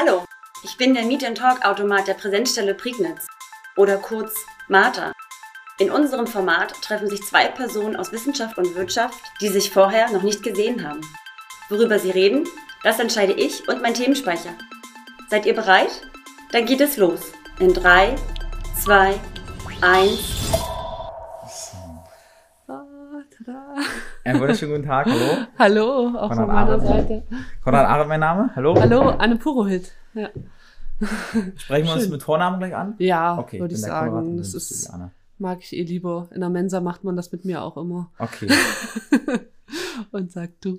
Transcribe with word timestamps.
Hallo, 0.00 0.24
ich 0.62 0.76
bin 0.76 0.94
der 0.94 1.04
Meet 1.04 1.24
and 1.24 1.36
Talk 1.36 1.64
Automat 1.64 2.06
der 2.06 2.14
Präsenzstelle 2.14 2.72
Prignitz 2.72 3.26
oder 3.76 3.96
kurz 3.96 4.32
Martha. 4.68 5.10
In 5.80 5.90
unserem 5.90 6.28
Format 6.28 6.72
treffen 6.82 7.08
sich 7.08 7.20
zwei 7.24 7.48
Personen 7.48 7.96
aus 7.96 8.12
Wissenschaft 8.12 8.58
und 8.58 8.76
Wirtschaft, 8.76 9.20
die 9.40 9.48
sich 9.48 9.72
vorher 9.72 10.08
noch 10.12 10.22
nicht 10.22 10.44
gesehen 10.44 10.86
haben. 10.86 11.00
Worüber 11.68 11.98
sie 11.98 12.12
reden, 12.12 12.46
das 12.84 13.00
entscheide 13.00 13.32
ich 13.32 13.68
und 13.68 13.82
mein 13.82 13.94
Themenspeicher. 13.94 14.54
Seid 15.28 15.46
ihr 15.46 15.54
bereit? 15.54 16.06
Dann 16.52 16.64
geht 16.64 16.80
es 16.80 16.96
los. 16.96 17.32
In 17.58 17.74
3, 17.74 18.14
2, 18.80 19.20
1. 19.80 20.37
Einen 24.28 24.40
wunderschönen 24.40 24.72
guten 24.74 24.86
Tag, 24.86 25.06
hallo. 25.06 25.46
Hallo, 25.58 26.18
auch 26.18 26.28
von 26.34 26.46
meiner 26.46 26.52
Arendt. 26.52 26.86
Seite. 26.86 27.22
Konrad 27.64 27.86
Arendt, 27.86 28.08
mein 28.08 28.20
Name, 28.20 28.50
hallo. 28.54 28.78
Hallo, 28.78 29.08
Anne 29.08 29.36
Purohit. 29.36 29.92
Ja, 30.12 30.28
Sprechen 31.56 31.86
wir 31.86 31.92
uns 31.94 32.02
Schön. 32.02 32.10
mit 32.12 32.22
Vornamen 32.22 32.58
gleich 32.58 32.76
an? 32.76 32.94
ja 32.98 33.38
Okay, 33.38 33.58
würde 33.58 33.74
ich 33.74 33.80
Konrad 33.80 34.04
sagen. 34.10 34.16
und 34.16 34.36
Das 34.36 34.52
ist, 34.52 34.92
mag 35.38 35.60
ich 35.62 35.72
eh 35.74 35.82
lieber. 35.82 36.28
In 36.34 36.40
der 36.40 36.50
Mensa 36.50 36.80
macht 36.82 37.04
man 37.04 37.16
das 37.16 37.32
mit 37.32 37.46
mir 37.46 37.62
auch 37.62 37.78
immer. 37.78 38.10
Okay, 38.18 38.48
Und 40.12 40.30
sagt 40.30 40.64
du. 40.64 40.78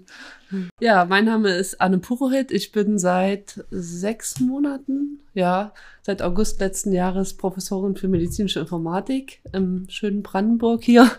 Ja, 0.79 1.05
mein 1.05 1.25
Name 1.25 1.49
ist 1.49 1.81
Anne 1.81 1.97
Purohit. 1.99 2.51
Ich 2.51 2.71
bin 2.71 2.97
seit 2.99 3.63
sechs 3.71 4.39
Monaten, 4.39 5.19
ja, 5.33 5.73
seit 6.03 6.21
August 6.21 6.59
letzten 6.59 6.93
Jahres 6.93 7.35
Professorin 7.35 7.95
für 7.95 8.07
medizinische 8.07 8.59
Informatik 8.59 9.41
im 9.53 9.87
schönen 9.89 10.21
Brandenburg 10.23 10.83
hier. 10.83 11.09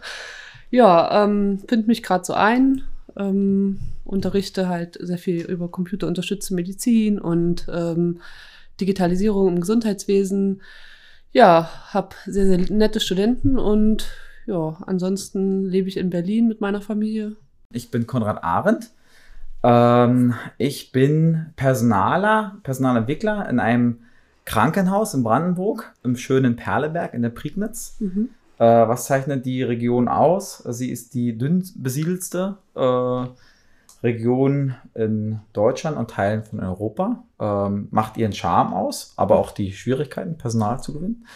Ja, 0.70 1.24
ähm, 1.24 1.60
finde 1.68 1.88
mich 1.88 2.02
gerade 2.02 2.24
so 2.24 2.32
ein, 2.32 2.82
ähm, 3.16 3.80
unterrichte 4.04 4.68
halt 4.68 4.98
sehr 5.00 5.18
viel 5.18 5.42
über 5.42 5.68
computerunterstützte 5.68 6.54
Medizin 6.54 7.20
und 7.20 7.66
ähm, 7.72 8.20
Digitalisierung 8.80 9.48
im 9.48 9.60
Gesundheitswesen. 9.60 10.62
Ja, 11.32 11.70
habe 11.88 12.16
sehr, 12.26 12.46
sehr 12.46 12.58
nette 12.70 13.00
Studenten 13.00 13.58
und 13.58 14.08
ja, 14.46 14.78
ansonsten 14.86 15.64
lebe 15.66 15.88
ich 15.88 15.96
in 15.96 16.10
Berlin 16.10 16.48
mit 16.48 16.60
meiner 16.60 16.80
Familie. 16.80 17.36
ich 17.72 17.90
bin 17.90 18.06
Konrad 18.06 18.42
Arendt. 18.42 18.90
Ähm, 19.62 20.34
ich 20.58 20.92
bin 20.92 21.46
Personaler, 21.56 22.58
Personalentwickler 22.62 23.48
in 23.48 23.60
einem 23.60 24.00
Krankenhaus 24.44 25.14
in 25.14 25.22
Brandenburg, 25.22 25.92
im 26.02 26.16
schönen 26.16 26.56
Perleberg 26.56 27.14
in 27.14 27.22
der 27.22 27.28
Prignitz. 27.28 27.96
Mhm. 28.00 28.30
Äh, 28.60 28.88
was 28.88 29.06
zeichnet 29.06 29.46
die 29.46 29.62
Region 29.62 30.06
aus? 30.06 30.58
Sie 30.58 30.90
ist 30.90 31.14
die 31.14 31.38
dünn 31.38 31.66
besiedelste 31.76 32.58
äh, 32.74 33.24
Region 34.02 34.74
in 34.94 35.40
Deutschland 35.54 35.96
und 35.96 36.10
Teilen 36.10 36.44
von 36.44 36.60
Europa. 36.60 37.22
Ähm, 37.40 37.88
macht 37.90 38.18
ihren 38.18 38.34
Charme 38.34 38.74
aus, 38.74 39.14
aber 39.16 39.38
auch 39.38 39.52
die 39.52 39.72
Schwierigkeiten, 39.72 40.36
Personal 40.36 40.78
zu 40.82 40.92
gewinnen. 40.92 41.26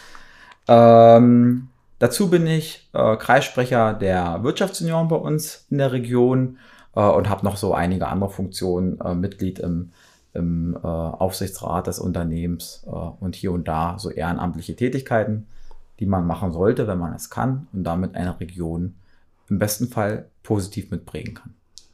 Ähm, 0.67 1.69
dazu 1.97 2.29
bin 2.29 2.45
ich 2.45 2.87
äh, 2.93 3.17
Kreissprecher 3.17 3.95
der 3.95 4.43
Wirtschaftsunion 4.43 5.07
bei 5.07 5.15
uns 5.15 5.65
in 5.71 5.79
der 5.79 5.93
Region 5.93 6.59
äh, 6.95 7.01
und 7.01 7.27
habe 7.27 7.43
noch 7.43 7.57
so 7.57 7.73
einige 7.73 8.07
andere 8.07 8.29
Funktionen, 8.29 9.01
äh, 9.01 9.15
Mitglied 9.15 9.57
im, 9.57 9.89
im 10.35 10.75
äh, 10.75 10.85
Aufsichtsrat 10.85 11.87
des 11.87 11.97
Unternehmens 11.97 12.83
äh, 12.85 12.91
und 12.91 13.35
hier 13.35 13.51
und 13.51 13.67
da 13.67 13.97
so 13.97 14.11
ehrenamtliche 14.11 14.75
Tätigkeiten 14.75 15.47
die 15.99 16.05
man 16.05 16.25
machen 16.27 16.51
sollte, 16.51 16.87
wenn 16.87 16.97
man 16.99 17.13
es 17.13 17.29
kann 17.29 17.67
und 17.73 17.83
damit 17.83 18.15
eine 18.15 18.39
Region 18.39 18.95
im 19.49 19.59
besten 19.59 19.87
Fall 19.87 20.29
positiv 20.43 20.91
mitprägen 20.91 21.33
kann. 21.35 21.53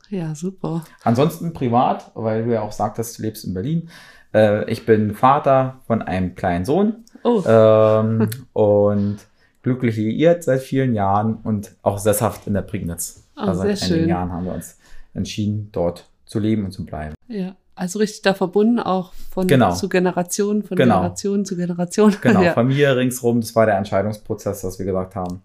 Ja, 0.10 0.36
super. 0.36 0.84
Ansonsten 1.04 1.54
privat, 1.54 2.12
weil 2.16 2.46
du 2.46 2.54
ja 2.54 2.62
auch 2.62 2.72
sagtest, 2.72 3.18
du 3.18 3.24
lebst 3.24 3.46
in 3.46 3.54
Berlin. 3.54 3.90
Äh, 4.34 4.70
ich 4.70 4.86
bin 4.86 5.14
Vater 5.14 5.80
von 5.88 6.02
einem 6.02 6.36
kleinen 6.36 6.66
Sohn 6.66 7.06
Oh, 7.24 7.44
ähm, 7.46 8.30
und 8.54 9.20
glücklich 9.62 9.96
liiert 9.96 10.44
seit 10.44 10.62
vielen 10.62 10.94
Jahren 10.96 11.36
und 11.44 11.76
auch 11.82 11.98
sesshaft 11.98 12.48
in 12.48 12.54
der 12.54 12.62
Prignitz. 12.64 13.28
Oh, 13.38 13.42
also 13.42 13.62
seit 13.62 13.82
einigen 13.84 13.86
schön. 14.00 14.10
Jahren 14.10 14.32
haben 14.32 14.46
wir 14.46 14.54
uns 14.54 14.78
entschieden, 15.14 15.70
dort 15.72 16.10
zu 16.26 16.40
leben 16.40 16.66
und 16.66 16.72
zu 16.72 16.86
bleiben. 16.86 17.16
ja. 17.28 17.56
Also 17.76 18.00
richtig 18.00 18.22
da 18.22 18.34
verbunden, 18.34 18.80
auch 18.80 19.14
von 19.32 19.48
Genau. 19.48 19.74
zu 19.74 19.90
Generation, 19.90 20.64
von 20.64 20.78
Genau. 20.78 20.96
Generation 20.96 21.46
zu 21.46 21.56
Generation. 21.56 22.16
Genau, 22.22 22.42
ja. 22.44 22.54
Familie 22.54 22.96
ringsrum, 22.96 23.42
das 23.42 23.56
war 23.56 23.66
der 23.66 23.78
Entscheidungsprozess, 23.78 24.62
dass 24.62 24.78
wir 24.78 24.86
gesagt 24.86 25.16
haben, 25.16 25.42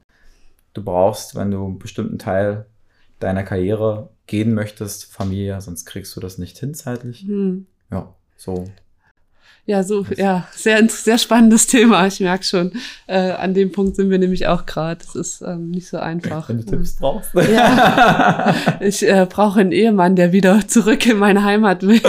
du 0.75 0.83
brauchst, 0.83 1.35
wenn 1.35 1.51
du 1.51 1.65
einen 1.65 1.79
bestimmten 1.79 2.19
Teil 2.19 2.67
deiner 3.21 3.45
Karriere 3.45 4.11
gehen 4.27 4.55
möchtest, 4.55 5.13
Familie, 5.13 5.61
sonst 5.61 5.87
kriegst 5.87 6.15
du 6.17 6.21
das 6.21 6.39
nicht 6.39 6.59
hin 6.59 6.75
zeitlich. 6.75 7.21
Hm. 7.23 7.67
Ja, 7.91 8.13
so. 8.37 8.65
Ja, 9.69 9.83
so, 9.83 10.07
ja, 10.17 10.47
sehr, 10.53 10.89
sehr 10.89 11.19
spannendes 11.19 11.67
Thema. 11.67 12.07
Ich 12.07 12.21
merke 12.21 12.45
schon. 12.45 12.73
Äh, 13.09 13.33
an 13.33 13.53
dem 13.53 13.73
Punkt 13.73 13.97
sind 13.97 14.11
wir 14.11 14.19
nämlich 14.19 14.47
auch 14.47 14.65
gerade. 14.65 15.01
Es 15.05 15.17
ist 15.17 15.43
ähm, 15.43 15.71
nicht 15.71 15.89
so 15.89 15.99
einfach. 15.99 16.49
Wenn 16.49 16.59
du 16.59 16.65
Tipps 16.65 16.97
brauchst. 16.97 17.35
Ja. 17.35 18.55
Ich 18.81 19.03
äh, 19.03 19.27
brauche 19.29 19.61
einen 19.61 19.73
Ehemann, 19.73 20.15
der 20.17 20.33
wieder 20.33 20.67
zurück 20.69 21.05
in 21.07 21.19
meine 21.19 21.43
Heimat 21.43 21.83
will. 21.83 22.01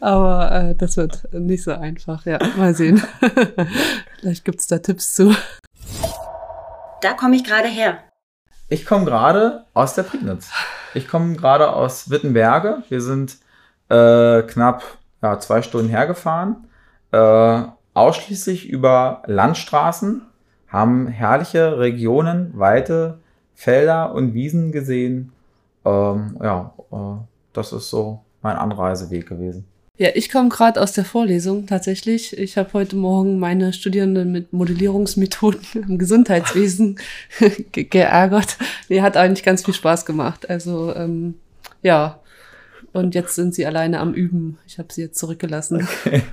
Aber 0.00 0.52
äh, 0.52 0.74
das 0.74 0.96
wird 0.96 1.32
nicht 1.32 1.62
so 1.62 1.72
einfach. 1.72 2.26
Ja, 2.26 2.38
mal 2.56 2.74
sehen. 2.74 3.02
Vielleicht 4.18 4.44
gibt's 4.44 4.66
da 4.66 4.78
Tipps 4.78 5.14
zu. 5.14 5.34
Da 7.00 7.12
komme 7.14 7.36
ich 7.36 7.44
gerade 7.44 7.68
her. 7.68 7.98
Ich 8.68 8.84
komme 8.84 9.04
gerade 9.04 9.64
aus 9.72 9.94
der 9.94 10.02
Prignitz. 10.02 10.50
Ich 10.94 11.08
komme 11.08 11.36
gerade 11.36 11.72
aus 11.72 12.10
Wittenberge. 12.10 12.82
Wir 12.88 13.00
sind 13.00 13.38
äh, 13.88 14.42
knapp 14.42 14.82
ja, 15.22 15.38
zwei 15.38 15.62
Stunden 15.62 15.88
hergefahren. 15.88 16.68
Äh, 17.12 17.62
ausschließlich 17.94 18.68
über 18.68 19.22
Landstraßen, 19.26 20.22
haben 20.68 21.06
herrliche 21.08 21.78
Regionen, 21.78 22.52
weite 22.54 23.18
Felder 23.54 24.12
und 24.12 24.34
Wiesen 24.34 24.72
gesehen. 24.72 25.32
Ähm, 25.84 26.36
ja, 26.42 26.74
äh, 26.92 26.96
das 27.52 27.72
ist 27.72 27.88
so 27.88 28.20
mein 28.42 28.56
Anreiseweg 28.56 29.26
gewesen. 29.26 29.66
Ja, 29.98 30.10
ich 30.14 30.30
komme 30.30 30.50
gerade 30.50 30.82
aus 30.82 30.92
der 30.92 31.06
Vorlesung 31.06 31.66
tatsächlich. 31.66 32.36
Ich 32.36 32.58
habe 32.58 32.74
heute 32.74 32.96
Morgen 32.96 33.38
meine 33.38 33.72
Studierenden 33.72 34.30
mit 34.30 34.52
Modellierungsmethoden 34.52 35.60
im 35.88 35.96
Gesundheitswesen 35.96 36.98
ge 37.72 37.84
geärgert. 37.84 38.58
Nee, 38.90 39.00
hat 39.00 39.16
eigentlich 39.16 39.42
ganz 39.42 39.64
viel 39.64 39.72
Spaß 39.72 40.04
gemacht. 40.04 40.50
Also 40.50 40.94
ähm, 40.94 41.36
ja, 41.82 42.20
und 42.96 43.14
jetzt 43.14 43.34
sind 43.34 43.54
sie 43.54 43.66
alleine 43.66 44.00
am 44.00 44.14
Üben. 44.14 44.58
Ich 44.66 44.78
habe 44.78 44.92
sie 44.92 45.02
jetzt 45.02 45.18
zurückgelassen. 45.18 45.86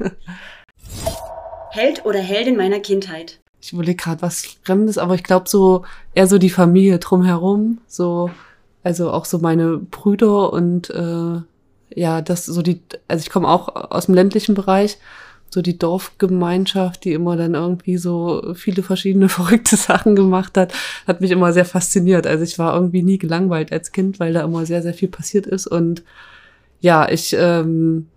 Held 1.71 2.05
oder 2.05 2.19
Heldin 2.19 2.55
meiner 2.55 2.79
Kindheit. 2.79 3.39
Ich 3.61 3.73
überlege 3.73 3.95
gerade 3.95 4.21
was 4.21 4.57
Fremdes, 4.63 4.97
aber 4.97 5.15
ich 5.15 5.23
glaube 5.23 5.49
so 5.49 5.83
eher 6.13 6.27
so 6.27 6.37
die 6.37 6.49
Familie 6.49 6.99
drumherum. 6.99 7.79
So, 7.87 8.29
also 8.83 9.11
auch 9.11 9.25
so 9.25 9.39
meine 9.39 9.77
Brüder 9.77 10.53
und 10.53 10.89
äh, 10.89 11.41
ja, 11.95 12.21
das 12.21 12.45
so 12.45 12.61
die, 12.61 12.81
also 13.07 13.21
ich 13.21 13.29
komme 13.29 13.47
auch 13.47 13.91
aus 13.91 14.07
dem 14.07 14.15
ländlichen 14.15 14.55
Bereich, 14.55 14.97
so 15.49 15.61
die 15.61 15.77
Dorfgemeinschaft, 15.77 17.03
die 17.03 17.13
immer 17.13 17.37
dann 17.37 17.53
irgendwie 17.53 17.97
so 17.97 18.53
viele 18.55 18.83
verschiedene 18.83 19.29
verrückte 19.29 19.75
Sachen 19.75 20.15
gemacht 20.15 20.57
hat, 20.57 20.73
hat 21.07 21.21
mich 21.21 21.31
immer 21.31 21.53
sehr 21.53 21.65
fasziniert. 21.65 22.25
Also 22.25 22.43
ich 22.43 22.57
war 22.57 22.73
irgendwie 22.73 23.03
nie 23.03 23.17
gelangweilt 23.17 23.71
als 23.71 23.91
Kind, 23.91 24.19
weil 24.19 24.33
da 24.33 24.43
immer 24.43 24.65
sehr, 24.65 24.81
sehr 24.81 24.93
viel 24.93 25.09
passiert 25.09 25.45
ist 25.45 25.67
und 25.67 26.03
ja, 26.83 27.09
ich 27.09 27.33
ähm, 27.39 28.07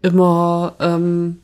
immer 0.00 0.76
ähm, 0.78 1.40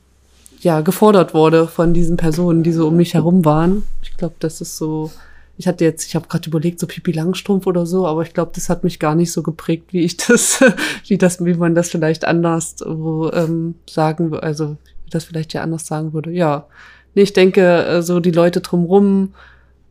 ja 0.61 0.81
gefordert 0.81 1.35
wurde 1.35 1.67
von 1.67 1.93
diesen 1.93 2.17
Personen, 2.17 2.63
die 2.63 2.73
so 2.73 2.87
um 2.87 2.97
mich 2.97 3.15
herum 3.15 3.45
waren. 3.45 3.83
Ich 4.03 4.17
glaube, 4.17 4.37
das 4.39 4.61
ist 4.61 4.77
so. 4.77 5.11
Ich 5.57 5.67
hatte 5.67 5.83
jetzt, 5.85 6.07
ich 6.07 6.15
habe 6.15 6.29
gerade 6.29 6.49
überlegt, 6.49 6.79
so 6.79 6.87
Pipi 6.87 7.11
Langstrumpf 7.11 7.67
oder 7.67 7.85
so, 7.85 8.07
aber 8.07 8.23
ich 8.23 8.33
glaube, 8.33 8.53
das 8.55 8.69
hat 8.69 8.85
mich 8.85 9.01
gar 9.01 9.17
nicht 9.17 9.33
so 9.33 9.43
geprägt, 9.43 9.93
wie 9.93 10.03
ich 10.03 10.19
das, 10.19 10.61
wie 11.09 11.19
das, 11.19 11.45
wie 11.45 11.55
man 11.55 11.75
das 11.75 11.91
vielleicht 11.91 12.25
anders 12.25 12.77
wo, 12.87 13.29
ähm, 13.33 13.75
sagen, 13.91 14.33
also 14.39 14.77
wie 15.05 15.11
das 15.11 15.25
vielleicht 15.25 15.53
ja 15.55 15.63
anders 15.63 15.85
sagen 15.85 16.13
würde. 16.13 16.31
Ja, 16.31 16.69
nee, 17.17 17.23
ich 17.23 17.33
denke, 17.33 17.85
äh, 17.87 18.03
so 18.03 18.21
die 18.21 18.31
Leute 18.31 18.61
drumrum, 18.61 19.35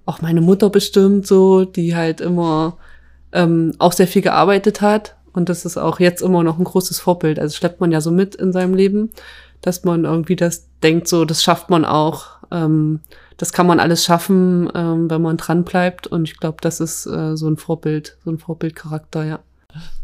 auch 0.06 0.22
meine 0.22 0.40
Mutter 0.40 0.70
bestimmt 0.70 1.28
so, 1.28 1.66
die 1.66 1.98
halt 1.98 2.22
immer 2.22 2.78
ähm, 3.34 3.74
auch 3.78 3.92
sehr 3.92 4.08
viel 4.08 4.22
gearbeitet 4.22 4.80
hat 4.80 5.17
und 5.34 5.50
das 5.50 5.66
ist 5.66 5.78
auch 5.78 6.00
jetzt 6.00 6.22
immer 6.22 6.44
noch 6.44 6.58
ein 6.58 6.64
großes 6.64 7.00
Vorbild. 7.00 7.40
Also 7.40 7.56
schleppt 7.56 7.80
man 7.80 7.92
ja 7.92 8.02
so 8.02 8.12
mit 8.12 8.36
in 8.36 8.52
seinem 8.52 8.74
Leben 8.74 9.12
dass 9.62 9.84
man 9.84 10.06
irgendwie 10.06 10.36
das 10.36 10.68
denkt, 10.84 11.08
so, 11.08 11.26
das 11.26 11.44
schafft 11.44 11.70
man 11.70 11.86
auch. 11.86 12.28
Ähm, 12.52 13.02
das 13.38 13.54
kann 13.54 13.68
man 13.68 13.80
alles 13.80 14.04
schaffen, 14.04 14.70
ähm, 14.74 15.10
wenn 15.10 15.22
man 15.22 15.38
dran 15.38 15.64
bleibt. 15.64 16.08
Und 16.08 16.24
ich 16.30 16.38
glaube, 16.38 16.58
das 16.62 16.80
ist 16.80 17.06
äh, 17.06 17.36
so 17.36 17.48
ein 17.48 17.58
Vorbild, 17.58 18.18
so 18.24 18.32
ein 18.32 18.38
Vorbildcharakter, 18.38 19.26
ja. 19.26 19.40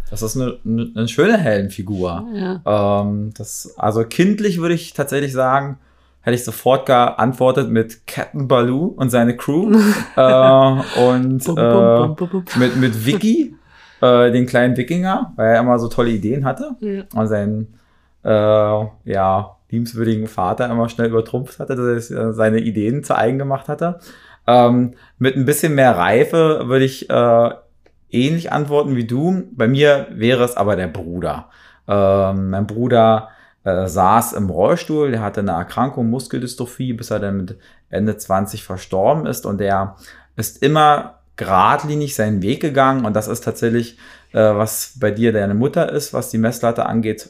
Das 0.10 0.22
ist 0.22 0.36
eine, 0.36 0.58
eine, 0.66 0.92
eine 0.96 1.08
schöne 1.08 1.38
Heldenfigur. 1.38 2.28
Ja. 2.34 3.02
Ähm, 3.02 3.32
das, 3.36 3.74
also 3.78 4.04
kindlich 4.04 4.60
würde 4.60 4.76
ich 4.76 4.94
tatsächlich 4.94 5.34
sagen, 5.34 5.80
hätte 6.22 6.36
ich 6.36 6.44
sofort 6.44 6.86
geantwortet 6.86 7.70
mit 7.70 8.06
Captain 8.06 8.48
Baloo 8.48 8.94
und 8.96 9.10
seine 9.10 9.36
Crew 9.36 9.72
äh, 10.16 11.10
und 11.10 11.48
äh, 11.48 12.60
mit, 12.60 12.76
mit 12.78 13.06
Vicky, 13.06 13.56
äh, 14.04 14.32
den 14.32 14.46
kleinen 14.46 14.76
Wikinger, 14.78 15.34
weil 15.36 15.54
er 15.56 15.60
immer 15.60 15.80
so 15.80 15.88
tolle 15.88 16.10
Ideen 16.12 16.46
hatte 16.46 16.76
Ja. 16.80 17.04
und 17.16 17.28
sein 17.28 17.68
äh, 18.24 18.30
ja, 18.30 19.56
liebenswürdigen 19.70 20.28
Vater 20.28 20.70
immer 20.70 20.90
schnell 20.90 21.10
übertrumpft 21.10 21.60
hatte, 21.60 21.76
dass 21.76 22.10
er 22.12 22.30
äh, 22.30 22.34
seine 22.34 22.60
Ideen 22.60 23.04
zu 23.04 23.18
eigen 23.18 23.38
gemacht 23.40 23.68
hatte. 23.68 24.00
Ähm, 24.48 24.94
mit 25.18 25.36
ein 25.36 25.46
bisschen 25.46 25.76
mehr 25.76 25.98
Reife 25.98 26.64
würde 26.68 26.86
ich 26.86 27.10
äh, 27.10 27.50
ähnlich 28.12 28.52
antworten 28.52 28.96
wie 28.96 29.06
du. 29.06 29.44
Bei 29.52 29.68
mir 29.68 30.08
wäre 30.12 30.44
es 30.44 30.56
aber 30.58 30.76
der 30.76 30.88
Bruder. 30.88 31.50
Ähm, 31.88 32.50
mein 32.50 32.68
Bruder 32.68 33.30
äh, 33.64 33.88
saß 33.88 34.34
im 34.34 34.50
Rollstuhl, 34.50 35.12
der 35.12 35.22
hatte 35.22 35.40
eine 35.42 35.52
Erkrankung, 35.52 36.10
Muskeldystrophie, 36.10 36.94
bis 36.94 37.12
er 37.12 37.20
dann 37.20 37.38
mit 37.38 37.58
Ende 37.90 38.16
20 38.18 38.64
verstorben 38.64 39.26
ist 39.26 39.46
und 39.46 39.60
der 39.60 39.96
ist 40.36 40.62
immer 40.64 41.20
geradlinig 41.36 42.16
seinen 42.16 42.42
Weg 42.42 42.62
gegangen 42.62 43.06
und 43.06 43.16
das 43.16 43.28
ist 43.28 43.44
tatsächlich, 43.44 43.98
äh, 44.34 44.40
was 44.40 44.94
bei 45.00 45.12
dir 45.12 45.34
deine 45.34 45.54
Mutter 45.54 45.92
ist, 45.92 46.14
was 46.14 46.30
die 46.30 46.38
Messlatte 46.38 46.86
angeht, 46.86 47.30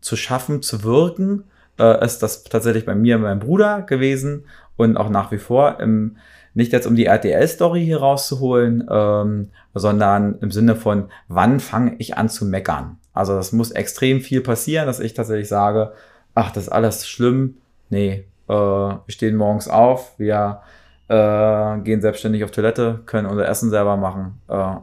zu 0.00 0.16
schaffen, 0.16 0.62
zu 0.62 0.82
wirken, 0.82 1.44
äh, 1.78 2.04
ist 2.04 2.18
das 2.18 2.44
tatsächlich 2.44 2.84
bei 2.84 2.94
mir 2.94 3.18
mein 3.18 3.40
Bruder 3.40 3.82
gewesen 3.82 4.44
und 4.76 4.96
auch 4.96 5.08
nach 5.08 5.30
wie 5.30 5.38
vor 5.38 5.80
im, 5.80 6.16
nicht 6.54 6.72
jetzt 6.72 6.86
um 6.86 6.94
die 6.94 7.06
RTL-Story 7.06 7.84
hier 7.84 7.98
rauszuholen, 7.98 8.86
ähm, 8.90 9.50
sondern 9.74 10.38
im 10.40 10.50
Sinne 10.50 10.76
von, 10.76 11.08
wann 11.28 11.58
fange 11.60 11.96
ich 11.98 12.16
an 12.16 12.28
zu 12.28 12.44
meckern? 12.44 12.98
Also 13.12 13.34
das 13.34 13.52
muss 13.52 13.70
extrem 13.70 14.20
viel 14.20 14.40
passieren, 14.40 14.86
dass 14.86 15.00
ich 15.00 15.14
tatsächlich 15.14 15.48
sage, 15.48 15.92
ach, 16.34 16.50
das 16.52 16.64
ist 16.64 16.72
alles 16.72 17.06
schlimm. 17.08 17.56
Nee, 17.90 18.24
äh, 18.48 18.52
wir 18.52 19.02
stehen 19.08 19.36
morgens 19.36 19.68
auf, 19.68 20.18
wir 20.18 20.60
äh, 21.08 21.78
gehen 21.80 22.00
selbstständig 22.00 22.44
auf 22.44 22.50
Toilette, 22.50 23.00
können 23.06 23.26
unser 23.26 23.48
Essen 23.48 23.70
selber 23.70 23.96
machen. 23.96 24.40
Äh, 24.48 24.76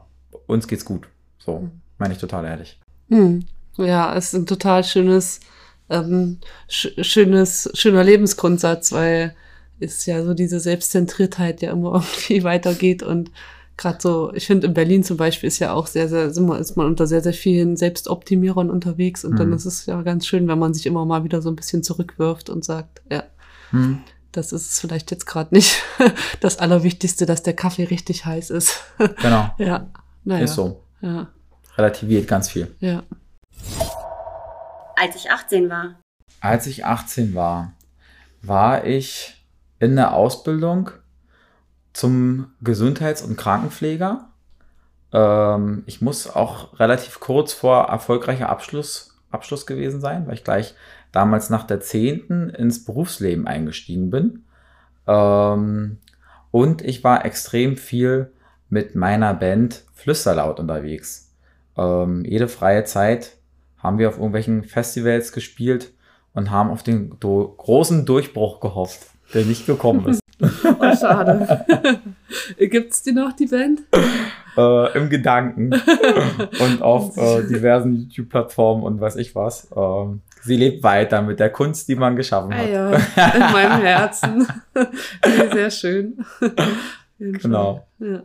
uns 0.48 0.68
geht's 0.68 0.86
gut. 0.86 1.08
So, 1.40 1.70
meine 1.98 2.14
ich 2.14 2.20
total 2.20 2.46
ehrlich. 2.46 2.80
Hm. 3.10 3.46
Ja, 3.78 4.16
es 4.16 4.28
ist 4.28 4.34
ein 4.34 4.46
total 4.46 4.84
schönes, 4.84 5.40
ähm, 5.90 6.40
sch 6.68 6.90
schönes, 7.02 7.72
schöner 7.74 8.04
Lebensgrundsatz, 8.04 8.92
weil 8.92 9.36
ist 9.80 10.06
ja 10.06 10.24
so 10.24 10.34
diese 10.34 10.60
Selbstzentriertheit 10.60 11.62
ja 11.62 11.72
immer 11.72 11.94
irgendwie 11.94 12.44
weitergeht 12.44 13.02
und 13.04 13.32
gerade 13.78 13.98
so, 14.00 14.32
ich 14.34 14.46
finde 14.46 14.68
in 14.68 14.74
Berlin 14.74 15.04
zum 15.04 15.18
Beispiel 15.18 15.48
ist 15.48 15.60
ja 15.60 15.74
auch 15.74 15.88
sehr, 15.88 16.08
sehr, 16.08 16.26
ist 16.26 16.40
man 16.78 16.86
unter 16.86 17.08
sehr, 17.08 17.22
sehr 17.22 17.34
vielen 17.34 17.76
Selbstoptimierern 17.78 18.70
unterwegs 18.70 19.26
und 19.26 19.34
mhm. 19.34 19.38
dann 19.38 19.54
ist 19.54 19.66
es 19.66 19.88
ja 19.88 20.02
ganz 20.04 20.28
schön, 20.28 20.48
wenn 20.48 20.60
man 20.60 20.74
sich 20.74 20.86
immer 20.86 21.06
mal 21.06 21.24
wieder 21.24 21.42
so 21.42 21.50
ein 21.50 21.56
bisschen 21.56 21.82
zurückwirft 21.82 22.50
und 22.50 22.64
sagt, 22.64 23.02
ja, 23.12 23.24
mhm. 23.72 24.04
Das 24.32 24.52
ist 24.52 24.80
vielleicht 24.80 25.12
jetzt 25.12 25.26
gerade 25.26 25.54
nicht 25.54 25.84
das 26.40 26.60
Allerwichtigste, 26.60 27.26
dass 27.26 27.44
der 27.44 27.56
Kaffee 27.56 27.86
richtig 27.86 28.26
heiß 28.26 28.50
ist. 28.50 28.84
Genau. 29.22 29.54
ja, 29.58 29.88
naja. 30.24 30.44
Ist 30.44 30.56
so. 30.56 30.84
Ja. 31.02 31.28
Relativiert 31.78 32.28
ganz 32.28 32.50
viel. 32.50 32.76
Ja. 32.80 33.04
Als 34.96 35.16
ich 35.16 35.32
18 35.32 35.70
war. 35.70 35.96
Als 36.40 36.68
ich 36.68 36.86
18 36.86 37.34
war, 37.34 37.74
war 38.42 38.86
ich 38.86 39.46
in 39.80 39.96
der 39.96 40.14
Ausbildung 40.14 40.92
zum 41.94 42.54
Gesundheits- 42.62 43.22
und 43.22 43.36
Krankenpfleger. 43.38 44.30
Ähm, 45.12 45.84
ich 45.86 46.02
muss 46.02 46.30
auch 46.30 46.80
relativ 46.80 47.20
kurz 47.20 47.54
vor 47.54 47.86
erfolgreicher 47.86 48.50
Abschluss, 48.50 49.20
Abschluss 49.30 49.66
gewesen 49.66 50.02
sein, 50.02 50.28
weil 50.28 50.36
ich 50.36 50.44
gleich 50.44 50.76
damals 51.12 51.50
nach 51.50 51.64
der 51.64 51.80
10. 51.80 52.52
ins 52.58 52.86
Berufsleben 52.86 53.48
eingestiegen 53.48 54.10
bin. 54.10 54.44
Ähm, 55.08 55.98
und 56.52 56.82
ich 56.82 57.04
war 57.04 57.26
extrem 57.26 57.78
viel 57.78 58.32
mit 58.70 58.96
meiner 58.96 59.34
Band 59.34 59.84
Flüsterlaut 59.94 60.60
unterwegs. 60.60 61.32
Ähm, 61.78 62.24
jede 62.26 62.48
freie 62.48 62.84
Zeit 62.84 63.38
haben 63.78 63.98
wir 63.98 64.10
auf 64.10 64.16
irgendwelchen 64.16 64.64
Festivals 64.64 65.32
gespielt 65.32 65.92
und 66.34 66.52
haben 66.52 66.70
auf 66.70 66.84
den 66.84 67.20
do 67.20 67.54
großen 67.58 68.06
Durchbruch 68.06 68.60
gehofft 68.60 69.12
der 69.34 69.46
nicht 69.46 69.66
gekommen 69.66 70.06
ist. 70.08 70.22
Oh, 70.64 70.96
schade. 71.00 71.64
Gibt's 72.58 73.04
die 73.04 73.12
noch, 73.12 73.34
die 73.34 73.46
Band? 73.46 73.82
Äh, 74.58 74.98
Im 74.98 75.10
Gedanken. 75.10 75.72
und 76.60 76.82
auf 76.82 77.18
äh, 77.18 77.44
diversen 77.48 78.10
YouTube-Plattformen 78.10 78.84
und 78.84 79.00
weiß 79.00 79.16
ich 79.18 79.36
was. 79.36 79.70
Ähm, 79.76 80.22
sie 80.42 80.58
lebt 80.58 80.84
weiter 80.84 81.22
mit 81.22 81.40
der 81.40 81.50
Kunst, 81.50 81.88
die 81.88 81.96
man 81.96 82.16
geschaffen 82.16 82.54
hat. 82.54 82.66
Ah, 82.66 82.70
ja, 82.70 82.90
in 83.36 83.54
meinem 83.54 83.82
Herzen. 83.82 84.48
Sehr 85.54 85.72
schön. 85.72 86.26
Genau. 87.20 87.86
Ja 88.00 88.24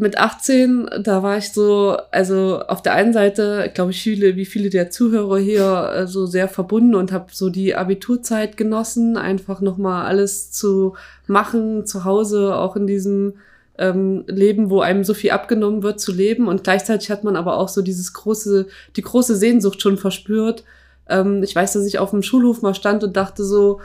mit 0.00 0.18
18, 0.18 0.88
da 1.02 1.22
war 1.22 1.38
ich 1.38 1.52
so, 1.52 1.96
also 2.10 2.60
auf 2.66 2.82
der 2.82 2.94
einen 2.94 3.12
Seite, 3.12 3.70
glaube 3.74 3.90
ich, 3.90 4.02
viele, 4.02 4.36
wie 4.36 4.44
viele 4.44 4.70
der 4.70 4.90
Zuhörer 4.90 5.38
hier, 5.38 5.92
äh, 5.94 6.06
so 6.06 6.26
sehr 6.26 6.48
verbunden 6.48 6.94
und 6.94 7.12
habe 7.12 7.26
so 7.32 7.50
die 7.50 7.74
Abiturzeit 7.74 8.56
genossen, 8.56 9.16
einfach 9.16 9.60
nochmal 9.60 10.06
alles 10.06 10.50
zu 10.50 10.94
machen, 11.26 11.86
zu 11.86 12.04
Hause, 12.04 12.56
auch 12.56 12.76
in 12.76 12.86
diesem 12.86 13.34
ähm, 13.78 14.24
Leben, 14.26 14.70
wo 14.70 14.80
einem 14.80 15.04
so 15.04 15.14
viel 15.14 15.30
abgenommen 15.30 15.82
wird, 15.82 16.00
zu 16.00 16.12
leben. 16.12 16.48
Und 16.48 16.64
gleichzeitig 16.64 17.10
hat 17.10 17.24
man 17.24 17.36
aber 17.36 17.56
auch 17.56 17.68
so 17.68 17.82
dieses 17.82 18.12
große, 18.12 18.66
die 18.96 19.02
große 19.02 19.36
Sehnsucht 19.36 19.80
schon 19.80 19.96
verspürt. 19.96 20.64
Ähm, 21.08 21.42
ich 21.42 21.54
weiß, 21.54 21.72
dass 21.72 21.86
ich 21.86 21.98
auf 21.98 22.10
dem 22.10 22.22
Schulhof 22.22 22.62
mal 22.62 22.74
stand 22.74 23.04
und 23.04 23.16
dachte 23.16 23.44
so, 23.44 23.80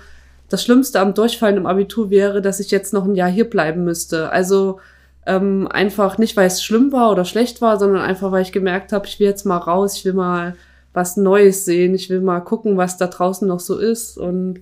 das 0.50 0.64
Schlimmste 0.64 1.00
am 1.00 1.14
Durchfallen 1.14 1.58
im 1.58 1.66
Abitur 1.66 2.10
wäre, 2.10 2.42
dass 2.42 2.60
ich 2.60 2.72
jetzt 2.72 2.94
noch 2.94 3.06
ein 3.06 3.16
Jahr 3.16 3.30
hier 3.30 3.50
bleiben 3.50 3.84
müsste. 3.84 4.30
Also 4.32 4.80
ähm, 5.26 5.68
einfach 5.72 6.18
nicht, 6.18 6.36
weil 6.36 6.48
es 6.48 6.64
schlimm 6.64 6.92
war 6.92 7.12
oder 7.12 7.26
schlecht 7.26 7.62
war, 7.62 7.80
sondern 7.80 8.02
einfach, 8.02 8.32
weil 8.32 8.42
ich 8.42 8.52
gemerkt 8.52 8.92
habe, 8.92 9.08
ich 9.08 9.20
will 9.20 9.28
jetzt 9.28 9.46
mal 9.46 9.58
raus, 9.58 9.98
ich 9.98 10.06
will 10.06 10.14
mal 10.14 10.56
was 10.92 11.18
Neues 11.18 11.66
sehen, 11.66 11.96
ich 11.96 12.10
will 12.10 12.22
mal 12.22 12.42
gucken, 12.42 12.78
was 12.78 12.98
da 12.98 13.08
draußen 13.08 13.48
noch 13.48 13.60
so 13.60 13.78
ist 13.78 14.18
und 14.18 14.62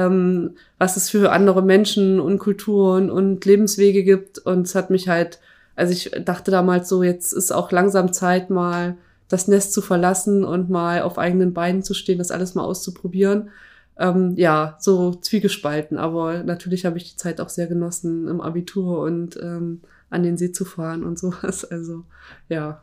ähm, 0.00 0.56
was 0.78 0.96
es 0.96 1.10
für 1.10 1.32
andere 1.32 1.62
Menschen 1.62 2.20
und 2.20 2.38
Kulturen 2.38 3.10
und 3.10 3.44
Lebenswege 3.44 4.02
gibt. 4.02 4.38
Und 4.38 4.66
es 4.66 4.74
hat 4.74 4.90
mich 4.90 5.08
halt, 5.08 5.40
also 5.76 5.92
ich 5.92 6.10
dachte 6.24 6.50
damals 6.50 6.88
so, 6.88 7.02
jetzt 7.02 7.32
ist 7.32 7.52
auch 7.52 7.70
langsam 7.70 8.12
Zeit, 8.12 8.50
mal 8.50 8.96
das 9.28 9.46
Nest 9.46 9.72
zu 9.72 9.82
verlassen 9.82 10.44
und 10.44 10.70
mal 10.70 11.02
auf 11.02 11.18
eigenen 11.18 11.52
Beinen 11.52 11.82
zu 11.82 11.94
stehen, 11.94 12.18
das 12.18 12.30
alles 12.30 12.54
mal 12.54 12.64
auszuprobieren. 12.64 13.50
Ähm, 13.98 14.34
ja, 14.36 14.76
so 14.80 15.14
zwiegespalten. 15.14 15.98
Aber 15.98 16.42
natürlich 16.42 16.86
habe 16.86 16.96
ich 16.96 17.10
die 17.10 17.16
Zeit 17.16 17.40
auch 17.40 17.50
sehr 17.50 17.66
genossen 17.66 18.26
im 18.26 18.40
Abitur 18.40 19.00
und 19.00 19.36
ähm, 19.36 19.82
an 20.08 20.22
den 20.22 20.36
See 20.36 20.52
zu 20.52 20.64
fahren 20.64 21.04
und 21.04 21.18
sowas. 21.18 21.64
Also, 21.70 22.04
ja. 22.48 22.82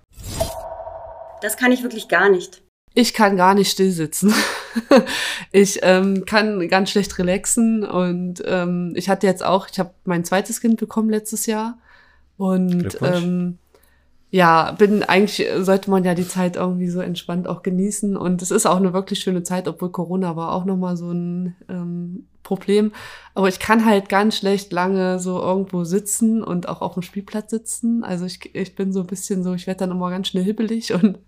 Das 1.41 1.57
kann 1.57 1.71
ich 1.71 1.83
wirklich 1.83 2.07
gar 2.07 2.29
nicht. 2.29 2.61
Ich 2.99 3.13
kann 3.13 3.37
gar 3.37 3.53
nicht 3.53 3.69
still 3.69 3.91
sitzen. 3.91 4.33
ich 5.51 5.81
ähm, 5.83 6.25
kann 6.25 6.67
ganz 6.67 6.89
schlecht 6.89 7.19
relaxen 7.19 7.83
und 7.83 8.41
ähm, 8.43 8.93
ich 8.95 9.07
hatte 9.07 9.27
jetzt 9.27 9.45
auch, 9.45 9.67
ich 9.71 9.77
habe 9.77 9.91
mein 10.05 10.25
zweites 10.25 10.61
Kind 10.61 10.79
bekommen 10.79 11.11
letztes 11.11 11.45
Jahr 11.45 11.77
und 12.37 12.97
ähm, 13.03 13.59
ja, 14.31 14.71
bin 14.71 15.03
eigentlich, 15.03 15.47
sollte 15.59 15.91
man 15.91 16.05
ja 16.05 16.15
die 16.15 16.27
Zeit 16.27 16.55
irgendwie 16.55 16.89
so 16.89 16.99
entspannt 16.99 17.47
auch 17.47 17.61
genießen. 17.61 18.17
Und 18.17 18.41
es 18.41 18.49
ist 18.49 18.65
auch 18.65 18.77
eine 18.77 18.93
wirklich 18.93 19.19
schöne 19.19 19.43
Zeit, 19.43 19.67
obwohl 19.67 19.91
Corona 19.91 20.35
war 20.35 20.51
auch 20.53 20.65
nochmal 20.65 20.97
so 20.97 21.11
ein 21.11 21.55
ähm, 21.69 22.25
Problem. 22.41 22.93
Aber 23.35 23.47
ich 23.47 23.59
kann 23.59 23.85
halt 23.85 24.09
ganz 24.09 24.37
schlecht 24.37 24.73
lange 24.73 25.19
so 25.19 25.39
irgendwo 25.39 25.83
sitzen 25.83 26.43
und 26.43 26.67
auch 26.67 26.81
auf 26.81 26.95
dem 26.95 27.03
Spielplatz 27.03 27.51
sitzen. 27.51 28.03
Also 28.03 28.25
ich, 28.25 28.55
ich 28.55 28.73
bin 28.73 28.91
so 28.91 29.01
ein 29.01 29.07
bisschen 29.07 29.43
so, 29.43 29.53
ich 29.53 29.67
werde 29.67 29.81
dann 29.81 29.91
immer 29.91 30.09
ganz 30.09 30.29
schnell 30.29 30.43
hibbelig 30.43 30.95
und 30.95 31.19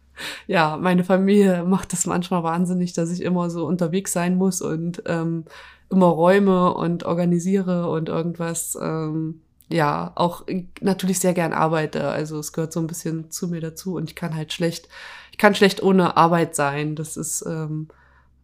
ja, 0.48 0.78
meine 0.78 1.04
Familie 1.04 1.64
macht 1.64 1.94
das 1.94 2.06
manchmal 2.06 2.44
wahnsinnig, 2.44 2.94
dass 2.94 3.12
ich 3.12 3.22
immer 3.22 3.50
so 3.50 3.66
unterwegs 3.66 4.14
sein 4.14 4.36
muss 4.36 4.62
und 4.62 5.04
ähm, 5.06 5.46
immer 5.90 6.08
räume 6.08 6.74
und 6.74 7.04
organisiere 7.04 7.90
und 7.90 8.10
irgendwas. 8.10 8.78
Ähm, 8.82 9.42
ja 9.70 10.12
auch 10.16 10.46
natürlich 10.82 11.20
sehr 11.20 11.34
gern 11.34 11.54
arbeite. 11.54 12.10
Also 12.10 12.40
es 12.40 12.54
gehört 12.54 12.74
so 12.74 12.80
ein 12.80 12.88
bisschen 12.88 13.32
zu 13.32 13.48
mir 13.48 13.62
dazu 13.62 13.96
und 13.96 14.10
ich 14.10 14.16
kann 14.16 14.36
halt 14.36 14.52
schlecht, 14.52 14.90
ich 15.32 15.38
kann 15.38 15.56
schlecht 15.56 15.82
ohne 15.82 16.18
Arbeit 16.18 16.56
sein. 16.56 16.96
Das 16.96 17.18
ist 17.18 17.46
ähm, 17.48 17.88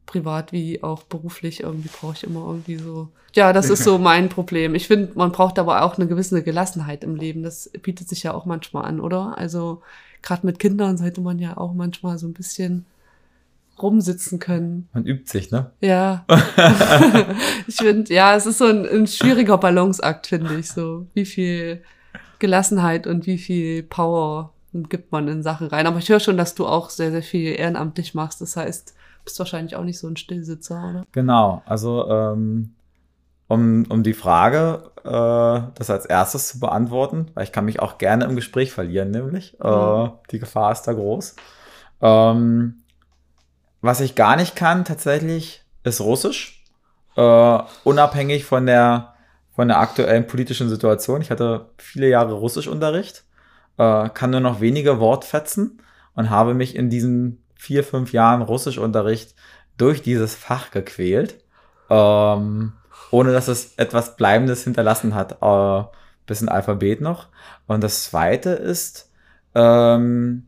privat 0.05 0.51
wie 0.51 0.84
auch 0.84 1.03
beruflich 1.03 1.62
irgendwie 1.63 1.89
brauche 1.89 2.13
ich 2.13 2.24
immer 2.24 2.46
irgendwie 2.48 2.77
so. 2.77 3.10
Ja, 3.34 3.51
das 3.51 3.70
ist 3.70 3.84
so 3.84 3.98
mein 4.00 4.29
Problem. 4.29 4.75
Ich 4.75 4.88
finde, 4.88 5.12
man 5.15 5.32
braucht 5.32 5.60
aber 5.60 5.84
auch 5.84 5.98
eine 5.98 6.08
gewisse 6.08 6.44
Gelassenheit 6.44 7.03
im 7.03 7.15
Leben. 7.15 7.44
Das 7.44 7.70
bietet 7.82 8.08
sich 8.08 8.24
ja 8.24 8.34
auch 8.34 8.46
manchmal 8.46 8.86
an, 8.86 9.00
oder? 9.00 9.38
Also 9.38 9.82
gerade 10.25 10.46
mit 10.46 10.60
Kindern 10.60 10.98
sollte 10.98 11.22
man 11.22 11.39
ja 11.39 11.55
auch 11.55 11.74
manchmal 11.74 12.17
so 12.17 12.27
ein 12.27 12.34
bisschen 12.34 12.86
rumsitzen 13.82 14.39
können. 14.39 14.89
Man 14.94 15.05
übt 15.05 15.29
sich, 15.29 15.51
ne? 15.51 15.72
Ja. 15.82 16.25
ich 17.67 17.75
finde, 17.75 18.13
ja, 18.13 18.36
es 18.36 18.46
ist 18.46 18.58
so 18.58 18.65
ein, 18.65 18.86
ein 18.86 19.08
schwieriger 19.08 19.58
Balanceakt, 19.58 20.27
finde 20.27 20.55
ich 20.58 20.70
so. 20.70 21.08
Wie 21.13 21.25
viel 21.25 21.84
Gelassenheit 22.39 23.05
und 23.08 23.27
wie 23.27 23.38
viel 23.38 23.84
Power 23.84 24.53
gibt 24.74 25.12
man 25.12 25.27
in 25.27 25.44
Sachen 25.44 25.67
rein. 25.67 25.88
Aber 25.88 26.00
ich 26.00 26.10
höre 26.10 26.20
schon, 26.20 26.38
dass 26.38 26.55
du 26.55 26.65
auch 26.65 26.89
sehr, 26.89 27.12
sehr 27.12 27.24
viel 27.24 27.53
ehrenamtlich 27.53 28.13
machst. 28.13 28.41
Das 28.41 28.58
heißt, 28.58 28.94
bist 29.24 29.39
wahrscheinlich 29.39 29.75
auch 29.75 29.84
nicht 29.84 30.00
so 30.00 30.08
ein 30.08 30.17
Stillsitzer, 30.17 30.89
oder? 30.89 31.05
Genau. 31.12 31.62
Also, 31.65 32.10
ähm, 32.10 32.75
um, 33.47 33.85
um 33.89 34.03
die 34.03 34.13
Frage, 34.13 34.91
äh, 35.03 35.71
das 35.75 35.89
als 35.89 36.05
erstes 36.05 36.47
zu 36.47 36.59
beantworten, 36.59 37.31
weil 37.33 37.43
ich 37.43 37.51
kann 37.51 37.65
mich 37.65 37.79
auch 37.79 37.97
gerne 37.97 38.25
im 38.25 38.35
Gespräch 38.35 38.71
verlieren, 38.71 39.11
nämlich. 39.11 39.57
Mhm. 39.59 39.65
Äh, 39.69 40.09
die 40.31 40.39
Gefahr 40.39 40.71
ist 40.71 40.83
da 40.83 40.93
groß. 40.93 41.35
Ähm, 42.01 42.83
was 43.81 44.01
ich 44.01 44.15
gar 44.15 44.35
nicht 44.35 44.55
kann 44.55 44.85
tatsächlich, 44.85 45.63
ist 45.83 46.01
Russisch. 46.01 46.63
Äh, 47.15 47.59
unabhängig 47.83 48.45
von 48.45 48.65
der, 48.65 49.13
von 49.55 49.67
der 49.67 49.79
aktuellen 49.79 50.27
politischen 50.27 50.69
Situation. 50.69 51.21
Ich 51.21 51.31
hatte 51.31 51.69
viele 51.77 52.09
Jahre 52.09 52.33
Russischunterricht, 52.33 53.23
äh, 53.77 54.09
kann 54.09 54.31
nur 54.31 54.39
noch 54.39 54.59
wenige 54.59 54.99
Wortfetzen 54.99 55.81
und 56.15 56.29
habe 56.29 56.53
mich 56.53 56.75
in 56.75 56.89
diesen 56.89 57.43
vier, 57.55 57.83
fünf 57.83 58.11
Jahren 58.11 58.41
Russischunterricht 58.41 59.35
durch 59.77 60.01
dieses 60.01 60.35
Fach 60.35 60.71
gequält, 60.71 61.43
ähm, 61.89 62.73
ohne 63.15 63.31
dass 63.31 63.48
es 63.48 63.75
etwas 63.77 64.17
Bleibendes 64.17 64.65
hinterlassen 64.65 65.15
hat, 65.15 65.38
äh, 65.41 65.84
bisschen 66.25 66.50
Alphabet 66.50 67.00
noch. 67.00 67.29
Und 67.65 67.81
das 67.81 68.03
zweite 68.03 68.50
ist, 68.50 69.10
ähm, 69.53 70.48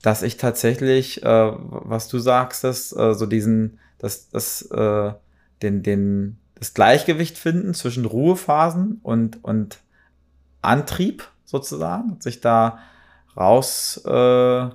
dass 0.00 0.22
ich 0.22 0.38
tatsächlich, 0.38 1.22
äh, 1.22 1.52
was 1.58 2.08
du 2.08 2.18
sagst, 2.18 2.64
dass, 2.64 2.96
äh, 2.96 3.12
so 3.12 3.26
diesen, 3.26 3.78
das, 3.98 4.30
das, 4.30 4.62
äh, 4.70 5.12
den, 5.60 5.82
den, 5.82 6.38
das 6.54 6.72
Gleichgewicht 6.72 7.36
finden 7.36 7.74
zwischen 7.74 8.06
Ruhephasen 8.06 9.00
und, 9.02 9.44
und 9.44 9.78
Antrieb 10.62 11.28
sozusagen, 11.44 12.18
sich 12.20 12.40
da 12.40 12.78
raus, 13.36 14.00
äh, 14.06 14.70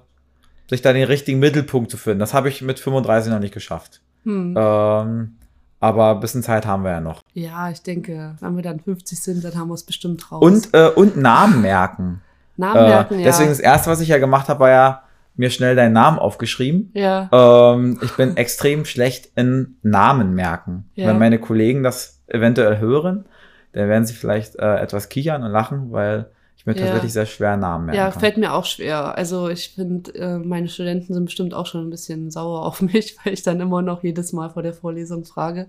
sich 0.70 0.84
da 0.84 0.94
den 0.94 1.06
richtigen 1.06 1.40
Mittelpunkt 1.40 1.90
zu 1.90 1.98
finden. 1.98 2.20
Das 2.20 2.36
habe 2.36 2.50
ich 2.50 2.62
mit 2.62 2.80
35 2.80 3.32
noch 3.32 3.40
nicht 3.40 3.54
geschafft. 3.54 4.02
Hm. 4.26 4.54
Ähm, 4.56 5.38
aber 5.80 6.12
ein 6.12 6.20
bisschen 6.20 6.44
Zeit 6.44 6.66
haben 6.66 6.84
wir 6.84 6.92
ja 6.92 7.02
noch. 7.02 7.22
Ja, 7.34 7.70
ich 7.70 7.82
denke, 7.82 8.36
wenn 8.40 8.56
wir 8.56 8.64
dann 8.64 8.80
50 8.80 9.20
sind, 9.20 9.44
dann 9.44 9.56
haben 9.56 9.68
wir 9.68 9.76
es 9.76 9.84
bestimmt 9.84 10.32
raus. 10.32 10.42
Und, 10.42 10.74
äh, 10.74 10.90
und 10.90 11.18
Namen 11.18 11.62
merken. 11.62 12.22
Namen 12.58 12.88
merken, 12.88 13.16
äh, 13.16 13.20
ja. 13.20 13.26
Deswegen 13.26 13.50
das 13.50 13.60
erste, 13.60 13.90
was 13.90 14.02
ich 14.02 14.10
ja 14.10 14.18
gemacht 14.18 14.50
habe, 14.50 14.62
war 14.62 14.70
ja 14.70 15.04
mir 15.36 15.52
schnell 15.52 15.76
deinen 15.76 15.94
Namen 15.94 16.18
aufgeschrieben. 16.18 16.92
Ja. 16.94 17.30
Ähm, 17.32 18.00
ich 18.02 18.16
bin 18.16 18.36
extrem 18.38 18.86
schlecht 18.86 19.30
in 19.36 19.78
Namen 19.84 20.34
merken. 20.34 20.90
Ja. 20.96 21.08
Wenn 21.08 21.20
meine 21.20 21.40
Kollegen 21.40 21.84
das 21.84 22.22
eventuell 22.28 22.80
hören, 22.80 23.26
dann 23.74 23.88
werden 23.88 24.06
sie 24.06 24.16
vielleicht 24.16 24.56
äh, 24.56 24.78
etwas 24.78 25.10
kichern 25.10 25.44
und 25.44 25.52
lachen, 25.52 25.92
weil 25.92 26.32
mir 26.68 26.76
Ja. 26.76 26.82
tatsächlich 26.86 27.14
sehr 27.14 27.26
schwer 27.26 27.58
Namen 27.58 27.86
merken 27.88 27.98
Ja, 27.98 28.12
kann. 28.12 28.20
fällt 28.20 28.38
mir 28.38 28.54
auch 28.54 28.66
schwer. 28.66 29.18
Also 29.18 29.50
ich 29.50 29.70
finde, 29.70 30.14
äh, 30.16 30.38
meine 30.38 30.68
Studenten 30.70 31.14
sind 31.14 31.26
bestimmt 31.26 31.54
auch 31.54 31.66
schon 31.66 31.82
ein 31.88 31.90
bisschen 31.90 32.30
sauer 32.30 32.66
auf 32.66 32.82
mich, 32.82 33.18
weil 33.24 33.34
ich 33.34 33.42
dann 33.44 33.60
immer 33.60 33.82
noch 33.82 34.04
jedes 34.04 34.34
Mal 34.34 34.50
vor 34.50 34.62
der 34.64 34.74
Vorlesung 34.74 35.26
frage. 35.26 35.68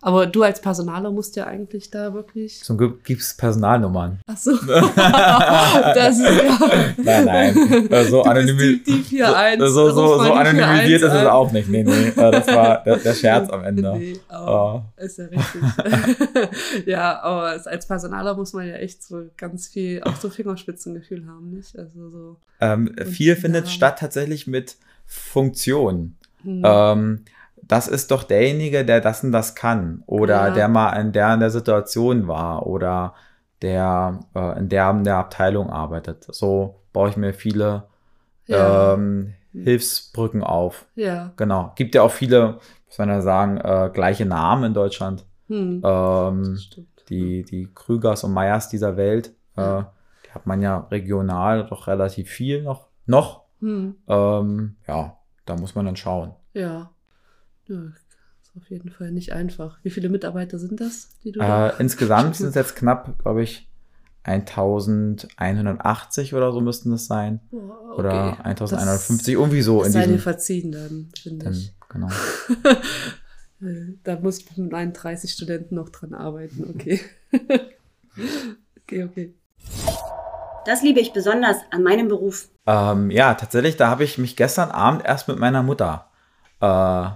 Aber 0.00 0.26
du 0.26 0.42
als 0.44 0.60
Personaler 0.60 1.10
musst 1.10 1.34
ja 1.34 1.46
eigentlich 1.48 1.90
da 1.90 2.14
wirklich. 2.14 2.62
Zum 2.62 2.78
Glück 2.78 3.02
gibt's 3.02 3.36
Personalnummern. 3.36 4.20
Ach 4.28 4.36
so. 4.36 4.52
das 4.66 6.18
ist 6.18 6.42
ja. 6.42 6.58
Nein, 6.98 7.24
nein. 7.24 8.06
So, 8.08 8.22
anonymi 8.22 8.80
die, 8.86 9.02
die 9.02 9.22
4-1. 9.22 9.58
so, 9.68 9.90
so, 9.90 10.18
so 10.18 10.24
die 10.24 10.30
anonymisiert 10.30 11.02
4-1 11.02 11.06
ist 11.06 11.12
es 11.14 11.26
auch 11.26 11.50
nicht. 11.52 11.68
Nee, 11.68 11.82
nee. 11.82 12.12
Das 12.14 12.46
war 12.46 12.84
der, 12.84 12.96
der 12.98 13.14
Scherz 13.14 13.50
am 13.50 13.64
Ende. 13.64 13.92
Nee, 13.98 14.18
aber 14.28 14.48
Oh. 14.98 15.02
ist 15.02 15.18
ja 15.18 15.24
richtig. 15.26 15.62
ja, 16.86 17.20
aber 17.20 17.56
es- 17.56 17.66
als 17.66 17.86
Personaler 17.86 18.34
muss 18.36 18.52
man 18.52 18.68
ja 18.68 18.74
echt 18.76 19.02
so 19.02 19.22
ganz 19.36 19.66
viel, 19.68 20.02
auch 20.04 20.16
so 20.16 20.30
Fingerspitzengefühl 20.30 21.26
haben, 21.26 21.50
nicht? 21.50 21.76
Also 21.78 22.08
so. 22.10 22.36
Ähm, 22.60 22.94
viel 23.10 23.34
findet 23.36 23.68
statt 23.68 23.98
tatsächlich 23.98 24.46
mit 24.46 24.76
Funktion. 25.06 26.14
Hm. 26.42 26.62
Ähm, 26.64 27.24
das 27.68 27.86
ist 27.88 28.10
doch 28.10 28.22
derjenige, 28.24 28.84
der 28.84 29.00
das 29.00 29.22
und 29.22 29.32
das 29.32 29.54
kann. 29.54 30.02
Oder 30.06 30.48
Ja. 30.48 30.50
der 30.54 30.68
mal 30.68 30.90
in 30.94 31.12
der 31.12 31.34
in 31.34 31.40
der 31.40 31.50
Situation 31.50 32.26
war. 32.28 32.66
Oder 32.66 33.14
der 33.62 34.20
äh, 34.34 34.58
in 34.58 34.68
der 34.68 34.90
in 34.90 35.04
der 35.04 35.16
Abteilung 35.18 35.70
arbeitet. 35.70 36.26
So 36.30 36.80
baue 36.92 37.10
ich 37.10 37.16
mir 37.16 37.32
viele 37.34 37.84
ja. 38.46 38.94
ähm, 38.94 39.34
Hilfsbrücken 39.52 40.42
auf. 40.42 40.86
ja. 40.94 41.32
Genau. 41.36 41.72
Gibt 41.76 41.94
ja 41.94 42.02
auch 42.02 42.10
viele, 42.10 42.58
muss 42.86 42.98
man 42.98 43.08
ja 43.08 43.20
sagen, 43.20 43.58
äh, 43.58 43.90
gleiche 43.92 44.24
Namen 44.26 44.64
in 44.64 44.74
Deutschland. 44.74 45.24
Hm. 45.48 45.82
Ähm, 45.84 46.58
die, 47.08 47.42
die 47.44 47.68
Krügers 47.74 48.24
und 48.24 48.32
Meyers 48.34 48.68
dieser 48.68 48.96
Welt, 48.96 49.32
äh, 49.56 49.60
Ja. 49.62 49.92
die 50.26 50.30
hat 50.32 50.46
man 50.46 50.60
ja 50.62 50.86
regional 50.90 51.66
doch 51.66 51.86
relativ 51.86 52.28
viel 52.30 52.62
noch. 52.62 52.88
noch. 53.06 53.42
Hm. 53.60 53.96
Ähm, 54.06 54.76
ja, 54.86 55.16
da 55.46 55.56
muss 55.56 55.74
man 55.74 55.86
dann 55.86 55.96
schauen. 55.96 56.32
Ja. 56.52 56.90
Ja. 57.68 57.82
Ist 58.42 58.56
auf 58.56 58.70
jeden 58.70 58.90
Fall 58.90 59.10
nicht 59.12 59.32
einfach. 59.32 59.78
Wie 59.82 59.90
viele 59.90 60.08
Mitarbeiter 60.08 60.58
sind 60.58 60.80
das, 60.80 61.10
die 61.24 61.32
du 61.32 61.40
da? 61.40 61.70
Äh, 61.70 61.72
insgesamt 61.80 62.36
sind 62.36 62.48
es 62.48 62.54
jetzt 62.54 62.76
knapp, 62.76 63.18
glaube 63.18 63.42
ich, 63.42 63.68
1180 64.24 66.34
oder 66.34 66.52
so 66.52 66.60
müssten 66.60 66.92
es 66.92 67.06
sein. 67.06 67.40
Oder 67.96 68.32
okay. 68.32 68.42
1150, 68.44 69.34
irgendwie 69.34 69.62
so 69.62 69.78
Das 69.78 69.88
in 69.88 69.92
sei 69.92 70.06
dir 70.06 70.18
verziehen 70.18 70.72
dann, 70.72 71.08
finde 71.20 71.50
ich. 71.50 71.74
genau. 71.88 72.08
Da 74.04 74.16
muss 74.20 74.38
ich 74.38 74.56
mit 74.56 74.70
meinen 74.70 74.92
30 74.92 75.32
Studenten 75.32 75.74
noch 75.74 75.88
dran 75.88 76.14
arbeiten, 76.14 76.64
okay. 76.72 77.00
okay, 78.82 79.02
okay. 79.02 79.34
Das 80.64 80.82
liebe 80.82 81.00
ich 81.00 81.12
besonders 81.12 81.56
an 81.72 81.82
meinem 81.82 82.06
Beruf. 82.06 82.48
Ähm, 82.66 83.10
ja, 83.10 83.34
tatsächlich, 83.34 83.76
da 83.76 83.88
habe 83.88 84.04
ich 84.04 84.16
mich 84.16 84.36
gestern 84.36 84.70
Abend 84.70 85.04
erst 85.04 85.26
mit 85.26 85.40
meiner 85.40 85.64
Mutter 85.64 86.08
äh, 86.60 87.08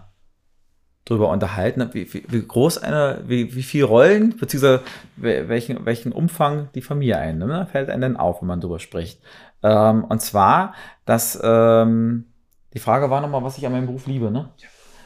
drüber 1.05 1.31
unterhalten, 1.31 1.89
wie, 1.93 2.13
wie, 2.15 2.25
wie 2.29 2.47
groß 2.47 2.79
eine, 2.79 3.23
wie, 3.27 3.55
wie 3.55 3.63
viel 3.63 3.85
Rollen, 3.85 4.37
beziehungsweise 4.37 4.83
wel- 5.17 5.49
welchen, 5.49 5.85
welchen 5.85 6.13
Umfang 6.13 6.69
die 6.75 6.83
Familie 6.83 7.19
einnimmt. 7.19 7.51
Ne? 7.51 7.67
Fällt 7.67 7.91
einem 7.91 8.03
dann 8.03 8.17
auf, 8.17 8.41
wenn 8.41 8.49
man 8.49 8.61
drüber 8.61 8.79
spricht. 8.79 9.21
Ähm, 9.63 10.05
und 10.05 10.23
zwar, 10.23 10.75
dass 11.05 11.39
ähm, 11.43 12.27
die 12.73 12.79
Frage 12.79 13.11
war 13.11 13.21
nochmal, 13.21 13.43
was 13.43 13.59
ich 13.59 13.67
an 13.67 13.73
meinem 13.73 13.87
Beruf 13.87 14.07
liebe, 14.07 14.31
ne? 14.31 14.49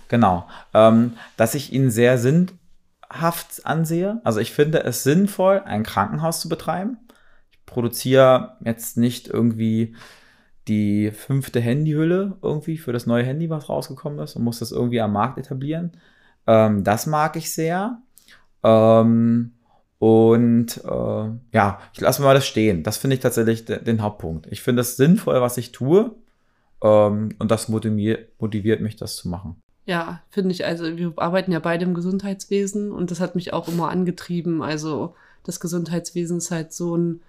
Genau. 0.09 0.47
Ähm, 0.73 1.15
dass 1.37 1.55
ich 1.55 1.73
ihn 1.73 1.91
sehr 1.91 2.19
sinnhaft 2.19 3.65
ansehe. 3.65 4.21
Also 4.23 4.39
ich 4.41 4.53
finde 4.53 4.85
es 4.85 5.03
sinnvoll, 5.03 5.63
ein 5.65 5.83
Krankenhaus 5.83 6.41
zu 6.41 6.49
betreiben. 6.49 6.99
Ich 7.51 7.67
produziere 7.67 8.57
jetzt 8.61 8.97
nicht 8.97 9.29
irgendwie 9.29 9.97
die 10.69 11.11
fünfte 11.11 11.61
Handyhülle 11.61 12.37
irgendwie 12.43 12.79
für 12.79 12.93
das 12.93 13.07
neue 13.07 13.25
Handy, 13.25 13.51
was 13.51 13.69
rausgekommen 13.69 14.19
ist 14.19 14.37
und 14.37 14.45
muss 14.45 14.59
das 14.59 14.73
irgendwie 14.73 15.01
am 15.01 15.13
Markt 15.13 15.39
etablieren. 15.39 15.93
Ähm, 16.47 16.85
das 16.85 17.07
mag 17.07 17.37
ich 17.37 17.53
sehr. 17.53 17.99
Ähm, 18.63 19.53
und 19.99 20.85
äh, 20.85 21.31
ja, 21.53 21.81
ich 21.93 22.01
lasse 22.01 22.23
mal 22.23 22.35
das 22.35 22.47
stehen. 22.47 22.83
Das 22.83 22.97
finde 22.97 23.15
ich 23.15 23.21
tatsächlich 23.21 23.65
de 23.65 23.83
den 23.83 24.03
Hauptpunkt. 24.03 24.47
Ich 24.51 24.63
finde 24.63 24.83
es 24.83 24.97
sinnvoll, 24.97 25.41
was 25.41 25.57
ich 25.57 25.73
tue. 25.73 26.15
Ähm, 26.83 27.31
und 27.39 27.51
das 27.51 27.69
motiviert, 27.69 28.29
motiviert 28.41 28.81
mich, 28.81 28.97
das 28.97 29.17
zu 29.17 29.29
machen. 29.29 29.57
Ja, 29.87 30.21
finde 30.31 30.51
ich, 30.51 30.67
also 30.67 30.97
wir 30.97 31.13
arbeiten 31.17 31.53
ja 31.53 31.61
beide 31.61 31.85
im 31.85 31.95
Gesundheitswesen 31.95 32.91
und 32.91 33.13
das 33.13 33.21
hat 33.21 33.37
mich 33.37 33.53
auch 33.53 33.69
immer 33.69 33.89
angetrieben. 33.89 34.63
Also 34.63 35.15
das 35.45 35.61
Gesundheitswesen 35.61 36.39
ist 36.39 36.51
halt 36.51 36.73
so 36.73 36.97
ein 36.97 37.23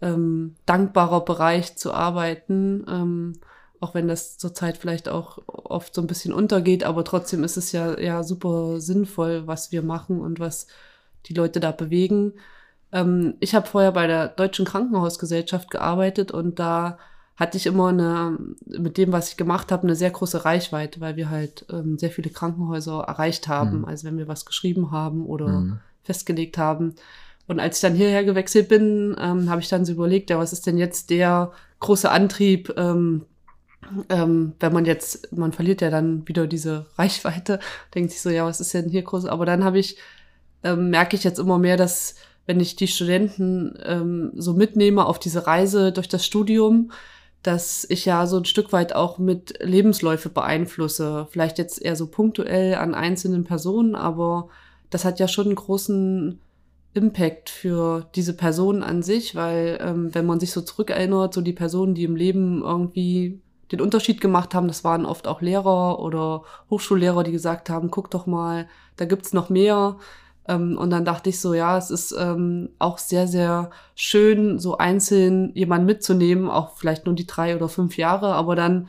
ähm, 0.00 0.56
dankbarer 0.66 1.24
Bereich 1.24 1.76
zu 1.76 1.92
arbeiten, 1.92 2.84
ähm, 2.88 3.32
auch 3.80 3.94
wenn 3.94 4.08
das 4.08 4.38
zurzeit 4.38 4.76
vielleicht 4.76 5.08
auch 5.08 5.38
oft 5.46 5.94
so 5.94 6.00
ein 6.00 6.06
bisschen 6.06 6.32
untergeht, 6.32 6.84
aber 6.84 7.04
trotzdem 7.04 7.44
ist 7.44 7.56
es 7.56 7.72
ja, 7.72 7.98
ja 7.98 8.22
super 8.22 8.80
sinnvoll, 8.80 9.46
was 9.46 9.72
wir 9.72 9.82
machen 9.82 10.20
und 10.20 10.40
was 10.40 10.66
die 11.26 11.34
Leute 11.34 11.60
da 11.60 11.72
bewegen. 11.72 12.34
Ähm, 12.92 13.34
ich 13.40 13.54
habe 13.54 13.66
vorher 13.66 13.92
bei 13.92 14.06
der 14.06 14.28
Deutschen 14.28 14.64
Krankenhausgesellschaft 14.64 15.70
gearbeitet 15.70 16.30
und 16.30 16.58
da 16.58 16.98
hatte 17.36 17.58
ich 17.58 17.66
immer 17.66 17.88
eine, 17.88 18.38
mit 18.64 18.96
dem, 18.96 19.12
was 19.12 19.28
ich 19.28 19.36
gemacht 19.36 19.70
habe, 19.70 19.82
eine 19.82 19.94
sehr 19.94 20.10
große 20.10 20.46
Reichweite, 20.46 21.00
weil 21.02 21.16
wir 21.16 21.28
halt 21.28 21.66
ähm, 21.70 21.98
sehr 21.98 22.10
viele 22.10 22.30
Krankenhäuser 22.30 23.00
erreicht 23.00 23.46
haben. 23.46 23.80
Mhm. 23.80 23.84
Also 23.84 24.06
wenn 24.06 24.16
wir 24.16 24.28
was 24.28 24.46
geschrieben 24.46 24.90
haben 24.90 25.26
oder 25.26 25.48
Mhm. 25.48 25.78
festgelegt 26.02 26.56
haben. 26.56 26.94
Und 27.46 27.60
als 27.60 27.76
ich 27.76 27.82
dann 27.82 27.94
hierher 27.94 28.24
gewechselt 28.24 28.68
bin, 28.68 29.16
ähm, 29.20 29.48
habe 29.50 29.60
ich 29.60 29.68
dann 29.68 29.84
so 29.84 29.92
überlegt, 29.92 30.30
ja, 30.30 30.38
was 30.38 30.52
ist 30.52 30.66
denn 30.66 30.78
jetzt 30.78 31.10
der 31.10 31.52
große 31.80 32.10
Antrieb, 32.10 32.72
ähm, 32.76 33.24
ähm, 34.08 34.54
wenn 34.58 34.72
man 34.72 34.84
jetzt, 34.84 35.32
man 35.32 35.52
verliert 35.52 35.80
ja 35.80 35.90
dann 35.90 36.26
wieder 36.26 36.46
diese 36.46 36.86
Reichweite, 36.98 37.60
denkt 37.94 38.10
sich 38.10 38.20
so, 38.20 38.30
ja, 38.30 38.44
was 38.44 38.60
ist 38.60 38.74
denn 38.74 38.88
hier 38.88 39.02
groß? 39.02 39.26
Aber 39.26 39.46
dann 39.46 39.64
habe 39.64 39.78
ich, 39.78 39.96
ähm, 40.64 40.90
merke 40.90 41.16
ich 41.16 41.24
jetzt 41.24 41.38
immer 41.38 41.58
mehr, 41.58 41.76
dass 41.76 42.16
wenn 42.46 42.60
ich 42.60 42.76
die 42.76 42.88
Studenten 42.88 43.76
ähm, 43.84 44.32
so 44.36 44.52
mitnehme 44.52 45.06
auf 45.06 45.18
diese 45.18 45.46
Reise 45.46 45.92
durch 45.92 46.08
das 46.08 46.24
Studium, 46.24 46.92
dass 47.42 47.86
ich 47.88 48.04
ja 48.04 48.26
so 48.26 48.38
ein 48.38 48.44
Stück 48.44 48.72
weit 48.72 48.94
auch 48.94 49.18
mit 49.18 49.58
Lebensläufe 49.60 50.28
beeinflusse. 50.28 51.28
Vielleicht 51.30 51.58
jetzt 51.58 51.80
eher 51.80 51.96
so 51.96 52.08
punktuell 52.08 52.74
an 52.76 52.94
einzelnen 52.94 53.44
Personen, 53.44 53.94
aber 53.94 54.48
das 54.90 55.04
hat 55.04 55.20
ja 55.20 55.28
schon 55.28 55.46
einen 55.46 55.54
großen 55.54 56.40
Impact 56.96 57.50
für 57.50 58.06
diese 58.14 58.34
Person 58.36 58.82
an 58.82 59.02
sich, 59.02 59.34
weil 59.34 59.78
ähm, 59.80 60.14
wenn 60.14 60.26
man 60.26 60.40
sich 60.40 60.52
so 60.52 60.60
zurückerinnert, 60.60 61.34
so 61.34 61.40
die 61.40 61.52
Personen, 61.52 61.94
die 61.94 62.04
im 62.04 62.16
Leben 62.16 62.62
irgendwie 62.62 63.40
den 63.72 63.80
Unterschied 63.80 64.20
gemacht 64.20 64.54
haben, 64.54 64.68
das 64.68 64.84
waren 64.84 65.06
oft 65.06 65.26
auch 65.26 65.40
Lehrer 65.40 65.98
oder 65.98 66.42
Hochschullehrer, 66.70 67.24
die 67.24 67.32
gesagt 67.32 67.68
haben, 67.70 67.90
guck 67.90 68.10
doch 68.10 68.26
mal, 68.26 68.68
da 68.96 69.04
gibt's 69.04 69.32
noch 69.32 69.50
mehr. 69.50 69.98
Ähm, 70.48 70.78
und 70.78 70.90
dann 70.90 71.04
dachte 71.04 71.30
ich 71.30 71.40
so, 71.40 71.54
ja, 71.54 71.76
es 71.76 71.90
ist 71.90 72.14
ähm, 72.18 72.70
auch 72.78 72.98
sehr, 72.98 73.26
sehr 73.26 73.70
schön, 73.94 74.58
so 74.58 74.78
einzeln 74.78 75.52
jemanden 75.54 75.86
mitzunehmen, 75.86 76.48
auch 76.48 76.76
vielleicht 76.76 77.06
nur 77.06 77.14
die 77.14 77.26
drei 77.26 77.56
oder 77.56 77.68
fünf 77.68 77.96
Jahre, 77.96 78.34
aber 78.34 78.54
dann 78.54 78.88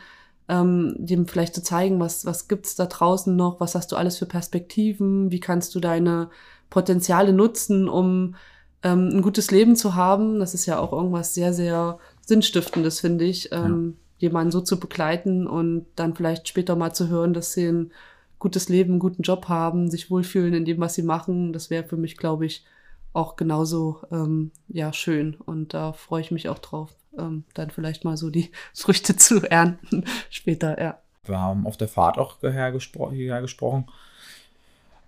ähm, 0.49 0.95
dem 0.97 1.27
vielleicht 1.27 1.55
zu 1.55 1.63
zeigen, 1.63 1.99
was, 1.99 2.25
was 2.25 2.47
gibt's 2.47 2.75
da 2.75 2.85
draußen 2.85 3.35
noch, 3.35 3.59
was 3.59 3.75
hast 3.75 3.91
du 3.91 3.95
alles 3.95 4.17
für 4.17 4.25
Perspektiven, 4.25 5.31
wie 5.31 5.39
kannst 5.39 5.75
du 5.75 5.79
deine 5.79 6.29
Potenziale 6.69 7.33
nutzen, 7.33 7.87
um 7.87 8.35
ähm, 8.83 9.09
ein 9.09 9.21
gutes 9.21 9.51
Leben 9.51 9.75
zu 9.75 9.95
haben. 9.95 10.39
Das 10.39 10.53
ist 10.53 10.65
ja 10.65 10.79
auch 10.79 10.93
irgendwas 10.93 11.33
sehr, 11.33 11.53
sehr 11.53 11.99
Sinnstiftendes, 12.21 12.99
finde 12.99 13.25
ich, 13.25 13.51
ähm, 13.51 13.95
ja. 14.19 14.29
jemanden 14.29 14.51
so 14.51 14.61
zu 14.61 14.79
begleiten 14.79 15.47
und 15.47 15.85
dann 15.95 16.15
vielleicht 16.15 16.47
später 16.47 16.75
mal 16.75 16.93
zu 16.93 17.07
hören, 17.07 17.33
dass 17.33 17.53
sie 17.53 17.67
ein 17.67 17.91
gutes 18.39 18.69
Leben, 18.69 18.93
einen 18.93 18.99
guten 18.99 19.23
Job 19.23 19.47
haben, 19.47 19.89
sich 19.89 20.11
wohlfühlen 20.11 20.53
in 20.53 20.65
dem, 20.65 20.79
was 20.79 20.93
sie 20.93 21.03
machen. 21.03 21.53
Das 21.53 21.69
wäre 21.69 21.83
für 21.83 21.97
mich, 21.97 22.17
glaube 22.17 22.45
ich, 22.45 22.65
auch 23.13 23.35
genauso 23.35 24.01
ähm, 24.11 24.51
ja 24.67 24.93
schön. 24.93 25.35
Und 25.45 25.73
da 25.73 25.93
freue 25.93 26.21
ich 26.21 26.31
mich 26.31 26.49
auch 26.49 26.59
drauf, 26.59 26.91
ähm, 27.17 27.45
dann 27.53 27.71
vielleicht 27.71 28.05
mal 28.05 28.17
so 28.17 28.29
die 28.29 28.51
Früchte 28.73 29.15
zu 29.15 29.41
ernten 29.49 30.05
später, 30.29 30.79
ja. 30.79 30.99
Wir 31.23 31.39
haben 31.39 31.67
auf 31.67 31.75
der 31.75 31.89
Fahrt 31.89 32.17
auch 32.17 32.39
hierher, 32.39 32.71
gespro 32.71 33.11
hierher 33.11 33.41
gesprochen 33.41 33.87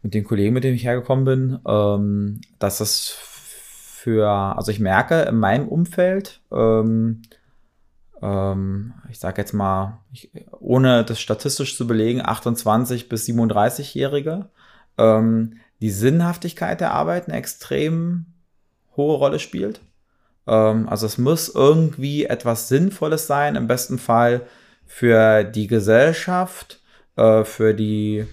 mit 0.02 0.14
den 0.14 0.24
Kollegen, 0.24 0.54
mit 0.54 0.64
denen 0.64 0.76
ich 0.76 0.86
hergekommen 0.86 1.26
bin, 1.26 1.60
ähm, 1.68 2.42
dass 2.60 2.80
es 2.80 3.10
für, 3.10 4.28
also 4.30 4.72
ich 4.72 4.80
merke 4.80 5.22
in 5.24 5.36
meinem 5.36 5.68
Umfeld, 5.68 6.42
ähm, 6.52 7.22
ähm, 8.22 8.94
ich 9.10 9.20
sage 9.20 9.42
jetzt 9.42 9.54
mal, 9.54 10.00
ich, 10.12 10.32
ohne 10.60 11.04
das 11.04 11.20
statistisch 11.20 11.76
zu 11.76 11.86
belegen, 11.88 12.22
28 12.26 13.10
bis 13.10 13.28
37-Jährige, 13.28 14.50
ähm, 14.98 15.58
die 15.82 15.92
Sinnhaftigkeit 15.92 16.82
der 16.82 16.94
Arbeit 16.94 17.28
eine 17.28 17.38
extrem 17.38 18.26
hohe 18.96 19.18
Rolle 19.18 19.40
spielt. 19.40 19.82
Ähm, 20.48 20.88
also 20.90 21.06
es 21.06 21.18
muss 21.18 21.50
irgendwie 21.50 22.26
etwas 22.26 22.68
Sinnvolles 22.68 23.28
sein, 23.28 23.56
im 23.56 23.68
besten 23.68 23.98
Fall 23.98 24.42
für 24.86 25.44
die 25.44 25.68
Gesellschaft, 25.68 26.82
äh, 27.16 27.44
für 27.44 27.74
die 27.74 28.26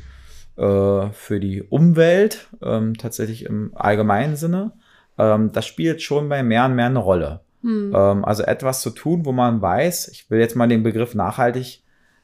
äh, 0.56 1.10
für 1.12 1.40
die 1.40 1.62
Umwelt, 1.62 2.48
ähm, 2.62 2.96
tatsächlich 2.96 3.44
im 3.44 3.72
allgemeinen 3.75 4.36
Sinne 4.36 4.72
ähm, 5.18 5.52
das 5.52 5.66
spielt 5.66 6.02
schon 6.02 6.28
bei 6.28 6.42
mehr 6.42 6.66
und 6.66 6.75
mehr 6.75 6.86
eine 6.86 6.98
Rolle. 6.98 7.40
Hm. 7.62 7.92
Ähm, 7.94 8.25
also 8.25 8.42
etwas 8.42 8.80
zu 8.80 8.90
tun, 8.90 9.25
wo 9.25 9.32
man 9.32 9.60
weiß, 9.62 10.08
ich 10.08 10.30
will 10.30 10.40
jetzt 10.40 10.56
mal 10.56 10.68
den 10.68 10.82
Begriff 10.82 11.14
nachhaltig 11.14 11.82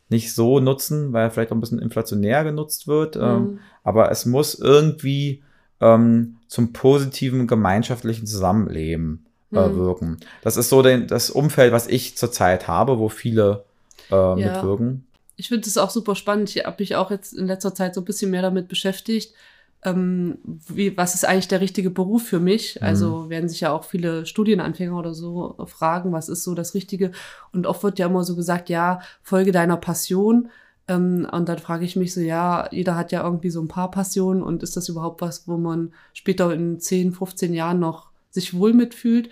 nicht 0.08 0.34
so 0.34 0.60
nutzen, 0.60 1.12
weil 1.12 1.24
er 1.24 1.30
vielleicht 1.30 1.52
auch 1.52 1.56
ein 1.56 1.60
bisschen 1.60 1.78
inflationär 1.78 2.44
genutzt 2.44 2.86
wird, 2.86 3.16
ähm, 3.16 3.22
hm. 3.22 3.58
aber 3.82 4.10
es 4.10 4.26
muss 4.26 4.54
irgendwie 4.54 5.42
ähm, 5.80 6.36
zum 6.48 6.74
positiven 6.74 7.46
gemeinschaftlichen 7.46 8.26
Zusammenleben 8.26 9.24
äh, 9.52 9.64
hm. 9.64 9.76
wirken. 9.76 10.16
Das 10.42 10.58
ist 10.58 10.68
so 10.68 10.82
den, 10.82 11.06
das 11.06 11.30
Umfeld, 11.30 11.72
was 11.72 11.86
ich 11.86 12.18
zurzeit 12.18 12.68
habe, 12.68 12.98
wo 12.98 13.08
viele 13.08 13.64
äh, 14.10 14.14
ja. 14.14 14.34
mitwirken. 14.34 15.06
Ich 15.36 15.48
finde 15.48 15.66
es 15.66 15.78
auch 15.78 15.90
super 15.90 16.14
spannend. 16.14 16.54
Ich 16.54 16.64
habe 16.64 16.76
mich 16.78 16.96
auch 16.96 17.10
jetzt 17.10 17.32
in 17.32 17.46
letzter 17.46 17.74
Zeit 17.74 17.94
so 17.94 18.00
ein 18.00 18.04
bisschen 18.04 18.30
mehr 18.30 18.42
damit 18.42 18.68
beschäftigt 18.68 19.34
ähm, 19.84 20.38
wie, 20.44 20.96
was 20.96 21.14
ist 21.14 21.24
eigentlich 21.24 21.48
der 21.48 21.60
richtige 21.60 21.90
Beruf 21.90 22.24
für 22.24 22.40
mich? 22.40 22.78
Mhm. 22.80 22.86
Also 22.86 23.30
werden 23.30 23.48
sich 23.48 23.60
ja 23.60 23.72
auch 23.72 23.84
viele 23.84 24.26
Studienanfänger 24.26 24.96
oder 24.96 25.12
so 25.12 25.56
fragen, 25.66 26.12
was 26.12 26.28
ist 26.28 26.44
so 26.44 26.54
das 26.54 26.74
Richtige? 26.74 27.10
Und 27.52 27.66
oft 27.66 27.82
wird 27.82 27.98
ja 27.98 28.06
immer 28.06 28.24
so 28.24 28.36
gesagt, 28.36 28.68
ja, 28.68 29.00
folge 29.22 29.52
deiner 29.52 29.76
Passion. 29.76 30.50
Ähm, 30.86 31.28
und 31.30 31.48
dann 31.48 31.58
frage 31.58 31.84
ich 31.84 31.96
mich 31.96 32.14
so, 32.14 32.20
ja, 32.20 32.68
jeder 32.70 32.96
hat 32.96 33.12
ja 33.12 33.24
irgendwie 33.24 33.50
so 33.50 33.60
ein 33.60 33.68
paar 33.68 33.90
Passionen 33.90 34.42
und 34.42 34.62
ist 34.62 34.76
das 34.76 34.88
überhaupt 34.88 35.20
was, 35.20 35.48
wo 35.48 35.56
man 35.56 35.92
später 36.12 36.52
in 36.52 36.78
10, 36.78 37.12
15 37.12 37.52
Jahren 37.52 37.80
noch 37.80 38.10
sich 38.30 38.54
wohl 38.54 38.72
mitfühlt? 38.72 39.30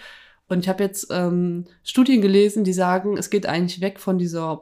Und 0.48 0.60
ich 0.60 0.68
habe 0.68 0.82
jetzt 0.82 1.06
ähm, 1.10 1.66
Studien 1.84 2.22
gelesen, 2.22 2.64
die 2.64 2.72
sagen, 2.72 3.16
es 3.16 3.30
geht 3.30 3.46
eigentlich 3.46 3.80
weg 3.80 4.00
von 4.00 4.18
dieser 4.18 4.56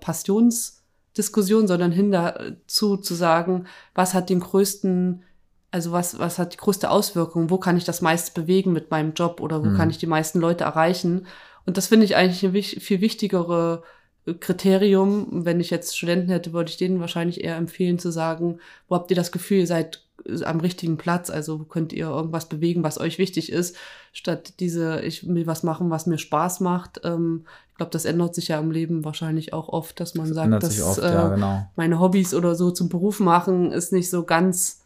Passionsdiskussion, 1.19 1.67
sondern 1.67 1.93
hin 1.93 2.13
dazu 2.13 2.97
zu 2.97 3.15
sagen, 3.15 3.67
was 3.95 4.15
hat 4.15 4.31
den 4.31 4.41
größten 4.41 5.25
also 5.71 5.93
was, 5.93 6.19
was 6.19 6.39
hat 6.39 6.55
die 6.55 6.57
größte 6.57 6.91
Auswirkung? 6.91 7.51
Wo 7.51 7.59
kann 7.59 7.77
ich 7.77 7.85
das 7.85 8.01
meiste 8.01 8.41
bewegen 8.41 8.73
mit 8.73 8.91
meinem 8.91 9.13
Job 9.13 9.43
oder 9.43 9.63
wo 9.63 9.69
mhm. 9.69 9.77
kann 9.77 9.91
ich 9.91 9.99
die 9.99 10.07
meisten 10.07 10.41
Leute 10.41 10.65
erreichen? 10.65 11.27
Und 11.67 11.77
das 11.77 11.89
finde 11.89 12.07
ich 12.07 12.17
eigentlich 12.17 12.43
ein 12.43 12.81
viel 12.81 13.03
wichtigere 13.03 13.83
äh, 13.85 13.87
Kriterium. 14.35 15.45
Wenn 15.45 15.61
ich 15.61 15.71
jetzt 15.71 15.97
Studenten 15.97 16.31
hätte, 16.31 16.53
würde 16.53 16.71
ich 16.71 16.77
denen 16.77 17.01
wahrscheinlich 17.01 17.43
eher 17.45 17.57
empfehlen 17.57 17.99
zu 17.99 18.11
sagen, 18.11 18.59
wo 18.89 18.95
habt 18.95 19.11
ihr 19.11 19.17
das 19.17 19.33
Gefühl, 19.33 19.59
ihr 19.59 19.67
seid 19.67 20.03
äh, 20.27 20.45
am 20.45 20.61
richtigen 20.61 20.97
Platz, 20.97 21.31
also 21.31 21.59
könnt 21.59 21.93
ihr 21.93 22.09
irgendwas 22.09 22.49
bewegen, 22.49 22.83
was 22.83 23.01
euch 23.01 23.19
wichtig 23.19 23.53
ist, 23.53 23.77
statt 24.13 24.55
diese, 24.61 25.01
ich 25.01 25.27
will 25.27 25.47
was 25.47 25.63
machen, 25.63 25.91
was 25.91 26.07
mir 26.07 26.19
Spaß 26.19 26.61
macht. 26.61 27.01
Ähm, 27.05 27.45
ich 27.71 27.77
glaube, 27.77 27.93
das 27.93 28.05
ändert 28.05 28.35
sich 28.35 28.49
ja 28.49 28.59
im 28.59 28.71
Leben 28.71 29.05
wahrscheinlich 29.05 29.53
auch 29.53 29.69
oft, 29.69 30.01
dass 30.01 30.15
man 30.15 30.33
sagt, 30.33 30.63
dass 30.63 30.81
oft, 30.83 30.99
äh, 30.99 31.13
ja, 31.13 31.29
genau. 31.29 31.67
meine 31.77 32.01
Hobbys 32.01 32.35
oder 32.35 32.55
so 32.55 32.71
zum 32.71 32.89
Beruf 32.89 33.21
machen 33.21 33.73
ist 33.73 33.93
nicht 33.93 34.11
so 34.11 34.25
ganz 34.25 34.83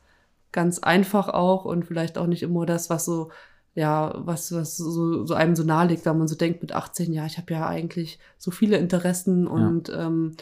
ganz 0.53 0.79
einfach 0.79 1.29
auch 1.29 1.65
und 1.65 1.87
vielleicht 1.87 2.19
auch 2.19 2.27
nicht 2.27 2.43
immer 2.43 2.67
das, 2.67 2.91
was 2.91 3.07
so, 3.07 3.31
ja, 3.75 4.15
was, 4.17 4.53
was 4.53 4.77
so, 4.77 5.25
so 5.25 5.35
einem 5.35 5.57
so 5.57 5.65
nahe 5.65 5.89
liegt, 5.89 6.05
weil 6.05 6.15
man 6.15 6.29
so 6.29 6.35
denkt 6.35 6.61
mit 6.61 6.73
18, 6.73 7.13
ja, 7.13 7.25
ich 7.27 7.39
habe 7.39 7.55
ja 7.55 7.67
eigentlich 7.67 8.19
so 8.39 8.51
viele 8.51 8.77
Interessen 8.77 9.47
und 9.47 9.89
ja. 9.89 10.07
ähm, 10.07 10.37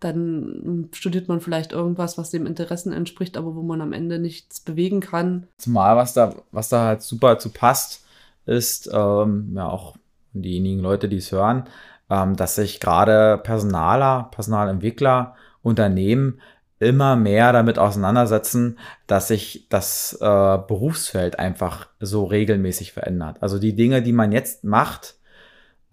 dann 0.00 0.90
studiert 0.92 1.28
man 1.28 1.40
vielleicht 1.40 1.72
irgendwas, 1.72 2.18
was 2.18 2.30
dem 2.30 2.44
Interessen 2.44 2.92
entspricht, 2.92 3.38
aber 3.38 3.54
wo 3.54 3.62
man 3.62 3.80
am 3.80 3.94
Ende 3.94 4.18
nichts 4.18 4.60
bewegen 4.60 5.00
kann. 5.00 5.46
Zumal 5.56 5.96
was 5.96 6.12
da, 6.12 6.34
was 6.52 6.68
da 6.68 6.84
halt 6.84 7.02
super 7.02 7.38
zu 7.38 7.50
passt, 7.50 8.04
ist 8.44 8.90
ähm, 8.92 9.52
ja 9.54 9.66
auch 9.66 9.96
diejenigen 10.34 10.80
Leute, 10.80 11.08
die 11.08 11.16
es 11.16 11.32
hören, 11.32 11.64
ähm, 12.10 12.36
dass 12.36 12.56
sich 12.56 12.80
gerade 12.80 13.38
Personaler, 13.38 14.28
Personalentwickler, 14.30 15.36
Unternehmen 15.62 16.40
immer 16.78 17.16
mehr 17.16 17.52
damit 17.52 17.78
auseinandersetzen, 17.78 18.78
dass 19.06 19.28
sich 19.28 19.66
das 19.68 20.18
äh, 20.20 20.24
Berufsfeld 20.24 21.38
einfach 21.38 21.88
so 22.00 22.24
regelmäßig 22.24 22.92
verändert. 22.92 23.38
Also 23.40 23.58
die 23.58 23.76
Dinge, 23.76 24.02
die 24.02 24.12
man 24.12 24.32
jetzt 24.32 24.64
macht, 24.64 25.16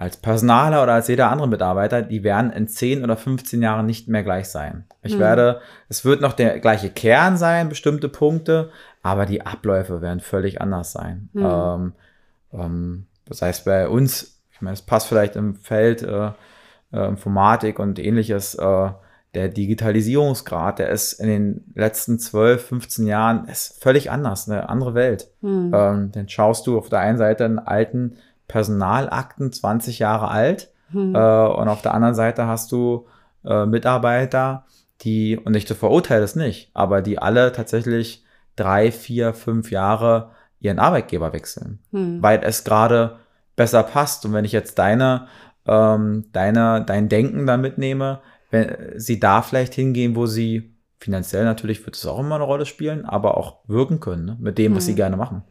als 0.02 0.17
Personaler 0.17 0.82
oder 0.82 0.94
als 0.94 1.08
jeder 1.08 1.30
andere 1.30 1.48
Mitarbeiter, 1.48 2.02
die 2.02 2.24
werden 2.24 2.52
in 2.52 2.67
10 2.67 3.04
oder 3.04 3.15
15 3.15 3.62
Jahren 3.62 3.86
nicht 3.86 4.08
mehr 4.08 4.24
gleich 4.24 4.50
sein. 4.50 4.86
Ich 5.04 5.15
mhm. 5.15 5.20
werde, 5.20 5.62
es 5.89 6.04
wird 6.04 6.22
noch 6.22 6.34
der 6.34 6.60
gleiche 6.60 6.89
Kern 6.89 7.38
sein, 7.38 7.70
bestimmte 7.70 8.10
Punkte, 8.10 8.72
aber 9.04 9.28
die 9.28 9.46
Abläufe 9.46 10.02
werden 10.02 10.20
völlig 10.20 10.60
anders 10.60 10.91
sein. 10.91 11.30
Mhm. 11.34 11.46
Ähm, 11.46 11.94
ähm, 12.52 13.08
das 13.28 13.44
heißt, 13.44 13.63
bei 13.63 13.88
uns, 13.88 14.41
ich 14.52 14.62
meine, 14.62 14.74
es 14.74 14.82
passt 14.82 15.08
vielleicht 15.08 15.36
im 15.36 15.56
Feld 15.56 16.02
äh, 16.02 16.32
äh, 16.91 17.08
Informatik 17.08 17.78
und 17.78 18.00
ähnliches, 18.00 18.56
äh, 18.56 18.89
der 19.34 19.48
Digitalisierungsgrad, 19.48 20.80
der 20.80 20.89
ist 20.89 21.13
in 21.13 21.28
den 21.28 21.74
letzten 21.74 22.20
12, 22.20 22.65
15 22.67 23.08
Jahren 23.08 23.48
ist 23.48 23.82
völlig 23.82 24.12
anders, 24.12 24.50
eine 24.50 24.70
andere 24.70 24.94
Welt. 24.94 25.30
Hm. 25.41 25.72
Ähm, 25.74 26.12
dann 26.12 26.28
schaust 26.28 26.67
du 26.67 26.78
auf 26.78 26.89
der 26.89 27.00
einen 27.00 27.17
Seite 27.17 27.46
einen 27.46 27.60
alten 27.60 28.17
Personalakten, 28.48 29.54
20 29.54 30.00
Jahre 30.00 30.30
alt, 30.30 30.70
hm. 30.91 31.15
äh, 31.15 31.17
und 31.17 31.70
auf 31.70 31.82
der 31.82 31.94
anderen 31.94 32.15
Seite 32.15 32.48
hast 32.48 32.72
du 32.72 33.08
äh, 33.46 33.65
Mitarbeiter, 33.65 34.65
die, 35.02 35.38
und 35.38 35.56
ich 35.56 35.65
verurteile 35.67 36.24
es 36.24 36.36
nicht, 36.36 36.70
aber 36.74 37.02
die 37.02 37.17
alle 37.17 37.54
tatsächlich 37.54 38.26
drei, 38.56 38.91
vier, 38.91 39.34
fünf 39.34 39.72
Jahre 39.72 40.32
ihren 40.60 40.78
Arbeitgeber 40.78 41.32
wechseln, 41.32 41.80
hm. 41.91 42.22
weil 42.22 42.41
es 42.44 42.65
gerade 42.65 43.17
besser 43.56 43.84
passt. 43.84 44.26
Und 44.26 44.34
wenn 44.34 44.46
ich 44.46 44.52
jetzt 44.52 44.78
deine, 44.78 45.28
ähm, 45.65 46.26
deine, 46.34 46.84
dein 46.86 47.08
Denken 47.08 47.48
da 47.48 47.58
mitnehme, 47.58 48.20
wenn 48.51 48.99
sie 48.99 49.19
da 49.19 49.41
vielleicht 49.41 49.73
hingehen, 49.73 50.15
wo 50.15 50.27
sie 50.27 50.75
finanziell 50.99 51.45
natürlich 51.45 51.83
wird 51.85 51.95
es 51.95 52.05
auch 52.05 52.19
immer 52.19 52.35
eine 52.35 52.43
Rolle 52.43 52.65
spielen, 52.65 53.05
aber 53.05 53.37
auch 53.37 53.57
wirken 53.67 53.99
können 53.99 54.25
ne? 54.25 54.37
mit 54.39 54.57
dem, 54.59 54.75
was 54.75 54.85
sie 54.85 54.91
mhm. 54.91 54.97
gerne 54.97 55.17
machen. 55.17 55.43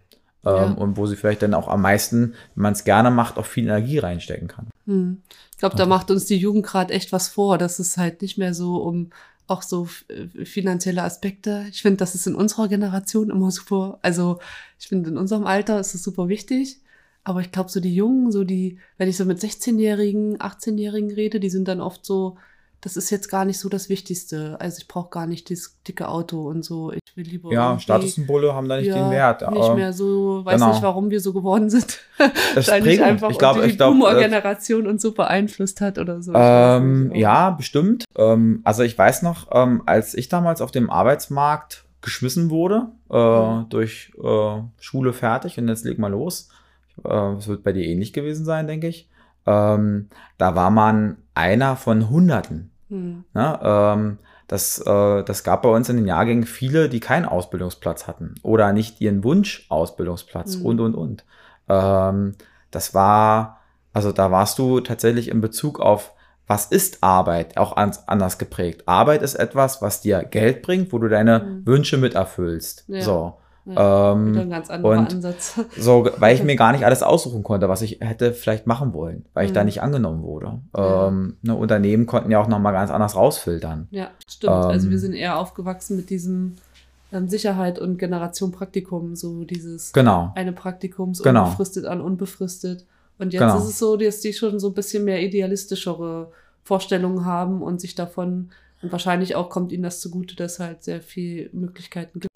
Ja. 0.45 0.67
Ähm, 0.67 0.79
und 0.79 0.97
wo 0.97 1.07
sie 1.07 1.17
vielleicht 1.17 1.43
dann 1.43 1.55
auch 1.55 1.69
am 1.69 1.83
meisten, 1.83 2.35
wenn 2.55 2.63
man 2.63 2.73
es 2.73 2.85
gerne 2.85 3.11
macht, 3.11 3.37
auch 3.37 3.45
viel 3.45 3.65
Energie 3.65 3.99
reinstecken 3.99 4.49
kann. 4.49 4.69
Hm. 4.87 5.23
Ich 5.53 5.59
glaube, 5.59 5.77
da 5.77 5.85
macht 5.85 6.11
uns 6.11 6.25
die 6.25 6.39
Jugend 6.39 6.65
gerade 6.65 6.95
echt 6.95 7.13
was 7.13 7.29
vor, 7.29 7.59
dass 7.59 7.79
es 7.79 7.99
halt 7.99 8.23
nicht 8.23 8.39
mehr 8.39 8.55
so 8.55 8.77
um 8.77 9.11
auch 9.49 9.63
so 9.63 9.89
äh, 10.09 10.45
finanzielle 10.45 11.03
Aspekte. 11.03 11.67
Ich 11.71 11.83
finde, 11.83 11.99
das 11.99 12.15
ist 12.15 12.27
in 12.27 12.37
unserer 12.37 12.69
Generation 12.69 13.31
immer 13.31 13.51
super. 13.51 13.99
Also 14.01 14.39
ich 14.79 14.89
finde, 14.89 15.11
in 15.11 15.19
unserem 15.19 15.45
Alter 15.45 15.81
ist 15.81 15.95
es 15.95 16.03
super 16.03 16.29
wichtig. 16.29 16.81
Aber 17.23 17.41
ich 17.41 17.53
glaube, 17.53 17.69
so 17.69 17.81
die 17.81 17.95
Jungen, 17.95 18.33
so 18.33 18.45
die, 18.45 18.79
wenn 18.97 19.09
ich 19.09 19.17
so 19.17 19.27
mit 19.27 19.41
16-Jährigen, 19.41 20.39
18-Jährigen 20.39 21.11
rede, 21.11 21.39
die 21.39 21.51
sind 21.51 21.69
dann 21.69 21.81
oft 21.81 22.07
so, 22.07 22.39
das 22.83 22.97
ist 22.97 23.11
jetzt 23.11 23.29
gar 23.29 23.45
nicht 23.45 23.59
so 23.59 23.69
das 23.69 23.89
Wichtigste. 23.91 24.57
Also 24.59 24.79
ich 24.79 24.89
brauche 24.89 25.11
gar 25.11 25.27
nicht 25.27 25.51
das 25.51 25.77
dicke 25.87 26.09
Auto 26.09 26.49
und 26.49 26.65
so. 26.65 26.93
Ich 26.93 27.15
will 27.15 27.27
lieber. 27.27 27.53
Ja, 27.53 27.79
Statussymbole 27.79 28.55
haben 28.55 28.69
da 28.69 28.79
nicht 28.79 28.87
ja, 28.87 28.95
den 28.95 29.11
Wert. 29.11 29.51
Nicht 29.51 29.75
mehr 29.75 29.93
so, 29.93 30.45
weiß 30.45 30.55
genau. 30.55 30.73
nicht, 30.73 30.83
warum 30.83 31.11
wir 31.11 31.21
so 31.21 31.33
geworden 31.33 31.71
sind. 31.71 31.99
Das 32.55 32.69
Wahrscheinlich 32.69 33.03
einfach 33.03 33.31
ich 33.31 33.39
glaub, 33.39 33.63
die 33.63 33.73
Boomer-Generation 33.73 34.87
uns 34.87 35.01
so 35.01 35.13
beeinflusst 35.13 35.81
hat 35.81 35.99
oder 35.99 36.21
so. 36.21 36.33
Ähm, 36.35 37.13
ja, 37.15 37.51
bestimmt. 37.51 38.05
Ähm, 38.17 38.61
also 38.65 38.83
ich 38.83 38.99
weiß 38.99 39.23
noch, 39.23 39.49
ähm, 39.53 39.83
als 39.87 40.15
ich 40.15 40.29
damals 40.29 40.61
auf 40.61 40.71
dem 40.71 40.91
Arbeitsmarkt 40.91 41.85
geschmissen 42.03 42.51
wurde, 42.51 42.89
äh, 43.11 43.17
mhm. 43.17 43.69
durch 43.71 44.13
äh, 44.23 44.63
Schule 44.79 45.13
fertig 45.13 45.59
und 45.59 45.69
jetzt 45.69 45.85
leg 45.85 45.99
mal 45.99 46.11
los. 46.11 46.51
Es 46.99 47.47
äh, 47.47 47.47
wird 47.47 47.63
bei 47.63 47.73
dir 47.73 47.85
ähnlich 47.85 48.13
gewesen 48.13 48.45
sein, 48.45 48.67
denke 48.67 48.89
ich. 48.89 49.09
Ähm, 49.47 50.09
da 50.39 50.55
war 50.55 50.71
man 50.71 51.19
einer 51.35 51.77
von 51.77 52.11
Hunderten 52.11 52.70
Hm. 52.91 53.25
Ja, 53.35 53.95
ähm, 53.95 54.19
das, 54.49 54.79
äh, 54.81 55.23
das 55.25 55.45
gab 55.45 55.63
bei 55.63 55.69
uns 55.69 55.89
in 55.89 55.97
den 55.97 56.07
Jahrgängen 56.07 56.45
viele, 56.45 56.89
die 56.89 57.01
keinen 57.01 57.25
Ausbildungsplatz 57.25 58.07
hatten 58.07 58.35
oder 58.43 58.73
nicht 58.73 59.01
ihren 59.01 59.25
Wunsch-Ausbildungsplatz 59.25 60.57
Mhm. 60.59 60.67
und, 60.67 60.81
und, 60.81 60.95
und. 60.95 61.25
Ähm, 61.69 62.35
das 62.71 62.93
war, 62.95 63.61
also 63.93 64.13
da 64.13 64.31
warst 64.31 64.59
du 64.59 64.81
tatsächlich 64.81 65.29
in 65.29 65.41
Bezug 65.41 65.81
auf, 65.81 66.13
was 66.47 66.67
ist 66.67 67.03
Arbeit, 67.03 67.57
auch 67.57 67.77
ans, 67.77 68.09
anders 68.09 68.39
geprägt. 68.39 68.83
Arbeit 68.87 69.23
ist 69.23 69.37
etwas, 69.37 69.81
was 69.83 70.01
dir 70.01 70.25
Geld 70.25 70.63
bringt, 70.63 70.93
wo 70.93 70.99
du 70.99 71.09
deine 71.09 71.39
Mhm. 71.39 71.67
Wünsche 71.67 71.97
mit 71.97 72.15
erfüllst. 72.15 72.85
Ja. 72.89 73.03
So. 73.03 73.35
Ja, 73.67 74.13
Ähm, 74.13 74.33
Wieder 74.33 74.41
ein 74.43 74.51
ganz 74.51 74.71
anderer 74.71 74.99
und- 74.99 75.13
Ansatz. 75.15 75.61
so, 75.79 76.09
weil 76.19 76.35
ich 76.35 76.43
mir 76.43 76.57
gar 76.57 76.73
nicht 76.73 76.85
alles 76.87 77.03
aussuchen 77.03 77.43
konnte, 77.43 77.69
was 77.69 77.83
ich 77.83 77.99
hätte 78.01 78.33
vielleicht 78.33 78.67
machen 78.67 78.93
wollen, 78.95 79.25
weil 79.35 79.47
ich 79.47 79.53
da 79.53 79.61
Mhm. 79.61 79.67
nicht 79.67 79.83
angenommen 79.83 80.23
wurde. 80.23 80.61
Ja. 80.77 81.09
Ähm, 81.09 81.37
ne, 81.43 81.55
Unternehmen 81.55 82.07
konnten 82.07 82.31
ja 82.31 82.41
auch 82.41 82.49
nochmal 82.49 82.73
ganz 82.73 82.91
anders 82.91 83.15
rausfiltern. 83.17 83.87
Ja, 83.91 84.09
stimmt. 84.29 84.53
also 84.53 84.87
Ähm, 84.87 84.91
wir 84.93 84.99
sind 84.99 85.15
eher 85.15 85.39
aufgewachsen 85.39 85.97
mit 85.97 86.11
diesem 86.11 86.57
ähm, 87.13 87.29
Sicherheit 87.29 87.79
und 87.81 87.99
Generation 87.99 88.53
Praktikum, 88.53 89.17
so 89.17 89.45
dieses 89.45 89.93
Genau. 89.93 90.33
eine 90.37 90.53
Praktikums 90.53 91.23
Genau. 91.23 91.45
unbefristet 91.45 91.85
an 91.85 92.01
unbefristet. 92.01 92.87
Und 93.19 93.33
jetzt 93.35 93.41
Genau. 93.41 93.59
ist 93.59 93.65
es 93.65 93.79
so, 93.79 93.97
dass 93.97 94.21
die 94.21 94.33
schon 94.33 94.59
so 94.61 94.69
ein 94.69 94.75
bisschen 94.75 95.05
mehr 95.05 95.21
idealistischere 95.23 96.31
Vorstellungen 96.65 97.25
haben 97.25 97.63
und 97.63 97.81
sich 97.81 97.95
davon 97.95 98.51
und 98.83 98.93
wahrscheinlich 98.93 99.35
auch 99.37 99.51
kommt 99.51 99.73
ihnen 99.73 99.83
das 99.83 100.01
zugute, 100.01 100.37
dass 100.37 100.59
halt 100.61 100.85
sehr 100.85 101.03
viel 101.03 101.51
Möglichkeiten 101.53 102.21
gibt. 102.21 102.30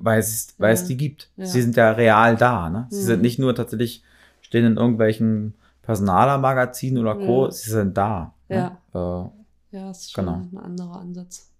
Weil 0.00 0.18
es, 0.20 0.54
weil 0.58 0.74
es 0.74 0.84
die 0.84 0.96
gibt. 0.96 1.30
Ja. 1.36 1.46
Sie 1.46 1.62
sind 1.62 1.76
ja 1.76 1.92
real 1.92 2.36
da. 2.36 2.68
Ne? 2.70 2.86
Sie 2.90 3.00
Mhm. 3.02 3.06
sind 3.06 3.22
nicht 3.22 3.38
nur 3.38 3.54
tatsächlich, 3.54 4.02
stehen 4.40 4.64
in 4.64 4.76
irgendwelchen 4.76 5.54
Personalermagazinen 5.82 7.02
oder 7.02 7.14
Co. 7.16 7.44
Ja. 7.46 7.50
Sie 7.50 7.70
sind 7.70 7.96
da. 7.96 8.34
Ja. 8.48 8.78
Ne? 8.92 9.30
ja, 9.70 9.90
ist 9.90 10.12
schon 10.12 10.26
Genau. 10.26 10.38
ein 10.52 10.56
anderer 10.58 11.00
Ansatz. 11.00 11.50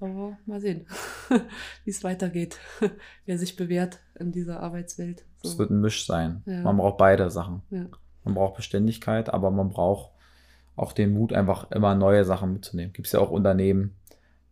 Aber 0.00 0.38
mal 0.46 0.60
sehen, 0.60 0.86
wie 1.84 1.90
es 1.90 2.02
weitergeht, 2.02 2.58
wer 3.26 3.36
sich 3.38 3.56
bewährt 3.56 3.98
in 4.18 4.32
dieser 4.32 4.60
Arbeitswelt. 4.60 5.20
Äh, 5.20 5.46
es 5.48 5.58
wird 5.58 5.70
ein 5.70 5.80
Misch 5.80 6.06
sein. 6.06 6.42
Ja. 6.46 6.62
Man 6.62 6.78
braucht 6.78 6.96
beide 6.98 7.30
Sachen. 7.30 7.62
Man 8.24 8.34
braucht 8.34 8.56
Beständigkeit, 8.56 9.28
aber 9.32 9.50
man 9.50 9.68
braucht 9.70 10.10
auch 10.76 10.92
den 10.92 11.12
Mut, 11.12 11.32
einfach 11.34 11.70
immer 11.70 11.94
neue 11.94 12.24
Sachen 12.24 12.52
mitzunehmen. 12.54 12.92
Gibt 12.94 13.06
es 13.08 13.12
ja 13.12 13.20
auch 13.20 13.30
Unternehmen, 13.30 13.94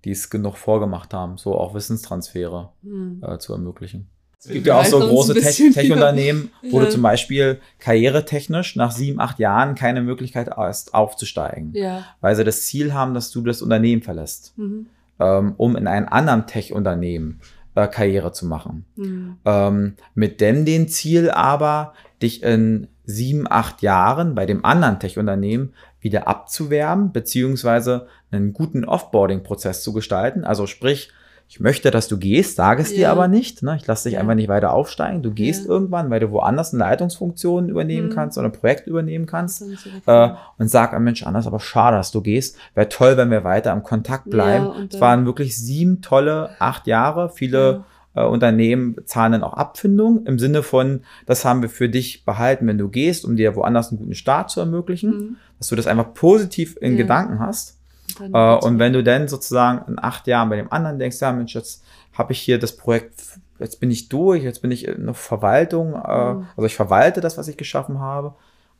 die 0.04 0.10
es 0.12 0.30
genug 0.30 0.56
vorgemacht 0.56 1.12
haben, 1.14 1.36
so 1.38 1.54
auch 1.56 1.74
Wissenstransfere 1.74 2.70
Hm. 2.82 3.22
äh, 3.26 3.38
zu 3.38 3.52
ermöglichen. 3.52 4.08
Es 4.40 4.46
gibt 4.50 4.66
ja 4.68 4.78
auch 4.78 4.84
so 4.84 5.00
große 5.00 5.34
bisschen 5.34 5.72
Tech- 5.72 5.82
Tech-Unternehmen, 5.88 6.50
wo 6.70 6.78
Ja. 6.78 6.84
du 6.86 6.90
zum 6.92 7.02
Beispiel 7.02 7.58
karrieretechnisch 7.80 8.76
nach 8.76 8.92
sieben, 8.92 9.20
acht 9.20 9.38
Jahren 9.40 9.74
keine 9.74 10.00
Möglichkeit 10.00 10.50
hast, 10.56 10.94
aufzusteigen, 10.94 11.72
Ja. 11.74 12.04
weil 12.20 12.36
sie 12.36 12.44
das 12.44 12.62
Ziel 12.62 12.94
haben, 12.94 13.14
dass 13.14 13.30
du 13.32 13.42
das 13.42 13.62
Unternehmen 13.62 14.02
verlässt, 14.02 14.52
Mhm. 14.56 14.86
ähm, 15.18 15.54
um 15.56 15.74
in 15.76 15.86
einem 15.88 16.08
anderen 16.08 16.46
Tech-Unternehmen 16.46 17.40
äh, 17.74 17.86
Karriere 17.88 18.32
zu 18.32 18.46
machen. 18.46 18.84
Mhm. 18.96 19.36
Ähm, 19.44 19.94
mit 20.14 20.40
dem 20.40 20.64
den 20.64 20.88
Ziel 20.88 21.30
aber, 21.30 21.92
dich 22.22 22.42
in 22.42 22.88
sieben, 23.04 23.46
acht 23.48 23.82
Jahren 23.82 24.34
bei 24.34 24.46
dem 24.46 24.64
anderen 24.64 24.98
Tech-Unternehmen 24.98 25.72
wieder 26.00 26.28
abzuwerben, 26.28 27.12
beziehungsweise 27.12 28.06
einen 28.30 28.52
guten 28.52 28.84
Offboarding-Prozess 28.84 29.82
zu 29.82 29.92
gestalten. 29.92 30.44
Also 30.44 30.66
sprich, 30.66 31.10
ich 31.50 31.60
möchte, 31.60 31.90
dass 31.90 32.08
du 32.08 32.18
gehst, 32.18 32.56
sage 32.56 32.82
es 32.82 32.90
dir 32.90 33.00
Ja. 33.04 33.12
aber 33.12 33.26
nicht. 33.26 33.62
Ne? 33.62 33.74
Ich 33.76 33.86
lasse 33.86 34.04
dich 34.08 34.14
Ja. 34.16 34.20
einfach 34.20 34.34
nicht 34.34 34.48
weiter 34.50 34.74
aufsteigen. 34.74 35.22
Du 35.22 35.30
gehst 35.32 35.64
Ja. 35.64 35.70
irgendwann, 35.70 36.10
weil 36.10 36.20
du 36.20 36.30
woanders 36.30 36.74
eine 36.74 36.80
Leitungsfunktion 36.84 37.70
übernehmen 37.70 38.08
Mhm. 38.10 38.14
kannst 38.14 38.36
oder 38.36 38.48
ein 38.48 38.52
Projekt 38.52 38.86
übernehmen 38.86 39.24
kannst. 39.24 39.62
Äh, 40.04 40.30
und 40.58 40.68
sag, 40.70 40.92
ah, 40.92 40.98
Mensch, 40.98 41.22
ist 41.22 41.26
aber 41.46 41.58
schade, 41.60 41.96
dass 41.96 42.10
du 42.10 42.20
gehst. 42.20 42.58
Wäre 42.74 42.90
toll, 42.90 43.16
wenn 43.16 43.30
wir 43.30 43.44
weiter 43.44 43.72
im 43.72 43.82
Kontakt 43.82 44.28
bleiben. 44.28 44.88
Es 44.92 45.00
waren 45.00 45.24
wirklich 45.24 45.56
sieben 45.56 46.02
tolle, 46.02 46.50
acht 46.58 46.86
Jahre. 46.86 47.30
Viele 47.30 47.84
äh, 48.14 48.24
Unternehmen 48.24 48.96
zahlen 49.04 49.32
dann 49.32 49.42
auch 49.42 49.54
Abfindung 49.54 50.24
im 50.26 50.38
Sinne 50.38 50.62
von, 50.62 51.02
das 51.26 51.44
haben 51.44 51.62
wir 51.62 51.68
für 51.68 51.88
dich 51.88 52.24
behalten, 52.24 52.66
wenn 52.66 52.78
du 52.78 52.88
gehst, 52.88 53.24
um 53.24 53.36
dir 53.36 53.54
woanders 53.56 53.90
einen 53.90 53.98
guten 53.98 54.14
Start 54.14 54.50
zu 54.50 54.60
ermöglichen, 54.60 55.10
Mhm. 55.10 55.36
dass 55.58 55.68
du 55.68 55.76
das 55.76 55.86
einfach 55.86 56.14
positiv 56.14 56.76
in 56.80 56.92
Ja. 56.92 56.98
Gedanken 56.98 57.38
hast. 57.40 57.78
Und, 58.20 58.34
Äh, 58.34 58.54
und 58.66 58.78
wenn 58.78 58.92
du 58.94 59.02
dann 59.04 59.28
sozusagen 59.28 59.86
in 59.92 59.98
acht 59.98 60.26
Jahren 60.26 60.48
bei 60.48 60.56
dem 60.56 60.72
anderen 60.72 60.98
denkst, 60.98 61.20
ja 61.20 61.30
Mensch, 61.32 61.54
jetzt 61.54 61.84
habe 62.14 62.32
ich 62.32 62.40
hier 62.40 62.58
das 62.58 62.74
Projekt, 62.76 63.22
jetzt 63.58 63.78
bin 63.80 63.90
ich 63.90 64.08
durch, 64.08 64.42
jetzt 64.42 64.62
bin 64.62 64.70
ich 64.70 64.88
in 64.88 65.04
der 65.04 65.14
Verwaltung, 65.14 65.94
äh, 65.94 66.34
Mhm. 66.34 66.46
also 66.56 66.66
ich 66.66 66.74
verwalte 66.74 67.20
das, 67.20 67.36
was 67.38 67.48
ich 67.48 67.56
geschaffen 67.56 68.00
habe, 68.00 68.34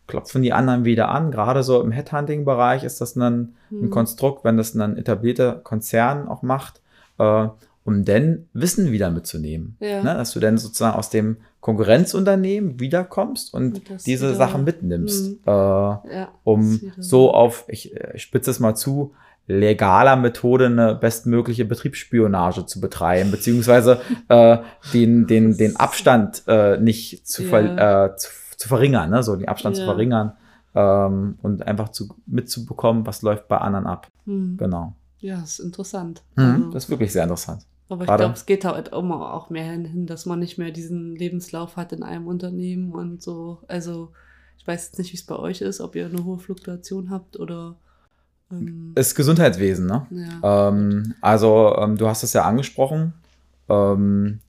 klopfen 0.07 0.41
die 0.43 0.55
anderen 0.55 0.87
wieder 0.87 1.11
an. 1.11 1.31
Gerade 1.31 1.63
so 1.63 1.83
im 1.83 1.91
Headhunting-Bereich 1.91 2.83
ist 2.83 3.01
das 3.03 3.13
dann 3.15 3.55
ein 3.71 3.83
Mhm. 3.87 3.91
Konstrukt, 3.91 4.43
wenn 4.45 4.57
das 4.57 4.75
ein 4.75 4.97
etablierter 4.97 5.53
Konzern 5.57 6.27
auch 6.29 6.41
macht, 6.43 6.81
äh, 7.19 7.49
um 7.89 8.05
dann 8.05 8.47
Wissen 8.53 8.93
wieder 8.93 9.11
mitzunehmen. 9.11 9.77
Ja. 9.81 10.03
Ne? 10.03 10.15
Dass 10.15 10.33
du 10.33 10.41
dann 10.41 10.59
sozusagen 10.59 10.97
aus 10.97 11.09
dem 11.11 11.39
Konkurrenzunternehmen 11.61 12.79
wiederkommst 12.81 13.53
und 13.55 13.77
Und 13.89 14.07
diese 14.07 14.29
wieder- 14.29 14.37
Sachen 14.37 14.65
mitnimmst. 14.65 15.31
Mhm. 15.31 15.39
Äh, 15.47 15.51
ja, 15.51 16.29
um 16.45 16.81
so 16.99 17.33
auf, 17.33 17.65
ich, 17.69 17.95
ich 18.15 18.23
spitze 18.23 18.51
es 18.51 18.61
mal 18.61 18.75
zu, 18.75 19.13
legaler 19.47 20.17
Methode 20.17 20.67
eine 20.67 20.95
bestmögliche 20.95 21.65
Betriebsspionage 21.65 22.67
zu 22.67 22.81
betreiben, 22.81 23.31
beziehungsweise 23.31 24.01
äh, 24.29 24.59
den, 24.93 25.27
den, 25.27 25.57
den 25.57 25.77
Abstand 25.77 26.43
äh, 26.47 26.77
nicht 26.79 27.27
zu, 27.27 27.43
ver, 27.45 28.05
äh, 28.05 28.17
zu, 28.17 28.29
zu 28.57 28.69
verringern, 28.69 29.09
ne? 29.11 29.23
so 29.23 29.35
den 29.37 29.49
Abstand 29.49 29.77
zu 29.77 29.83
Ja. 29.83 29.89
verringern 29.89 30.33
ähm, 30.75 31.39
und 31.43 31.67
einfach 31.67 31.89
zu, 31.89 32.09
mitzubekommen, 32.27 33.07
was 33.07 33.23
läuft 33.23 33.49
bei 33.49 33.57
anderen 33.57 33.87
ab. 33.87 34.09
Mhm. 34.27 34.59
Genau. 34.59 34.93
Ja, 35.21 35.41
ist 35.43 35.59
interessant. 35.59 36.23
Mhm. 36.37 36.45
Also, 36.45 36.71
Das 36.73 36.85
ist 36.85 36.91
wirklich 36.91 37.13
sehr 37.13 37.23
interessant. 37.25 37.63
Aber 37.89 38.05
ich 38.05 38.17
glaube, 38.17 38.35
es 38.35 38.47
geht 38.47 38.65
halt 38.65 38.89
immer 38.89 39.33
auch 39.33 39.49
mehr 39.51 39.65
hin, 39.65 40.07
dass 40.07 40.27
man 40.27 40.39
nicht 40.39 40.59
mehr 40.59 40.71
diesen 40.71 41.17
Lebenslauf 41.17 41.77
hat 41.77 41.93
in 41.93 42.03
einem 42.03 42.27
Unternehmen 42.27 42.93
und 42.93 43.23
so. 43.23 43.63
Also, 43.67 44.13
ich 44.59 44.67
weiß 44.67 44.87
jetzt 44.87 44.99
nicht, 44.99 45.13
wie 45.13 45.17
es 45.17 45.25
bei 45.25 45.37
euch 45.37 45.63
ist, 45.63 45.81
ob 45.81 45.97
ihr 45.97 46.07
eine 46.07 46.25
hohe 46.25 46.39
Fluktuation 46.39 47.11
habt 47.11 47.39
oder. 47.39 47.77
Ähm, 48.51 48.93
Ist 48.95 49.15
Gesundheitswesen, 49.15 49.87
ne? 49.87 50.07
ja. 50.11 50.69
Ähm, 50.69 51.15
also, 51.23 51.77
ähm, 51.79 51.97
du 51.97 52.09
hast 52.09 52.23
es 52.23 52.35
ja 52.35 52.45
angesprochen. 52.45 53.15
Ähm, 53.69 54.41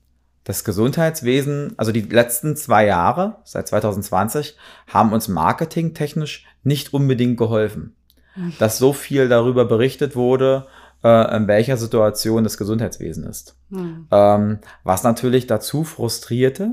das 0.44 0.64
Gesundheitswesen, 0.64 1.74
also 1.76 1.92
die 1.92 2.02
letzten 2.02 2.56
zwei 2.56 2.86
Jahre, 2.86 3.36
seit 3.44 3.68
2020, 3.68 4.56
haben 4.86 5.12
uns 5.12 5.28
marketingtechnisch 5.28 6.46
nicht 6.62 6.92
unbedingt 6.92 7.36
geholfen. 7.36 7.94
Mhm. 8.36 8.54
Dass 8.58 8.78
so 8.78 8.92
viel 8.92 9.28
darüber 9.28 9.64
berichtet 9.64 10.16
wurde, 10.16 10.66
äh, 11.02 11.36
in 11.36 11.46
welcher 11.48 11.76
Situation 11.76 12.44
das 12.44 12.58
Gesundheitswesen 12.58 13.24
ist. 13.24 13.56
Hm. 13.70 14.06
Ähm, 14.10 14.58
was 14.84 15.02
natürlich 15.02 15.46
dazu 15.46 15.84
frustrierte, 15.84 16.72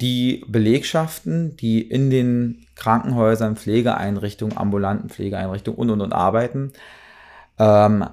die 0.00 0.44
Belegschaften, 0.48 1.56
die 1.56 1.80
in 1.80 2.10
den 2.10 2.66
Krankenhäusern, 2.74 3.56
Pflegeeinrichtungen, 3.56 4.56
ambulanten 4.56 5.08
Pflegeeinrichtungen 5.08 5.78
und 5.78 5.90
und 5.90 6.00
und 6.00 6.12
arbeiten, 6.12 6.72
ähm, 7.58 8.04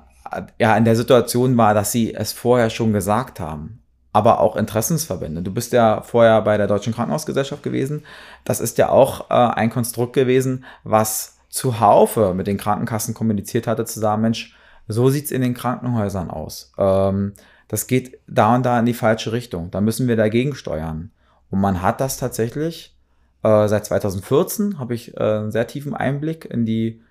ja, 0.60 0.78
in 0.78 0.86
der 0.86 0.96
Situation 0.96 1.58
war, 1.58 1.74
dass 1.74 1.92
sie 1.92 2.14
es 2.14 2.32
vorher 2.32 2.70
schon 2.70 2.94
gesagt 2.94 3.40
haben. 3.40 3.80
Aber 4.14 4.42
auch 4.42 4.58
Interessensverbände. 4.58 5.42
Du 5.42 5.54
bist 5.54 5.72
ja 5.72 6.02
vorher 6.02 6.42
bei 6.42 6.58
der 6.58 6.68
Deutschen 6.68 6.94
Krankenhausgesellschaft 6.94 7.64
gewesen. 7.64 8.04
Das 8.44 8.60
ist 8.60 8.78
ja 8.78 8.90
auch 8.90 9.30
äh, 9.30 9.34
ein 9.34 9.70
Konstrukt 9.70 10.14
gewesen, 10.14 10.66
was 10.84 11.38
zuhaufe 11.50 12.34
mit 12.34 12.48
den 12.48 12.58
Krankenkassen 12.58 13.14
kommuniziert 13.14 13.68
hatte, 13.68 13.86
zu 13.86 14.00
sagen, 14.00 14.22
Mensch, 14.22 14.56
so 14.88 15.10
sieht's 15.10 15.32
in 15.32 15.42
den 15.42 15.54
Krankenhäusern 15.54 16.30
aus. 16.30 16.74
Ähm, 16.78 17.34
das 17.68 17.88
geht 17.88 18.20
da 18.28 18.56
und 18.56 18.66
da 18.66 18.80
in 18.80 18.86
die 18.86 18.94
falsche 18.94 19.32
Richtung. 19.32 19.72
Da 19.72 19.82
müssen 19.82 20.08
wir 20.08 20.16
dagegen 20.16 20.56
steuern. 20.56 21.12
Und 21.50 21.62
man 21.62 21.82
hat 21.82 22.02
das 22.02 22.18
tatsächlich 22.18 22.96
äh, 23.44 23.68
seit 23.68 23.86
2014 23.86 24.80
habe 24.80 24.94
ich 24.94 25.18
äh, 25.18 25.24
einen 25.24 25.52
sehr 25.52 25.68
tiefen 25.68 25.96
Einblick 25.96 26.46
in 26.46 26.66
die 26.66 27.02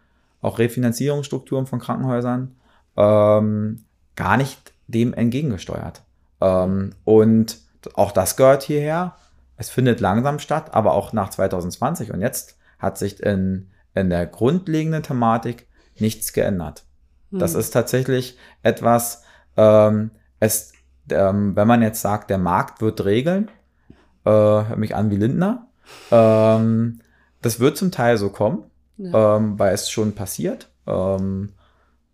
auch 0.42 0.58
Refinanzierungsstrukturen 0.58 1.66
von 1.66 1.80
Krankenhäusern 1.80 2.56
ähm, 2.96 3.84
gar 4.16 4.36
nicht 4.36 4.72
dem 4.86 5.12
entgegengesteuert. 5.12 6.02
Ähm, 6.40 6.94
und 7.04 7.58
auch 7.94 8.12
das 8.12 8.36
gehört 8.36 8.62
hierher. 8.62 9.16
Es 9.56 9.70
findet 9.70 10.00
langsam 10.00 10.38
statt, 10.38 10.74
aber 10.74 10.94
auch 10.94 11.12
nach 11.12 11.30
2020 11.30 12.12
und 12.12 12.20
jetzt 12.20 12.56
hat 12.78 12.96
sich 12.96 13.22
in, 13.22 13.68
in 13.94 14.08
der 14.08 14.26
grundlegenden 14.26 15.02
Thematik 15.02 15.66
nichts 15.98 16.32
geändert. 16.32 16.84
Das 17.30 17.54
Hm. 17.54 17.60
ist 17.60 17.70
tatsächlich 17.70 18.36
etwas, 18.62 19.22
ähm, 19.56 20.10
es, 20.40 20.72
ähm, 21.10 21.54
wenn 21.56 21.68
man 21.68 21.82
jetzt 21.82 22.00
sagt, 22.00 22.30
der 22.30 22.38
Markt 22.38 22.80
wird 22.80 23.04
regeln, 23.04 23.48
äh, 24.24 24.30
hört 24.30 24.78
mich 24.78 24.94
an 24.94 25.10
wie 25.10 25.16
Lindner, 25.16 25.68
ähm, 26.10 27.00
das 27.42 27.60
wird 27.60 27.76
zum 27.76 27.90
Teil 27.90 28.16
so 28.18 28.30
kommen, 28.30 28.64
Ja. 28.96 29.36
ähm, 29.36 29.58
weil 29.58 29.72
es 29.74 29.90
schon 29.90 30.14
passiert. 30.14 30.70
Ähm, 30.86 31.52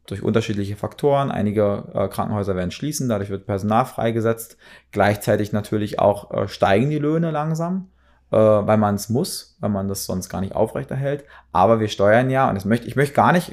durch 0.06 0.22
unterschiedliche 0.22 0.76
Faktoren. 0.76 1.32
Einige 1.32 1.88
äh, 1.92 2.06
Krankenhäuser 2.06 2.54
werden 2.54 2.70
schließen, 2.70 3.08
dadurch 3.08 3.30
wird 3.30 3.44
Personal 3.46 3.86
freigesetzt. 3.86 4.56
Gleichzeitig 4.92 5.52
natürlich 5.52 5.98
auch 5.98 6.30
äh, 6.30 6.46
steigen 6.46 6.90
die 6.90 6.98
Löhne 7.00 7.32
langsam. 7.32 7.88
Äh, 8.30 8.36
weil 8.36 8.76
man 8.76 8.96
es 8.96 9.08
muss, 9.08 9.56
weil 9.60 9.70
man 9.70 9.88
das 9.88 10.04
sonst 10.04 10.28
gar 10.28 10.40
nicht 10.40 10.54
aufrechterhält. 10.54 11.24
Aber 11.52 11.80
wir 11.80 11.88
steuern 11.88 12.30
ja, 12.30 12.48
und 12.48 12.54
das 12.54 12.64
möchte, 12.64 12.86
ich 12.88 12.96
möchte 12.96 13.14
gar 13.14 13.32
nicht, 13.32 13.52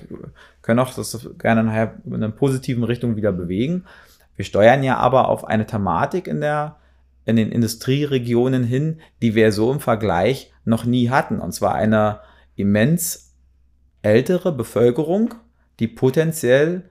können 0.62 0.80
auch 0.80 0.94
das 0.94 1.30
gerne 1.38 1.64
nachher 1.64 1.96
in 2.06 2.16
einer 2.16 2.30
positiven 2.30 2.84
Richtung 2.84 3.16
wieder 3.16 3.32
bewegen. 3.32 3.86
Wir 4.36 4.46
steuern 4.46 4.84
ja 4.84 4.98
aber 4.98 5.30
auf 5.30 5.46
eine 5.46 5.68
Thematik 5.68 6.28
in 6.28 6.42
der, 6.42 6.78
in 7.26 7.36
den 7.36 7.52
Industrieregionen 7.52 8.64
hin, 8.64 9.00
die 9.22 9.36
wir 9.36 9.52
so 9.52 9.72
im 9.72 9.80
Vergleich 9.80 10.52
noch 10.66 10.86
nie 10.86 11.10
hatten. 11.10 11.40
Und 11.40 11.52
zwar 11.54 11.76
eine 11.76 12.20
immens 12.56 13.34
ältere 14.02 14.52
Bevölkerung, 14.52 15.36
die 15.80 15.88
potenziell 15.88 16.84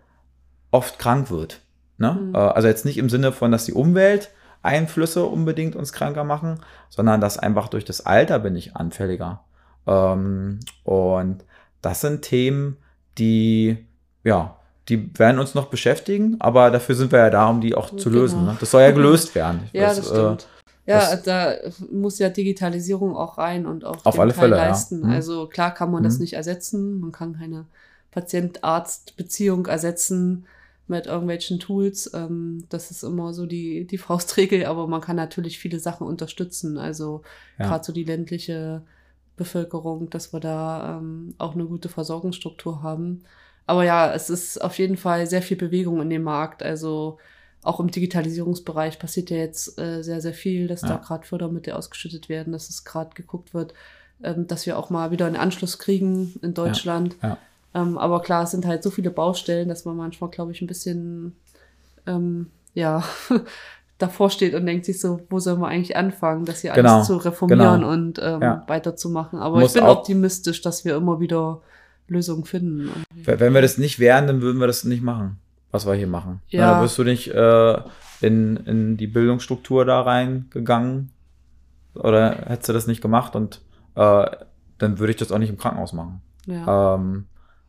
oft 0.71 0.99
krank 0.99 1.31
wird. 1.31 1.61
Ne? 1.99 2.12
Mhm. 2.12 2.35
Äh, 2.35 2.38
also 2.38 2.68
jetzt 2.68 2.85
nicht 2.85 2.99
im 2.99 3.09
Sinne 3.09 3.33
von, 3.33 3.53
dass 3.53 3.64
die 3.64 3.75
Umwelteinflüsse 4.62 5.25
unbedingt 5.25 5.77
uns 5.77 5.92
kranker 5.92 6.25
machen, 6.25 6.61
sondern 6.88 7.20
dass 7.20 7.38
einfach 7.38 7.68
durch 7.68 7.85
das 7.85 8.07
Alter 8.07 8.38
bin 8.38 8.57
ich 8.57 8.77
anfälliger. 8.77 9.40
Ähm, 9.87 10.61
und 10.85 11.44
das 11.81 12.01
sind 12.01 12.22
Themen, 12.22 12.77
die, 13.18 13.85
ja, 14.25 14.57
die 14.88 15.11
werden 15.18 15.38
uns 15.38 15.55
noch 15.55 15.66
beschäftigen, 15.66 16.37
aber 16.40 16.70
dafür 16.70 16.94
sind 16.94 17.12
wir 17.12 17.18
ja 17.18 17.31
da, 17.31 17.48
um 17.48 17.61
die 17.61 17.75
auch 17.75 17.90
zu 17.96 18.11
genau. 18.11 18.22
lösen. 18.22 18.44
Ne? 18.44 18.57
Das 18.59 18.70
soll 18.70 18.83
ja 18.83 18.90
gelöst 18.90 19.35
werden. 19.35 19.68
ja, 19.72 19.88
weiß, 19.88 19.96
das 19.96 20.07
äh, 20.07 20.14
stimmt. 20.14 20.42
Äh, 20.42 20.46
ja, 20.85 21.16
da 21.16 21.55
muss 21.92 22.18
ja 22.18 22.29
Digitalisierung 22.29 23.16
auch 23.16 23.38
rein 23.38 23.66
und 23.66 23.85
auch 23.85 24.05
auf 24.05 24.18
alle 24.18 24.33
Teil 24.33 24.40
Fälle 24.40 24.57
leisten. 24.57 25.03
Ja. 25.03 25.07
Mhm. 25.07 25.12
Also 25.12 25.46
klar 25.46 25.72
kann 25.72 25.90
man 25.92 26.03
mhm. 26.03 26.07
das 26.07 26.18
nicht 26.18 26.33
ersetzen. 26.33 27.01
Man 27.01 27.12
kann 27.12 27.38
keine 27.38 27.66
Patient-Arzt-Beziehung 28.11 29.66
ersetzen 29.66 30.46
mit 30.87 31.07
irgendwelchen 31.07 31.59
Tools. 31.59 32.11
Ähm, 32.14 32.64
das 32.68 32.90
ist 32.90 33.03
immer 33.03 33.33
so 33.33 33.47
die, 33.47 33.87
die 33.87 33.99
Faustregel, 33.99 34.66
aber 34.66 34.87
man 34.87 35.01
kann 35.01 35.16
natürlich 35.16 35.59
viele 35.59 35.79
Sachen 35.79 36.07
unterstützen. 36.07 36.79
Also 36.79 37.23
ja. 37.59 37.68
gerade 37.68 37.85
so 37.85 37.92
die 37.92 38.05
ländliche 38.05 38.83
Bevölkerung, 39.37 40.11
dass 40.11 40.33
wir 40.33 40.40
da 40.40 40.99
ähm, 40.99 41.35
auch 41.38 41.55
eine 41.55 41.64
gute 41.64 41.88
Versorgungsstruktur 41.88 42.83
haben. 42.83 43.23
Aber 43.66 43.85
ja, 43.85 44.12
es 44.12 44.29
ist 44.29 44.59
auf 44.61 44.79
jeden 44.79 44.97
Fall 44.97 45.27
sehr 45.27 45.42
viel 45.42 45.57
Bewegung 45.57 46.01
in 46.01 46.11
dem 46.11 46.23
Markt. 46.23 46.62
Also 46.62 47.18
auch 47.62 47.79
im 47.81 47.90
Digitalisierungsbereich 47.90 48.99
passiert 48.99 49.31
ja 49.31 49.37
jetzt 49.37 49.79
äh, 49.79 50.03
sehr, 50.03 50.21
sehr 50.21 50.35
viel, 50.35 50.66
dass 50.66 50.83
ja. 50.83 50.88
da 50.88 50.97
gerade 50.97 51.27
Fördermittel 51.27 51.75
ausgeschüttet 51.75 52.29
werden, 52.29 52.53
dass 52.53 52.68
es 52.68 52.85
gerade 52.85 53.11
geguckt 53.14 53.55
wird, 53.55 53.73
ähm, 54.23 54.47
dass 54.49 54.66
wir 54.66 54.79
auch 54.79 54.90
mal 54.90 55.12
wieder 55.12 55.27
einen 55.27 55.37
Anschluss 55.37 55.79
kriegen 55.79 56.35
in 56.42 56.55
Deutschland. 56.55 57.16
Ja. 57.23 57.38
Ja. 57.74 57.82
Ähm, 57.82 57.98
aber 57.98 58.20
klar, 58.20 58.44
es 58.44 58.50
sind 58.50 58.66
halt 58.66 58.82
so 58.82 58.90
viele 58.90 59.11
Baustellen, 59.11 59.68
dass 59.68 59.85
man 59.85 59.96
manchmal, 59.96 60.30
glaube 60.30 60.52
ich, 60.52 60.61
ein 60.61 60.66
bisschen 60.66 61.37
ähm, 62.06 62.50
ja 62.74 63.04
davor 63.98 64.30
steht 64.30 64.54
und 64.54 64.66
denkt 64.66 64.85
sich 64.85 65.00
so, 65.00 65.20
wo 65.30 65.38
soll 65.38 65.56
man 65.56 65.70
eigentlich 65.70 65.96
anfangen, 65.96 66.44
das 66.44 66.62
hier 66.62 66.72
genau. 66.72 66.96
alles 66.96 67.06
zu 67.06 67.16
reformieren 67.16 67.80
genau. 67.80 67.92
und 67.92 68.20
ähm, 68.20 68.40
weiterzumachen. 68.66 69.38
Aber 69.38 69.61
Muss 69.61 69.74
ich 69.74 69.80
bin 69.80 69.90
optimistisch, 69.90 70.61
dass 70.61 70.85
wir 70.85 70.96
immer 70.96 71.20
wieder 71.20 71.61
Lösungen 72.08 72.44
finden. 72.44 72.90
Wenn 73.14 73.54
wir 73.54 73.62
das 73.62 73.78
nicht 73.78 73.98
wären, 73.98 74.26
dann 74.26 74.42
würden 74.42 74.61
wir 74.61 74.66
das 74.66 74.85
nicht 74.85 75.02
machen, 75.02 75.38
was 75.70 75.87
wir 75.87 75.94
hier 75.94 76.08
machen. 76.08 76.40
Ja. 76.48 76.72
Dann 76.72 76.82
wirst 76.82 76.98
du 76.98 77.04
nicht 77.04 77.28
äh, 77.28 77.76
in, 78.20 78.56
in 78.56 78.96
die 78.96 79.06
Bildungsstruktur 79.06 79.85
da 79.85 80.00
reingegangen 80.02 81.11
oder 81.94 82.44
hättest 82.46 82.70
du 82.70 82.72
das 82.72 82.87
nicht 82.87 83.02
gemacht 83.02 83.37
und 83.37 83.61
äh, 83.94 84.26
dann 84.78 84.98
würde 84.98 85.12
ich 85.12 85.16
das 85.16 85.30
auch 85.30 85.38
nicht 85.38 85.50
im 85.50 85.58
Krankenhaus 85.58 85.92
machen. 85.92 86.22
Ja. 86.46 86.94
Ähm, 86.96 87.26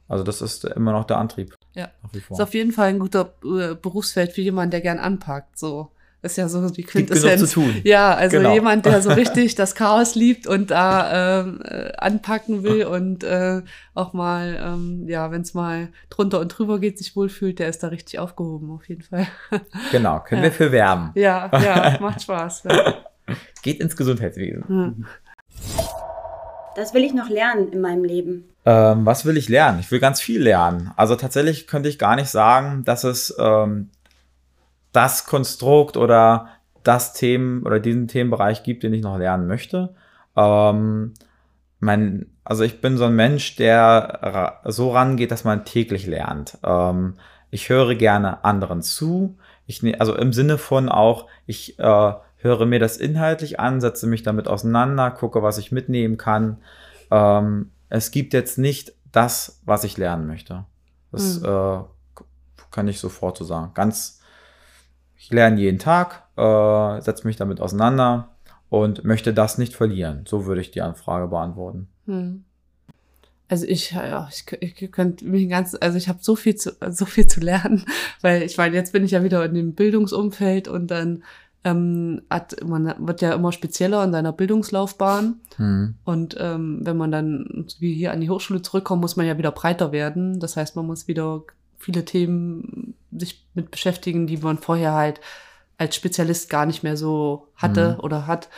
also 0.08 0.24
das 0.24 0.42
ist 0.42 0.66
immer 0.66 0.92
noch 0.92 1.06
der 1.06 1.18
Antrieb. 1.18 1.58
Ja. 1.74 1.90
Ist 2.14 2.42
auf 2.42 2.54
jeden 2.54 2.72
Fall 2.72 2.90
ein 2.90 3.00
guter 3.00 3.34
äh, 3.44 3.76
Berufsfeld 3.76 4.32
für 4.34 4.42
jemanden, 4.42 4.72
der 4.72 4.82
gern 4.82 5.00
anpackt. 5.00 5.58
So 5.58 5.90
ist 6.24 6.38
ja 6.38 6.48
so 6.48 6.70
die 6.70 6.84
Quintessenz. 6.84 7.42
Gibt 7.42 7.50
zu 7.50 7.60
tun. 7.60 7.82
Ja, 7.84 8.14
also 8.14 8.38
genau. 8.38 8.54
jemand, 8.54 8.86
der 8.86 9.02
so 9.02 9.10
richtig 9.14 9.56
das 9.56 9.76
Chaos 9.76 10.16
liebt 10.16 10.48
und 10.48 10.72
da 10.72 11.42
ähm, 11.42 11.62
äh, 11.64 11.92
anpacken 11.98 12.64
will 12.64 12.86
und 12.86 13.24
äh, 13.26 13.62
auch 13.94 14.14
mal, 14.14 14.58
ähm, 14.64 15.04
ja, 15.08 15.32
wenn 15.32 15.42
es 15.42 15.54
mal 15.54 15.90
drunter 16.10 16.40
und 16.40 16.48
drüber 16.48 16.80
geht, 16.80 16.98
sich 16.98 17.16
wohlfühlt, 17.16 17.60
der 17.60 17.68
ist 17.68 17.84
da 17.84 17.90
richtig 17.90 18.20
aufgehoben, 18.20 18.72
auf 18.72 18.88
jeden 18.88 19.04
Fall. 19.04 19.28
Genau, 19.92 20.20
können 20.22 20.44
ja. 20.44 20.50
wir 20.50 20.52
für 20.52 20.72
werben. 20.72 21.12
Ja, 21.16 21.50
ja, 21.52 21.98
macht 22.02 22.22
Spaß. 22.22 22.64
Ja. 22.64 23.04
Geht 23.62 23.80
ins 23.80 23.96
Gesundheitswesen. 23.96 24.68
Hm. 24.68 25.06
Das 26.76 26.94
will 26.94 27.04
ich 27.04 27.14
noch 27.14 27.30
lernen 27.30 27.72
in 27.72 27.82
meinem 27.82 28.04
Leben. 28.04 28.53
Ähm, 28.66 29.06
was 29.06 29.26
will 29.26 29.38
ich 29.38 29.50
lernen? 29.50 29.80
Ich 29.80 29.92
will 29.92 30.00
ganz 30.00 30.22
viel 30.22 30.42
lernen. 30.42 30.92
Also 30.96 31.16
tatsächlich 31.16 31.68
könnte 31.68 31.90
ich 31.90 32.00
gar 32.00 32.16
nicht 32.16 32.30
sagen, 32.30 32.84
dass 32.86 33.04
es 33.04 33.36
ähm, 33.38 33.90
das 34.94 35.26
Konstrukt 35.26 35.98
oder 35.98 36.48
das 36.84 37.14
Themen 37.14 37.64
oder 37.64 37.80
diesen 37.80 38.08
Themenbereich 38.08 38.64
gibt, 38.64 38.84
den 38.84 38.94
ich 38.94 39.02
noch 39.02 39.18
lernen 39.18 39.48
möchte. 39.48 39.96
Ähm, 40.36 41.14
mein, 41.80 42.28
also 42.44 42.64
ich 42.64 42.82
bin 42.82 42.98
so 42.98 43.06
ein 43.06 43.16
Mensch, 43.16 43.56
der 43.56 44.62
so 44.66 44.92
rangeht, 44.92 45.32
dass 45.32 45.44
man 45.44 45.66
täglich 45.66 46.08
lernt. 46.08 46.58
Ähm, 46.64 47.16
ich 47.52 47.70
höre 47.70 47.96
gerne 47.96 48.44
anderen 48.44 48.82
zu. 48.82 49.38
Ich, 49.68 49.84
ne, 49.84 50.00
also 50.00 50.16
im 50.16 50.34
Sinne 50.34 50.58
von 50.58 50.90
auch, 50.90 51.28
ich 51.46 51.80
äh, 51.80 52.14
höre 52.38 52.66
mir 52.66 52.80
das 52.80 52.98
inhaltlich 52.98 53.60
an, 53.60 53.82
setze 53.82 54.08
mich 54.08 54.24
damit 54.24 54.48
auseinander, 54.48 55.12
gucke, 55.12 55.44
was 55.44 55.58
ich 55.58 55.72
mitnehmen 55.72 56.18
kann. 56.18 56.58
Ähm, 57.12 57.72
es 57.94 58.10
gibt 58.10 58.34
jetzt 58.34 58.58
nicht 58.58 58.94
das, 59.12 59.62
was 59.66 59.84
ich 59.84 59.98
lernen 59.98 60.26
möchte. 60.26 60.66
Das 61.12 61.40
mhm. 61.40 61.46
äh, 61.46 62.24
kann 62.72 62.88
ich 62.88 63.00
sofort 63.00 63.38
so 63.38 63.46
sagen. 63.46 63.72
Ganz 63.76 64.20
ich 65.16 65.30
lerne 65.30 65.62
jeden 65.62 65.78
Tag, 65.78 66.24
äh, 66.36 67.02
setze 67.02 67.28
mich 67.28 67.36
damit 67.36 67.62
auseinander 67.62 68.30
und 68.70 69.04
möchte 69.04 69.32
das 69.32 69.60
nicht 69.60 69.76
verlieren. 69.76 70.26
So 70.28 70.48
würde 70.48 70.62
ich 70.62 70.72
die 70.72 70.82
Anfrage 70.82 71.28
beantworten. 71.28 71.88
Hm. 72.08 72.46
Also 73.48 73.68
ich, 73.68 73.92
ja, 73.92 74.28
ich, 74.32 74.46
ich 74.60 74.92
könnte 74.92 75.26
mich 75.26 75.48
ganz, 75.48 75.78
also 75.80 75.96
ich 75.96 76.10
habe 76.10 76.18
so 76.20 76.36
viel 76.36 76.56
zu, 76.56 76.76
so 76.90 77.06
viel 77.06 77.28
zu 77.28 77.42
lernen, 77.42 77.86
weil 78.22 78.42
ich 78.42 78.58
meine, 78.58 78.76
jetzt 78.76 78.92
bin 78.92 79.06
ich 79.06 79.12
ja 79.12 79.24
wieder 79.24 79.46
in 79.46 79.54
dem 79.54 79.76
Bildungsumfeld 79.76 80.68
und 80.68 80.88
dann 80.88 81.24
ähm, 81.64 82.22
hat, 82.30 82.56
man 82.66 82.94
wird 83.00 83.22
ja 83.22 83.34
immer 83.34 83.52
spezieller 83.52 84.04
in 84.04 84.12
seiner 84.12 84.34
Bildungslaufbahn. 84.34 85.40
Hm. 85.58 85.96
Und 86.04 86.36
ähm, 86.40 86.82
wenn 86.84 86.98
man 86.98 87.12
dann 87.12 87.68
wie 87.80 87.94
hier 87.94 88.12
an 88.12 88.22
die 88.22 88.30
Hochschule 88.30 88.62
zurückkommt, 88.62 89.02
muss 89.02 89.16
man 89.16 89.26
ja 89.26 89.38
wieder 89.38 89.52
breiter 89.52 89.92
werden. 89.92 90.40
Das 90.40 90.58
heißt, 90.58 90.76
man 90.76 90.86
muss 90.86 91.08
wieder 91.08 91.44
viele 91.78 92.06
Themen 92.06 92.96
sich 93.12 93.46
mit 93.54 93.72
beschäftigen, 93.72 94.28
die 94.28 94.38
man 94.38 94.58
vorher 94.58 94.94
halt 94.94 95.22
als 95.78 95.96
Spezialist 95.96 96.50
gar 96.50 96.66
nicht 96.66 96.84
mehr 96.84 96.98
so 96.98 97.48
hatte 97.56 97.94
mhm. 97.94 98.00
oder 98.04 98.28
hat. 98.28 98.50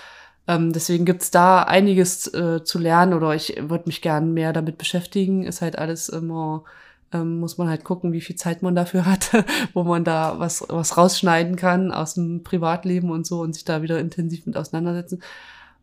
Ähm, 0.48 0.74
deswegen 0.74 1.06
gibt's 1.06 1.32
da 1.32 1.64
einiges 1.64 2.32
äh, 2.34 2.64
zu 2.64 2.78
lernen 2.78 3.14
oder 3.14 3.34
ich 3.34 3.56
würde 3.60 3.86
mich 3.88 4.02
gern 4.02 4.34
mehr 4.34 4.54
damit 4.54 4.78
beschäftigen. 4.78 5.44
Ist 5.44 5.62
halt 5.62 5.78
alles 5.78 6.10
immer, 6.10 6.64
ähm, 7.12 7.40
muss 7.40 7.58
man 7.58 7.70
halt 7.70 7.84
gucken, 7.84 8.12
wie 8.12 8.22
viel 8.22 8.36
Zeit 8.36 8.62
man 8.62 8.76
dafür 8.76 9.06
hat, 9.06 9.32
wo 9.74 9.84
man 9.84 10.04
da 10.04 10.40
was, 10.40 10.66
was 10.70 10.98
rausschneiden 10.98 11.56
kann 11.56 11.92
aus 11.92 12.16
dem 12.16 12.44
Privatleben 12.44 13.12
und 13.12 13.26
so 13.26 13.42
und 13.42 13.54
sich 13.54 13.66
da 13.66 13.82
wieder 13.82 14.00
intensiv 14.00 14.46
mit 14.46 14.58
auseinandersetzen. 14.58 15.22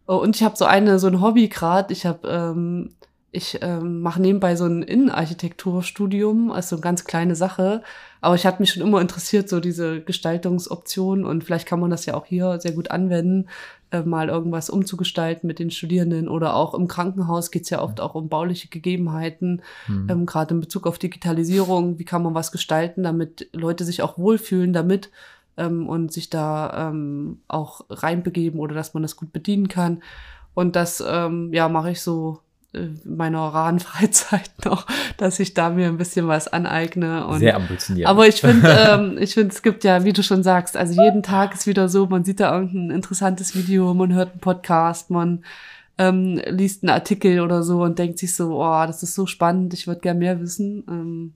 Oh, 0.06 0.16
und 0.16 0.36
ich 0.36 0.42
habe 0.42 0.56
so 0.56 0.64
eine, 0.64 0.98
so 0.98 1.06
ein 1.06 1.20
Hobby 1.20 1.48
gerade. 1.48 1.92
Ich 1.92 2.06
habe 2.06 2.28
ähm, 2.28 2.90
ich 3.34 3.58
ähm, 3.62 4.02
mache 4.02 4.20
nebenbei 4.20 4.56
so 4.56 4.66
ein 4.66 4.82
Innenarchitekturstudium, 4.82 6.52
also 6.52 6.76
eine 6.76 6.82
ganz 6.82 7.04
kleine 7.04 7.34
Sache. 7.34 7.82
Aber 8.20 8.34
ich 8.34 8.44
hatte 8.44 8.60
mich 8.60 8.70
schon 8.70 8.82
immer 8.82 9.00
interessiert, 9.00 9.48
so 9.48 9.58
diese 9.58 10.02
Gestaltungsoptionen 10.02 11.24
und 11.24 11.42
vielleicht 11.42 11.66
kann 11.66 11.80
man 11.80 11.90
das 11.90 12.04
ja 12.04 12.12
auch 12.12 12.26
hier 12.26 12.60
sehr 12.60 12.72
gut 12.72 12.90
anwenden, 12.90 13.48
äh, 13.90 14.02
mal 14.02 14.28
irgendwas 14.28 14.68
umzugestalten 14.68 15.46
mit 15.46 15.58
den 15.58 15.70
Studierenden 15.70 16.28
oder 16.28 16.54
auch 16.54 16.74
im 16.74 16.88
Krankenhaus 16.88 17.50
geht's 17.50 17.70
ja 17.70 17.80
oft 17.80 18.02
auch 18.02 18.14
um 18.14 18.28
bauliche 18.28 18.68
Gegebenheiten, 18.68 19.62
mhm. 19.88 20.08
ähm, 20.10 20.26
gerade 20.26 20.54
in 20.54 20.60
Bezug 20.60 20.86
auf 20.86 20.98
Digitalisierung, 20.98 21.98
wie 21.98 22.04
kann 22.04 22.22
man 22.22 22.34
was 22.34 22.52
gestalten, 22.52 23.02
damit 23.02 23.48
Leute 23.54 23.84
sich 23.84 24.02
auch 24.02 24.18
wohlfühlen 24.18 24.74
damit 24.74 25.10
ähm, 25.56 25.88
und 25.88 26.12
sich 26.12 26.28
da 26.28 26.90
ähm, 26.90 27.40
auch 27.48 27.86
reinbegeben 27.88 28.60
oder 28.60 28.74
dass 28.74 28.92
man 28.92 29.02
das 29.02 29.16
gut 29.16 29.32
bedienen 29.32 29.68
kann. 29.68 30.02
Und 30.52 30.76
das 30.76 31.02
ähm, 31.06 31.50
ja 31.54 31.70
mache 31.70 31.92
ich 31.92 32.02
so 32.02 32.40
meiner 33.04 33.40
raren 33.40 33.80
Freizeit 33.80 34.50
noch, 34.64 34.86
dass 35.18 35.38
ich 35.40 35.54
da 35.54 35.70
mir 35.70 35.88
ein 35.88 35.98
bisschen 35.98 36.28
was 36.28 36.48
aneigne. 36.48 37.26
Und, 37.26 37.40
Sehr 37.40 37.56
ambitioniert. 37.56 38.08
Aber 38.08 38.26
ich 38.26 38.40
finde, 38.40 38.68
ähm, 38.90 39.18
ich 39.18 39.34
finde, 39.34 39.54
es 39.54 39.62
gibt 39.62 39.84
ja, 39.84 40.04
wie 40.04 40.12
du 40.12 40.22
schon 40.22 40.42
sagst, 40.42 40.76
also 40.76 41.00
jeden 41.00 41.22
Tag 41.22 41.54
ist 41.54 41.66
wieder 41.66 41.88
so, 41.88 42.06
man 42.06 42.24
sieht 42.24 42.40
da 42.40 42.54
irgendein 42.54 42.96
interessantes 42.96 43.54
Video, 43.54 43.92
man 43.94 44.14
hört 44.14 44.32
einen 44.32 44.40
Podcast, 44.40 45.10
man 45.10 45.44
ähm, 45.98 46.40
liest 46.46 46.82
einen 46.82 46.90
Artikel 46.90 47.40
oder 47.40 47.62
so 47.62 47.82
und 47.82 47.98
denkt 47.98 48.18
sich 48.18 48.34
so, 48.34 48.62
oh, 48.62 48.86
das 48.86 49.02
ist 49.02 49.14
so 49.14 49.26
spannend, 49.26 49.74
ich 49.74 49.86
würde 49.86 50.00
gern 50.00 50.18
mehr 50.18 50.40
wissen. 50.40 50.84
Ähm, 50.88 51.32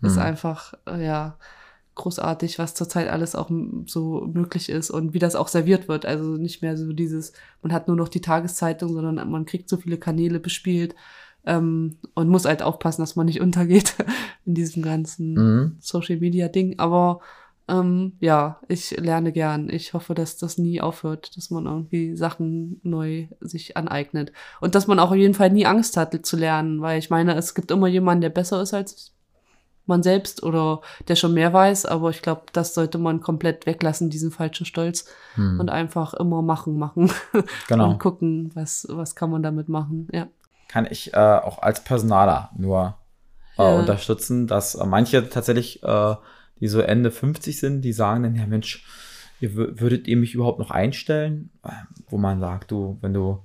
hm. 0.00 0.08
Ist 0.08 0.18
einfach, 0.18 0.74
äh, 0.86 1.04
ja, 1.04 1.36
großartig, 1.96 2.58
was 2.58 2.74
zurzeit 2.74 3.08
alles 3.08 3.34
auch 3.34 3.50
so 3.86 4.30
möglich 4.32 4.68
ist 4.68 4.90
und 4.90 5.14
wie 5.14 5.18
das 5.18 5.34
auch 5.34 5.48
serviert 5.48 5.88
wird. 5.88 6.06
Also 6.06 6.36
nicht 6.36 6.62
mehr 6.62 6.76
so 6.76 6.92
dieses, 6.92 7.32
man 7.62 7.72
hat 7.72 7.88
nur 7.88 7.96
noch 7.96 8.08
die 8.08 8.20
Tageszeitung, 8.20 8.92
sondern 8.92 9.30
man 9.30 9.46
kriegt 9.46 9.68
so 9.68 9.76
viele 9.78 9.98
Kanäle 9.98 10.38
bespielt 10.38 10.94
ähm, 11.44 11.96
und 12.14 12.28
muss 12.28 12.44
halt 12.44 12.62
aufpassen, 12.62 13.02
dass 13.02 13.16
man 13.16 13.26
nicht 13.26 13.40
untergeht 13.42 13.94
in 14.44 14.54
diesem 14.54 14.82
ganzen 14.82 15.34
mhm. 15.34 15.76
Social 15.80 16.18
Media 16.18 16.48
Ding. 16.48 16.78
Aber 16.78 17.20
ähm, 17.68 18.12
ja, 18.20 18.60
ich 18.68 18.92
lerne 18.92 19.32
gern. 19.32 19.68
Ich 19.68 19.92
hoffe, 19.94 20.14
dass 20.14 20.36
das 20.36 20.58
nie 20.58 20.80
aufhört, 20.80 21.36
dass 21.36 21.50
man 21.50 21.66
irgendwie 21.66 22.14
Sachen 22.14 22.80
neu 22.84 23.26
sich 23.40 23.76
aneignet. 23.76 24.32
Und 24.60 24.74
dass 24.74 24.86
man 24.86 24.98
auch 24.98 25.10
auf 25.10 25.16
jeden 25.16 25.34
Fall 25.34 25.50
nie 25.50 25.66
Angst 25.66 25.96
hat 25.96 26.26
zu 26.26 26.36
lernen, 26.36 26.80
weil 26.82 26.98
ich 26.98 27.10
meine, 27.10 27.34
es 27.34 27.54
gibt 27.54 27.70
immer 27.70 27.88
jemanden, 27.88 28.20
der 28.20 28.30
besser 28.30 28.62
ist 28.62 28.74
als 28.74 29.15
man 29.88 30.02
selbst 30.02 30.42
oder 30.42 30.80
der 31.08 31.16
schon 31.16 31.34
mehr 31.34 31.52
weiß, 31.52 31.86
aber 31.86 32.10
ich 32.10 32.22
glaube, 32.22 32.42
das 32.52 32.74
sollte 32.74 32.98
man 32.98 33.20
komplett 33.20 33.66
weglassen, 33.66 34.10
diesen 34.10 34.30
falschen 34.30 34.66
Stolz 34.66 35.06
Hm. 35.34 35.60
und 35.60 35.70
einfach 35.70 36.14
immer 36.14 36.42
machen, 36.42 36.78
machen 36.78 37.10
Genau. 37.68 37.90
und 37.90 37.98
gucken, 37.98 38.50
was, 38.54 38.86
was 38.90 39.14
kann 39.14 39.30
man 39.30 39.42
damit 39.42 39.68
machen, 39.68 40.08
ja. 40.12 40.26
Kann 40.68 40.86
ich 40.90 41.14
äh, 41.14 41.16
auch 41.16 41.62
als 41.62 41.84
Personaler 41.84 42.50
nur 42.56 42.96
äh, 43.58 43.62
Ja. 43.62 43.78
unterstützen, 43.78 44.46
dass 44.46 44.74
äh, 44.74 44.84
manche 44.86 45.28
tatsächlich, 45.28 45.82
äh, 45.82 46.14
die 46.60 46.68
so 46.68 46.80
Ende 46.80 47.10
50 47.10 47.58
sind, 47.60 47.82
die 47.82 47.92
sagen 47.92 48.22
dann, 48.22 48.34
ja 48.34 48.46
Mensch, 48.46 48.84
ihr, 49.40 49.50
wür- 49.50 49.78
würdet 49.80 50.08
ihr 50.08 50.16
mich 50.16 50.34
überhaupt 50.34 50.58
noch 50.58 50.70
einstellen? 50.70 51.50
Wo 52.08 52.16
man 52.18 52.40
sagt, 52.40 52.70
du, 52.70 52.96
wenn 53.02 53.12
du 53.14 53.40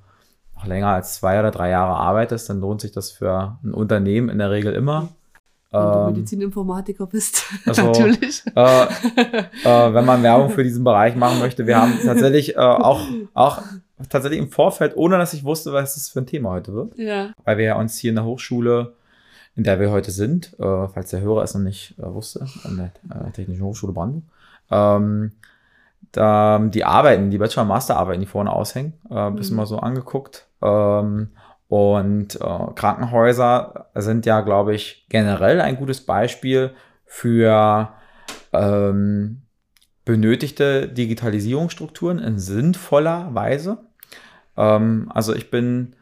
noch 0.56 0.66
länger 0.66 0.88
als 0.88 1.16
zwei 1.16 1.40
oder 1.40 1.52
drei 1.52 1.70
Jahre 1.70 1.96
arbeitest, 1.98 2.50
dann 2.50 2.62
lohnt 2.62 2.82
sich 2.82 2.92
das 2.94 3.12
für 3.12 3.58
ein 3.64 3.74
Unternehmen 3.74 4.30
in 4.30 4.38
der 4.40 4.50
Regel 4.52 4.74
immer. 4.74 5.10
Wenn 5.72 5.80
du 5.82 5.98
Ähm, 6.00 6.06
Medizininformatiker 6.08 7.06
bist, 7.08 7.44
also, 7.66 7.84
natürlich. 7.88 8.44
äh, 8.56 8.84
äh, 8.84 9.94
wenn 9.94 10.06
man 10.06 10.22
Werbung 10.22 10.50
für 10.50 10.64
diesen 10.64 10.84
Bereich 10.84 11.16
machen 11.16 11.40
möchte. 11.40 11.66
Wir 11.66 11.82
haben 11.82 11.94
tatsächlich 12.04 12.56
äh, 12.56 12.60
auch, 12.60 13.02
auch 13.34 13.62
tatsächlich 14.10 14.40
im 14.42 14.50
Vorfeld, 14.50 14.98
ohne 14.98 15.18
dass 15.18 15.34
ich 15.34 15.44
wusste, 15.46 15.72
was 15.72 15.96
das 15.96 16.10
für 16.10 16.20
ein 16.20 16.26
Thema 16.26 16.50
heute 16.52 16.74
wird, 16.74 16.98
Ja. 16.98 17.30
weil 17.46 17.58
wir 17.58 17.66
ja 17.66 17.76
uns 17.80 17.98
hier 17.98 18.10
in 18.10 18.16
der 18.16 18.26
Hochschule, 18.26 18.94
in 19.56 19.64
der 19.64 19.80
wir 19.80 19.92
heute 19.92 20.12
sind, 20.12 20.54
äh, 20.60 20.88
falls 20.90 21.12
der 21.12 21.22
Hörer 21.22 21.44
es 21.44 21.54
noch 21.54 21.62
nicht 21.62 21.98
äh, 22.00 22.04
wusste, 22.14 22.46
an 22.66 22.78
der 23.10 23.26
äh, 23.28 23.32
Technischen 23.32 23.64
Hochschule 23.64 23.94
Brandenburg, 23.94 24.24
ähm, 24.72 25.32
da, 26.12 26.60
die 26.60 26.84
Arbeiten, 26.84 27.30
die 27.30 27.38
Bachelor- 27.38 27.62
und 27.62 27.70
Masterarbeiten, 27.70 28.20
die 28.20 28.28
vorne 28.28 28.52
aushängen, 28.52 28.94
ein 29.10 29.36
bisschen 29.36 29.54
Mhm. 29.56 29.58
mal 29.62 29.66
so 29.66 29.80
angeguckt. 29.80 30.48
Ähm, 30.62 31.30
und 31.72 32.36
äh, 32.36 32.74
Krankenhäuser 32.76 33.88
sind 33.96 34.26
ja, 34.26 34.42
glaube 34.42 34.76
ich, 34.76 35.06
generell 35.08 35.62
ein 35.62 35.78
gutes 35.78 36.02
Beispiel 36.06 36.72
für 37.06 37.94
ähm, 38.52 39.44
benötigte 40.04 40.90
Digitalisierungsstrukturen 40.90 42.20
in 42.20 42.40
sinnvoller 42.40 43.34
Weise. 43.34 43.86
Ähm, 44.58 45.10
also 45.16 45.34
ich 45.34 45.50
bin, 45.50 45.96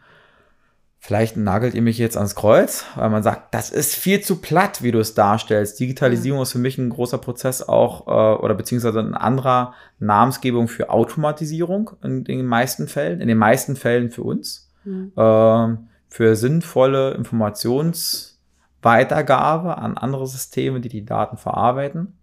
vielleicht 0.98 1.38
nagelt 1.38 1.76
ihr 1.76 1.84
mich 1.84 2.00
jetzt 2.00 2.18
ans 2.18 2.34
Kreuz, 2.34 2.86
weil 2.96 3.12
man 3.12 3.22
sagt, 3.22 3.54
das 3.54 3.70
ist 3.70 3.94
viel 3.94 4.22
zu 4.22 4.38
platt, 4.38 4.82
wie 4.82 4.92
du 4.92 4.98
es 4.98 5.14
darstellst. 5.14 5.80
Digitalisierung 5.80 6.42
ist 6.42 6.54
für 6.54 6.58
mich 6.58 6.80
ein 6.80 6.90
großer 6.90 7.20
Prozess 7.20 7.62
auch, 7.62 8.08
äh, 8.08 8.42
oder 8.42 8.56
beziehungsweise 8.56 9.02
ein 9.02 9.14
anderer 9.14 9.76
Namensgebung 10.00 10.68
für 10.68 10.90
Automatisierung 10.90 11.92
in 12.02 12.24
den 12.24 12.48
meisten 12.48 12.88
Fällen, 12.88 13.22
in 13.22 13.28
den 13.28 13.38
meisten 13.38 13.76
Fällen 13.76 14.10
für 14.10 14.24
uns 14.24 14.69
Mhm. 14.90 15.14
ähm, 15.16 15.88
für 16.10 16.36
sinnvolle 16.36 17.12
Informationsweitergabe 17.12 19.78
an 19.78 19.98
andere 19.98 20.28
Systeme, 20.28 20.82
die 20.82 20.90
die 20.90 21.06
Daten 21.06 21.38
verarbeiten. 21.38 22.18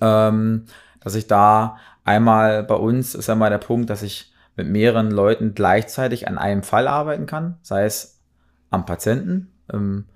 Ähm, 0.00 0.64
dass 1.00 1.16
ich 1.16 1.26
da 1.26 1.76
einmal 2.04 2.62
bei 2.62 2.76
uns 2.76 3.14
ist 3.14 3.28
einmal 3.28 3.50
der 3.50 3.58
Punkt, 3.58 3.90
dass 3.90 4.02
ich 4.02 4.32
mit 4.56 4.66
mehreren 4.68 5.10
Leuten 5.10 5.54
gleichzeitig 5.54 6.26
an 6.28 6.38
einem 6.38 6.62
Fall 6.62 6.88
arbeiten 6.88 7.26
kann, 7.26 7.58
sei 7.62 7.84
es 7.84 8.20
am 8.70 8.86
Patienten, 8.86 9.52
im 9.72 10.06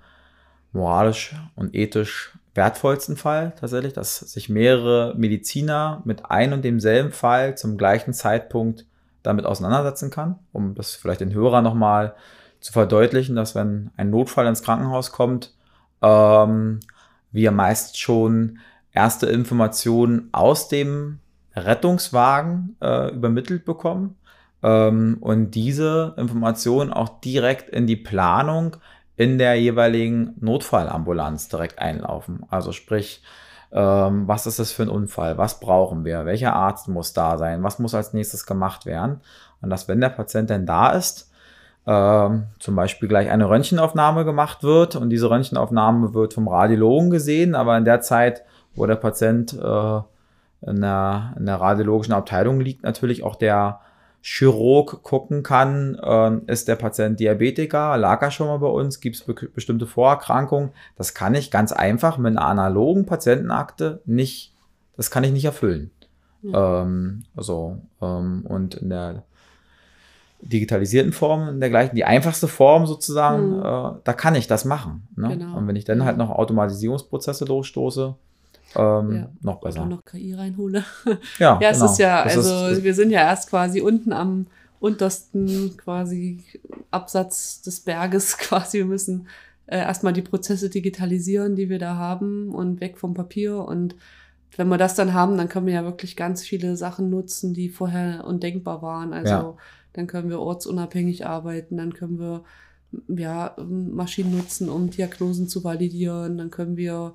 moralisch 0.71 1.35
und 1.55 1.75
ethisch 1.75 2.37
wertvollsten 2.55 3.17
Fall 3.17 3.53
tatsächlich, 3.59 3.93
dass 3.93 4.19
sich 4.19 4.47
mehrere 4.49 5.15
Mediziner 5.15 6.01
mit 6.05 6.29
ein 6.29 6.53
und 6.53 6.63
demselben 6.63 7.11
Fall 7.11 7.57
zum 7.57 7.77
gleichen 7.77 8.13
Zeitpunkt 8.13 8.85
damit 9.23 9.45
auseinandersetzen 9.45 10.09
kann, 10.09 10.39
um 10.51 10.75
das 10.75 10.95
vielleicht 10.95 11.21
den 11.21 11.33
Hörer 11.33 11.61
nochmal 11.61 12.15
zu 12.59 12.71
verdeutlichen, 12.71 13.35
dass 13.35 13.55
wenn 13.55 13.91
ein 13.97 14.09
Notfall 14.09 14.47
ins 14.47 14.63
Krankenhaus 14.63 15.11
kommt, 15.11 15.53
ähm, 16.01 16.79
wir 17.31 17.51
meist 17.51 17.99
schon 17.99 18.59
erste 18.91 19.25
Informationen 19.25 20.29
aus 20.31 20.67
dem 20.67 21.19
Rettungswagen 21.55 22.75
äh, 22.81 23.11
übermittelt 23.13 23.65
bekommen 23.65 24.15
ähm, 24.61 25.17
und 25.19 25.51
diese 25.51 26.13
Informationen 26.17 26.91
auch 26.91 27.21
direkt 27.21 27.69
in 27.69 27.87
die 27.87 27.95
Planung 27.95 28.77
in 29.15 29.37
der 29.37 29.55
jeweiligen 29.55 30.35
Notfallambulanz 30.39 31.49
direkt 31.49 31.79
einlaufen. 31.79 32.45
Also 32.49 32.71
sprich, 32.71 33.21
ähm, 33.73 34.27
was 34.27 34.45
ist 34.45 34.59
das 34.59 34.71
für 34.71 34.83
ein 34.83 34.89
Unfall? 34.89 35.37
Was 35.37 35.59
brauchen 35.59 36.05
wir? 36.05 36.25
Welcher 36.25 36.53
Arzt 36.53 36.87
muss 36.87 37.13
da 37.13 37.37
sein? 37.37 37.63
Was 37.63 37.79
muss 37.79 37.95
als 37.95 38.13
nächstes 38.13 38.45
gemacht 38.45 38.85
werden? 38.85 39.21
Und 39.61 39.69
dass, 39.69 39.87
wenn 39.87 39.99
der 39.99 40.09
Patient 40.09 40.49
denn 40.49 40.65
da 40.65 40.91
ist, 40.91 41.31
ähm, 41.87 42.43
zum 42.59 42.75
Beispiel 42.75 43.09
gleich 43.09 43.29
eine 43.29 43.49
Röntgenaufnahme 43.49 44.25
gemacht 44.25 44.63
wird 44.63 44.95
und 44.95 45.09
diese 45.09 45.29
Röntgenaufnahme 45.29 46.13
wird 46.13 46.33
vom 46.33 46.47
Radiologen 46.47 47.09
gesehen, 47.09 47.55
aber 47.55 47.77
in 47.77 47.83
der 47.83 48.01
Zeit, 48.01 48.43
wo 48.75 48.85
der 48.85 48.95
Patient 48.95 49.53
äh, 49.53 50.01
in, 50.61 50.81
der, 50.81 51.33
in 51.37 51.45
der 51.45 51.59
radiologischen 51.59 52.13
Abteilung 52.13 52.61
liegt, 52.61 52.83
natürlich 52.83 53.23
auch 53.23 53.35
der 53.35 53.79
Chirurg 54.25 55.03
gucken 55.03 55.43
kann, 55.43 55.99
ähm, 56.01 56.43
ist 56.47 56.69
der 56.69 56.77
Patient 56.77 57.19
Diabetiker, 57.19 57.97
lag 57.97 58.21
er 58.21 58.31
schon 58.31 58.47
mal 58.47 58.57
bei 58.57 58.67
uns, 58.67 59.01
gibt 59.01 59.17
es 59.17 59.23
be 59.23 59.33
bestimmte 59.33 59.85
Vorerkrankungen. 59.85 60.69
Das 60.95 61.13
kann 61.13 61.35
ich 61.35 61.51
ganz 61.51 61.73
einfach 61.73 62.17
mit 62.17 62.37
einer 62.37 62.47
analogen 62.47 63.05
Patientenakte 63.05 64.01
nicht, 64.05 64.53
das 64.95 65.11
kann 65.11 65.25
ich 65.25 65.33
nicht 65.33 65.43
erfüllen. 65.43 65.91
Ähm, 66.45 67.23
also, 67.35 67.79
ähm, 68.01 68.45
und 68.47 68.75
in 68.75 68.89
der 68.89 69.23
digitalisierten 70.41 71.11
Form, 71.13 71.47
in 71.49 71.59
der 71.59 71.69
gleichen, 71.69 71.95
die 71.95 72.05
einfachste 72.05 72.47
Form 72.47 72.85
sozusagen, 72.85 73.57
Mhm. 73.57 73.59
äh, 73.59 73.99
da 74.05 74.13
kann 74.13 74.35
ich 74.35 74.47
das 74.47 74.63
machen. 74.65 75.07
Ne? 75.15 75.37
Genau. 75.37 75.57
Und 75.57 75.67
wenn 75.67 75.75
ich 75.75 75.85
dann 75.85 75.99
Ja. 75.99 76.05
halt 76.05 76.17
noch 76.17 76.29
Automatisierungsprozesse 76.31 77.45
durchstoße, 77.45 78.15
ähm, 78.75 79.11
Ja. 79.15 79.29
noch 79.41 79.61
Oder 79.61 79.69
besser. 79.71 79.85
noch 79.85 80.03
KI 80.05 80.33
reinhole. 80.33 80.83
Ja, 81.39 81.59
Ja, 81.61 81.69
es 81.69 81.79
genau. 81.79 81.91
ist 81.91 81.97
ja, 81.99 82.23
Das 82.23 82.37
also 82.37 82.67
ist- 82.67 82.83
wir 82.83 82.93
sind 82.93 83.11
ja 83.11 83.21
erst 83.21 83.49
quasi 83.49 83.81
unten 83.81 84.13
am 84.13 84.47
untersten 84.79 85.75
quasi 85.77 86.43
Absatz 86.91 87.61
des 87.61 87.79
Berges 87.79 88.37
quasi. 88.37 88.77
Wir 88.79 88.85
müssen 88.85 89.27
äh, 89.65 89.77
erstmal 89.77 90.13
die 90.13 90.21
Prozesse 90.21 90.69
digitalisieren, 90.69 91.55
die 91.55 91.69
wir 91.69 91.79
da 91.79 91.95
haben 91.95 92.49
und 92.53 92.81
weg 92.81 92.97
vom 92.97 93.13
Papier. 93.13 93.57
Und 93.65 93.95
wenn 94.57 94.67
wir 94.67 94.77
das 94.77 94.95
dann 94.95 95.13
haben, 95.13 95.37
dann 95.37 95.47
können 95.49 95.65
wir 95.67 95.73
ja 95.73 95.83
wirklich 95.85 96.15
ganz 96.15 96.43
viele 96.43 96.75
Sachen 96.75 97.09
nutzen, 97.09 97.53
die 97.53 97.69
vorher 97.69 98.25
undenkbar 98.25 98.81
waren. 98.81 99.13
Also 99.13 99.31
Ja. 99.33 99.53
dann 99.93 100.07
können 100.07 100.29
wir 100.29 100.39
ortsunabhängig 100.39 101.25
arbeiten, 101.25 101.77
dann 101.77 101.93
können 101.93 102.19
wir 102.19 102.43
ja, 103.07 103.55
Maschinen 103.57 104.37
nutzen, 104.37 104.69
um 104.69 104.91
Diagnosen 104.91 105.47
zu 105.47 105.63
validieren, 105.63 106.37
dann 106.37 106.51
können 106.51 106.77
wir 106.77 107.13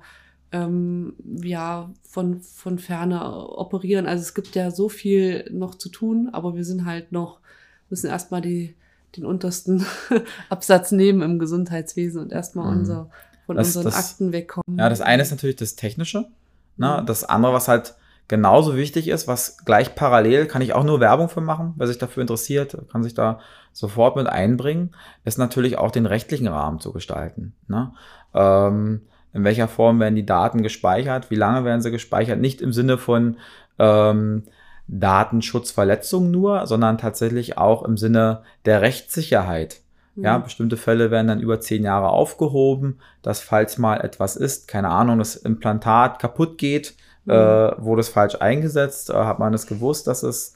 ähm, 0.51 1.13
ja, 1.43 1.89
von, 2.03 2.41
von 2.41 2.79
ferne 2.79 3.23
operieren. 3.49 4.05
Also 4.07 4.21
es 4.23 4.33
gibt 4.33 4.55
ja 4.55 4.71
so 4.71 4.89
viel 4.89 5.49
noch 5.51 5.75
zu 5.75 5.89
tun, 5.89 6.29
aber 6.31 6.55
wir 6.55 6.65
sind 6.65 6.85
halt 6.85 7.11
noch, 7.11 7.39
müssen 7.89 8.07
erstmal 8.09 8.41
die, 8.41 8.75
den 9.17 9.25
untersten 9.25 9.85
Absatz 10.49 10.91
nehmen 10.91 11.21
im 11.21 11.39
Gesundheitswesen 11.39 12.21
und 12.21 12.31
erstmal 12.31 12.71
Mhm. 12.71 12.79
unser, 12.79 13.09
von 13.45 13.55
Das- 13.57 13.67
unseren 13.67 13.83
das- 13.85 14.11
Akten 14.11 14.31
wegkommen. 14.31 14.77
Ja, 14.79 14.89
das 14.89 15.01
eine 15.01 15.21
ist 15.21 15.31
natürlich 15.31 15.55
das 15.57 15.75
Technische. 15.75 16.25
Ne? 16.77 16.99
Mhm. 17.01 17.05
Das 17.05 17.23
andere, 17.23 17.53
was 17.53 17.67
halt 17.67 17.95
genauso 18.27 18.75
wichtig 18.75 19.07
ist, 19.07 19.27
was 19.27 19.57
gleich 19.65 19.95
parallel, 19.95 20.45
kann 20.45 20.61
ich 20.61 20.73
auch 20.73 20.83
nur 20.83 20.99
Werbung 20.99 21.29
für 21.29 21.41
machen, 21.41 21.73
wer 21.77 21.87
sich 21.87 21.97
dafür 21.97 22.21
interessiert, 22.21 22.77
kann 22.91 23.01
sich 23.03 23.15
da 23.15 23.39
sofort 23.73 24.15
mit 24.15 24.27
einbringen, 24.27 24.91
ist 25.25 25.37
natürlich 25.39 25.77
auch 25.79 25.89
den 25.91 26.05
rechtlichen 26.05 26.47
Rahmen 26.47 26.79
zu 26.79 26.91
gestalten. 26.91 27.53
Ne? 27.67 27.91
Ähm, 28.35 29.01
in 29.33 29.43
welcher 29.43 29.67
Form 29.67 29.99
werden 29.99 30.15
die 30.15 30.25
Daten 30.25 30.63
gespeichert, 30.63 31.29
wie 31.29 31.35
lange 31.35 31.65
werden 31.65 31.81
sie 31.81 31.91
gespeichert, 31.91 32.39
nicht 32.39 32.61
im 32.61 32.73
Sinne 32.73 32.97
von 32.97 33.37
ähm, 33.77 34.43
Datenschutzverletzung 34.87 36.31
nur, 36.31 36.65
sondern 36.65 36.97
tatsächlich 36.97 37.57
auch 37.57 37.83
im 37.83 37.97
Sinne 37.97 38.41
der 38.65 38.81
Rechtssicherheit. 38.81 39.81
Mhm. 40.15 40.23
Ja, 40.23 40.37
bestimmte 40.39 40.77
Fälle 40.77 41.11
werden 41.11 41.27
dann 41.27 41.41
über 41.41 41.59
zehn 41.59 41.83
Jahre 41.83 42.09
aufgehoben, 42.09 42.99
dass 43.21 43.41
falls 43.41 43.77
mal 43.77 43.97
etwas 44.01 44.35
ist, 44.35 44.67
keine 44.67 44.89
Ahnung, 44.89 45.19
das 45.19 45.35
Implantat 45.35 46.19
kaputt 46.19 46.57
geht, 46.57 46.95
Mhm. 47.25 47.33
äh, 47.33 47.83
wurde 47.83 48.01
es 48.01 48.09
falsch 48.09 48.35
eingesetzt, 48.39 49.09
äh, 49.09 49.13
hat 49.13 49.39
man 49.39 49.53
es 49.53 49.67
gewusst, 49.67 50.07
dass 50.07 50.23
es 50.23 50.55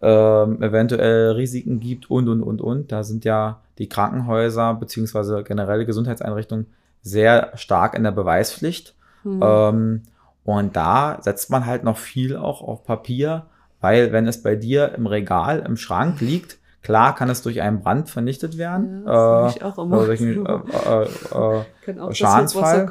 ähm, 0.00 0.62
eventuell 0.62 1.32
Risiken 1.32 1.80
gibt 1.80 2.10
und, 2.10 2.28
und, 2.28 2.42
und, 2.42 2.60
und. 2.60 2.92
Da 2.92 3.04
sind 3.04 3.24
ja 3.24 3.60
die 3.78 3.88
Krankenhäuser 3.88 4.74
beziehungsweise 4.74 5.42
generelle 5.44 5.86
Gesundheitseinrichtungen 5.86 6.66
sehr 7.08 7.52
stark 7.56 7.94
in 7.94 8.04
der 8.04 8.12
Beweispflicht. 8.12 8.94
Mhm. 9.24 9.40
Ähm, 9.42 10.02
und 10.44 10.76
da 10.76 11.18
setzt 11.20 11.50
man 11.50 11.66
halt 11.66 11.84
noch 11.84 11.98
viel 11.98 12.36
auch 12.36 12.62
auf 12.62 12.84
Papier, 12.84 13.46
weil 13.80 14.12
wenn 14.12 14.26
es 14.26 14.42
bei 14.42 14.56
dir 14.56 14.94
im 14.94 15.06
Regal, 15.06 15.60
im 15.66 15.76
Schrank 15.76 16.20
liegt, 16.20 16.58
klar 16.82 17.14
kann 17.14 17.28
es 17.28 17.42
durch 17.42 17.60
einen 17.60 17.80
Brand 17.80 18.08
vernichtet 18.08 18.56
werden. 18.56 19.04
Ja, 19.06 19.42
das 19.42 19.52
sag 19.52 19.56
ich 19.56 19.64
auch 19.64 19.78
immer. 19.78 20.04
durch 20.06 20.20
einen, 20.20 20.46
äh, 20.46 20.52
äh, 20.52 21.02
äh, 21.02 21.64
Kann 21.84 22.00
auch 22.00 22.14
Schadensfall. 22.14 22.88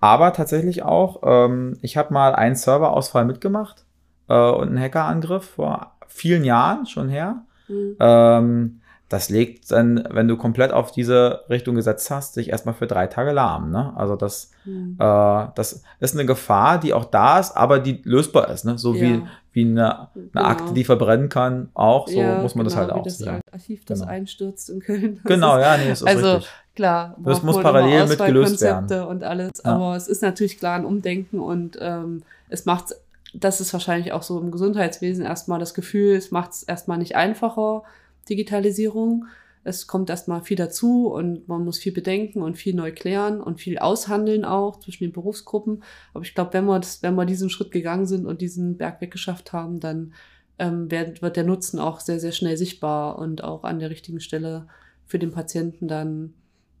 Aber 0.00 0.32
tatsächlich 0.32 0.82
auch, 0.82 1.20
ähm, 1.24 1.78
ich 1.82 1.96
habe 1.96 2.12
mal 2.12 2.34
einen 2.34 2.56
Serverausfall 2.56 3.24
mitgemacht 3.24 3.84
äh, 4.28 4.50
und 4.50 4.68
einen 4.68 4.80
Hackerangriff 4.80 5.44
vor 5.44 5.92
vielen 6.06 6.44
Jahren 6.44 6.86
schon 6.86 7.08
her. 7.08 7.42
Mhm. 7.68 7.96
Ähm, 8.00 8.77
das 9.08 9.30
legt 9.30 9.70
dann, 9.72 10.06
wenn 10.10 10.28
du 10.28 10.36
komplett 10.36 10.70
auf 10.70 10.92
diese 10.92 11.40
Richtung 11.48 11.76
gesetzt 11.76 12.10
hast, 12.10 12.34
sich 12.34 12.50
erstmal 12.50 12.74
für 12.74 12.86
drei 12.86 13.06
Tage 13.06 13.32
lahm. 13.32 13.70
Ne? 13.70 13.92
Also 13.96 14.16
das, 14.16 14.50
mhm. 14.66 14.96
äh, 14.98 15.46
das 15.54 15.82
ist 16.00 16.14
eine 16.14 16.26
Gefahr, 16.26 16.78
die 16.78 16.92
auch 16.92 17.06
da 17.06 17.38
ist, 17.38 17.56
aber 17.56 17.78
die 17.78 18.02
lösbar 18.04 18.50
ist. 18.50 18.66
Ne? 18.66 18.76
So 18.76 18.94
ja. 18.94 19.00
wie, 19.00 19.22
wie 19.52 19.62
eine, 19.62 19.94
eine 19.94 20.08
genau. 20.32 20.44
Akte, 20.44 20.74
die 20.74 20.84
verbrennen 20.84 21.30
kann, 21.30 21.70
auch. 21.72 22.06
So 22.06 22.20
ja, 22.20 22.42
muss 22.42 22.54
man 22.54 22.66
genau, 22.66 22.76
das 22.76 22.76
halt 22.76 22.92
auch 22.92 23.02
das 23.02 23.18
sehen. 23.18 23.40
Archiv, 23.50 23.86
das 23.86 24.00
genau. 24.00 24.10
einstürzt 24.10 24.68
in 24.68 24.80
Köln. 24.80 25.20
Genau, 25.24 25.58
ja, 25.58 25.78
nee, 25.78 25.88
das 25.88 26.02
ist 26.02 26.06
also, 26.06 26.34
richtig. 26.34 26.52
Klar, 26.74 27.16
das 27.24 27.42
muss 27.42 27.60
parallel 27.60 28.06
mit 28.06 28.18
gelöst 28.18 28.60
werden. 28.60 29.02
Und 29.04 29.24
alles, 29.24 29.62
ja. 29.64 29.72
aber 29.72 29.96
es 29.96 30.06
ist 30.06 30.22
natürlich 30.22 30.58
klar 30.58 30.76
ein 30.76 30.84
Umdenken 30.84 31.40
und 31.40 31.78
ähm, 31.80 32.22
es 32.50 32.66
macht 32.66 32.94
das 33.34 33.60
ist 33.60 33.72
wahrscheinlich 33.74 34.12
auch 34.12 34.22
so 34.22 34.40
im 34.40 34.50
Gesundheitswesen 34.50 35.24
erstmal 35.24 35.60
das 35.60 35.74
Gefühl, 35.74 36.16
es 36.16 36.30
macht 36.30 36.52
es 36.52 36.62
erstmal 36.62 36.96
nicht 36.96 37.14
einfacher, 37.14 37.82
Digitalisierung. 38.28 39.26
Es 39.64 39.86
kommt 39.86 40.08
erstmal 40.08 40.42
viel 40.42 40.56
dazu 40.56 41.08
und 41.08 41.48
man 41.48 41.64
muss 41.64 41.78
viel 41.78 41.92
bedenken 41.92 42.42
und 42.42 42.56
viel 42.56 42.74
neu 42.74 42.92
klären 42.92 43.40
und 43.40 43.60
viel 43.60 43.78
aushandeln 43.78 44.44
auch 44.44 44.80
zwischen 44.80 45.04
den 45.04 45.12
Berufsgruppen. 45.12 45.82
Aber 46.14 46.24
ich 46.24 46.34
glaube, 46.34 46.52
wenn 46.54 46.64
wir 46.64 46.78
das, 46.78 47.02
wenn 47.02 47.16
wir 47.16 47.26
diesen 47.26 47.50
Schritt 47.50 47.70
gegangen 47.70 48.06
sind 48.06 48.24
und 48.24 48.40
diesen 48.40 48.78
Berg 48.78 49.00
weggeschafft 49.00 49.52
haben, 49.52 49.80
dann 49.80 50.14
ähm, 50.58 50.90
wird, 50.90 51.22
wird 51.22 51.36
der 51.36 51.44
Nutzen 51.44 51.78
auch 51.78 52.00
sehr, 52.00 52.20
sehr 52.20 52.32
schnell 52.32 52.56
sichtbar 52.56 53.18
und 53.18 53.44
auch 53.44 53.64
an 53.64 53.78
der 53.78 53.90
richtigen 53.90 54.20
Stelle 54.20 54.68
für 55.06 55.18
den 55.18 55.32
Patienten 55.32 55.88
dann 55.88 56.34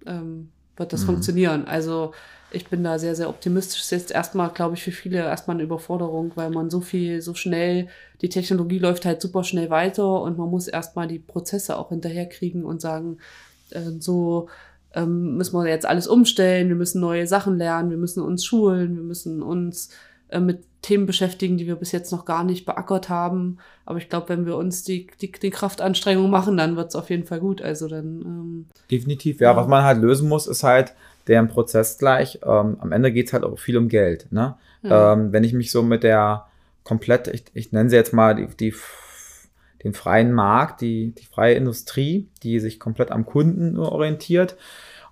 ähm, 0.06 0.50
wird 0.76 0.92
das 0.92 1.02
mhm. 1.02 1.06
funktionieren. 1.06 1.64
Also 1.66 2.12
ich 2.50 2.66
bin 2.68 2.82
da 2.82 2.98
sehr, 2.98 3.14
sehr 3.14 3.28
optimistisch. 3.28 3.80
Das 3.80 3.86
ist 3.86 3.90
jetzt 3.90 4.10
erstmal, 4.10 4.50
glaube 4.50 4.74
ich, 4.74 4.82
für 4.82 4.92
viele 4.92 5.18
erstmal 5.18 5.56
eine 5.56 5.64
Überforderung, 5.64 6.32
weil 6.34 6.50
man 6.50 6.70
so 6.70 6.80
viel, 6.80 7.20
so 7.20 7.34
schnell, 7.34 7.88
die 8.22 8.28
Technologie 8.28 8.78
läuft 8.78 9.04
halt 9.04 9.20
super 9.20 9.44
schnell 9.44 9.70
weiter 9.70 10.22
und 10.22 10.38
man 10.38 10.48
muss 10.48 10.68
erstmal 10.68 11.08
die 11.08 11.18
Prozesse 11.18 11.76
auch 11.76 11.90
hinterherkriegen 11.90 12.64
und 12.64 12.80
sagen, 12.80 13.18
äh, 13.70 13.80
so 13.98 14.48
ähm, 14.94 15.36
müssen 15.36 15.56
wir 15.56 15.68
jetzt 15.68 15.86
alles 15.86 16.06
umstellen, 16.06 16.68
wir 16.68 16.76
müssen 16.76 17.00
neue 17.00 17.26
Sachen 17.26 17.58
lernen, 17.58 17.90
wir 17.90 17.98
müssen 17.98 18.22
uns 18.22 18.44
schulen, 18.44 18.96
wir 18.96 19.02
müssen 19.02 19.42
uns 19.42 19.90
äh, 20.28 20.40
mit 20.40 20.64
Themen 20.80 21.06
beschäftigen, 21.06 21.56
die 21.56 21.66
wir 21.66 21.76
bis 21.76 21.92
jetzt 21.92 22.12
noch 22.12 22.24
gar 22.24 22.44
nicht 22.44 22.64
beackert 22.64 23.08
haben. 23.08 23.58
Aber 23.84 23.98
ich 23.98 24.08
glaube, 24.08 24.28
wenn 24.28 24.46
wir 24.46 24.56
uns 24.56 24.84
die, 24.84 25.08
die, 25.20 25.32
die 25.32 25.50
Kraftanstrengung 25.50 26.30
machen, 26.30 26.56
dann 26.56 26.76
wird 26.76 26.90
es 26.90 26.96
auf 26.96 27.10
jeden 27.10 27.24
Fall 27.24 27.40
gut. 27.40 27.60
Also 27.60 27.88
dann. 27.88 28.22
Ähm, 28.22 28.66
Definitiv, 28.90 29.40
ja, 29.40 29.50
ja. 29.50 29.56
Was 29.56 29.66
man 29.66 29.84
halt 29.84 30.00
lösen 30.00 30.28
muss, 30.28 30.46
ist 30.46 30.62
halt 30.62 30.94
deren 31.28 31.48
Prozess 31.48 31.98
gleich. 31.98 32.40
Ähm, 32.42 32.76
am 32.80 32.92
Ende 32.92 33.12
geht 33.12 33.28
es 33.28 33.32
halt 33.32 33.44
auch 33.44 33.58
viel 33.58 33.76
um 33.76 33.88
Geld. 33.88 34.26
Ne? 34.30 34.56
Ja. 34.82 35.12
Ähm, 35.12 35.32
wenn 35.32 35.44
ich 35.44 35.52
mich 35.52 35.70
so 35.70 35.82
mit 35.82 36.02
der 36.02 36.46
komplett, 36.84 37.28
ich, 37.28 37.44
ich 37.52 37.72
nenne 37.72 37.90
sie 37.90 37.96
jetzt 37.96 38.12
mal 38.12 38.34
die, 38.34 38.46
die 38.56 38.74
den 39.84 39.94
freien 39.94 40.32
Markt, 40.32 40.80
die, 40.80 41.14
die 41.14 41.26
freie 41.26 41.54
Industrie, 41.54 42.28
die 42.42 42.58
sich 42.58 42.80
komplett 42.80 43.12
am 43.12 43.26
Kunden 43.26 43.74
nur 43.74 43.92
orientiert 43.92 44.56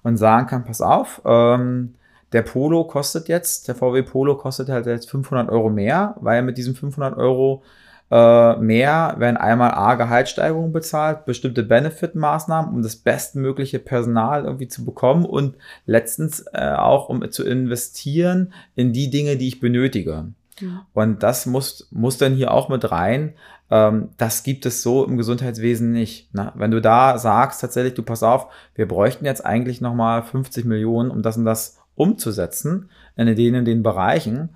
und 0.02 0.16
sagen 0.16 0.46
kann, 0.46 0.64
pass 0.64 0.80
auf, 0.80 1.22
ähm, 1.24 1.94
der 2.32 2.42
Polo 2.42 2.84
kostet 2.84 3.28
jetzt, 3.28 3.68
der 3.68 3.76
VW 3.76 4.02
Polo 4.02 4.36
kostet 4.36 4.68
halt 4.68 4.86
jetzt 4.86 5.10
500 5.10 5.48
Euro 5.48 5.70
mehr, 5.70 6.16
weil 6.20 6.42
mit 6.42 6.58
diesen 6.58 6.74
500 6.74 7.16
Euro 7.16 7.62
äh, 8.10 8.56
mehr 8.56 9.16
werden 9.18 9.36
einmal 9.36 9.72
A, 9.72 9.94
Gehaltssteigerungen 9.94 10.72
bezahlt, 10.72 11.24
bestimmte 11.26 11.64
Benefit-Maßnahmen, 11.64 12.72
um 12.72 12.82
das 12.82 12.96
bestmögliche 12.96 13.78
Personal 13.78 14.44
irgendwie 14.44 14.68
zu 14.68 14.84
bekommen 14.84 15.24
und 15.24 15.56
letztens 15.86 16.44
äh, 16.52 16.72
auch, 16.72 17.08
um 17.08 17.28
zu 17.30 17.44
investieren 17.44 18.52
in 18.76 18.92
die 18.92 19.10
Dinge, 19.10 19.36
die 19.36 19.48
ich 19.48 19.60
benötige. 19.60 20.26
Ja. 20.60 20.86
Und 20.94 21.22
das 21.22 21.46
muss, 21.46 21.88
muss 21.90 22.16
dann 22.16 22.34
hier 22.34 22.52
auch 22.52 22.68
mit 22.68 22.90
rein. 22.90 23.34
Ähm, 23.70 24.10
das 24.16 24.42
gibt 24.42 24.66
es 24.66 24.82
so 24.82 25.04
im 25.04 25.16
Gesundheitswesen 25.16 25.90
nicht. 25.90 26.32
Ne? 26.32 26.52
Wenn 26.54 26.70
du 26.70 26.80
da 26.80 27.18
sagst, 27.18 27.60
tatsächlich, 27.60 27.94
du 27.94 28.02
pass 28.02 28.22
auf, 28.22 28.46
wir 28.74 28.86
bräuchten 28.86 29.24
jetzt 29.24 29.44
eigentlich 29.44 29.80
nochmal 29.80 30.22
50 30.22 30.64
Millionen, 30.64 31.10
um 31.10 31.22
das 31.22 31.36
und 31.36 31.44
das 31.44 31.78
umzusetzen 31.96 32.90
in 33.16 33.34
den 33.34 33.54
in 33.54 33.64
den 33.64 33.82
Bereichen. 33.82 34.50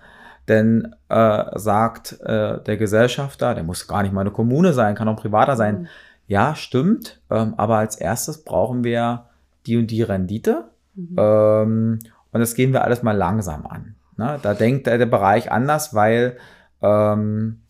Denn 0.50 0.96
äh, 1.08 1.44
sagt 1.60 2.20
äh, 2.22 2.60
der 2.60 2.76
Gesellschafter, 2.76 3.54
der 3.54 3.62
muss 3.62 3.86
gar 3.86 4.02
nicht 4.02 4.12
mal 4.12 4.22
eine 4.22 4.32
Kommune 4.32 4.72
sein, 4.72 4.96
kann 4.96 5.06
auch 5.06 5.14
privater 5.14 5.54
sein. 5.54 5.82
Mhm. 5.82 5.86
Ja, 6.26 6.56
stimmt. 6.56 7.20
Ähm, 7.30 7.54
aber 7.56 7.76
als 7.76 7.94
erstes 7.94 8.42
brauchen 8.42 8.82
wir 8.82 9.26
die 9.66 9.76
und 9.76 9.86
die 9.92 10.02
Rendite. 10.02 10.64
Mhm. 10.96 11.16
Ähm, 11.16 11.98
und 12.32 12.40
das 12.40 12.56
gehen 12.56 12.72
wir 12.72 12.82
alles 12.82 13.04
mal 13.04 13.16
langsam 13.16 13.64
an. 13.64 13.94
Ne? 14.16 14.40
Da 14.42 14.54
denkt 14.54 14.88
der, 14.88 14.98
der 14.98 15.06
Bereich 15.06 15.52
anders, 15.52 15.94
weil 15.94 16.36
ähm, 16.82 17.60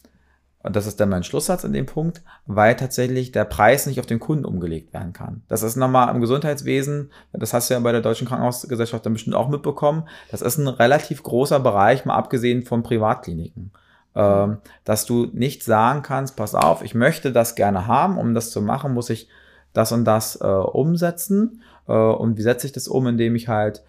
und 0.62 0.76
das 0.76 0.86
ist 0.86 1.00
dann 1.00 1.08
mein 1.08 1.24
Schlusssatz 1.24 1.64
in 1.64 1.72
dem 1.72 1.86
Punkt, 1.86 2.22
weil 2.46 2.76
tatsächlich 2.76 3.32
der 3.32 3.46
Preis 3.46 3.86
nicht 3.86 3.98
auf 3.98 4.06
den 4.06 4.20
Kunden 4.20 4.44
umgelegt 4.44 4.92
werden 4.92 5.14
kann. 5.14 5.42
Das 5.48 5.62
ist 5.62 5.76
nochmal 5.76 6.14
im 6.14 6.20
Gesundheitswesen, 6.20 7.10
das 7.32 7.54
hast 7.54 7.70
du 7.70 7.74
ja 7.74 7.80
bei 7.80 7.92
der 7.92 8.02
Deutschen 8.02 8.28
Krankenhausgesellschaft 8.28 9.06
dann 9.06 9.14
bestimmt 9.14 9.36
auch 9.36 9.48
mitbekommen, 9.48 10.06
das 10.30 10.42
ist 10.42 10.58
ein 10.58 10.68
relativ 10.68 11.22
großer 11.22 11.60
Bereich, 11.60 12.04
mal 12.04 12.16
abgesehen 12.16 12.62
von 12.64 12.82
Privatkliniken. 12.82 13.72
Ähm, 14.14 14.58
dass 14.84 15.06
du 15.06 15.28
nicht 15.32 15.62
sagen 15.62 16.02
kannst, 16.02 16.36
pass 16.36 16.56
auf, 16.56 16.82
ich 16.82 16.94
möchte 16.94 17.32
das 17.32 17.54
gerne 17.54 17.86
haben, 17.86 18.18
um 18.18 18.34
das 18.34 18.50
zu 18.50 18.60
machen, 18.60 18.92
muss 18.92 19.08
ich 19.08 19.28
das 19.72 19.92
und 19.92 20.04
das 20.04 20.36
äh, 20.40 20.46
umsetzen. 20.46 21.62
Äh, 21.86 21.92
und 21.92 22.36
wie 22.36 22.42
setze 22.42 22.66
ich 22.66 22.72
das 22.72 22.88
um, 22.88 23.06
indem 23.06 23.36
ich 23.36 23.46
halt 23.46 23.84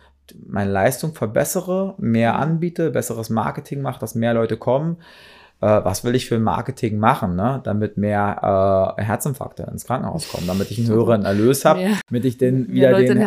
meine 0.45 0.72
Leistung 0.72 1.15
verbessere, 1.15 1.95
mehr 1.97 2.36
anbiete, 2.36 2.91
besseres 2.91 3.32
Marketing 3.32 3.82
mache, 3.82 3.99
dass 3.99 4.13
mehr 4.13 4.36
Leute 4.36 4.57
kommen 4.57 4.97
äh, 5.62 5.84
was 5.84 6.03
will 6.03 6.16
ich 6.16 6.28
für 6.28 6.39
Marketing 6.39 6.97
machen, 6.97 7.36
ne? 7.36 7.62
damit 7.64 7.95
mehr 7.95 8.95
äh, 8.97 9.01
Herzinfarkte 9.01 9.68
ins 9.72 9.86
Krankenhaus 9.86 10.28
kommen, 10.30 10.47
damit 10.47 10.72
ich 10.72 10.80
einen 10.80 10.88
höheren 10.88 11.24
Erlös 11.24 11.66
habe, 11.66 11.82
ja. 11.82 11.89
damit 12.09 12.26
ich 12.26 12.38
den 12.38 12.68
wieder 12.68 12.89
den, 12.97 13.20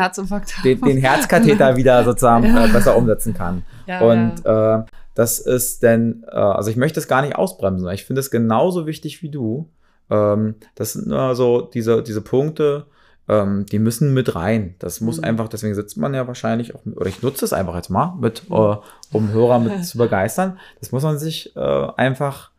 den, 0.64 0.80
den, 0.80 0.98
Herzkatheter 0.98 1.76
wieder 1.76 2.04
sozusagen 2.04 2.44
ja. 2.44 2.66
äh, 2.66 2.68
besser 2.68 2.96
umsetzen 2.96 3.34
kann. 3.34 3.62
Ja, 3.86 4.00
Und 4.00 4.44
äh, 4.44 4.82
das 5.14 5.38
ist 5.38 5.84
denn, 5.84 6.24
äh, 6.26 6.34
also 6.34 6.70
ich 6.70 6.76
möchte 6.76 6.98
es 6.98 7.06
gar 7.06 7.22
nicht 7.22 7.36
ausbremsen, 7.36 7.88
ich 7.90 8.04
finde 8.04 8.20
es 8.20 8.30
genauso 8.30 8.86
wichtig 8.86 9.22
wie 9.22 9.30
du. 9.30 9.70
Ähm, 10.10 10.56
das 10.74 10.94
sind 10.94 11.06
nur 11.06 11.36
so 11.36 11.60
diese, 11.62 12.02
diese 12.02 12.20
Punkte, 12.20 12.86
ähm, 13.28 13.66
die 13.66 13.78
müssen 13.78 14.12
mit 14.12 14.34
rein. 14.34 14.74
Das 14.78 15.00
muss 15.00 15.18
mhm. 15.18 15.24
einfach, 15.24 15.48
deswegen 15.48 15.74
sitzt 15.74 15.96
man 15.96 16.14
ja 16.14 16.26
wahrscheinlich 16.26 16.74
auch, 16.74 16.84
mit, 16.84 16.96
oder 16.96 17.06
ich 17.06 17.22
nutze 17.22 17.44
es 17.44 17.52
einfach 17.52 17.74
jetzt 17.74 17.90
mal, 17.90 18.16
mit, 18.20 18.44
äh, 18.50 18.76
um 19.12 19.32
Hörer 19.32 19.58
mit 19.58 19.84
zu 19.86 19.98
begeistern. 19.98 20.58
Das 20.80 20.92
muss 20.92 21.02
man 21.02 21.18
sich 21.18 21.54
äh, 21.56 21.60
einfach 21.96 22.50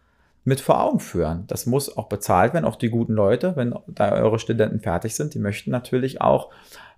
mit 0.43 0.61
vor 0.61 0.81
Augen 0.81 0.99
führen. 0.99 1.45
Das 1.47 1.65
muss 1.65 1.95
auch 1.97 2.07
bezahlt 2.07 2.53
werden, 2.53 2.65
auch 2.65 2.75
die 2.75 2.89
guten 2.89 3.13
Leute, 3.13 3.55
wenn 3.55 3.75
da 3.87 4.11
eure 4.13 4.39
Studenten 4.39 4.79
fertig 4.79 5.15
sind, 5.15 5.33
die 5.33 5.39
möchten 5.39 5.71
natürlich 5.71 6.21
auch 6.21 6.51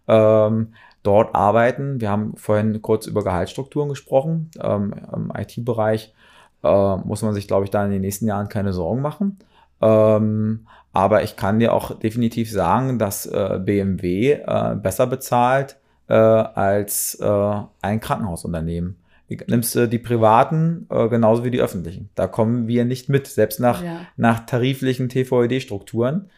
ähm, 0.08 0.74
dort 1.04 1.34
arbeiten. 1.34 2.02
Wir 2.02 2.10
haben 2.10 2.36
vorhin 2.36 2.82
kurz 2.82 3.08
über 3.08 3.24
Gehaltsstrukturen 3.24 3.88
gesprochen. 3.90 4.52
Ähm, 4.62 4.94
Im 5.14 5.32
IT-Bereich 5.36 6.14
äh, 6.64 6.96
muss 6.98 7.22
man 7.22 7.34
sich, 7.34 7.48
glaube 7.48 7.64
ich, 7.64 7.72
da 7.72 7.86
in 7.86 7.92
den 7.92 8.02
nächsten 8.02 8.28
Jahren 8.28 8.50
keine 8.50 8.74
Sorgen 8.74 9.02
machen. 9.02 9.40
Ähm, 9.82 10.68
aber 10.94 11.24
ich 11.24 11.36
kann 11.36 11.60
dir 11.60 11.74
auch 11.74 11.98
definitiv 12.00 12.52
sagen, 12.52 12.98
dass 12.98 13.26
äh, 13.26 13.60
BMW 13.64 14.32
äh, 14.34 14.76
besser 14.76 15.08
bezahlt 15.08 15.78
äh, 16.08 16.14
als 16.14 17.16
äh, 17.22 17.62
ein 17.82 18.00
Krankenhausunternehmen. 18.00 18.98
Nimmst 19.48 19.76
du 19.76 19.88
die 19.88 20.00
privaten 20.00 20.88
äh, 20.90 21.10
genauso 21.10 21.44
wie 21.44 21.52
die 21.52 21.60
öffentlichen. 21.60 22.10
Da 22.16 22.28
kommen 22.28 22.68
wir 22.68 22.86
nicht 22.86 23.10
mit, 23.10 23.28
selbst 23.28 23.60
nach, 23.60 23.84
ja. 23.84 24.02
nach 24.16 24.46
tariflichen 24.46 25.10
TVED-Strukturen. 25.10 26.30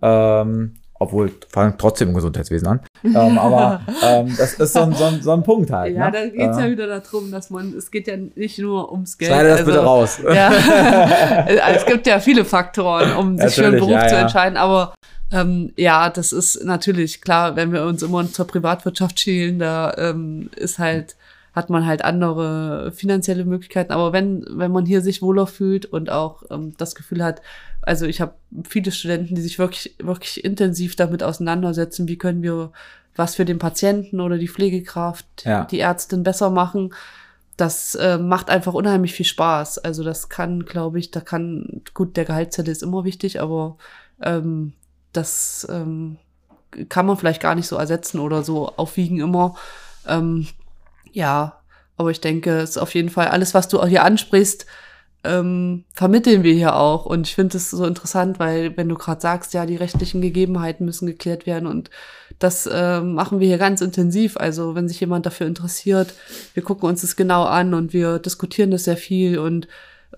Ja. 0.00 0.42
Ähm, 0.42 0.76
obwohl, 0.98 1.30
fangen 1.48 1.74
trotzdem 1.78 2.08
im 2.08 2.14
Gesundheitswesen 2.14 2.68
an. 2.68 2.80
ähm, 3.04 3.38
aber 3.38 3.80
ähm, 4.02 4.34
das 4.36 4.54
ist 4.54 4.72
so 4.72 4.80
ein, 4.80 4.92
so, 4.94 5.04
ein, 5.04 5.22
so 5.22 5.32
ein 5.32 5.42
Punkt 5.42 5.70
halt. 5.70 5.94
Ja, 5.94 6.06
ne? 6.06 6.12
da 6.12 6.26
geht 6.26 6.50
es 6.50 6.56
äh, 6.56 6.62
ja 6.62 6.70
wieder 6.70 6.86
darum, 6.86 7.30
dass 7.30 7.50
man, 7.50 7.74
es 7.74 7.90
geht 7.90 8.06
ja 8.06 8.16
nicht 8.16 8.58
nur 8.58 8.90
ums 8.90 9.18
Geld. 9.18 9.30
Schneide 9.30 9.48
das 9.50 9.60
also, 9.60 9.72
bitte 9.72 9.84
raus. 9.84 10.20
Ja, 10.26 10.52
es 11.74 11.86
gibt 11.86 12.06
ja 12.06 12.20
viele 12.20 12.44
Faktoren, 12.44 13.12
um 13.16 13.38
sich 13.38 13.54
für 13.54 13.66
einen 13.66 13.78
Beruf 13.78 13.90
ja, 13.90 14.08
zu 14.08 14.16
entscheiden, 14.16 14.56
aber 14.56 14.94
ähm, 15.32 15.72
ja, 15.76 16.08
das 16.10 16.32
ist 16.32 16.64
natürlich 16.64 17.20
klar, 17.20 17.56
wenn 17.56 17.72
wir 17.72 17.84
uns 17.84 18.02
immer 18.02 18.30
zur 18.30 18.46
Privatwirtschaft 18.46 19.18
schielen, 19.18 19.58
da 19.58 19.94
ähm, 19.98 20.50
ist 20.56 20.78
halt 20.78 21.16
hat 21.56 21.70
man 21.70 21.86
halt 21.86 22.04
andere 22.04 22.92
finanzielle 22.92 23.46
Möglichkeiten. 23.46 23.90
Aber 23.90 24.12
wenn, 24.12 24.44
wenn 24.50 24.70
man 24.70 24.84
hier 24.84 25.00
sich 25.00 25.22
wohler 25.22 25.46
fühlt 25.46 25.86
und 25.86 26.10
auch 26.10 26.42
ähm, 26.50 26.74
das 26.76 26.94
Gefühl 26.94 27.24
hat, 27.24 27.40
also 27.86 28.04
ich 28.04 28.20
habe 28.20 28.34
viele 28.68 28.90
Studenten, 28.90 29.36
die 29.36 29.40
sich 29.40 29.58
wirklich, 29.58 29.94
wirklich 29.98 30.44
intensiv 30.44 30.96
damit 30.96 31.22
auseinandersetzen, 31.22 32.08
wie 32.08 32.18
können 32.18 32.42
wir 32.42 32.72
was 33.14 33.36
für 33.36 33.44
den 33.44 33.58
Patienten 33.58 34.20
oder 34.20 34.36
die 34.36 34.48
Pflegekraft, 34.48 35.26
ja. 35.44 35.64
die 35.64 35.80
Ärztin 35.80 36.24
besser 36.24 36.50
machen. 36.50 36.92
Das 37.56 37.94
äh, 37.94 38.18
macht 38.18 38.50
einfach 38.50 38.74
unheimlich 38.74 39.14
viel 39.14 39.24
Spaß. 39.24 39.78
Also 39.78 40.02
das 40.02 40.28
kann, 40.28 40.64
glaube 40.66 40.98
ich, 40.98 41.12
da 41.12 41.20
kann, 41.20 41.82
gut, 41.94 42.16
der 42.16 42.26
Gehaltszelle 42.26 42.72
ist 42.72 42.82
immer 42.82 43.04
wichtig, 43.04 43.40
aber 43.40 43.78
ähm, 44.20 44.74
das 45.12 45.66
ähm, 45.70 46.18
kann 46.88 47.06
man 47.06 47.16
vielleicht 47.16 47.40
gar 47.40 47.54
nicht 47.54 47.68
so 47.68 47.76
ersetzen 47.76 48.18
oder 48.18 48.42
so 48.42 48.68
aufwiegen 48.76 49.20
immer. 49.20 49.54
Ähm, 50.06 50.48
ja, 51.12 51.60
Aber 51.96 52.10
ich 52.10 52.20
denke, 52.20 52.58
es 52.58 52.70
ist 52.70 52.78
auf 52.78 52.94
jeden 52.94 53.08
Fall 53.08 53.28
alles, 53.28 53.54
was 53.54 53.68
du 53.68 53.82
hier 53.86 54.04
ansprichst, 54.04 54.66
ähm, 55.26 55.84
vermitteln 55.92 56.42
wir 56.42 56.54
hier 56.54 56.76
auch. 56.76 57.06
Und 57.06 57.26
ich 57.26 57.34
finde 57.34 57.56
es 57.56 57.70
so 57.70 57.84
interessant, 57.84 58.38
weil 58.38 58.76
wenn 58.76 58.88
du 58.88 58.94
gerade 58.94 59.20
sagst, 59.20 59.54
ja, 59.54 59.66
die 59.66 59.76
rechtlichen 59.76 60.20
Gegebenheiten 60.20 60.84
müssen 60.84 61.06
geklärt 61.06 61.46
werden 61.46 61.66
und 61.66 61.90
das 62.38 62.66
äh, 62.66 63.00
machen 63.00 63.40
wir 63.40 63.48
hier 63.48 63.58
ganz 63.58 63.80
intensiv. 63.80 64.36
Also 64.36 64.74
wenn 64.74 64.88
sich 64.88 65.00
jemand 65.00 65.26
dafür 65.26 65.46
interessiert, 65.46 66.14
wir 66.54 66.62
gucken 66.62 66.88
uns 66.88 67.00
das 67.00 67.16
genau 67.16 67.44
an 67.44 67.74
und 67.74 67.92
wir 67.92 68.18
diskutieren 68.18 68.70
das 68.70 68.84
sehr 68.84 68.96
viel 68.96 69.38
und 69.38 69.68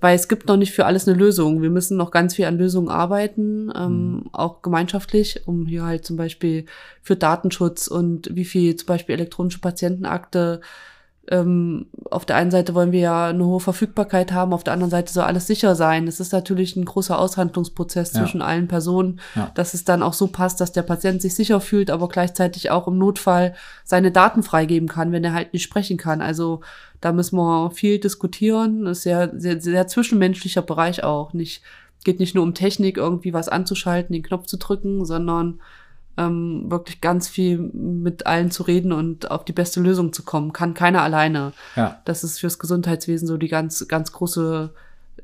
weil 0.00 0.14
es 0.14 0.28
gibt 0.28 0.46
noch 0.48 0.56
nicht 0.56 0.72
für 0.72 0.86
alles 0.86 1.09
eine 1.09 1.16
Lösung. 1.16 1.62
Wir 1.62 1.70
müssen 1.70 1.96
noch 1.96 2.11
ganz 2.11 2.34
viel 2.34 2.44
an 2.44 2.59
Lösungen 2.59 2.88
arbeiten, 2.88 3.72
ähm, 3.74 4.12
mhm. 4.12 4.24
auch 4.32 4.62
gemeinschaftlich, 4.62 5.46
um 5.46 5.66
hier 5.66 5.84
halt 5.84 6.04
zum 6.04 6.16
Beispiel 6.16 6.66
für 7.02 7.16
Datenschutz 7.16 7.88
und 7.88 8.28
wie 8.34 8.44
viel 8.44 8.76
zum 8.76 8.86
Beispiel 8.86 9.14
elektronische 9.14 9.61
Patientenakte 9.61 10.61
ähm, 11.31 11.87
auf 12.11 12.24
der 12.24 12.37
einen 12.37 12.51
Seite 12.51 12.74
wollen 12.74 12.93
wir 12.93 13.01
ja 13.01 13.26
eine 13.29 13.45
hohe 13.45 13.61
Verfügbarkeit 13.61 14.33
haben, 14.33 14.53
auf 14.53 14.64
der 14.64 14.72
anderen 14.72 14.91
Seite 14.91 15.12
soll 15.12 15.24
alles 15.24 15.47
sicher 15.47 15.74
sein. 15.74 16.09
Es 16.09 16.20
ist 16.20 16.33
natürlich 16.33 16.76
ein 16.76 16.85
großer 16.85 17.18
Aushandlungsprozess 17.18 18.12
ja. 18.12 18.20
zwischen 18.20 18.41
allen 18.41 18.68
Personen, 18.68 19.20
ja. 19.35 19.51
dass 19.55 19.74
es 19.74 19.85
dann 19.85 20.03
auch 20.03 20.14
so 20.14 20.29
passt, 20.29 20.61
dass 20.61 20.72
der 20.72 20.83
Patient 20.83 21.20
sich 21.20 21.35
sicher 21.35 21.61
fühlt, 21.61 21.91
aber 21.91 22.09
gleichzeitig 22.09 22.70
auch 22.70 22.89
im 22.89 22.99
Notfall 22.99 23.55
seine 23.85 24.11
Daten 24.11 24.43
freigeben 24.43 24.89
kann, 24.89 25.12
wenn 25.12 25.24
er 25.24 25.35
halt 25.35 25.53
nicht 25.53 25.64
sprechen 25.64 25.99
kann. 25.99 26.22
Also 26.22 26.61
da 27.01 27.12
müssen 27.12 27.37
wir 27.37 27.70
viel 27.72 27.99
diskutieren. 27.99 28.85
Das 28.85 28.99
ist 28.99 29.03
sehr, 29.05 29.31
sehr, 29.37 29.61
sehr 29.61 29.87
zwischenmenschlicher 29.87 30.62
Bereich 30.62 31.05
auch. 31.05 31.35
Nicht, 31.35 31.62
geht 32.05 32.20
nicht 32.20 32.35
nur 32.35 32.45
um 32.45 32.55
Technik, 32.55 32.97
irgendwie 32.97 33.35
was 33.35 33.49
anzuschalten, 33.49 34.14
den 34.14 34.22
Knopf 34.22 34.47
zu 34.47 34.57
drücken, 34.57 35.05
sondern 35.05 35.61
ähm, 36.19 36.71
wirklich 36.71 37.01
ganz 37.01 37.29
viel 37.29 37.59
mit 37.59 38.27
allen 38.27 38.51
zu 38.51 38.64
reden 38.64 38.93
und 38.93 39.31
auf 39.31 39.45
die 39.45 39.53
beste 39.53 39.81
Lösung 39.81 40.12
zu 40.12 40.25
kommen. 40.25 40.53
Kann 40.53 40.75
keiner 40.75 41.03
alleine. 41.03 41.53
Ja. 41.77 42.01
Das 42.05 42.25
ist 42.25 42.41
fürs 42.41 42.59
Gesundheitswesen 42.59 43.29
so 43.29 43.37
die 43.37 43.49
ganz, 43.49 43.87
ganz 43.89 44.12
große 44.12 44.75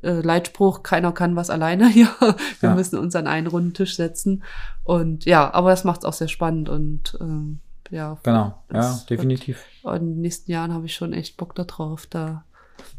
äh, 0.01 0.21
Leitspruch, 0.21 0.83
keiner 0.83 1.11
kann 1.11 1.35
was 1.35 1.49
alleine 1.49 1.87
hier. 1.87 2.07
Wir 2.59 2.69
ja. 2.69 2.75
müssen 2.75 2.97
uns 2.97 3.15
an 3.15 3.27
einen 3.27 3.47
runden 3.47 3.73
Tisch 3.73 3.95
setzen. 3.95 4.43
Und 4.83 5.25
ja, 5.25 5.53
aber 5.53 5.69
das 5.69 5.83
macht 5.83 5.99
es 5.99 6.05
auch 6.05 6.13
sehr 6.13 6.29
spannend 6.29 6.69
und 6.69 7.17
ähm, 7.19 7.59
ja. 7.91 8.17
Genau, 8.23 8.55
ja, 8.73 8.99
definitiv. 9.09 9.63
Wird, 9.83 10.01
in 10.01 10.15
den 10.15 10.21
nächsten 10.21 10.51
Jahren 10.51 10.73
habe 10.73 10.85
ich 10.85 10.95
schon 10.95 11.13
echt 11.13 11.37
Bock 11.37 11.55
darauf, 11.55 12.07
da 12.07 12.43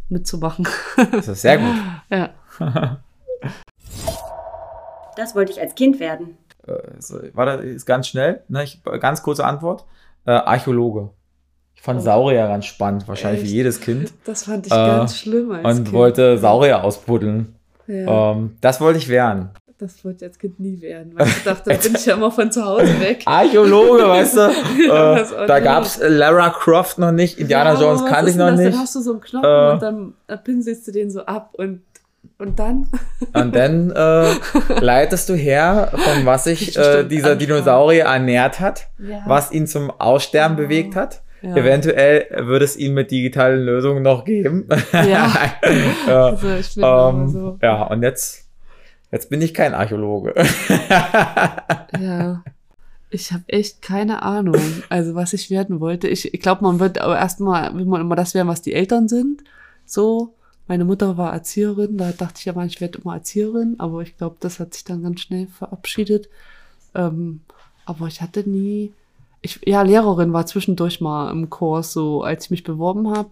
mitzumachen. 0.09 0.69
Das 1.11 1.29
ist 1.29 1.43
sehr 1.43 1.59
gut. 1.59 1.77
ja. 2.11 2.31
Das 5.17 5.35
wollte 5.35 5.51
ich 5.51 5.61
als 5.63 5.75
Kind 5.75 5.99
werden. 5.99 6.37
Äh, 6.67 7.35
war 7.35 7.47
das 7.47 7.65
ist 7.65 7.87
ganz 7.87 8.09
schnell, 8.09 8.43
ne? 8.49 8.65
ich, 8.65 8.83
ganz 9.01 9.23
kurze 9.23 9.45
Antwort. 9.45 9.85
Äh, 10.25 10.33
Archäologe. 10.33 11.11
Ich 11.75 11.83
fand 11.83 12.01
oh. 12.01 12.03
Saurier 12.03 12.49
ganz 12.49 12.65
spannend, 12.65 13.07
wahrscheinlich 13.07 13.43
Echt? 13.43 13.51
wie 13.51 13.57
jedes 13.57 13.81
Kind. 13.81 14.13
Das 14.25 14.45
fand 14.45 14.67
ich 14.67 14.73
äh, 14.73 14.77
ganz 14.77 15.17
schlimm 15.19 15.53
als 15.53 15.79
Und 15.79 15.85
kind. 15.85 15.93
wollte 15.93 16.39
Saurier 16.39 16.83
ausbuddeln. 16.83 17.55
Ja. 17.87 18.33
Ähm, 18.33 18.57
das 18.61 18.81
wollte 18.81 18.99
ich 18.99 19.09
werden. 19.09 19.51
Das 19.79 20.03
wollte 20.07 20.25
ich 20.25 20.31
als 20.31 20.39
Kind 20.39 20.59
nie 20.59 20.81
werden, 20.81 21.13
weil 21.15 21.27
ich 21.27 21.45
dachte, 21.45 21.69
da 21.69 21.77
bin 21.77 21.95
ich 21.95 22.07
ja 22.07 22.15
immer 22.15 22.31
von 22.31 22.51
zu 22.51 22.65
Hause 22.65 22.99
weg. 23.01 23.23
Archäologe, 23.27 24.09
weißt 24.09 24.37
du? 24.37 24.41
ja, 24.89 25.19
äh, 25.19 25.47
da 25.47 25.61
gab 25.61 25.85
es 25.85 26.01
Lara 26.03 26.49
Croft 26.49 26.99
noch 26.99 27.13
nicht, 27.13 27.39
Indiana 27.39 27.75
ja, 27.75 27.81
Jones 27.81 28.07
kannte 28.07 28.31
ich 28.31 28.37
noch 28.37 28.49
das? 28.49 28.59
nicht. 28.59 28.73
Dann 28.73 28.81
hast 28.81 28.95
du 28.95 29.01
so 29.01 29.13
einen 29.13 29.21
Knochen 29.21 29.45
äh, 29.45 29.73
und 29.73 29.83
dann 29.83 30.15
pinselst 30.45 30.89
du 30.89 30.93
den 30.93 31.11
so 31.11 31.27
ab 31.27 31.51
und 31.59 31.83
und 32.39 32.59
dann? 32.59 32.89
Und 33.33 33.55
dann 33.55 33.91
äh, 33.91 34.35
leitest 34.81 35.29
du 35.29 35.35
her, 35.35 35.93
von 35.93 36.27
was 36.27 36.45
sich 36.45 36.77
äh, 36.77 37.05
dieser 37.05 37.33
anschauen. 37.33 37.39
Dinosaurier 37.39 38.05
ernährt 38.05 38.61
hat, 38.61 38.89
ja. 38.99 39.23
was 39.27 39.53
ihn 39.53 39.67
zum 39.67 39.91
Aussterben 39.91 40.57
oh. 40.57 40.61
bewegt 40.61 40.97
hat. 40.97 41.23
Ja. 41.43 41.55
Eventuell 41.57 42.27
würde 42.47 42.65
es 42.65 42.77
ihn 42.77 42.95
mit 42.95 43.11
digitalen 43.11 43.65
Lösungen 43.65 44.03
noch 44.03 44.25
geben. 44.25 44.69
Ja. 44.93 45.53
also 46.07 46.49
ich 46.57 46.75
bin 46.75 46.85
ähm, 46.85 47.29
so. 47.29 47.59
Ja, 47.63 47.85
und 47.85 48.03
jetzt, 48.03 48.49
jetzt 49.13 49.31
bin 49.31 49.43
ich 49.43 49.55
kein 49.55 49.75
Archäologe. 49.75 50.35
ja. 52.01 52.43
Ich 53.11 53.33
habe 53.33 53.45
echt 53.47 53.83
keine 53.83 54.23
Ahnung, 54.23 54.61
also 54.89 55.15
was 55.15 55.33
ich 55.33 55.51
werden 55.51 55.79
wollte. 55.79 56.09
Ich, 56.09 56.35
ich 56.35 56.41
glaube, 56.41 56.65
man 56.65 56.81
wird 56.81 56.99
aber 56.99 57.17
erstmal, 57.17 57.73
will 57.75 57.85
man 57.85 58.01
immer 58.01 58.17
das 58.17 58.35
werden, 58.35 58.49
was 58.49 58.63
die 58.63 58.73
Eltern 58.73 59.07
sind. 59.07 59.45
So, 59.85 60.35
meine 60.69 60.85
Mutter 60.85 61.17
war 61.17 61.33
Erzieherin, 61.33 61.97
da 61.97 62.13
dachte 62.13 62.39
ich 62.39 62.45
ja 62.45 62.53
mal, 62.53 62.67
ich 62.67 62.81
werde 62.81 62.99
immer 62.99 63.15
Erzieherin, 63.15 63.77
aber 63.79 64.03
ich 64.03 64.17
glaube, 64.17 64.37
das 64.41 64.59
hat 64.59 64.75
sich 64.75 64.85
dann 64.85 65.03
ganz 65.03 65.21
schnell 65.21 65.47
verabschiedet. 65.47 66.29
Ähm, 66.95 67.41
aber 67.85 68.09
ich 68.09 68.21
hatte 68.21 68.49
nie, 68.49 68.93
ich, 69.43 69.61
ja, 69.65 69.83
Lehrerin 69.83 70.33
war 70.33 70.47
zwischendurch 70.47 71.01
mal 71.01 71.31
im 71.31 71.51
Kurs, 71.51 71.93
so 71.93 72.23
als 72.23 72.47
ich 72.47 72.51
mich 72.51 72.65
beworben 72.65 73.11
habe 73.11 73.31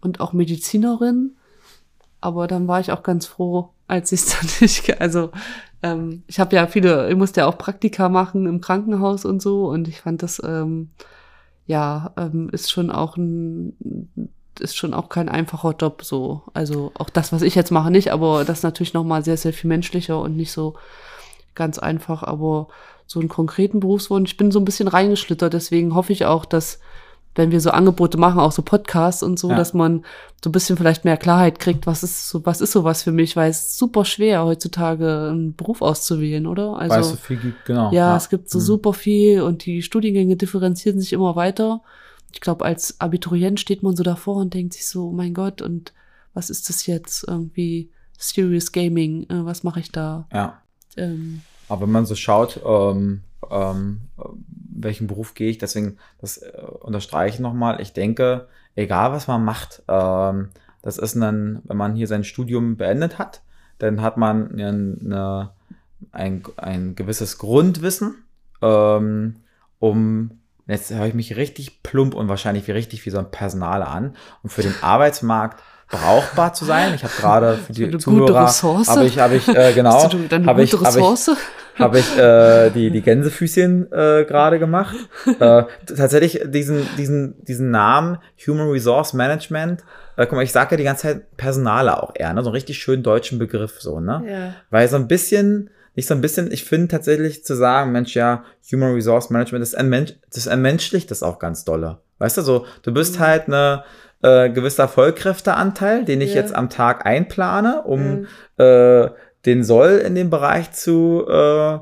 und 0.00 0.20
auch 0.20 0.32
Medizinerin. 0.32 1.32
Aber 2.20 2.46
dann 2.46 2.66
war 2.68 2.80
ich 2.80 2.90
auch 2.90 3.02
ganz 3.02 3.26
froh, 3.26 3.70
als 3.86 4.12
ich 4.12 4.20
es 4.22 4.28
dann 4.40 4.48
nicht, 4.60 5.00
also 5.00 5.30
ähm, 5.82 6.22
ich 6.26 6.40
habe 6.40 6.56
ja 6.56 6.66
viele, 6.66 7.10
ich 7.10 7.16
musste 7.16 7.40
ja 7.40 7.46
auch 7.46 7.58
Praktika 7.58 8.08
machen 8.08 8.46
im 8.46 8.62
Krankenhaus 8.62 9.26
und 9.26 9.42
so 9.42 9.68
und 9.68 9.88
ich 9.88 10.00
fand 10.00 10.22
das, 10.22 10.40
ähm, 10.42 10.90
ja, 11.66 12.12
ähm, 12.16 12.48
ist 12.50 12.70
schon 12.70 12.90
auch 12.90 13.16
ein 13.16 14.30
ist 14.60 14.76
schon 14.76 14.94
auch 14.94 15.08
kein 15.08 15.28
einfacher 15.28 15.74
Job 15.78 16.02
so. 16.02 16.42
Also 16.54 16.92
auch 16.94 17.10
das, 17.10 17.32
was 17.32 17.42
ich 17.42 17.54
jetzt 17.54 17.70
mache, 17.70 17.90
nicht, 17.90 18.12
aber 18.12 18.44
das 18.44 18.58
ist 18.58 18.64
natürlich 18.64 18.94
nochmal 18.94 19.24
sehr, 19.24 19.36
sehr 19.36 19.52
viel 19.52 19.68
menschlicher 19.68 20.20
und 20.20 20.36
nicht 20.36 20.52
so 20.52 20.74
ganz 21.54 21.78
einfach. 21.78 22.22
Aber 22.22 22.68
so 23.06 23.20
einen 23.20 23.28
konkreten 23.28 23.80
Berufswunsch, 23.80 24.32
ich 24.32 24.36
bin 24.36 24.50
so 24.50 24.58
ein 24.58 24.64
bisschen 24.64 24.88
reingeschlittert, 24.88 25.52
deswegen 25.52 25.94
hoffe 25.94 26.12
ich 26.12 26.24
auch, 26.24 26.44
dass 26.44 26.80
wenn 27.36 27.50
wir 27.50 27.60
so 27.60 27.70
Angebote 27.70 28.18
machen, 28.18 28.40
auch 28.40 28.52
so 28.52 28.62
Podcasts 28.62 29.22
und 29.22 29.38
so, 29.38 29.50
ja. 29.50 29.56
dass 29.56 29.74
man 29.74 30.04
so 30.42 30.48
ein 30.48 30.52
bisschen 30.52 30.76
vielleicht 30.76 31.04
mehr 31.04 31.18
Klarheit 31.18 31.58
kriegt, 31.58 31.86
was 31.86 32.02
ist 32.02 32.28
so, 32.28 32.44
was 32.46 32.60
ist 32.60 32.72
sowas 32.72 33.02
für 33.02 33.12
mich, 33.12 33.36
weil 33.36 33.50
es 33.50 33.76
super 33.76 34.04
schwer 34.04 34.44
heutzutage 34.44 35.28
einen 35.30 35.54
Beruf 35.54 35.82
auszuwählen, 35.82 36.46
oder? 36.46 36.78
Also, 36.78 36.94
weil 36.94 37.00
es 37.00 37.10
so 37.10 37.16
viel 37.16 37.36
gibt, 37.36 37.64
genau. 37.66 37.92
Ja, 37.92 38.10
ja. 38.10 38.16
es 38.16 38.30
gibt 38.30 38.50
so 38.50 38.58
mhm. 38.58 38.62
super 38.62 38.92
viel 38.94 39.42
und 39.42 39.66
die 39.66 39.82
Studiengänge 39.82 40.36
differenzieren 40.36 40.98
sich 40.98 41.12
immer 41.12 41.36
weiter 41.36 41.82
ich 42.32 42.40
glaube, 42.40 42.64
als 42.64 43.00
Abiturient 43.00 43.60
steht 43.60 43.82
man 43.82 43.96
so 43.96 44.02
davor 44.02 44.36
und 44.36 44.54
denkt 44.54 44.74
sich 44.74 44.86
so, 44.88 45.08
oh 45.08 45.12
mein 45.12 45.34
Gott, 45.34 45.62
und 45.62 45.92
was 46.34 46.50
ist 46.50 46.68
das 46.68 46.86
jetzt? 46.86 47.24
Irgendwie 47.26 47.90
Serious 48.18 48.72
Gaming, 48.72 49.24
äh, 49.30 49.44
was 49.44 49.62
mache 49.62 49.80
ich 49.80 49.92
da? 49.92 50.26
Ja. 50.32 50.60
Ähm, 50.96 51.42
Aber 51.68 51.82
wenn 51.82 51.92
man 51.92 52.06
so 52.06 52.14
schaut, 52.14 52.60
ähm, 52.64 53.22
ähm, 53.50 54.00
welchen 54.48 55.06
Beruf 55.06 55.34
gehe 55.34 55.50
ich, 55.50 55.58
deswegen, 55.58 55.96
das 56.18 56.38
äh, 56.38 56.52
unterstreiche 56.80 57.36
ich 57.36 57.40
nochmal, 57.40 57.80
ich 57.80 57.92
denke, 57.92 58.48
egal 58.74 59.12
was 59.12 59.28
man 59.28 59.44
macht, 59.44 59.82
ähm, 59.88 60.50
das 60.82 60.98
ist 60.98 61.16
dann, 61.16 61.62
wenn 61.64 61.76
man 61.76 61.96
hier 61.96 62.06
sein 62.06 62.24
Studium 62.24 62.76
beendet 62.76 63.18
hat, 63.18 63.42
dann 63.78 64.02
hat 64.02 64.16
man 64.16 64.52
eine, 64.52 65.50
ein, 66.12 66.42
ein 66.56 66.94
gewisses 66.94 67.38
Grundwissen, 67.38 68.14
ähm, 68.62 69.36
jetzt 70.66 70.90
höre 70.92 71.06
ich 71.06 71.14
mich 71.14 71.36
richtig 71.36 71.82
plump 71.82 72.14
und 72.14 72.28
wahrscheinlich 72.28 72.66
wie 72.66 72.72
richtig 72.72 73.04
wie 73.06 73.10
so 73.10 73.18
ein 73.18 73.30
Personaler 73.30 73.88
an. 73.88 74.16
Und 74.42 74.50
für 74.50 74.62
den 74.62 74.74
Arbeitsmarkt 74.82 75.62
brauchbar 75.88 76.52
zu 76.52 76.64
sein. 76.64 76.94
Ich 76.94 77.04
habe 77.04 77.12
gerade 77.16 77.58
für 77.58 77.72
die 77.72 77.98
Zuhörer 77.98 78.48
habe 78.48 79.06
ich 79.06 79.18
habe 79.18 79.36
ich 79.36 79.48
äh, 79.48 79.72
genau 79.74 80.02
habe 80.02 80.62
ich 80.62 80.72
habe 80.72 81.00
ich, 81.00 81.78
hab 81.78 81.94
ich 81.94 82.18
äh, 82.18 82.70
die 82.70 82.90
die 82.90 83.02
Gänsefüßchen 83.02 83.92
äh, 83.92 84.24
gerade 84.26 84.58
gemacht. 84.58 84.96
äh, 85.38 85.62
tatsächlich 85.86 86.42
diesen 86.46 86.88
diesen 86.96 87.44
diesen 87.44 87.70
Namen 87.70 88.18
Human 88.46 88.68
Resource 88.68 89.12
Management. 89.12 89.84
Äh, 90.16 90.26
guck 90.26 90.32
mal, 90.32 90.42
ich 90.42 90.52
sage 90.52 90.72
ja 90.72 90.76
die 90.78 90.84
ganze 90.84 91.02
Zeit 91.02 91.36
Personale 91.36 92.02
auch 92.02 92.12
eher, 92.14 92.32
ne? 92.32 92.42
so 92.42 92.48
einen 92.48 92.54
richtig 92.54 92.78
schönen 92.78 93.02
deutschen 93.02 93.38
Begriff 93.38 93.80
so, 93.80 94.00
ne? 94.00 94.24
Ja. 94.26 94.54
Weil 94.70 94.88
so 94.88 94.96
ein 94.96 95.06
bisschen 95.06 95.70
nicht 95.96 96.06
so 96.06 96.14
ein 96.14 96.20
bisschen, 96.20 96.52
ich 96.52 96.64
finde 96.64 96.88
tatsächlich 96.88 97.44
zu 97.44 97.56
sagen, 97.56 97.90
Mensch, 97.90 98.14
ja, 98.14 98.44
Human 98.70 98.94
Resource 98.94 99.30
Management, 99.30 99.62
das, 99.62 99.72
entmensch, 99.72 100.12
das 100.32 100.46
entmenschlicht 100.46 101.10
das 101.10 101.22
auch 101.22 101.38
ganz 101.38 101.64
dolle. 101.64 101.98
Weißt 102.18 102.36
du, 102.36 102.42
so, 102.42 102.66
du 102.82 102.92
bist 102.92 103.16
mhm. 103.16 103.20
halt 103.20 103.46
eine 103.48 103.84
äh, 104.22 104.50
gewisser 104.50 104.88
Vollkräfteanteil, 104.88 106.04
den 106.04 106.20
ich 106.20 106.34
ja. 106.34 106.42
jetzt 106.42 106.54
am 106.54 106.68
Tag 106.68 107.06
einplane, 107.06 107.82
um 107.82 108.20
mhm. 108.20 108.26
äh, 108.58 109.08
den 109.46 109.64
Soll 109.64 110.02
in 110.04 110.14
dem 110.14 110.28
Bereich 110.28 110.72
zu, 110.72 111.26
äh, 111.28 111.78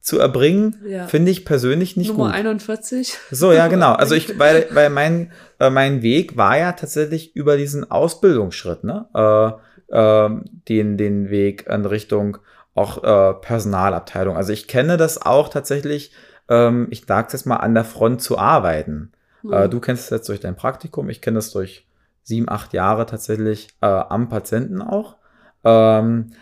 zu 0.00 0.18
erbringen, 0.18 0.82
ja. 0.86 1.06
finde 1.06 1.30
ich 1.30 1.46
persönlich 1.46 1.96
nicht 1.96 2.08
Nummer 2.08 2.24
gut. 2.24 2.32
Nummer 2.32 2.50
41. 2.50 3.16
So, 3.30 3.52
ja, 3.52 3.68
genau. 3.68 3.92
Also 3.94 4.14
ich, 4.14 4.38
weil, 4.38 4.66
weil 4.72 4.90
mein, 4.90 5.32
äh, 5.58 5.70
mein 5.70 6.02
Weg 6.02 6.36
war 6.36 6.58
ja 6.58 6.72
tatsächlich 6.72 7.34
über 7.34 7.56
diesen 7.56 7.90
Ausbildungsschritt, 7.90 8.84
ne? 8.84 9.06
Äh, 9.14 9.52
äh, 9.88 10.30
den, 10.68 10.98
den 10.98 11.30
Weg 11.30 11.66
in 11.66 11.86
Richtung 11.86 12.38
auch 12.74 13.02
äh, 13.02 13.34
Personalabteilung. 13.34 14.36
Also 14.36 14.52
ich 14.52 14.68
kenne 14.68 14.96
das 14.96 15.20
auch 15.22 15.48
tatsächlich, 15.48 16.12
ähm, 16.48 16.86
ich 16.90 17.04
sage 17.06 17.28
jetzt 17.32 17.46
mal, 17.46 17.56
an 17.56 17.74
der 17.74 17.84
Front 17.84 18.22
zu 18.22 18.38
arbeiten. 18.38 19.10
Mhm. 19.42 19.52
Äh, 19.52 19.68
du 19.68 19.80
kennst 19.80 20.04
es 20.04 20.10
jetzt 20.10 20.28
durch 20.28 20.38
dein 20.40 20.56
Praktikum, 20.56 21.08
ich 21.08 21.20
kenne 21.20 21.36
das 21.36 21.50
durch 21.50 21.86
sieben, 22.22 22.48
acht 22.48 22.72
Jahre 22.72 23.06
tatsächlich 23.06 23.68
äh, 23.80 23.86
am 23.86 24.28
Patienten 24.28 24.82
auch. 24.82 25.16
Ähm, 25.62 26.32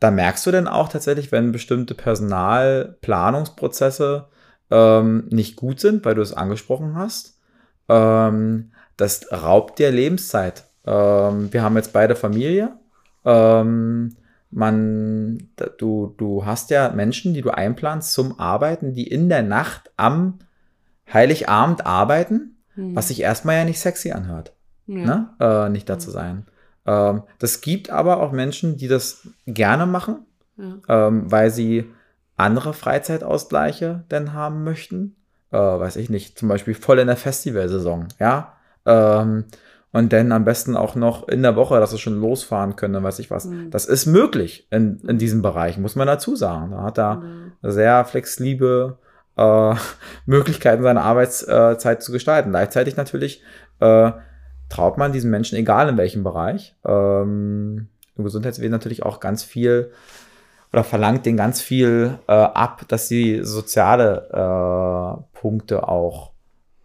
da 0.00 0.10
merkst 0.10 0.44
du 0.46 0.50
denn 0.50 0.66
auch 0.68 0.88
tatsächlich, 0.88 1.32
wenn 1.32 1.52
bestimmte 1.52 1.94
Personalplanungsprozesse 1.94 4.28
ähm, 4.70 5.28
nicht 5.30 5.56
gut 5.56 5.80
sind, 5.80 6.04
weil 6.04 6.14
du 6.14 6.22
es 6.22 6.34
angesprochen 6.34 6.96
hast, 6.96 7.40
ähm, 7.88 8.72
das 8.96 9.32
raubt 9.32 9.78
dir 9.78 9.90
Lebenszeit. 9.90 10.64
Ähm, 10.86 11.52
wir 11.52 11.62
haben 11.62 11.76
jetzt 11.76 11.92
beide 11.92 12.16
Familie. 12.16 12.70
Ähm, 13.24 14.16
man, 14.50 15.38
du, 15.78 16.14
du 16.16 16.44
hast 16.46 16.70
ja 16.70 16.90
Menschen, 16.90 17.34
die 17.34 17.42
du 17.42 17.50
einplanst 17.50 18.12
zum 18.12 18.38
Arbeiten, 18.38 18.92
die 18.94 19.06
in 19.06 19.28
der 19.28 19.42
Nacht 19.42 19.90
am 19.96 20.38
Heiligabend 21.12 21.86
arbeiten, 21.86 22.52
Hm. 22.74 22.94
was 22.94 23.08
sich 23.08 23.20
erstmal 23.22 23.56
ja 23.56 23.64
nicht 23.64 23.80
sexy 23.80 24.12
anhört, 24.12 24.52
ja. 24.86 25.04
ne? 25.04 25.30
äh, 25.40 25.68
nicht 25.70 25.88
da 25.88 25.98
zu 25.98 26.10
sein. 26.10 26.44
Ähm, 26.84 27.22
das 27.38 27.62
gibt 27.62 27.88
aber 27.90 28.20
auch 28.20 28.32
Menschen, 28.32 28.76
die 28.76 28.86
das 28.88 29.26
gerne 29.46 29.86
machen, 29.86 30.26
Ja. 30.58 31.06
ähm, 31.08 31.30
weil 31.30 31.50
sie 31.50 31.90
andere 32.36 32.74
Freizeitausgleiche 32.74 34.04
denn 34.10 34.32
haben 34.34 34.62
möchten. 34.62 35.16
Äh, 35.52 35.56
weiß 35.58 35.96
ich 35.96 36.10
nicht, 36.10 36.38
zum 36.38 36.48
Beispiel 36.48 36.74
voll 36.74 36.98
in 36.98 37.06
der 37.06 37.16
Festivalsaison, 37.16 38.08
ja. 38.20 38.52
Ähm, 38.84 39.44
und 39.96 40.12
dann 40.12 40.30
am 40.30 40.44
besten 40.44 40.76
auch 40.76 40.94
noch 40.94 41.26
in 41.26 41.42
der 41.42 41.56
Woche, 41.56 41.80
dass 41.80 41.90
sie 41.90 41.98
schon 41.98 42.20
losfahren 42.20 42.76
können, 42.76 43.02
weiß 43.02 43.18
ich 43.18 43.30
was. 43.30 43.46
Mhm. 43.46 43.70
Das 43.70 43.86
ist 43.86 44.04
möglich 44.04 44.66
in, 44.70 45.00
in 45.08 45.16
diesem 45.16 45.40
Bereich, 45.40 45.78
muss 45.78 45.96
man 45.96 46.06
dazu 46.06 46.36
sagen. 46.36 46.72
Da 46.72 46.82
hat 46.82 46.98
er 46.98 47.22
Ja. 47.62 47.70
sehr 47.70 48.04
flexible 48.04 48.98
äh, 49.38 49.74
Möglichkeiten, 50.26 50.82
seine 50.82 51.00
Arbeitszeit 51.02 52.02
zu 52.02 52.12
gestalten. 52.12 52.50
Gleichzeitig 52.50 52.96
natürlich 52.96 53.42
äh, 53.80 54.12
traut 54.68 54.98
man 54.98 55.12
diesen 55.12 55.30
Menschen, 55.30 55.56
egal 55.56 55.88
in 55.88 55.96
welchem 55.96 56.24
Bereich, 56.24 56.76
ähm, 56.86 57.88
im 58.16 58.24
Gesundheitswesen 58.24 58.70
natürlich 58.72 59.02
auch 59.02 59.18
ganz 59.20 59.44
viel 59.44 59.92
oder 60.72 60.84
verlangt 60.84 61.24
denen 61.24 61.38
ganz 61.38 61.62
viel 61.62 62.18
äh, 62.28 62.32
ab, 62.32 62.82
dass 62.88 63.08
sie 63.08 63.40
soziale 63.44 64.28
äh, 64.30 65.38
Punkte 65.40 65.88
auch 65.88 66.32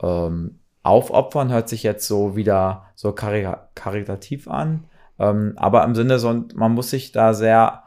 ähm, 0.01 0.59
aufopfern, 0.84 1.52
hört 1.52 1.70
sich 1.70 1.84
jetzt 1.84 2.08
so 2.08 2.36
wieder 2.36 2.86
so 2.96 3.12
kari 3.12 3.48
karitativ 3.76 4.48
an. 4.48 4.86
Ähm, 5.20 5.54
aber 5.58 5.84
im 5.84 5.96
Sinne, 5.96 6.18
so, 6.20 6.44
man 6.56 6.72
muss 6.74 6.90
sich 6.90 7.12
da 7.12 7.34
sehr, 7.34 7.84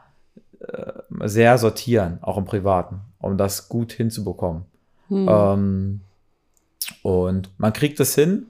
äh, 0.59 0.93
sehr 1.25 1.57
sortieren, 1.57 2.19
auch 2.21 2.37
im 2.37 2.45
Privaten, 2.45 3.01
um 3.19 3.37
das 3.37 3.67
gut 3.67 3.91
hinzubekommen. 3.91 4.65
Hm. 5.09 5.27
Ähm, 5.29 6.01
und 7.03 7.49
man 7.57 7.73
kriegt 7.73 7.99
es 7.99 8.15
hin. 8.15 8.47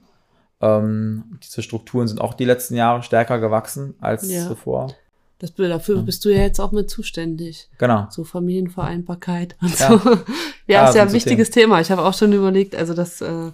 Ähm, 0.60 1.38
diese 1.42 1.62
Strukturen 1.62 2.08
sind 2.08 2.20
auch 2.20 2.34
die 2.34 2.44
letzten 2.44 2.76
Jahre 2.76 3.02
stärker 3.02 3.38
gewachsen 3.38 3.94
als 4.00 4.30
Ja. 4.30 4.46
zuvor. 4.46 4.94
Das, 5.38 5.52
dafür 5.54 6.02
bist 6.02 6.24
du 6.24 6.30
ja 6.30 6.40
jetzt 6.40 6.60
auch 6.60 6.72
mit 6.72 6.88
zuständig. 6.88 7.68
Genau. 7.76 8.06
So 8.08 8.24
Familienvereinbarkeit 8.24 9.54
und 9.60 9.78
Ja. 9.78 9.98
so. 9.98 10.00
Ja, 10.68 10.82
Ja, 10.82 10.88
ist 10.88 10.96
ja 10.96 11.02
ein 11.02 11.12
wichtiges 11.12 11.50
Thema. 11.50 11.80
Ich 11.80 11.92
habe 11.92 12.02
auch 12.04 12.14
schon 12.14 12.32
überlegt, 12.32 12.74
also 12.74 12.92
das, 12.92 13.20
äh, 13.20 13.52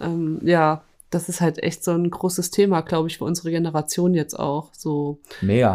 ähm, 0.00 0.40
ja, 0.42 0.82
das 1.10 1.28
ist 1.28 1.40
halt 1.40 1.62
echt 1.62 1.84
so 1.84 1.92
ein 1.92 2.10
großes 2.10 2.50
Thema, 2.50 2.80
glaube 2.80 3.08
ich, 3.08 3.18
für 3.18 3.24
unsere 3.24 3.50
Generation 3.50 4.12
jetzt 4.12 4.38
auch. 4.38 4.70
So, 4.74 5.20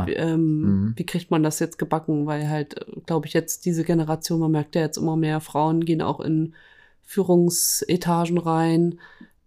wie, 0.06 0.14
ähm, 0.14 0.62
Mhm. 0.62 0.94
wie 0.98 1.06
kriegt 1.06 1.32
man 1.32 1.42
das 1.42 1.60
jetzt 1.60 1.78
gebacken? 1.80 2.26
Weil 2.28 2.50
halt, 2.50 2.86
glaube 3.06 3.28
ich, 3.28 3.34
jetzt 3.34 3.66
diese 3.66 3.84
Generation, 3.84 4.40
man 4.42 4.52
merkt 4.52 4.76
ja 4.76 4.82
jetzt 4.82 4.98
immer 4.98 5.16
mehr, 5.16 5.40
Frauen 5.40 5.86
gehen 5.86 6.02
auch 6.02 6.20
in 6.20 6.54
Führungsetagen 7.02 8.38
rein. 8.38 9.00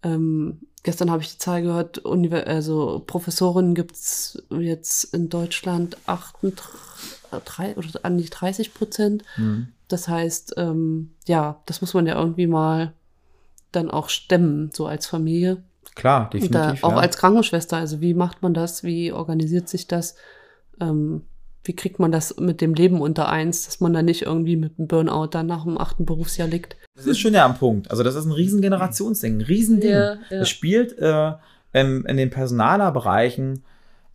Ähm, 0.03 0.59
gestern 0.83 1.11
habe 1.11 1.21
ich 1.23 1.31
die 1.33 1.37
Zahl 1.39 1.61
gehört, 1.61 1.99
Univers 1.99 2.45
also 2.45 3.03
Professorinnen 3.05 3.75
gibt's 3.75 4.41
jetzt 4.49 5.13
in 5.13 5.29
Deutschland 5.29 5.97
38 6.05 7.77
oder 7.77 7.87
an 8.03 8.17
die 8.17 8.29
30 8.29 8.73
Prozent. 8.73 9.23
Mhm. 9.37 9.67
Das 9.87 10.07
heißt, 10.07 10.55
ähm, 10.57 11.11
ja, 11.27 11.61
das 11.67 11.81
muss 11.81 11.93
man 11.93 12.07
ja 12.07 12.19
irgendwie 12.19 12.47
mal 12.47 12.93
dann 13.75 13.91
auch 13.91 14.09
stemmen, 14.09 14.69
so 14.73 14.87
als 14.87 15.07
Familie. 15.07 15.63
Klar, 15.95 16.29
Und 16.33 16.53
da, 16.53 16.57
definitiv. 16.57 16.83
auch 16.83 16.91
ja. 16.91 16.97
als 16.97 17.17
Krankenschwester, 17.17 17.77
also 17.77 18.01
wie 18.01 18.13
macht 18.13 18.41
man 18.41 18.53
das, 18.53 18.83
wie 18.83 19.11
organisiert 19.11 19.69
sich 19.69 19.87
das, 19.87 20.15
ähm, 20.81 21.23
wie 21.63 21.75
kriegt 21.75 21.99
man 21.99 22.11
das 22.11 22.37
mit 22.37 22.61
dem 22.61 22.73
Leben 22.73 23.01
unter 23.01 23.29
eins, 23.29 23.65
dass 23.65 23.79
man 23.79 23.93
da 23.93 24.01
nicht 24.01 24.23
irgendwie 24.23 24.55
mit 24.55 24.77
einem 24.77 24.87
Burnout 24.87 25.27
dann 25.27 25.47
nach 25.47 25.63
dem 25.63 25.77
achten 25.77 26.05
Berufsjahr 26.05 26.47
liegt. 26.47 26.75
Das 26.95 27.07
ist 27.07 27.19
schon 27.19 27.33
ja 27.33 27.45
am 27.45 27.57
Punkt. 27.57 27.89
Also 27.89 28.03
das 28.03 28.15
ist 28.15 28.25
ein 28.25 28.31
riesen 28.31 28.61
Generationsding, 28.61 29.37
ein 29.37 29.41
Riesending. 29.41 29.91
Ja, 29.91 30.13
ja. 30.29 30.41
Es 30.41 30.49
spielt 30.49 30.97
äh, 30.99 31.31
in, 31.73 32.05
in 32.05 32.17
den 32.17 32.29
Personalerbereichen, 32.29 33.63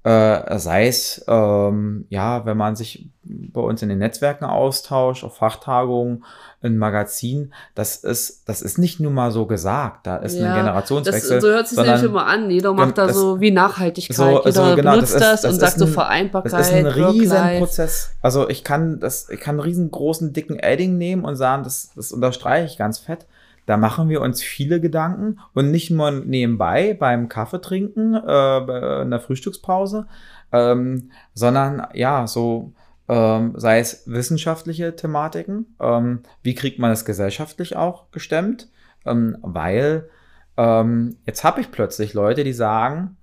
äh, 0.02 0.58
sei 0.58 0.88
es, 0.88 1.22
ähm, 1.28 2.06
ja, 2.08 2.46
wenn 2.46 2.56
man 2.56 2.74
sich 2.74 3.08
bei 3.22 3.60
uns 3.60 3.82
in 3.82 3.90
den 3.90 3.98
Netzwerken 3.98 4.44
austauscht, 4.46 5.24
auf 5.24 5.36
Fachtagungen, 5.36 6.24
in 6.62 6.78
Magazinen, 6.78 7.52
das 7.74 7.96
ist, 7.96 8.48
das 8.48 8.62
ist 8.62 8.78
nicht 8.78 8.98
nur 9.00 9.10
mal 9.10 9.30
so 9.30 9.44
gesagt, 9.46 10.06
da 10.06 10.16
ist 10.16 10.36
Ja, 10.36 10.50
ein 10.52 10.56
Generationswechsel. 10.56 11.36
Das, 11.36 11.42
so 11.42 11.48
hört 11.50 11.68
sich 11.68 11.76
sondern 11.76 11.96
nämlich 11.96 12.10
immer 12.10 12.26
an. 12.26 12.50
Jeder 12.50 12.72
macht 12.72 12.96
da 12.98 13.06
das- 13.06 13.16
so 13.16 13.40
wie 13.40 13.50
Nachhaltigkeit. 13.50 14.16
so- 14.16 14.38
Jeder 14.44 14.52
so 14.52 14.74
genau, 14.76 14.92
benutzt 14.92 15.14
das 15.14 15.20
ist- 15.20 15.20
das, 15.20 15.40
das 15.42 15.52
und 15.54 15.60
sagt 15.60 15.78
so 15.78 15.84
ein- 15.84 15.92
Vereinbarkeit. 15.92 16.52
Das 16.52 16.68
ist 16.68 16.74
ein 16.74 16.86
riesen 16.86 17.30
Work-Life. 17.36 17.58
Prozess. 17.58 18.10
Also 18.22 18.48
ich 18.48 18.64
kann 18.64 19.00
das, 19.00 19.28
ich 19.28 19.40
kann 19.40 19.56
einen 19.56 19.60
riesengroßen 19.60 20.32
dicken 20.32 20.58
Edding 20.58 20.96
nehmen 20.98 21.24
und 21.24 21.36
sagen, 21.36 21.62
das, 21.62 21.90
das 21.94 22.10
unterstreiche 22.12 22.66
ich 22.66 22.78
ganz 22.78 22.98
fett. 22.98 23.26
Da 23.66 23.76
machen 23.76 24.08
wir 24.08 24.20
uns 24.20 24.42
viele 24.42 24.80
Gedanken 24.80 25.38
und 25.54 25.70
nicht 25.70 25.90
nur 25.90 26.10
nebenbei 26.10 26.94
beim 26.94 27.28
Kaffee 27.28 27.60
trinken, 27.60 28.14
äh, 28.14 28.20
bei- 28.20 29.02
in 29.02 29.10
der 29.10 29.20
Frühstückspause, 29.20 30.06
ähm, 30.52 31.10
sondern 31.34 31.86
ja, 31.94 32.26
so 32.26 32.72
ähm, 33.08 33.54
sei 33.56 33.80
es 33.80 34.04
wissenschaftliche 34.06 34.94
Thematiken, 34.94 35.74
ähm, 35.80 36.20
wie 36.42 36.54
kriegt 36.54 36.78
man 36.78 36.90
das 36.90 37.04
gesellschaftlich 37.04 37.74
auch 37.76 38.10
gestemmt, 38.12 38.68
ähm, 39.04 39.36
weil 39.42 40.08
ähm, 40.56 41.16
jetzt 41.26 41.42
habe 41.42 41.60
ich 41.60 41.70
plötzlich 41.72 42.14
Leute, 42.14 42.44
die 42.44 42.52
sagen, 42.52 43.16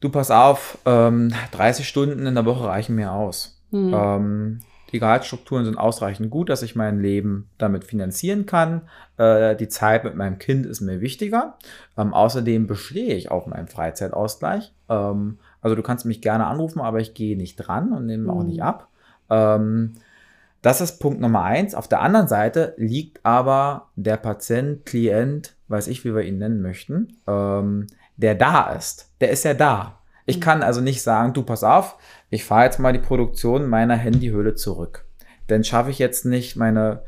du 0.00 0.08
pass 0.10 0.30
auf, 0.30 0.78
ähm, 0.86 1.32
30 1.52 1.86
Stunden 1.88 2.26
in 2.26 2.34
der 2.34 2.46
Woche 2.46 2.66
reichen 2.66 2.94
mir 2.96 3.12
aus. 3.12 3.60
Hm. 3.70 4.60
Die 4.92 4.98
Gehaltsstrukturen 5.00 5.64
sind 5.64 5.76
ausreichend 5.76 6.30
gut, 6.30 6.48
dass 6.48 6.62
ich 6.62 6.74
mein 6.74 7.00
Leben 7.00 7.50
damit 7.58 7.84
finanzieren 7.84 8.46
kann. 8.46 8.82
Äh, 9.18 9.54
die 9.56 9.68
Zeit 9.68 10.04
mit 10.04 10.14
meinem 10.14 10.38
Kind 10.38 10.64
ist 10.66 10.80
mir 10.80 11.00
wichtiger. 11.00 11.58
Ähm, 11.96 12.14
außerdem 12.14 12.66
bestehe 12.66 13.14
ich 13.14 13.30
auf 13.30 13.46
meinen 13.46 13.68
Freizeitausgleich. 13.68 14.72
Ähm, 14.88 15.38
also 15.60 15.76
du 15.76 15.82
kannst 15.82 16.06
mich 16.06 16.22
gerne 16.22 16.46
anrufen, 16.46 16.80
aber 16.80 17.00
ich 17.00 17.14
gehe 17.14 17.36
nicht 17.36 17.56
dran 17.56 17.92
und 17.92 18.06
nehme 18.06 18.32
auch 18.32 18.40
Mhm. 18.42 18.46
nicht 18.48 18.62
ab. 18.62 18.88
Ähm, 19.28 19.94
das 20.62 20.80
ist 20.80 20.98
Punkt 20.98 21.20
Nummer 21.20 21.42
eins. 21.42 21.74
Auf 21.74 21.86
der 21.88 22.00
anderen 22.00 22.26
Seite 22.26 22.74
liegt 22.78 23.24
aber 23.24 23.88
der 23.94 24.16
Patient, 24.16 24.84
Klient, 24.86 25.54
weiß 25.68 25.86
ich, 25.88 26.04
wie 26.04 26.14
wir 26.14 26.22
ihn 26.22 26.38
nennen 26.38 26.62
möchten, 26.62 27.16
ähm, 27.26 27.86
der 28.16 28.34
da 28.34 28.72
ist. 28.72 29.12
Der 29.20 29.30
ist 29.30 29.44
ja 29.44 29.54
da. 29.54 29.97
Ich 30.28 30.36
Mhm. 30.36 30.40
kann 30.40 30.62
also 30.62 30.80
nicht 30.82 31.02
sagen, 31.02 31.32
du 31.32 31.42
pass 31.42 31.64
auf, 31.64 31.96
ich 32.28 32.44
fahre 32.44 32.64
jetzt 32.64 32.78
mal 32.78 32.92
die 32.92 32.98
Produktion 32.98 33.66
meiner 33.66 33.96
Handyhülle 33.96 34.54
zurück. 34.54 35.06
Dann 35.46 35.64
schaffe 35.64 35.90
ich 35.90 35.98
jetzt 35.98 36.26
nicht 36.26 36.54
meine 36.54 37.02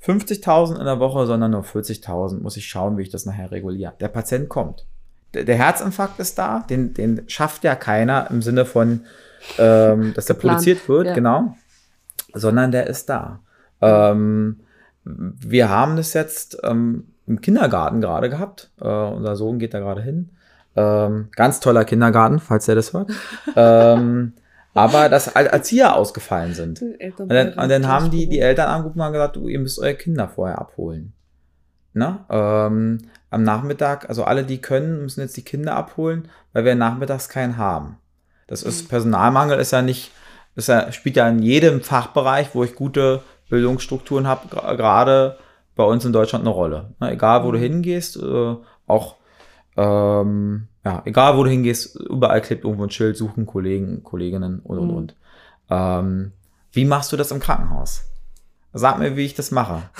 50.000 0.00 0.80
in 0.80 0.84
der 0.84 0.98
Woche, 0.98 1.24
sondern 1.26 1.52
nur 1.52 1.62
40.000. 1.62 2.40
Muss 2.42 2.56
ich 2.56 2.66
schauen, 2.66 2.98
wie 2.98 3.02
ich 3.02 3.10
das 3.10 3.26
nachher 3.26 3.52
reguliere. 3.52 3.94
Der 4.00 4.08
Patient 4.08 4.48
kommt. 4.48 4.86
Der, 5.34 5.44
der 5.44 5.54
Herzinfarkt 5.56 6.18
ist 6.18 6.36
da, 6.36 6.64
den, 6.68 6.94
den 6.94 7.22
schafft 7.28 7.62
ja 7.62 7.76
keiner 7.76 8.28
im 8.30 8.42
Sinne 8.42 8.64
von, 8.64 9.02
ähm, 9.58 10.12
dass 10.16 10.26
der 10.26 10.34
Geplant, 10.34 10.58
produziert 10.58 10.88
wird, 10.88 11.06
ja. 11.06 11.14
genau, 11.14 11.56
sondern 12.32 12.72
der 12.72 12.88
ist 12.88 13.08
da. 13.08 13.38
Ähm, 13.80 14.60
wir 15.04 15.68
haben 15.68 15.96
das 15.96 16.12
jetzt 16.12 16.58
ähm, 16.64 17.04
im 17.28 17.40
Kindergarten 17.40 18.00
gerade 18.00 18.28
gehabt. 18.30 18.70
Äh, 18.80 18.88
unser 18.88 19.36
Sohn 19.36 19.60
geht 19.60 19.74
da 19.74 19.78
gerade 19.78 20.02
hin. 20.02 20.30
Ähm, 20.76 21.28
ganz 21.36 21.60
toller 21.60 21.84
Kindergarten, 21.84 22.38
falls 22.40 22.66
er 22.68 22.74
das 22.74 22.92
hört. 22.92 23.10
ähm, 23.56 24.32
aber 24.74 25.08
dass 25.08 25.28
Erzieher 25.28 25.94
ausgefallen 25.94 26.52
sind. 26.54 26.82
Und 27.18 27.28
dann, 27.28 27.52
und 27.54 27.68
dann 27.68 27.86
haben 27.86 28.10
die, 28.10 28.28
die 28.28 28.40
Eltern 28.40 28.68
angerufen 28.68 28.98
und 28.98 29.04
haben 29.04 29.12
gesagt, 29.12 29.36
du, 29.36 29.48
ihr 29.48 29.60
müsst 29.60 29.78
eure 29.78 29.94
Kinder 29.94 30.28
vorher 30.28 30.58
abholen. 30.58 31.12
Ne? 31.92 32.18
Ähm, 32.28 32.98
am 33.30 33.42
Nachmittag, 33.44 34.08
also 34.08 34.24
alle, 34.24 34.42
die 34.44 34.60
können, 34.60 35.02
müssen 35.02 35.20
jetzt 35.20 35.36
die 35.36 35.44
Kinder 35.44 35.76
abholen, 35.76 36.28
weil 36.52 36.64
wir 36.64 36.74
nachmittags 36.74 37.28
keinen 37.28 37.56
haben. 37.56 37.98
Das 38.48 38.62
ist, 38.64 38.84
Mhm. 38.84 38.88
Personalmangel 38.88 39.58
ist 39.60 39.70
ja 39.70 39.80
nicht, 39.80 40.10
ist 40.56 40.68
ja, 40.68 40.90
spielt 40.90 41.16
ja 41.16 41.28
in 41.28 41.38
jedem 41.40 41.80
Fachbereich, 41.82 42.48
wo 42.54 42.64
ich 42.64 42.74
gute 42.74 43.22
Bildungsstrukturen 43.48 44.26
habe, 44.26 44.48
gerade 44.76 45.38
bei 45.76 45.84
uns 45.84 46.04
in 46.04 46.12
Deutschland 46.12 46.44
eine 46.44 46.52
Rolle. 46.54 46.94
Ne? 47.00 47.12
Egal, 47.12 47.44
wo 47.44 47.52
du 47.52 47.58
Mhm. 47.58 47.62
hingehst, 47.62 48.16
äh, 48.16 48.56
auch, 48.88 49.16
ähm, 49.76 50.68
ja, 50.84 51.02
egal, 51.04 51.36
wo 51.36 51.44
du 51.44 51.50
hingehst, 51.50 51.96
überall 51.96 52.40
klebt 52.40 52.64
irgendwo 52.64 52.84
ein 52.84 52.90
Schild, 52.90 53.16
suchen 53.16 53.46
Kollegen, 53.46 54.02
Kolleginnen 54.02 54.60
und, 54.60 54.78
und, 54.78 54.88
Mhm. 54.88 54.94
und. 54.96 55.16
Ähm, 55.70 56.32
wie 56.72 56.84
machst 56.84 57.12
du 57.12 57.16
das 57.16 57.30
im 57.30 57.40
Krankenhaus? 57.40 58.04
Sag 58.72 58.98
mir, 58.98 59.16
wie 59.16 59.24
ich 59.24 59.34
das 59.34 59.50
mache. 59.50 59.82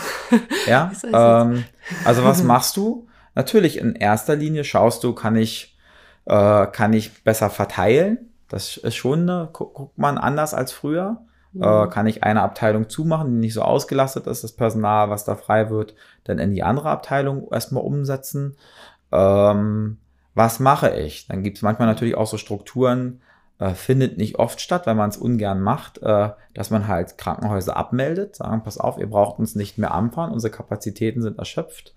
Ja, 0.66 0.90
ähm, 1.12 1.64
also 2.04 2.24
was 2.24 2.42
machst 2.42 2.76
du? 2.76 3.06
Natürlich 3.34 3.78
in 3.78 3.94
erster 3.94 4.34
Linie 4.36 4.64
schaust 4.64 5.04
du, 5.04 5.12
kann 5.12 5.36
ich, 5.36 5.76
äh, 6.24 6.66
kann 6.66 6.92
ich 6.92 7.22
besser 7.22 7.50
verteilen? 7.50 8.30
Das 8.48 8.76
ist 8.78 8.96
schon, 8.96 9.28
eine, 9.28 9.48
gu 9.52 9.66
guckt 9.66 9.98
man 9.98 10.16
anders 10.18 10.54
als 10.54 10.72
früher. 10.72 11.18
Mhm. 11.52 11.62
Äh, 11.62 11.86
kann 11.88 12.06
ich 12.06 12.24
eine 12.24 12.42
Abteilung 12.42 12.88
zumachen, 12.88 13.30
die 13.32 13.38
nicht 13.38 13.54
so 13.54 13.62
ausgelastet 13.62 14.26
ist, 14.26 14.42
das 14.42 14.52
Personal, 14.52 15.08
was 15.10 15.24
da 15.24 15.36
frei 15.36 15.70
wird, 15.70 15.94
dann 16.24 16.38
in 16.38 16.52
die 16.52 16.62
andere 16.64 16.88
Abteilung 16.88 17.46
erstmal 17.52 17.84
umsetzen. 17.84 18.56
Ähm, 19.14 19.98
was 20.34 20.58
mache 20.58 20.90
ich? 20.96 21.28
Dann 21.28 21.42
gibt 21.42 21.58
es 21.58 21.62
manchmal 21.62 21.86
natürlich 21.88 22.16
auch 22.16 22.26
so 22.26 22.36
Strukturen, 22.38 23.20
äh, 23.58 23.70
findet 23.70 24.18
nicht 24.18 24.38
oft 24.38 24.60
statt, 24.60 24.86
weil 24.86 24.96
man 24.96 25.10
es 25.10 25.16
ungern 25.16 25.60
macht, 25.60 25.98
äh, 26.02 26.30
dass 26.54 26.70
man 26.70 26.88
halt 26.88 27.16
Krankenhäuser 27.18 27.76
abmeldet, 27.76 28.36
sagen, 28.36 28.62
pass 28.64 28.78
auf, 28.78 28.98
ihr 28.98 29.08
braucht 29.08 29.38
uns 29.38 29.54
nicht 29.54 29.78
mehr 29.78 29.94
anfahren, 29.94 30.32
unsere 30.32 30.52
Kapazitäten 30.52 31.22
sind 31.22 31.38
erschöpft. 31.38 31.94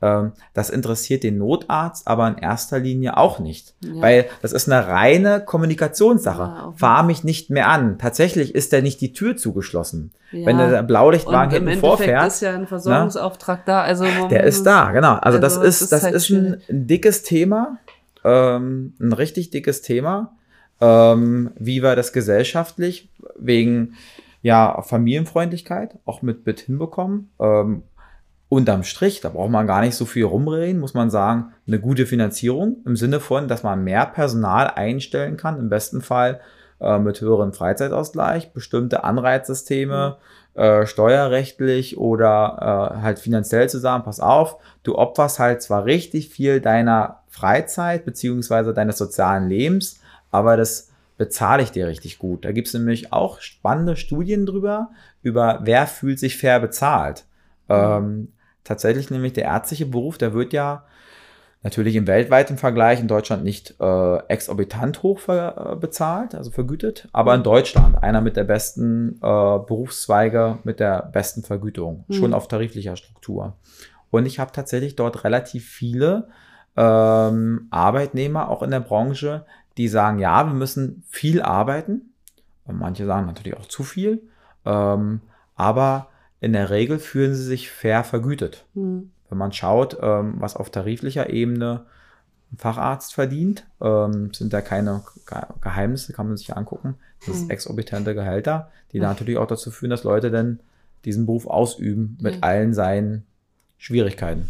Ähm, 0.00 0.32
das 0.54 0.70
interessiert 0.70 1.24
den 1.24 1.38
Notarzt 1.38 2.06
aber 2.06 2.28
in 2.28 2.38
erster 2.38 2.78
Linie 2.78 3.16
auch 3.16 3.38
nicht, 3.38 3.74
ja. 3.80 4.00
weil 4.00 4.26
das 4.42 4.52
ist 4.52 4.70
eine 4.70 4.86
reine 4.86 5.40
Kommunikationssache. 5.40 6.42
Ja, 6.42 6.72
Fahr 6.76 7.02
mich 7.02 7.24
nicht 7.24 7.50
mehr 7.50 7.68
an. 7.68 7.98
Tatsächlich 7.98 8.54
ist 8.54 8.72
da 8.72 8.80
nicht 8.80 9.00
die 9.00 9.12
Tür 9.12 9.36
zugeschlossen. 9.36 10.12
Ja. 10.30 10.46
Wenn 10.46 10.58
der 10.58 10.82
Blaulichtwagen 10.82 11.50
hinten 11.52 11.68
im 11.68 11.80
vorfährt. 11.80 12.26
ist 12.28 12.42
ja 12.42 12.54
ein 12.54 12.66
Versorgungsauftrag 12.66 13.60
na, 13.66 13.72
da. 13.72 13.82
Also 13.82 14.04
der 14.30 14.44
ist 14.44 14.64
da, 14.64 14.92
genau. 14.92 15.14
Also, 15.14 15.38
also 15.38 15.38
das 15.38 15.56
ist, 15.56 15.82
ist 15.82 15.92
das 15.92 16.04
halt 16.04 16.14
ist 16.14 16.30
ein, 16.30 16.62
ein 16.68 16.86
dickes 16.86 17.22
Thema, 17.22 17.78
ähm, 18.24 18.94
ein 19.00 19.12
richtig 19.12 19.50
dickes 19.50 19.82
Thema 19.82 20.32
ähm, 20.80 21.50
wie 21.58 21.82
wir 21.82 21.96
das 21.96 22.12
gesellschaftlich 22.12 23.08
wegen 23.36 23.94
ja, 24.42 24.80
Familienfreundlichkeit 24.82 25.98
auch 26.04 26.22
mit, 26.22 26.46
mit 26.46 26.60
hinbekommen. 26.60 27.30
Ähm, 27.40 27.82
unterm 28.48 28.82
Strich, 28.82 29.20
da 29.20 29.28
braucht 29.28 29.50
man 29.50 29.66
gar 29.66 29.82
nicht 29.82 29.94
so 29.94 30.06
viel 30.06 30.24
rumreden, 30.24 30.80
muss 30.80 30.94
man 30.94 31.10
sagen, 31.10 31.52
eine 31.66 31.80
gute 31.80 32.06
Finanzierung 32.06 32.78
im 32.86 32.96
Sinne 32.96 33.20
von, 33.20 33.46
dass 33.46 33.62
man 33.62 33.84
mehr 33.84 34.06
Personal 34.06 34.68
einstellen 34.68 35.36
kann, 35.36 35.58
im 35.58 35.68
besten 35.68 36.00
Fall 36.00 36.40
äh, 36.80 36.98
mit 36.98 37.20
höherem 37.20 37.52
Freizeitausgleich, 37.52 38.52
bestimmte 38.52 39.04
Anreizsysteme, 39.04 40.16
äh, 40.54 40.86
steuerrechtlich 40.86 41.98
oder 41.98 42.94
äh, 42.96 43.02
halt 43.02 43.18
finanziell 43.18 43.68
zu 43.68 43.78
sagen, 43.78 44.04
pass 44.04 44.18
auf, 44.18 44.56
du 44.82 44.96
opferst 44.96 45.38
halt 45.38 45.62
zwar 45.62 45.84
richtig 45.84 46.30
viel 46.30 46.60
deiner 46.60 47.20
Freizeit 47.28 48.06
beziehungsweise 48.06 48.72
deines 48.72 48.96
sozialen 48.96 49.48
Lebens, 49.48 50.00
aber 50.30 50.56
das 50.56 50.90
bezahle 51.18 51.62
ich 51.62 51.72
dir 51.72 51.86
richtig 51.86 52.18
gut. 52.18 52.44
Da 52.44 52.52
gibt 52.52 52.68
es 52.68 52.74
nämlich 52.74 53.12
auch 53.12 53.40
spannende 53.40 53.96
Studien 53.96 54.46
drüber, 54.46 54.90
über 55.22 55.60
wer 55.64 55.86
fühlt 55.86 56.18
sich 56.18 56.38
fair 56.38 56.60
bezahlt. 56.60 57.24
Ähm, 57.68 58.28
tatsächlich 58.68 59.10
nämlich 59.10 59.32
der 59.32 59.44
ärztliche 59.44 59.86
Beruf, 59.86 60.18
der 60.18 60.34
wird 60.34 60.52
ja 60.52 60.84
natürlich 61.62 61.96
im 61.96 62.06
weltweiten 62.06 62.56
Vergleich 62.56 63.00
in 63.00 63.08
Deutschland 63.08 63.42
nicht 63.42 63.74
äh, 63.80 64.16
exorbitant 64.28 65.02
hoch 65.02 65.18
ver, 65.18 65.72
äh, 65.72 65.76
bezahlt, 65.76 66.34
also 66.34 66.50
vergütet, 66.50 67.08
aber 67.12 67.34
in 67.34 67.42
Deutschland 67.42 68.00
einer 68.02 68.20
mit 68.20 68.36
der 68.36 68.44
besten 68.44 69.16
äh, 69.16 69.20
Berufszweige 69.20 70.58
mit 70.62 70.78
der 70.80 71.02
besten 71.12 71.42
Vergütung, 71.42 72.04
mhm. 72.06 72.14
schon 72.14 72.34
auf 72.34 72.46
tariflicher 72.46 72.96
Struktur. 72.96 73.54
Und 74.10 74.26
ich 74.26 74.38
habe 74.38 74.52
tatsächlich 74.52 74.96
dort 74.96 75.24
relativ 75.24 75.66
viele 75.68 76.28
ähm, 76.76 77.66
Arbeitnehmer 77.70 78.48
auch 78.50 78.62
in 78.62 78.70
der 78.70 78.80
Branche, 78.80 79.44
die 79.76 79.88
sagen, 79.88 80.18
ja, 80.18 80.46
wir 80.46 80.54
müssen 80.54 81.04
viel 81.08 81.42
arbeiten. 81.42 82.12
Und 82.64 82.78
manche 82.78 83.06
sagen 83.06 83.26
natürlich 83.26 83.56
auch 83.56 83.66
zu 83.66 83.82
viel. 83.82 84.22
Ähm, 84.64 85.20
aber 85.56 86.08
in 86.40 86.52
der 86.52 86.70
Regel 86.70 86.98
fühlen 86.98 87.34
sie 87.34 87.44
sich 87.44 87.70
fair 87.70 88.04
vergütet. 88.04 88.64
Mhm. 88.74 89.10
Wenn 89.28 89.38
man 89.38 89.52
schaut, 89.52 89.98
ähm, 90.00 90.34
was 90.38 90.56
auf 90.56 90.70
tariflicher 90.70 91.30
Ebene 91.30 91.84
ein 92.52 92.56
Facharzt 92.56 93.12
verdient, 93.12 93.66
ähm, 93.80 94.32
sind 94.32 94.52
da 94.52 94.60
keine 94.60 95.02
Geheimnisse, 95.60 96.12
kann 96.12 96.28
man 96.28 96.36
sich 96.36 96.56
angucken. 96.56 96.94
Das 97.26 97.36
ist 97.36 97.44
mhm. 97.44 97.50
exorbitante 97.50 98.14
Gehälter, 98.14 98.70
die 98.92 99.00
da 99.00 99.08
natürlich 99.08 99.36
auch 99.36 99.46
dazu 99.46 99.70
führen, 99.70 99.90
dass 99.90 100.04
Leute 100.04 100.30
dann 100.30 100.60
diesen 101.04 101.26
Beruf 101.26 101.46
ausüben 101.46 102.16
mit 102.20 102.36
mhm. 102.36 102.44
allen 102.44 102.74
seinen 102.74 103.24
Schwierigkeiten. 103.76 104.48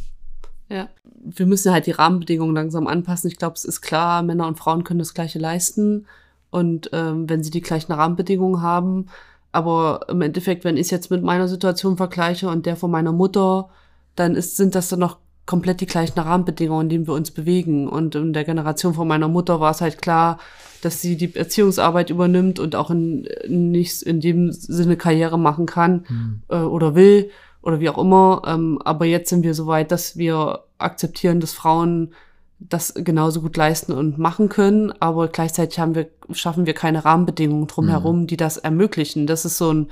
Ja, 0.69 0.89
wir 1.25 1.47
müssen 1.47 1.73
halt 1.73 1.87
die 1.87 1.93
Rahmenbedingungen 1.93 2.55
langsam 2.55 2.87
anpassen. 2.87 3.31
Ich 3.31 3.39
glaube, 3.39 3.55
es 3.55 3.65
ist 3.65 3.81
klar, 3.81 4.23
Männer 4.23 4.47
und 4.47 4.59
Frauen 4.59 4.85
können 4.85 4.99
das 4.99 5.15
Gleiche 5.15 5.39
leisten. 5.39 6.07
Und 6.51 6.91
ähm, 6.93 7.29
wenn 7.29 7.43
sie 7.43 7.51
die 7.51 7.61
gleichen 7.61 7.93
Rahmenbedingungen 7.93 8.63
haben, 8.63 9.07
aber 9.53 10.07
im 10.09 10.21
Endeffekt, 10.21 10.65
wenn 10.65 10.77
ich 10.77 10.83
es 10.83 10.91
jetzt 10.91 11.11
mit 11.11 11.23
meiner 11.23 11.49
Situation 11.49 11.97
vergleiche 11.97 12.49
und 12.49 12.67
der 12.67 12.77
von 12.77 12.91
meiner 12.91 13.13
Mutter, 13.13 13.71
dann 14.17 14.35
ist, 14.35 14.57
sind 14.57 14.75
das 14.75 14.89
dann 14.89 15.01
noch 15.01 15.19
komplett 15.47 15.81
die 15.81 15.87
gleichen 15.87 16.19
Rahmenbedingungen, 16.19 16.87
in 16.87 16.89
denen 16.91 17.07
wir 17.07 17.15
uns 17.15 17.31
bewegen. 17.31 17.89
Und 17.89 18.15
in 18.15 18.35
der 18.35 18.45
Generation 18.45 18.93
von 18.93 19.09
meiner 19.09 19.29
Mutter 19.29 19.61
war 19.61 19.71
es 19.71 19.81
halt 19.81 20.03
klar, 20.03 20.39
dass 20.83 21.01
sie 21.01 21.17
die 21.17 21.35
Erziehungsarbeit 21.35 22.11
übernimmt 22.11 22.59
und 22.59 22.77
auch 22.77 22.91
in, 22.91 23.27
nicht 23.49 24.03
in 24.03 24.21
dem 24.21 24.53
Sinne 24.53 24.97
Karriere 24.97 25.39
machen 25.39 25.67
kann 25.67 26.05
mhm. 26.09 26.43
äh, 26.49 26.59
oder 26.59 26.95
will 26.95 27.31
oder 27.63 27.81
wie 27.81 27.89
auch 27.89 27.99
immer. 27.99 28.43
Ähm, 28.47 28.79
aber 28.85 29.07
jetzt 29.07 29.31
sind 29.31 29.43
wir 29.43 29.55
so 29.55 29.67
weit, 29.67 29.91
dass 29.91 30.19
wir 30.19 30.65
akzeptieren, 30.77 31.41
dass 31.41 31.55
Frauen 31.55 32.13
das 32.61 32.95
genauso 32.95 33.41
gut 33.41 33.57
leisten 33.57 33.93
und 33.93 34.19
machen 34.19 34.49
können, 34.49 34.93
aber 35.01 35.29
gleichzeitig 35.29 35.79
haben 35.79 35.95
wir, 35.95 36.09
schaffen 36.33 36.67
wir 36.67 36.75
keine 36.75 37.05
Rahmenbedingungen 37.05 37.69
drumherum, 37.69 38.23
mhm. 38.23 38.27
die 38.27 38.37
das 38.37 38.57
ermöglichen. 38.57 39.27
Das 39.27 39.45
ist 39.45 39.59
so 39.59 39.73
ein, 39.73 39.91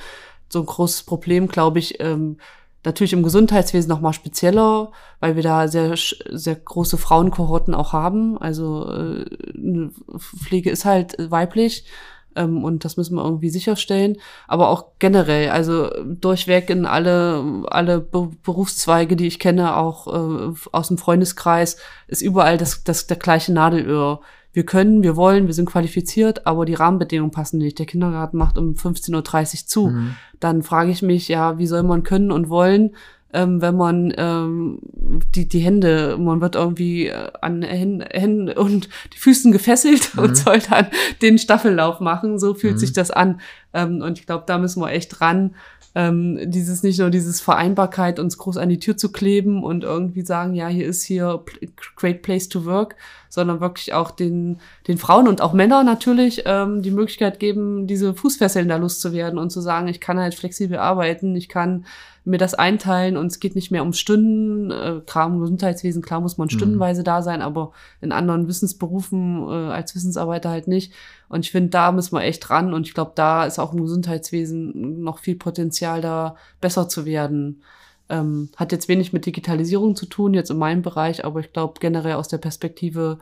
so 0.49 0.61
ein 0.61 0.67
großes 0.67 1.05
Problem, 1.05 1.49
glaube 1.49 1.79
ich. 1.79 2.01
Ähm, 2.01 2.39
natürlich 2.85 3.13
im 3.13 3.23
Gesundheitswesen 3.23 3.89
noch 3.89 4.01
mal 4.01 4.13
spezieller, 4.13 4.91
weil 5.21 5.37
wir 5.37 5.43
da 5.43 5.69
sehr, 5.69 5.95
sehr 5.97 6.57
große 6.57 6.99
Frauenkohorten 6.99 7.75
auch 7.75 7.93
haben. 7.93 8.39
Also 8.39 8.91
äh, 8.93 9.25
Pflege 10.19 10.71
ist 10.71 10.85
halt 10.85 11.17
weiblich 11.19 11.85
ähm, 12.37 12.65
und 12.65 12.85
das 12.85 12.97
müssen 12.97 13.17
wir 13.17 13.25
irgendwie 13.25 13.51
sicherstellen. 13.51 14.17
Aber 14.47 14.69
auch 14.69 14.87
generell, 14.99 15.51
also 15.51 15.91
durchweg 16.05 16.71
in 16.71 16.87
alle, 16.87 17.65
alle 17.69 18.01
Be 18.01 18.31
Berufszweige, 18.43 19.17
die 19.17 19.27
ich 19.27 19.39
kenne, 19.39 19.77
auch 19.77 20.07
äh, 20.07 20.55
aus 20.73 20.89
dem 20.89 20.99
Freundeskreis, 20.99 21.77
ist 22.07 22.23
überall 22.23 22.59
das, 22.59 22.85
das 22.85 23.07
der 23.07 23.17
gleiche 23.17 23.53
Nadelöhr. 23.53 24.21
Wir 24.53 24.65
können, 24.65 25.03
wir 25.03 25.17
wollen, 25.17 25.49
wir 25.49 25.55
sind 25.55 25.69
qualifiziert, 25.69 26.47
aber 26.47 26.65
die 26.65 26.73
Rahmenbedingungen 26.75 27.31
passen 27.31 27.59
nicht. 27.59 27.79
Der 27.79 27.85
Kindergarten 27.85 28.39
macht 28.39 28.57
um 28.57 28.73
15.30 28.73 29.15
Uhr 29.15 29.67
zu. 29.67 29.87
Mhm. 29.89 30.17
Dann 30.41 30.63
frage 30.63 30.91
ich 30.91 31.03
mich, 31.03 31.29
ja, 31.29 31.59
wie 31.59 31.67
soll 31.67 31.83
man 31.83 32.05
können 32.05 32.33
und 32.33 32.49
wollen, 32.49 32.97
ähm, 33.37 33.61
wenn 33.61 33.77
man 33.77 34.15
ähm, 34.17 34.79
die, 35.35 35.47
die 35.47 35.59
Hände, 35.59 36.17
man 36.19 36.41
wird 36.41 36.55
irgendwie 36.55 37.09
äh, 37.09 37.31
an 37.43 37.63
Händen 37.63 38.49
und 38.51 38.89
die 39.13 39.19
Füßen 39.19 39.53
gefesselt 39.53 40.15
mhm. 40.15 40.23
und 40.23 40.37
soll 40.37 40.61
dann 40.61 40.87
den 41.21 41.39
Staffellauf 41.39 42.01
machen. 42.01 42.39
So 42.39 42.55
fühlt 42.55 42.75
mhm. 42.75 42.79
sich 42.79 42.95
das 42.95 43.11
an. 43.11 43.41
Ähm, 43.75 44.01
und 44.01 44.19
ich 44.19 44.27
glaube, 44.27 44.45
da 44.47 44.57
müssen 44.57 44.81
wir 44.81 44.91
echt 44.91 45.21
dran, 45.21 45.55
ähm, 45.95 46.39
dieses 46.51 46.83
nicht 46.83 46.99
nur 46.99 47.11
dieses 47.11 47.41
Vereinbarkeit 47.43 48.19
uns 48.19 48.39
groß 48.39 48.57
an 48.57 48.71
die 48.71 48.79
Tür 48.79 48.97
zu 48.97 49.13
kleben 49.13 49.63
und 49.63 49.85
irgendwie 49.85 50.23
sagen, 50.23 50.55
ja, 50.55 50.69
hier 50.69 50.87
ist 50.87 51.05
hier 51.05 51.43
great 51.95 52.23
place 52.23 52.49
to 52.49 52.65
work, 52.65 52.97
sondern 53.29 53.61
wirklich 53.61 53.93
auch 53.93 54.11
den 54.11 54.61
den 54.89 54.99
Frauen 54.99 55.29
und 55.29 55.43
auch 55.43 55.53
Männern 55.53 55.85
natürlich 55.87 56.43
ähm, 56.47 56.83
die 56.83 56.91
Möglichkeit 56.91 57.39
geben, 57.39 57.87
diese 57.87 58.15
Fußfesseln 58.15 58.69
da 58.69 58.77
loszuwerden 58.77 59.39
und 59.39 59.51
zu 59.51 59.61
sagen, 59.61 59.89
ich 59.89 60.01
kann 60.01 60.19
halt 60.19 60.35
flexibel 60.35 60.79
arbeiten, 60.79 61.35
ich 61.35 61.49
kann 61.49 61.87
mir 62.27 62.39
das 62.39 62.55
einteilen 62.55 63.17
und 63.17 63.27
es 63.27 63.39
geht 63.39 63.55
nicht 63.55 63.71
mehr 63.71 63.83
um 63.83 63.93
Stunden. 63.93 64.71
Äh, 64.71 65.01
klar, 65.07 65.29
im 65.29 65.41
Gesundheitswesen, 65.41 66.03
klar 66.03 66.21
muss 66.21 66.39
man 66.39 66.47
mhm. 66.47 66.51
stundenweise 66.51 67.03
mhm. 67.03 67.05
da 67.05 67.23
sein, 67.23 67.41
aber 67.41 67.73
in 68.01 68.13
anderen 68.13 68.49
Wissensberufen 68.49 69.47
äh, 69.49 69.73
als 69.73 69.95
Wissensarbeiter 69.95 70.51
halt 70.51 70.67
nicht. 70.67 70.93
Und 71.29 71.45
ich 71.45 71.53
finde, 71.53 71.71
da 71.71 71.93
müssen 71.93 72.17
wir 72.17 72.23
echt 72.23 72.51
ran 72.51 72.75
und 72.75 72.87
ich 72.87 72.95
glaube, 72.95 73.13
da 73.15 73.45
ist 73.45 73.59
auch 73.59 73.73
im 73.73 73.81
Gesundheitswesen 73.81 75.03
noch 75.03 75.19
viel 75.19 75.37
Potenzial, 75.37 76.01
da 76.01 76.37
besser 76.61 76.89
zu 76.89 77.07
werden. 77.07 77.63
Ähm, 78.09 78.51
hat 78.57 78.73
jetzt 78.73 78.89
wenig 78.89 79.13
mit 79.13 79.25
Digitalisierung 79.25 79.95
zu 79.95 80.07
tun, 80.07 80.35
jetzt 80.35 80.51
in 80.51 80.59
meinem 80.59 80.83
Bereich, 80.83 81.25
aber 81.25 81.41
ich 81.41 81.53
glaube 81.53 81.75
generell 81.81 82.15
aus 82.15 82.29
der 82.29 82.39
Perspektive 82.39 83.19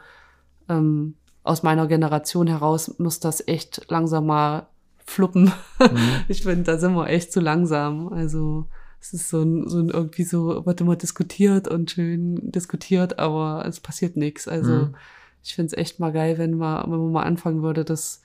ähm, 0.69 1.15
aus 1.43 1.63
meiner 1.63 1.87
Generation 1.87 2.47
heraus 2.47 2.99
muss 2.99 3.21
das 3.21 3.47
echt 3.47 3.83
langsam 3.91 4.27
mal 4.27 4.67
fluppen. 5.05 5.53
Mhm. 5.79 5.99
Ich 6.29 6.43
finde, 6.43 6.65
da 6.65 6.79
sind 6.79 6.95
wir 6.95 7.09
echt 7.09 7.33
zu 7.33 7.41
langsam. 7.41 8.09
Also 8.09 8.67
es 9.05 9.13
ist 9.13 9.29
so 9.29 9.43
ein, 9.43 9.69
so 9.69 9.79
ein 9.79 9.91
irgendwie 9.91 10.25
so, 10.25 10.65
wird 10.65 10.81
immer 10.81 10.97
diskutiert 10.97 11.69
und 11.69 11.91
schön 11.91 12.51
diskutiert, 12.51 13.19
aber 13.19 13.65
es 13.69 13.81
passiert 13.81 14.17
nichts. 14.17 14.49
Also 14.49 14.73
mhm. 14.73 14.97
ich 15.43 15.55
finde 15.55 15.75
es 15.75 15.79
echt 15.79 16.01
mal 16.01 16.11
geil, 16.11 16.39
wenn 16.39 16.57
man, 16.57 16.91
wenn 16.91 16.99
man 16.99 17.13
mal 17.13 17.23
anfangen 17.25 17.63
würde, 17.63 17.85
das 17.85 18.23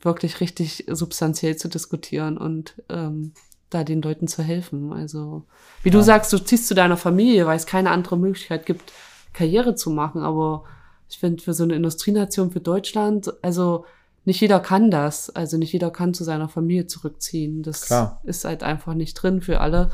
wirklich 0.00 0.40
richtig 0.40 0.86
substanziell 0.88 1.56
zu 1.56 1.68
diskutieren 1.68 2.38
und 2.38 2.82
ähm, 2.88 3.32
da 3.68 3.84
den 3.84 4.00
Leuten 4.00 4.26
zu 4.26 4.42
helfen. 4.42 4.92
Also, 4.94 5.44
wie 5.82 5.90
ja. 5.90 5.92
du 5.92 6.02
sagst, 6.02 6.32
du 6.32 6.38
ziehst 6.38 6.66
zu 6.66 6.74
deiner 6.74 6.96
Familie, 6.96 7.44
weil 7.44 7.56
es 7.56 7.66
keine 7.66 7.90
andere 7.90 8.16
Möglichkeit 8.16 8.64
gibt, 8.64 8.92
Karriere 9.34 9.74
zu 9.74 9.90
machen. 9.90 10.22
Aber 10.22 10.64
ich 11.10 11.18
finde, 11.18 11.42
für 11.42 11.52
so 11.52 11.64
eine 11.64 11.74
Industrienation, 11.74 12.52
für 12.52 12.60
Deutschland, 12.60 13.32
also 13.42 13.84
nicht 14.26 14.40
jeder 14.40 14.60
kann 14.60 14.90
das. 14.90 15.30
Also 15.30 15.56
nicht 15.56 15.72
jeder 15.72 15.90
kann 15.90 16.12
zu 16.12 16.24
seiner 16.24 16.48
Familie 16.48 16.86
zurückziehen. 16.86 17.62
Das 17.62 17.86
Klar. 17.86 18.20
ist 18.24 18.44
halt 18.44 18.62
einfach 18.62 18.94
nicht 18.94 19.14
drin 19.14 19.40
für 19.40 19.60
alle. 19.60 19.90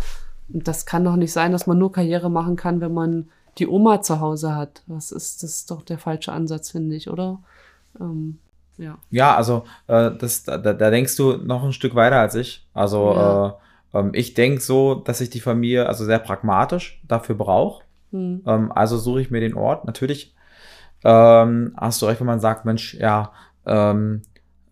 Und 0.52 0.66
das 0.66 0.86
kann 0.86 1.04
doch 1.04 1.16
nicht 1.16 1.32
sein, 1.32 1.52
dass 1.52 1.66
man 1.66 1.78
nur 1.78 1.92
Karriere 1.92 2.30
machen 2.30 2.56
kann, 2.56 2.80
wenn 2.80 2.94
man 2.94 3.28
die 3.58 3.68
Oma 3.68 4.00
zu 4.00 4.20
Hause 4.20 4.56
hat. 4.56 4.82
Das 4.86 5.12
ist, 5.12 5.42
das 5.42 5.50
ist 5.50 5.70
doch 5.70 5.82
der 5.82 5.98
falsche 5.98 6.32
Ansatz, 6.32 6.70
finde 6.70 6.96
ich, 6.96 7.10
oder? 7.10 7.40
Ähm, 8.00 8.38
ja. 8.78 8.96
Ja, 9.10 9.36
also 9.36 9.64
äh, 9.86 10.10
das, 10.18 10.44
da, 10.44 10.56
da 10.56 10.90
denkst 10.90 11.14
du 11.16 11.36
noch 11.36 11.62
ein 11.62 11.74
Stück 11.74 11.94
weiter 11.94 12.16
als 12.16 12.34
ich. 12.34 12.66
Also 12.72 13.12
ja. 13.12 13.48
äh, 13.48 13.52
ähm, 13.98 14.10
ich 14.14 14.32
denke 14.32 14.62
so, 14.62 14.94
dass 14.94 15.20
ich 15.20 15.28
die 15.28 15.40
Familie 15.40 15.86
also 15.86 16.06
sehr 16.06 16.18
pragmatisch 16.18 17.02
dafür 17.06 17.34
brauche. 17.34 17.84
Hm. 18.12 18.42
Ähm, 18.46 18.72
also 18.72 18.96
suche 18.96 19.20
ich 19.20 19.30
mir 19.30 19.40
den 19.40 19.54
Ort. 19.54 19.84
Natürlich 19.84 20.34
ähm, 21.04 21.74
hast 21.76 22.00
du 22.00 22.06
recht, 22.06 22.20
wenn 22.20 22.26
man 22.26 22.40
sagt, 22.40 22.64
Mensch, 22.64 22.94
ja, 22.94 23.32
ähm, 23.66 24.22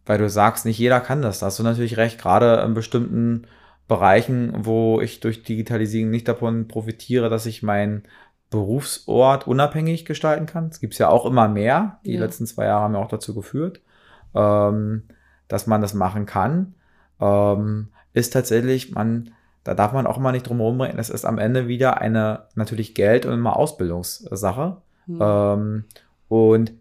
weil 0.07 0.18
du 0.18 0.28
sagst, 0.28 0.64
nicht 0.64 0.78
jeder 0.78 1.01
kann 1.01 1.22
das. 1.22 1.38
Da 1.41 1.47
hast 1.47 1.59
du 1.59 1.62
natürlich 1.62 1.97
recht, 1.97 2.20
gerade 2.20 2.62
in 2.64 2.74
bestimmten 2.74 3.47
Bereichen, 3.88 4.53
wo 4.57 5.01
ich 5.01 5.20
durch 5.20 5.43
Digitalisierung 5.43 6.11
nicht 6.11 6.28
davon 6.28 6.68
profitiere, 6.68 7.28
dass 7.28 7.47
ich 7.47 7.62
meinen 7.62 8.05
Berufsort 8.51 9.47
unabhängig 9.47 10.05
gestalten 10.05 10.47
kann. 10.47 10.68
Es 10.68 10.80
gibt 10.80 10.99
ja 10.99 11.09
auch 11.09 11.24
immer 11.24 11.49
mehr. 11.49 12.01
Die 12.05 12.14
ja. 12.14 12.20
letzten 12.20 12.47
zwei 12.47 12.66
Jahre 12.66 12.82
haben 12.82 12.95
ja 12.95 13.01
auch 13.01 13.09
dazu 13.09 13.34
geführt, 13.34 13.80
ähm, 14.34 15.05
dass 15.49 15.66
man 15.66 15.80
das 15.80 15.95
machen 15.95 16.26
kann. 16.26 16.74
Ähm, 17.20 17.88
ist 18.12 18.32
tatsächlich, 18.32 18.93
man, 18.93 19.30
da 19.62 19.74
darf 19.74 19.93
man 19.93 20.07
auch 20.07 20.18
immer 20.18 20.32
nicht 20.32 20.49
drum 20.49 20.59
herum 20.59 20.80
reden. 20.80 20.99
Es 20.99 21.11
ist 21.11 21.24
am 21.24 21.38
Ende 21.38 21.68
wieder 21.68 22.01
eine 22.01 22.47
natürlich 22.57 22.95
Geld- 22.95 23.26
und 23.26 23.34
immer 23.34 23.57
Ausbildungssache. 23.57 24.78
Mhm. 25.07 25.18
Ähm, 25.20 25.84
und 26.28 26.72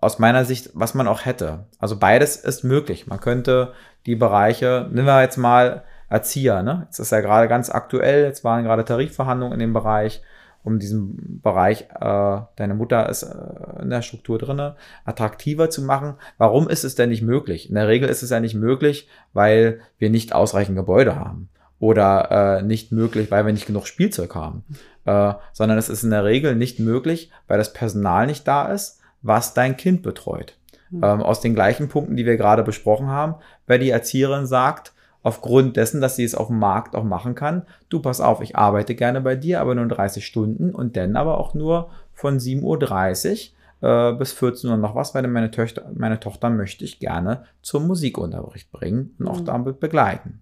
aus 0.00 0.18
meiner 0.18 0.44
Sicht, 0.44 0.70
was 0.74 0.94
man 0.94 1.08
auch 1.08 1.24
hätte. 1.24 1.66
Also 1.78 1.98
beides 1.98 2.36
ist 2.36 2.64
möglich. 2.64 3.06
Man 3.06 3.20
könnte 3.20 3.72
die 4.06 4.16
Bereiche, 4.16 4.88
nehmen 4.90 5.06
wir 5.06 5.22
jetzt 5.22 5.36
mal 5.36 5.84
Erzieher, 6.08 6.62
ne? 6.62 6.82
Jetzt 6.86 6.98
ist 6.98 7.12
ja 7.12 7.20
gerade 7.20 7.46
ganz 7.46 7.70
aktuell, 7.70 8.24
jetzt 8.24 8.42
waren 8.42 8.64
gerade 8.64 8.84
Tarifverhandlungen 8.84 9.54
in 9.54 9.60
dem 9.60 9.72
Bereich, 9.72 10.22
um 10.64 10.78
diesen 10.78 11.40
Bereich, 11.40 11.82
äh, 12.00 12.40
deine 12.56 12.74
Mutter 12.74 13.08
ist 13.08 13.22
äh, 13.22 13.82
in 13.82 13.90
der 13.90 14.02
Struktur 14.02 14.38
drinne, 14.38 14.76
attraktiver 15.04 15.70
zu 15.70 15.82
machen. 15.82 16.14
Warum 16.36 16.68
ist 16.68 16.84
es 16.84 16.96
denn 16.96 17.10
nicht 17.10 17.22
möglich? 17.22 17.68
In 17.68 17.76
der 17.76 17.88
Regel 17.88 18.08
ist 18.08 18.22
es 18.22 18.30
ja 18.30 18.40
nicht 18.40 18.54
möglich, 18.54 19.08
weil 19.32 19.80
wir 19.98 20.10
nicht 20.10 20.34
ausreichend 20.34 20.76
Gebäude 20.76 21.16
haben 21.16 21.48
oder 21.78 22.58
äh, 22.58 22.62
nicht 22.62 22.92
möglich, 22.92 23.30
weil 23.30 23.46
wir 23.46 23.52
nicht 23.52 23.66
genug 23.66 23.86
Spielzeug 23.86 24.34
haben, 24.34 24.64
äh, 25.06 25.32
sondern 25.52 25.78
es 25.78 25.88
ist 25.88 26.02
in 26.02 26.10
der 26.10 26.24
Regel 26.24 26.56
nicht 26.56 26.78
möglich, 26.78 27.30
weil 27.46 27.58
das 27.58 27.72
Personal 27.72 28.26
nicht 28.26 28.46
da 28.46 28.66
ist, 28.66 28.99
was 29.22 29.54
dein 29.54 29.76
Kind 29.76 30.02
betreut. 30.02 30.56
Mhm. 30.90 31.04
Ähm, 31.04 31.22
aus 31.22 31.40
den 31.40 31.54
gleichen 31.54 31.88
Punkten, 31.88 32.16
die 32.16 32.26
wir 32.26 32.36
gerade 32.36 32.62
besprochen 32.62 33.08
haben, 33.08 33.36
weil 33.66 33.78
die 33.78 33.90
Erzieherin 33.90 34.46
sagt, 34.46 34.92
aufgrund 35.22 35.76
dessen, 35.76 36.00
dass 36.00 36.16
sie 36.16 36.24
es 36.24 36.34
auf 36.34 36.48
dem 36.48 36.58
Markt 36.58 36.96
auch 36.96 37.04
machen 37.04 37.34
kann, 37.34 37.62
du 37.88 38.00
pass 38.00 38.20
auf, 38.20 38.40
ich 38.40 38.56
arbeite 38.56 38.94
gerne 38.94 39.20
bei 39.20 39.36
dir, 39.36 39.60
aber 39.60 39.74
nur 39.74 39.86
30 39.86 40.24
Stunden 40.24 40.74
und 40.74 40.96
dann 40.96 41.16
aber 41.16 41.38
auch 41.38 41.54
nur 41.54 41.90
von 42.14 42.38
7.30 42.38 43.50
Uhr 43.82 44.10
äh, 44.10 44.12
bis 44.14 44.32
14 44.32 44.70
Uhr 44.70 44.76
noch 44.76 44.94
was, 44.94 45.14
weil 45.14 45.26
meine, 45.28 45.50
Töchter, 45.50 45.90
meine 45.94 46.20
Tochter 46.20 46.50
möchte 46.50 46.84
ich 46.84 46.98
gerne 46.98 47.44
zum 47.62 47.86
Musikunterricht 47.86 48.72
bringen 48.72 49.14
und 49.18 49.28
auch 49.28 49.40
mhm. 49.40 49.46
damit 49.46 49.80
begleiten. 49.80 50.40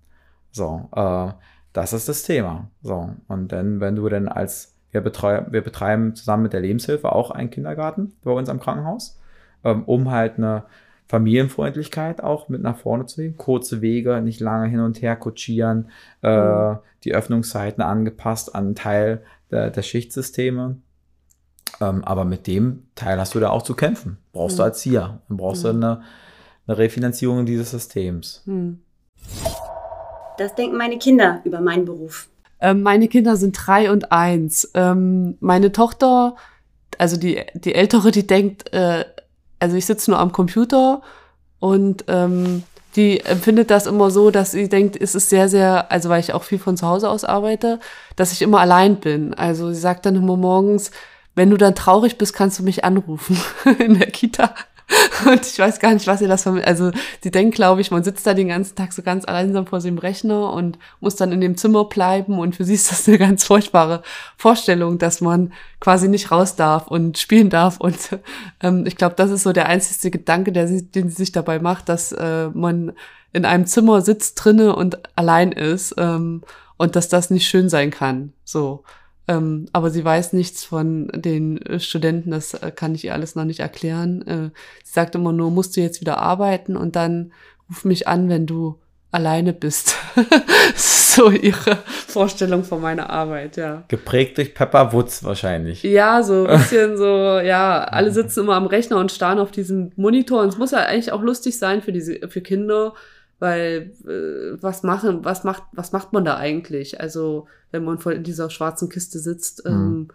So, 0.50 0.88
äh, 0.94 1.32
das 1.72 1.92
ist 1.92 2.08
das 2.08 2.22
Thema. 2.22 2.70
So, 2.82 3.10
und 3.28 3.52
dann, 3.52 3.80
wenn 3.80 3.96
du 3.96 4.08
dann 4.08 4.28
als, 4.28 4.76
wir, 4.90 5.00
betreu, 5.00 5.42
wir 5.50 5.62
betreiben 5.62 6.14
zusammen 6.14 6.44
mit 6.44 6.52
der 6.52 6.60
Lebenshilfe 6.60 7.12
auch 7.12 7.30
einen 7.30 7.50
Kindergarten 7.50 8.12
bei 8.22 8.30
uns 8.30 8.48
am 8.48 8.60
Krankenhaus, 8.60 9.18
ähm, 9.64 9.84
um 9.84 10.10
halt 10.10 10.38
eine 10.38 10.64
Familienfreundlichkeit 11.08 12.22
auch 12.22 12.48
mit 12.48 12.62
nach 12.62 12.76
vorne 12.76 13.06
zu 13.06 13.20
nehmen. 13.20 13.36
Kurze 13.36 13.80
Wege, 13.80 14.20
nicht 14.20 14.40
lange 14.40 14.68
hin 14.68 14.80
und 14.80 15.00
her 15.00 15.16
kutschieren, 15.16 15.90
äh, 16.22 16.70
mhm. 16.72 16.78
die 17.04 17.14
Öffnungszeiten 17.14 17.82
angepasst 17.82 18.54
an 18.54 18.66
einen 18.66 18.74
Teil 18.74 19.22
der, 19.50 19.70
der 19.70 19.82
Schichtsysteme. 19.82 20.76
Ähm, 21.80 22.04
aber 22.04 22.24
mit 22.24 22.46
dem 22.46 22.86
Teil 22.94 23.18
hast 23.18 23.34
du 23.34 23.40
da 23.40 23.50
auch 23.50 23.62
zu 23.62 23.74
kämpfen. 23.74 24.18
Brauchst 24.32 24.56
mhm. 24.56 24.58
du 24.58 24.64
Erzieher. 24.64 25.20
Dann 25.28 25.36
brauchst 25.36 25.64
mhm. 25.64 25.80
du 25.80 25.86
eine, 25.86 26.02
eine 26.66 26.78
Refinanzierung 26.78 27.46
dieses 27.46 27.70
Systems. 27.70 28.42
Mhm. 28.44 28.80
Das 30.36 30.54
denken 30.54 30.76
meine 30.76 30.98
Kinder 30.98 31.40
über 31.44 31.60
meinen 31.60 31.84
Beruf. 31.84 32.28
Ähm, 32.60 32.82
meine 32.82 33.08
Kinder 33.08 33.36
sind 33.36 33.52
drei 33.52 33.90
und 33.90 34.12
eins. 34.12 34.70
Ähm, 34.74 35.36
meine 35.40 35.72
Tochter, 35.72 36.36
also 36.98 37.16
die, 37.16 37.42
die 37.54 37.74
ältere, 37.74 38.10
die 38.10 38.26
denkt, 38.26 38.72
äh, 38.72 39.04
also 39.58 39.76
ich 39.76 39.86
sitze 39.86 40.10
nur 40.10 40.20
am 40.20 40.32
Computer 40.32 41.02
und 41.58 42.04
ähm, 42.08 42.62
die 42.96 43.20
empfindet 43.20 43.70
das 43.70 43.86
immer 43.86 44.10
so, 44.10 44.30
dass 44.30 44.52
sie 44.52 44.68
denkt, 44.68 44.96
es 45.00 45.14
ist 45.14 45.28
sehr, 45.28 45.48
sehr, 45.48 45.92
also 45.92 46.08
weil 46.08 46.20
ich 46.20 46.32
auch 46.32 46.42
viel 46.42 46.58
von 46.58 46.76
zu 46.76 46.86
Hause 46.86 47.10
aus 47.10 47.24
arbeite, 47.24 47.80
dass 48.16 48.32
ich 48.32 48.42
immer 48.42 48.60
allein 48.60 48.96
bin. 48.96 49.34
Also 49.34 49.68
sie 49.72 49.80
sagt 49.80 50.06
dann 50.06 50.16
immer 50.16 50.36
morgens, 50.36 50.90
wenn 51.34 51.50
du 51.50 51.56
dann 51.56 51.74
traurig 51.76 52.18
bist, 52.18 52.34
kannst 52.34 52.58
du 52.58 52.64
mich 52.64 52.84
anrufen 52.84 53.38
in 53.78 53.98
der 53.98 54.10
Kita. 54.10 54.54
Und 55.26 55.44
ich 55.46 55.58
weiß 55.58 55.80
gar 55.80 55.92
nicht, 55.92 56.06
was 56.06 56.20
ihr 56.20 56.28
das 56.28 56.44
vermittelt. 56.44 56.68
Also, 56.68 56.90
sie 57.22 57.30
denkt, 57.30 57.54
glaube 57.54 57.80
ich, 57.80 57.90
man 57.90 58.04
sitzt 58.04 58.26
da 58.26 58.34
den 58.34 58.48
ganzen 58.48 58.74
Tag 58.74 58.92
so 58.92 59.02
ganz 59.02 59.24
einsam 59.24 59.66
vor 59.66 59.80
dem 59.80 59.98
Rechner 59.98 60.52
und 60.52 60.78
muss 61.00 61.16
dann 61.16 61.32
in 61.32 61.40
dem 61.40 61.56
Zimmer 61.56 61.84
bleiben. 61.84 62.38
Und 62.38 62.56
für 62.56 62.64
sie 62.64 62.74
ist 62.74 62.90
das 62.90 63.06
eine 63.06 63.18
ganz 63.18 63.44
furchtbare 63.44 64.02
Vorstellung, 64.36 64.98
dass 64.98 65.20
man 65.20 65.52
quasi 65.80 66.08
nicht 66.08 66.30
raus 66.30 66.56
darf 66.56 66.88
und 66.88 67.18
spielen 67.18 67.50
darf. 67.50 67.78
Und 67.78 67.98
ähm, 68.62 68.84
ich 68.86 68.96
glaube, 68.96 69.14
das 69.16 69.30
ist 69.30 69.42
so 69.42 69.52
der 69.52 69.66
einzige 69.66 70.18
Gedanke, 70.18 70.52
der 70.52 70.68
sie, 70.68 70.90
den 70.90 71.10
sie 71.10 71.16
sich 71.16 71.32
dabei 71.32 71.58
macht, 71.58 71.88
dass 71.88 72.12
äh, 72.12 72.48
man 72.48 72.92
in 73.32 73.44
einem 73.44 73.66
Zimmer 73.66 74.00
sitzt 74.00 74.42
drinne 74.42 74.74
und 74.74 74.98
allein 75.16 75.52
ist 75.52 75.94
ähm, 75.98 76.42
und 76.78 76.96
dass 76.96 77.08
das 77.08 77.28
nicht 77.30 77.46
schön 77.46 77.68
sein 77.68 77.90
kann. 77.90 78.32
So. 78.44 78.84
Ähm, 79.28 79.66
aber 79.74 79.90
sie 79.90 80.04
weiß 80.04 80.32
nichts 80.32 80.64
von 80.64 81.08
den 81.14 81.60
äh, 81.62 81.78
Studenten, 81.78 82.30
das 82.30 82.54
äh, 82.54 82.72
kann 82.74 82.94
ich 82.94 83.04
ihr 83.04 83.12
alles 83.12 83.34
noch 83.34 83.44
nicht 83.44 83.60
erklären. 83.60 84.26
Äh, 84.26 84.50
sie 84.82 84.92
sagt 84.92 85.14
immer 85.14 85.32
nur, 85.32 85.50
musst 85.50 85.76
du 85.76 85.82
jetzt 85.82 86.00
wieder 86.00 86.18
arbeiten 86.18 86.76
und 86.76 86.96
dann 86.96 87.32
ruf 87.68 87.84
mich 87.84 88.08
an, 88.08 88.30
wenn 88.30 88.46
du 88.46 88.78
alleine 89.10 89.52
bist. 89.52 89.96
so 90.74 91.30
ihre 91.30 91.76
Vorstellung 92.06 92.64
von 92.64 92.80
meiner 92.80 93.10
Arbeit, 93.10 93.56
ja. 93.56 93.84
Geprägt 93.88 94.38
durch 94.38 94.54
Pepper 94.54 94.92
Woods 94.92 95.24
wahrscheinlich. 95.24 95.82
Ja, 95.82 96.22
so 96.22 96.46
ein 96.46 96.58
bisschen 96.58 96.96
so, 96.96 97.04
ja, 97.04 97.84
alle 97.84 98.10
sitzen 98.10 98.40
immer 98.40 98.54
am 98.54 98.66
Rechner 98.66 98.98
und 98.98 99.12
starren 99.12 99.38
auf 99.38 99.50
diesem 99.50 99.92
Monitor 99.96 100.42
und 100.42 100.48
es 100.48 100.58
muss 100.58 100.70
ja 100.70 100.78
eigentlich 100.78 101.12
auch 101.12 101.22
lustig 101.22 101.58
sein 101.58 101.82
für 101.82 101.92
diese, 101.92 102.28
für 102.28 102.40
Kinder, 102.40 102.94
weil 103.38 103.92
äh, 104.06 104.62
was 104.62 104.82
machen, 104.82 105.24
was 105.24 105.44
macht, 105.44 105.64
was 105.72 105.92
macht 105.92 106.12
man 106.12 106.24
da 106.24 106.36
eigentlich? 106.36 107.00
Also 107.00 107.46
wenn 107.70 107.84
man 107.84 107.98
voll 107.98 108.14
in 108.14 108.24
dieser 108.24 108.50
schwarzen 108.50 108.88
Kiste 108.88 109.18
sitzt, 109.18 109.64
mhm. 109.64 110.08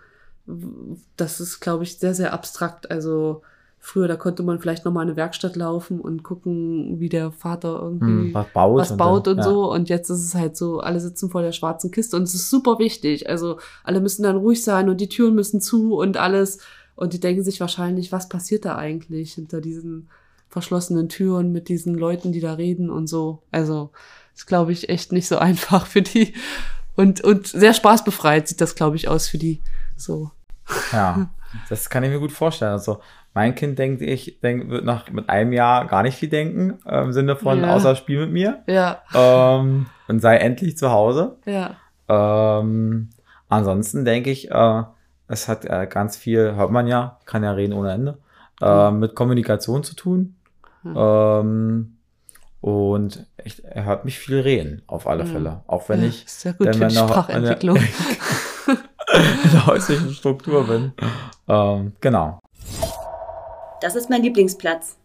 ähm, 0.47 0.97
das 1.15 1.39
ist, 1.39 1.59
glaube 1.59 1.83
ich, 1.83 1.97
sehr, 1.97 2.13
sehr 2.13 2.33
abstrakt. 2.33 2.91
Also 2.91 3.41
früher, 3.79 4.07
da 4.07 4.15
konnte 4.15 4.43
man 4.43 4.59
vielleicht 4.59 4.85
noch 4.85 4.93
mal 4.93 5.01
eine 5.01 5.15
Werkstatt 5.15 5.55
laufen 5.55 5.99
und 5.99 6.23
gucken, 6.23 6.99
wie 6.99 7.09
der 7.09 7.31
Vater 7.31 7.79
irgendwie 7.81 8.27
hm, 8.27 8.33
was 8.33 8.47
baut, 8.53 8.79
was 8.79 8.97
baut 8.97 9.27
und, 9.27 9.33
und 9.33 9.37
ja. 9.39 9.43
so. 9.43 9.71
Und 9.71 9.89
jetzt 9.89 10.09
ist 10.09 10.23
es 10.23 10.35
halt 10.35 10.55
so, 10.57 10.79
alle 10.79 10.99
sitzen 10.99 11.29
vor 11.29 11.41
der 11.41 11.51
schwarzen 11.51 11.91
Kiste 11.91 12.17
und 12.17 12.23
es 12.23 12.33
ist 12.33 12.49
super 12.49 12.79
wichtig. 12.79 13.29
Also 13.29 13.59
alle 13.83 13.99
müssen 13.99 14.23
dann 14.23 14.37
ruhig 14.37 14.63
sein 14.63 14.89
und 14.89 15.01
die 15.01 15.09
Türen 15.09 15.35
müssen 15.35 15.61
zu 15.61 15.95
und 15.95 16.17
alles. 16.17 16.59
Und 16.95 17.13
die 17.13 17.19
denken 17.19 17.43
sich 17.43 17.59
wahrscheinlich, 17.59 18.11
was 18.11 18.29
passiert 18.29 18.65
da 18.65 18.75
eigentlich 18.77 19.33
hinter 19.33 19.61
diesen 19.61 20.09
verschlossenen 20.47 21.09
Türen 21.09 21.51
mit 21.51 21.67
diesen 21.67 21.95
Leuten, 21.95 22.31
die 22.31 22.39
da 22.39 22.53
reden 22.53 22.89
und 22.89 23.07
so. 23.07 23.41
Also, 23.51 23.89
ist, 24.35 24.45
glaube 24.45 24.71
ich, 24.71 24.89
echt 24.89 25.11
nicht 25.11 25.27
so 25.27 25.37
einfach 25.39 25.85
für 25.87 26.01
die. 26.01 26.33
Und, 26.95 27.21
und 27.21 27.47
sehr 27.47 27.73
spaßbefreit 27.73 28.47
sieht 28.47 28.61
das, 28.61 28.75
glaube 28.75 28.95
ich, 28.95 29.07
aus 29.07 29.27
für 29.27 29.37
die. 29.37 29.61
So. 29.95 30.31
Ja, 30.91 31.29
das 31.69 31.89
kann 31.89 32.03
ich 32.03 32.09
mir 32.09 32.19
gut 32.19 32.31
vorstellen. 32.31 32.71
Also, 32.71 32.99
mein 33.33 33.55
Kind 33.55 33.79
denkt, 33.79 34.01
ich 34.01 34.39
denk, 34.41 34.69
wird 34.69 34.85
nach 34.85 35.09
mit 35.09 35.29
einem 35.29 35.53
Jahr 35.53 35.85
gar 35.87 36.03
nicht 36.03 36.17
viel 36.17 36.29
denken, 36.29 36.79
äh, 36.85 37.01
im 37.01 37.13
Sinne 37.13 37.35
von 37.35 37.61
ja. 37.61 37.73
außer 37.73 37.95
Spiel 37.95 38.19
mit 38.19 38.31
mir. 38.31 38.63
Ja. 38.67 39.01
Ähm, 39.13 39.87
und 40.07 40.19
sei 40.19 40.37
endlich 40.37 40.77
zu 40.77 40.91
Hause. 40.91 41.37
Ja. 41.45 41.77
Ähm, 42.07 43.09
ansonsten 43.49 44.05
denke 44.05 44.29
ich, 44.29 44.51
äh, 44.51 44.83
es 45.27 45.47
hat 45.47 45.65
äh, 45.65 45.87
ganz 45.89 46.15
viel, 46.15 46.53
hört 46.55 46.71
man 46.71 46.87
ja, 46.87 47.19
kann 47.25 47.43
ja 47.43 47.51
reden 47.51 47.73
ohne 47.73 47.91
Ende, 47.91 48.17
äh, 48.61 48.91
mit 48.91 49.15
Kommunikation 49.15 49.83
zu 49.83 49.95
tun. 49.95 50.35
Mhm. 50.83 50.95
Ähm, 50.95 51.92
und 52.63 53.25
ich, 53.43 53.61
er 53.65 53.83
hört 53.83 54.05
mich 54.05 54.17
viel 54.17 54.39
reden, 54.39 54.83
auf 54.87 55.05
alle 55.05 55.25
Fälle. 55.25 55.63
Auch 55.67 55.89
wenn 55.89 55.99
ja, 55.99 56.07
ich 56.07 56.23
sehr 56.25 56.53
gut 56.53 56.73
für 56.73 56.87
die 56.87 56.95
Sprachentwicklung. 56.95 57.75
in 59.43 59.51
der 59.51 59.65
häuslichen 59.65 60.13
Struktur 60.13 60.65
bin. 60.65 60.93
Ähm, 61.49 61.91
genau. 61.99 62.39
Das 63.81 63.95
ist 63.95 64.09
mein 64.09 64.23
Lieblingsplatz. 64.23 64.95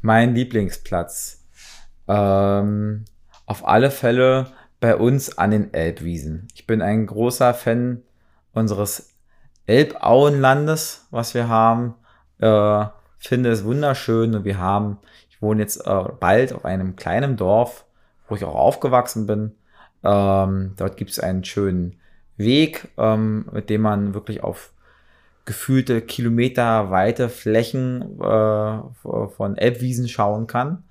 Mein 0.00 0.34
Lieblingsplatz. 0.34 1.44
Ähm, 2.08 3.04
auf 3.46 3.64
alle 3.64 3.92
Fälle 3.92 4.48
bei 4.80 4.96
uns 4.96 5.38
an 5.38 5.52
den 5.52 5.72
Elbwiesen. 5.72 6.48
Ich 6.56 6.66
bin 6.66 6.82
ein 6.82 7.06
großer 7.06 7.54
Fan 7.54 8.02
unseres 8.52 9.10
Elbauenlandes, 9.66 11.06
was 11.12 11.32
wir 11.32 11.46
haben. 11.46 11.94
Äh, 12.40 12.86
finde 13.18 13.50
es 13.50 13.64
wunderschön 13.64 14.34
und 14.34 14.44
wir 14.44 14.58
haben 14.58 14.98
wohne 15.44 15.62
jetzt 15.62 15.86
äh, 15.86 16.04
bald 16.18 16.52
auf 16.52 16.64
einem 16.64 16.96
kleinen 16.96 17.36
Dorf, 17.36 17.84
wo 18.28 18.34
ich 18.34 18.44
auch 18.44 18.56
aufgewachsen 18.56 19.26
bin. 19.26 19.52
Ähm, 20.02 20.72
dort 20.76 20.96
gibt 20.96 21.12
es 21.12 21.20
einen 21.20 21.44
schönen 21.44 22.00
Weg, 22.36 22.88
ähm, 22.98 23.46
mit 23.52 23.70
dem 23.70 23.82
man 23.82 24.14
wirklich 24.14 24.42
auf 24.42 24.72
gefühlte 25.44 26.00
Kilometer 26.00 26.90
weite 26.90 27.28
Flächen 27.28 28.18
äh, 28.20 28.78
von 29.02 29.56
Elbwiesen 29.56 30.08
schauen 30.08 30.46
kann. 30.46 30.84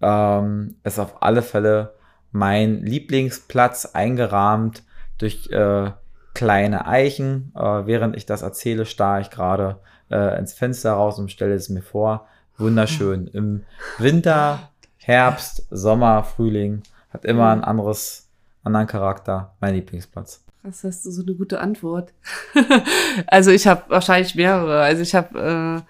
Ähm, 0.00 0.76
ist 0.84 0.98
auf 0.98 1.22
alle 1.22 1.42
Fälle 1.42 1.94
mein 2.32 2.82
Lieblingsplatz, 2.82 3.86
eingerahmt 3.94 4.82
durch 5.18 5.50
äh, 5.50 5.90
kleine 6.34 6.86
Eichen. 6.86 7.52
Äh, 7.54 7.86
während 7.86 8.16
ich 8.16 8.26
das 8.26 8.42
erzähle, 8.42 8.86
starre 8.86 9.20
ich 9.20 9.30
gerade 9.30 9.76
äh, 10.10 10.38
ins 10.38 10.52
Fenster 10.52 10.92
raus 10.92 11.18
und 11.18 11.30
stelle 11.30 11.54
es 11.54 11.68
mir 11.68 11.82
vor. 11.82 12.26
Wunderschön. 12.58 13.28
Im 13.28 13.62
Winter, 13.98 14.70
Herbst, 14.96 15.66
Sommer, 15.70 16.24
Frühling. 16.24 16.82
Hat 17.10 17.24
immer 17.24 17.50
ein 17.50 17.62
anderes, 17.62 18.28
anderen 18.64 18.88
Charakter. 18.88 19.54
Mein 19.60 19.74
Lieblingsplatz. 19.74 20.44
Das 20.64 20.82
ist 20.82 21.04
so 21.04 21.22
eine 21.22 21.34
gute 21.34 21.60
Antwort. 21.60 22.12
also 23.28 23.52
ich 23.52 23.66
habe 23.68 23.84
wahrscheinlich 23.88 24.34
mehrere. 24.34 24.82
Also 24.82 25.02
ich 25.02 25.14
habe 25.14 25.84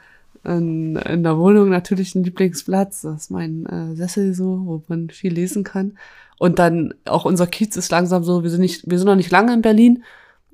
äh, 0.45 0.53
in, 0.53 0.97
in 0.97 1.23
der 1.23 1.39
Wohnung 1.39 1.71
natürlich 1.71 2.14
einen 2.14 2.25
Lieblingsplatz. 2.25 3.01
Das 3.01 3.23
ist 3.23 3.31
mein 3.31 3.64
äh, 3.66 3.97
Sessel 3.97 4.35
so, 4.35 4.61
wo 4.66 4.83
man 4.89 5.09
viel 5.09 5.33
lesen 5.33 5.64
kann. 5.64 5.97
Und 6.39 6.59
dann 6.59 6.93
auch 7.07 7.25
unser 7.25 7.47
Kiez 7.47 7.77
ist 7.77 7.91
langsam 7.91 8.23
so, 8.23 8.43
wir 8.43 8.51
sind 8.51 8.61
nicht, 8.61 8.89
wir 8.89 8.99
sind 8.99 9.07
noch 9.07 9.16
nicht 9.16 9.31
lange 9.31 9.55
in 9.55 9.62
Berlin, 9.62 10.05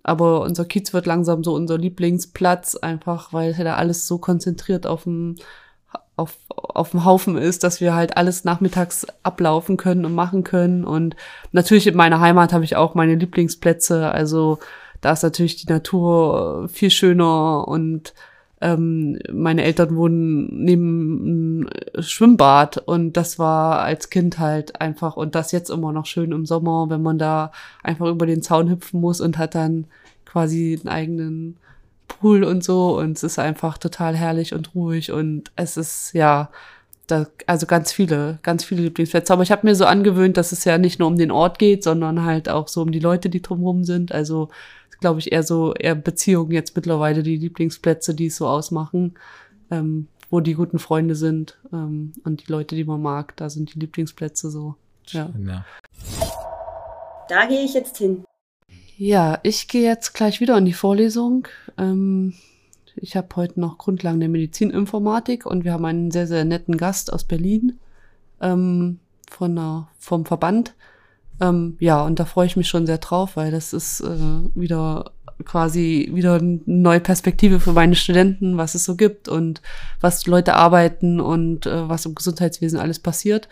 aber 0.03 0.41
unser 0.41 0.65
Kiez 0.65 0.95
wird 0.95 1.07
langsam 1.07 1.45
so 1.45 1.55
unser 1.55 1.77
Lieblingsplatz, 1.77 2.77
einfach 2.77 3.33
weil 3.33 3.53
da 3.53 3.75
alles 3.75 4.07
so 4.07 4.19
konzentriert 4.19 4.87
auf 4.87 5.03
dem 5.03 5.35
auf, 6.17 6.39
auf 6.49 6.91
dem 6.91 7.05
Haufen 7.05 7.37
ist, 7.37 7.65
dass 7.65 7.81
wir 7.81 7.95
halt 7.95 8.17
alles 8.17 8.45
nachmittags 8.45 9.07
ablaufen 9.23 9.77
können 9.77 10.05
und 10.05 10.15
machen 10.15 10.45
können. 10.45 10.85
Und 10.85 11.17
natürlich 11.53 11.87
in 11.87 11.97
meiner 11.97 12.21
Heimat 12.21 12.53
habe 12.53 12.65
ich 12.65 12.77
auch 12.77 12.95
meine 12.95 13.17
Lieblingsplätze. 13.17 14.11
Also 14.11 14.59
da 15.01 15.13
ist 15.13 15.23
natürlich 15.23 15.57
die 15.57 15.71
Natur 15.71 16.69
viel 16.69 16.91
schöner 16.91 17.67
und 17.67 18.15
ähm, 18.61 19.19
meine 19.31 19.65
Eltern 19.65 19.97
wohnen 19.97 20.65
neben 20.65 21.67
einem 21.67 22.03
Schwimmbad 22.03 22.79
und 22.79 23.15
das 23.15 23.39
war 23.39 23.81
als 23.81 24.09
Kind 24.09 24.39
halt 24.39 24.81
einfach 24.81 25.17
und 25.17 25.35
das 25.35 25.53
jetzt 25.53 25.69
immer 25.69 25.93
noch 25.93 26.07
schön 26.07 26.33
im 26.33 26.47
Sommer, 26.47 26.89
wenn 26.89 27.03
man 27.03 27.19
da 27.19 27.53
einfach 27.83 28.07
über 28.07 28.25
den 28.25 28.41
Zaun 28.41 28.71
hüpfen 28.71 29.01
muss 29.01 29.21
und 29.21 29.37
hat 29.37 29.55
dann 29.55 29.87
quasi 30.25 30.79
einen 30.81 30.89
eigenen 30.89 31.57
Pool 32.09 32.45
und 32.45 32.63
so 32.63 32.99
und 32.99 33.17
es 33.17 33.23
ist 33.23 33.39
einfach 33.39 33.79
total 33.79 34.17
herrlich 34.17 34.55
und 34.55 34.75
ruhig 34.75 35.11
und 35.13 35.51
es 35.57 35.77
ist 35.77 36.13
ja 36.13 36.51
da, 37.07 37.27
also 37.47 37.67
ganz 37.67 37.93
viele, 37.93 38.39
ganz 38.43 38.65
viele 38.65 38.83
Lieblingsplätze. 38.83 39.33
Aber 39.33 39.43
ich 39.43 39.53
habe 39.53 39.67
mir 39.67 39.75
so 39.75 39.85
angewöhnt, 39.85 40.37
dass 40.37 40.53
es 40.53 40.65
ja 40.65 40.79
nicht 40.79 40.99
nur 40.99 41.09
um 41.09 41.19
den 41.19 41.31
Ort 41.31 41.59
geht, 41.59 41.85
sondern 41.85 42.25
halt 42.25 42.49
auch 42.49 42.69
so 42.69 42.83
um 42.83 42.93
die 42.93 43.01
Leute, 43.01 43.29
die 43.29 43.43
drumherum 43.43 43.85
sind. 43.85 44.13
Also 44.13 44.49
glaube 45.01 45.21
ich 45.21 45.33
eher 45.33 45.43
so 45.43 45.75
eher 45.75 45.95
Beziehungen 45.95 46.53
jetzt 46.53 46.75
mittlerweile 46.75 47.23
die 47.23 47.37
Lieblingsplätze, 47.37 48.15
die 48.15 48.27
es 48.27 48.37
so 48.37 48.47
ausmachen, 48.47 49.15
ähm, 49.71 50.09
wo 50.31 50.41
die 50.41 50.55
guten 50.55 50.79
Freunde 50.79 51.15
sind 51.15 51.59
ähm, 51.73 52.13
und 52.25 52.47
die 52.47 52.51
Leute, 52.51 52.75
die 52.75 52.85
man 52.85 53.03
mag, 53.03 53.37
da 53.37 53.51
sind 53.51 53.75
die 53.75 53.81
Lieblingsplätze 53.81 54.51
so. 54.51 54.77
Ja. 55.09 55.31
ja. 55.47 55.65
Da 57.29 57.47
gehe 57.47 57.63
ich 57.63 57.75
jetzt 57.75 57.99
hin. 57.99 58.25
Ja, 58.97 59.41
ich 59.43 59.69
gehe 59.69 59.83
jetzt 59.83 60.15
gleich 60.15 60.41
wieder 60.41 60.57
in 60.57 60.67
die 60.67 60.73
Vorlesung. 60.73 61.49
Ähm, 61.77 62.35
ich 62.97 63.17
habe 63.17 63.29
heute 63.35 63.59
noch 63.59 63.79
Grundlagen 63.79 64.21
der 64.21 64.29
Medizininformatik 64.29 65.47
und 65.47 65.65
wir 65.65 65.73
haben 65.73 65.85
einen 65.85 66.11
sehr, 66.13 66.29
sehr 66.29 66.45
netten 66.45 66.77
Gast 66.77 67.13
aus 67.13 67.25
Berlin 67.25 67.79
ähm, 68.41 69.01
von 69.29 69.57
der, 69.57 69.89
vom 69.99 70.25
Verband. 70.27 70.75
Ähm, 71.41 71.77
ja, 71.81 72.03
und 72.03 72.21
da 72.21 72.25
freue 72.25 72.47
ich 72.47 72.57
mich 72.57 72.69
schon 72.69 72.87
sehr 72.87 72.99
drauf, 72.99 73.37
weil 73.37 73.51
das 73.51 73.73
ist 73.73 74.01
äh, 74.01 74.51
wieder 74.55 75.11
quasi 75.45 76.11
wieder 76.15 76.35
eine 76.35 76.61
neue 76.65 77.01
Perspektive 77.01 77.59
für 77.59 77.73
meine 77.73 77.97
Studenten, 77.97 78.57
was 78.57 78.77
es 78.77 78.85
so 78.85 78.95
gibt 78.95 79.29
und 79.29 79.61
was 80.01 80.27
Leute 80.27 80.55
arbeiten 80.55 81.21
und 81.21 81.67
äh, 81.67 81.89
was 81.89 82.07
im 82.07 82.15
Gesundheitswesen 82.15 82.79
alles 82.79 83.01
passiert. 83.01 83.49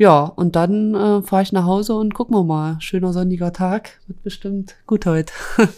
Ja, 0.00 0.20
und 0.24 0.56
dann 0.56 0.94
äh, 0.94 1.20
fahre 1.20 1.42
ich 1.42 1.52
nach 1.52 1.66
Hause 1.66 1.94
und 1.94 2.14
gucken 2.14 2.34
wir 2.34 2.42
mal. 2.42 2.80
Schöner 2.80 3.12
sonniger 3.12 3.52
Tag. 3.52 4.00
Wird 4.06 4.22
bestimmt 4.22 4.76
gut 4.86 5.04
heute. 5.04 5.30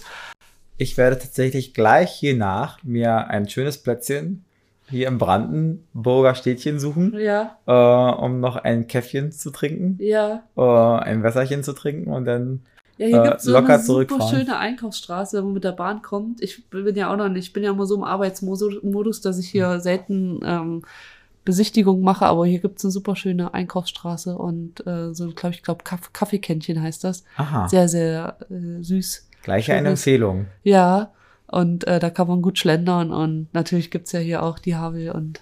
ich 0.77 0.97
werde 0.97 1.18
tatsächlich 1.18 1.75
gleich 1.75 2.12
hier 2.12 2.37
nach 2.37 2.85
mir 2.85 3.27
ein 3.27 3.49
schönes 3.49 3.79
Plätzchen 3.79 4.45
hier 4.89 5.09
im 5.09 5.18
Brandenburger 5.18 6.37
Städtchen 6.37 6.79
suchen, 6.79 7.18
ja. 7.18 7.59
äh, 7.66 8.25
um 8.25 8.39
noch 8.39 8.55
ein 8.55 8.87
Käffchen 8.87 9.33
zu 9.33 9.51
trinken, 9.51 9.99
ja. 10.01 10.45
äh, 10.57 10.61
ein 10.61 11.25
Wässerchen 11.25 11.64
zu 11.64 11.73
trinken 11.73 12.12
und 12.12 12.25
dann 12.25 12.61
ja, 12.99 13.07
hier 13.07 13.23
äh, 13.23 13.25
gibt 13.25 13.39
es 13.39 13.43
so 13.43 13.57
eine 13.57 13.79
super 13.81 14.29
schöne 14.29 14.57
Einkaufsstraße, 14.57 15.39
wenn 15.39 15.47
man 15.47 15.55
mit 15.55 15.64
der 15.64 15.73
Bahn 15.73 16.01
kommt. 16.01 16.41
Ich 16.41 16.70
bin 16.70 16.95
ja 16.95 17.12
auch 17.12 17.16
noch 17.16 17.29
nicht, 17.29 17.47
ich 17.49 17.53
bin 17.53 17.64
ja 17.64 17.73
immer 17.73 17.87
so 17.87 17.97
im 17.97 18.05
Arbeitsmodus, 18.05 19.20
dass 19.20 19.41
ich 19.41 19.49
hier 19.49 19.81
selten 19.81 20.39
ähm, 20.45 20.83
Besichtigung 21.45 22.03
mache, 22.03 22.26
aber 22.26 22.47
hier 22.47 22.61
gibt's 22.61 22.84
eine 22.84 22.93
super 22.93 23.16
schöne 23.16 23.53
Einkaufsstraße 23.53 24.36
und 24.36 24.86
äh, 24.86 25.12
so, 25.12 25.30
glaube 25.32 25.55
ich, 25.55 25.62
glaube 25.62 25.82
Kaff 25.84 26.12
Kaffeekännchen 26.12 26.80
heißt 26.80 27.05
das. 27.05 27.24
Aha. 27.36 27.68
Sehr, 27.68 27.88
sehr 27.88 28.36
äh, 28.51 28.82
süß. 28.82 29.28
Gleich 29.43 29.66
Schönes. 29.66 29.78
eine 29.78 29.88
Empfehlung. 29.90 30.47
Ja, 30.62 31.11
und 31.49 31.86
äh, 31.86 31.99
da 31.99 32.11
kann 32.11 32.28
man 32.28 32.43
gut 32.43 32.59
schlendern 32.59 33.12
und 33.12 33.49
natürlich 33.53 33.90
gibt's 33.90 34.12
ja 34.12 34.20
hier 34.20 34.43
auch 34.43 34.59
die 34.59 34.76
Havel 34.76 35.11
und 35.11 35.40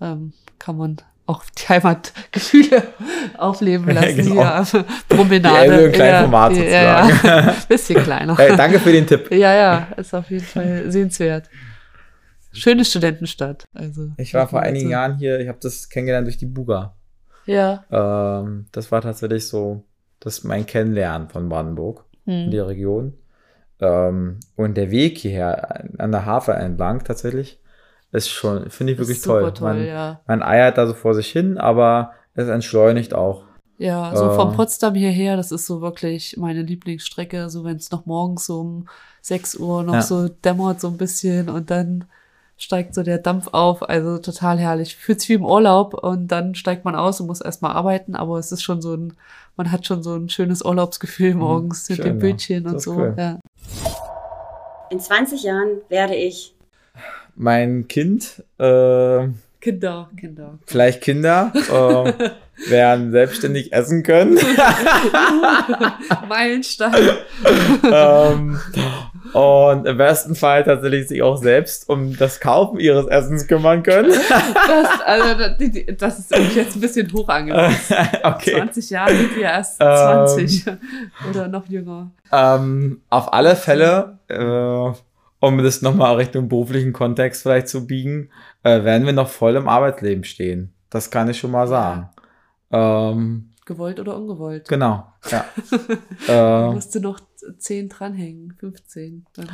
ähm, 0.00 0.32
kann 0.58 0.76
man 0.76 0.96
auch 1.26 1.44
die 1.58 1.68
Heimatgefühle 1.68 2.82
aufleben 3.38 3.92
lassen 3.92 4.16
genau. 4.16 4.64
hier. 4.64 4.84
Promenade. 5.08 5.64
Die 5.64 5.74
Elbe 5.74 5.92
kleinen 5.92 6.20
Format 6.22 6.54
sozusagen. 6.54 7.20
Ja, 7.22 7.40
ja. 7.40 7.56
Bisschen 7.68 8.02
kleiner. 8.02 8.36
Hey, 8.36 8.56
danke 8.56 8.78
für 8.80 8.92
den 8.92 9.06
Tipp. 9.06 9.30
Ja, 9.30 9.54
ja, 9.54 9.88
ist 9.96 10.14
auf 10.14 10.30
jeden 10.30 10.44
Fall 10.44 10.90
sehenswert. 10.90 11.48
Schöne 12.52 12.84
Studentenstadt. 12.84 13.64
Also, 13.74 14.10
ich 14.16 14.34
war 14.34 14.48
vor 14.48 14.60
einigen 14.60 14.86
so. 14.86 14.92
Jahren 14.92 15.16
hier, 15.16 15.40
ich 15.40 15.48
habe 15.48 15.58
das 15.60 15.88
kennengelernt 15.88 16.26
durch 16.26 16.38
die 16.38 16.46
Buga. 16.46 16.96
Ja. 17.46 17.84
Ähm, 17.90 18.66
das 18.72 18.92
war 18.92 19.00
tatsächlich 19.00 19.46
so, 19.48 19.84
das 20.20 20.38
ist 20.38 20.44
mein 20.44 20.66
Kennenlernen 20.66 21.28
von 21.28 21.48
Brandenburg, 21.48 22.04
hm. 22.26 22.50
die 22.50 22.58
Region. 22.58 23.14
Ähm, 23.80 24.38
und 24.56 24.76
der 24.76 24.90
Weg 24.90 25.18
hierher 25.18 25.88
an 25.98 26.12
der 26.12 26.24
Hafer 26.24 26.56
entlang 26.58 27.04
tatsächlich 27.04 27.60
ist 28.12 28.28
schon, 28.28 28.70
finde 28.70 28.92
ich 28.92 28.98
wirklich 28.98 29.22
toll. 29.22 29.52
toll 29.52 29.74
man, 29.74 29.84
ja. 29.84 30.20
man 30.26 30.42
eiert 30.42 30.78
da 30.78 30.86
so 30.86 30.94
vor 30.94 31.14
sich 31.14 31.30
hin, 31.30 31.58
aber 31.58 32.12
es 32.34 32.48
entschleunigt 32.48 33.14
auch. 33.14 33.44
Ja, 33.78 34.14
so 34.14 34.30
äh, 34.30 34.34
von 34.34 34.52
Potsdam 34.52 34.94
hierher, 34.94 35.36
das 35.36 35.50
ist 35.50 35.66
so 35.66 35.80
wirklich 35.80 36.36
meine 36.36 36.62
Lieblingsstrecke, 36.62 37.50
so 37.50 37.64
wenn 37.64 37.76
es 37.76 37.90
noch 37.90 38.06
morgens 38.06 38.48
um 38.48 38.86
6 39.22 39.56
Uhr 39.56 39.82
noch 39.82 39.94
ja. 39.94 40.02
so 40.02 40.28
dämmert 40.28 40.80
so 40.80 40.88
ein 40.88 40.98
bisschen 40.98 41.48
und 41.48 41.70
dann 41.70 42.04
steigt 42.62 42.94
so 42.94 43.02
der 43.02 43.18
Dampf 43.18 43.48
auf, 43.52 43.88
also 43.88 44.18
total 44.18 44.58
herrlich. 44.58 44.96
Fühlt 44.96 45.20
sich 45.20 45.30
wie 45.30 45.34
im 45.34 45.44
Urlaub 45.44 45.94
und 45.94 46.28
dann 46.28 46.54
steigt 46.54 46.84
man 46.84 46.94
aus 46.94 47.20
und 47.20 47.26
muss 47.26 47.40
erstmal 47.40 47.72
arbeiten, 47.72 48.14
aber 48.14 48.38
es 48.38 48.52
ist 48.52 48.62
schon 48.62 48.80
so 48.80 48.94
ein, 48.94 49.14
man 49.56 49.72
hat 49.72 49.86
schon 49.86 50.02
so 50.02 50.14
ein 50.14 50.28
schönes 50.28 50.64
Urlaubsgefühl 50.64 51.34
mhm. 51.34 51.40
morgens 51.40 51.88
mhm, 51.88 51.96
mit 51.96 52.04
dem 52.04 52.18
Bildchen 52.18 52.66
und 52.66 52.80
so. 52.80 52.94
Cool. 52.94 53.14
Ja. 53.18 53.40
In 54.90 55.00
20 55.00 55.42
Jahren 55.42 55.80
werde 55.88 56.14
ich 56.14 56.54
mein 57.34 57.88
Kind 57.88 58.42
äh, 58.58 59.28
Kinder, 59.62 60.10
Kinder. 60.18 60.58
Vielleicht 60.66 61.02
Kinder 61.02 61.52
äh, 61.54 62.30
werden 62.68 63.12
selbstständig 63.12 63.72
essen 63.72 64.02
können. 64.02 64.34
Meilenstein. 66.28 66.92
ähm, 67.84 68.58
und 69.32 69.86
im 69.86 69.96
besten 69.96 70.34
Fall 70.34 70.64
tatsächlich 70.64 71.08
sich 71.08 71.22
auch 71.22 71.36
selbst 71.36 71.88
um 71.88 72.16
das 72.16 72.40
Kaufen 72.40 72.78
ihres 72.80 73.06
Essens 73.06 73.46
kümmern 73.46 73.82
können. 73.82 74.10
das, 74.30 75.00
also, 75.06 75.94
das 75.96 76.18
ist 76.18 76.54
jetzt 76.54 76.76
ein 76.76 76.80
bisschen 76.80 77.12
hoch 77.12 77.28
angesetzt. 77.28 77.94
okay. 78.22 78.56
20 78.56 78.90
Jahre 78.90 79.14
sind 79.14 79.36
wir 79.36 79.44
erst 79.44 79.76
20 79.76 80.66
ähm, 80.66 80.78
oder 81.30 81.48
noch 81.48 81.66
jünger. 81.68 82.10
Ähm, 82.32 83.02
auf 83.08 83.32
alle 83.32 83.56
Fälle, 83.56 84.18
äh, 84.28 84.98
um 85.40 85.62
das 85.62 85.82
nochmal 85.82 86.16
Richtung 86.16 86.48
beruflichen 86.48 86.92
Kontext 86.92 87.42
vielleicht 87.42 87.68
zu 87.68 87.86
biegen, 87.86 88.30
äh, 88.64 88.84
werden 88.84 89.06
wir 89.06 89.12
noch 89.12 89.28
voll 89.28 89.56
im 89.56 89.68
Arbeitsleben 89.68 90.24
stehen. 90.24 90.74
Das 90.90 91.10
kann 91.10 91.30
ich 91.30 91.38
schon 91.38 91.52
mal 91.52 91.68
sagen. 91.68 92.10
Ähm, 92.70 93.51
Gewollt 93.64 94.00
oder 94.00 94.16
ungewollt. 94.16 94.68
Genau, 94.68 95.06
ja. 95.30 95.44
äh, 96.28 96.72
musst 96.72 96.94
du 96.94 97.00
noch 97.00 97.20
10 97.58 97.88
dranhängen, 97.88 98.54
15. 98.58 99.26
Dann. 99.34 99.48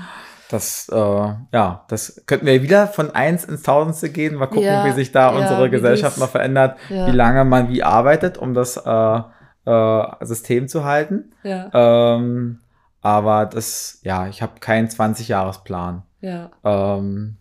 Das, 0.50 0.88
äh, 0.90 0.96
ja, 0.96 1.84
das 1.88 2.22
könnten 2.26 2.46
wir 2.46 2.62
wieder 2.62 2.86
von 2.86 3.10
1 3.10 3.44
ins 3.44 3.62
Tausendste 3.62 4.08
gehen. 4.08 4.36
Mal 4.36 4.46
gucken, 4.46 4.64
ja, 4.64 4.86
wie 4.86 4.92
sich 4.92 5.12
da 5.12 5.30
ja, 5.30 5.38
unsere 5.38 5.68
Gesellschaft 5.68 6.16
noch 6.16 6.30
verändert, 6.30 6.78
ja. 6.88 7.06
wie 7.06 7.16
lange 7.16 7.44
man 7.44 7.68
wie 7.68 7.82
arbeitet, 7.82 8.38
um 8.38 8.54
das 8.54 8.78
äh, 8.78 9.20
äh, 9.66 10.24
System 10.24 10.68
zu 10.68 10.84
halten. 10.84 11.34
Ja. 11.42 11.70
Ähm, 12.16 12.60
aber 13.02 13.46
das, 13.46 14.00
ja, 14.02 14.26
ich 14.26 14.40
habe 14.40 14.60
keinen 14.60 14.88
20-Jahres-Plan. 14.88 16.02
Ja. 16.20 16.50
Ähm, 16.64 17.36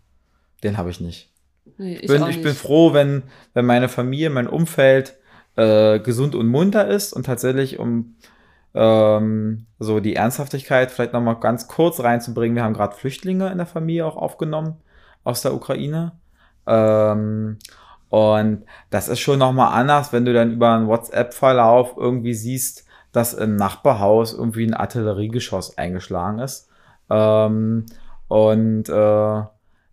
den 0.63 0.77
habe 0.77 0.89
ich 0.89 0.99
nicht. 0.99 1.31
Nee, 1.77 1.95
ich, 1.95 2.03
ich, 2.03 2.07
bin, 2.07 2.27
ich 2.27 2.41
bin 2.41 2.53
froh, 2.53 2.93
wenn, 2.93 3.23
wenn 3.53 3.65
meine 3.65 3.89
Familie, 3.89 4.29
mein 4.29 4.47
Umfeld 4.47 5.17
äh, 5.57 5.99
gesund 5.99 6.35
und 6.35 6.47
munter 6.47 6.87
ist 6.87 7.13
und 7.13 7.25
tatsächlich 7.25 7.79
um 7.79 8.15
ähm, 8.73 9.65
so 9.79 9.99
die 9.99 10.15
Ernsthaftigkeit 10.15 10.91
vielleicht 10.91 11.13
nochmal 11.13 11.39
ganz 11.39 11.67
kurz 11.67 11.99
reinzubringen. 11.99 12.55
Wir 12.55 12.63
haben 12.63 12.73
gerade 12.73 12.95
Flüchtlinge 12.95 13.51
in 13.51 13.57
der 13.57 13.67
Familie 13.67 14.05
auch 14.05 14.17
aufgenommen 14.17 14.77
aus 15.23 15.41
der 15.41 15.53
Ukraine. 15.53 16.13
Ähm, 16.67 17.57
und 18.09 18.63
das 18.89 19.09
ist 19.09 19.19
schon 19.19 19.39
nochmal 19.39 19.73
anders, 19.73 20.13
wenn 20.13 20.25
du 20.25 20.33
dann 20.33 20.53
über 20.53 20.73
einen 20.73 20.87
WhatsApp-Verlauf 20.87 21.95
irgendwie 21.97 22.33
siehst, 22.33 22.85
dass 23.11 23.33
im 23.33 23.55
Nachbarhaus 23.55 24.33
irgendwie 24.33 24.65
ein 24.65 24.73
Artilleriegeschoss 24.75 25.77
eingeschlagen 25.77 26.39
ist. 26.39 26.69
Ähm, 27.09 27.85
und 28.27 28.89
äh, 28.89 29.41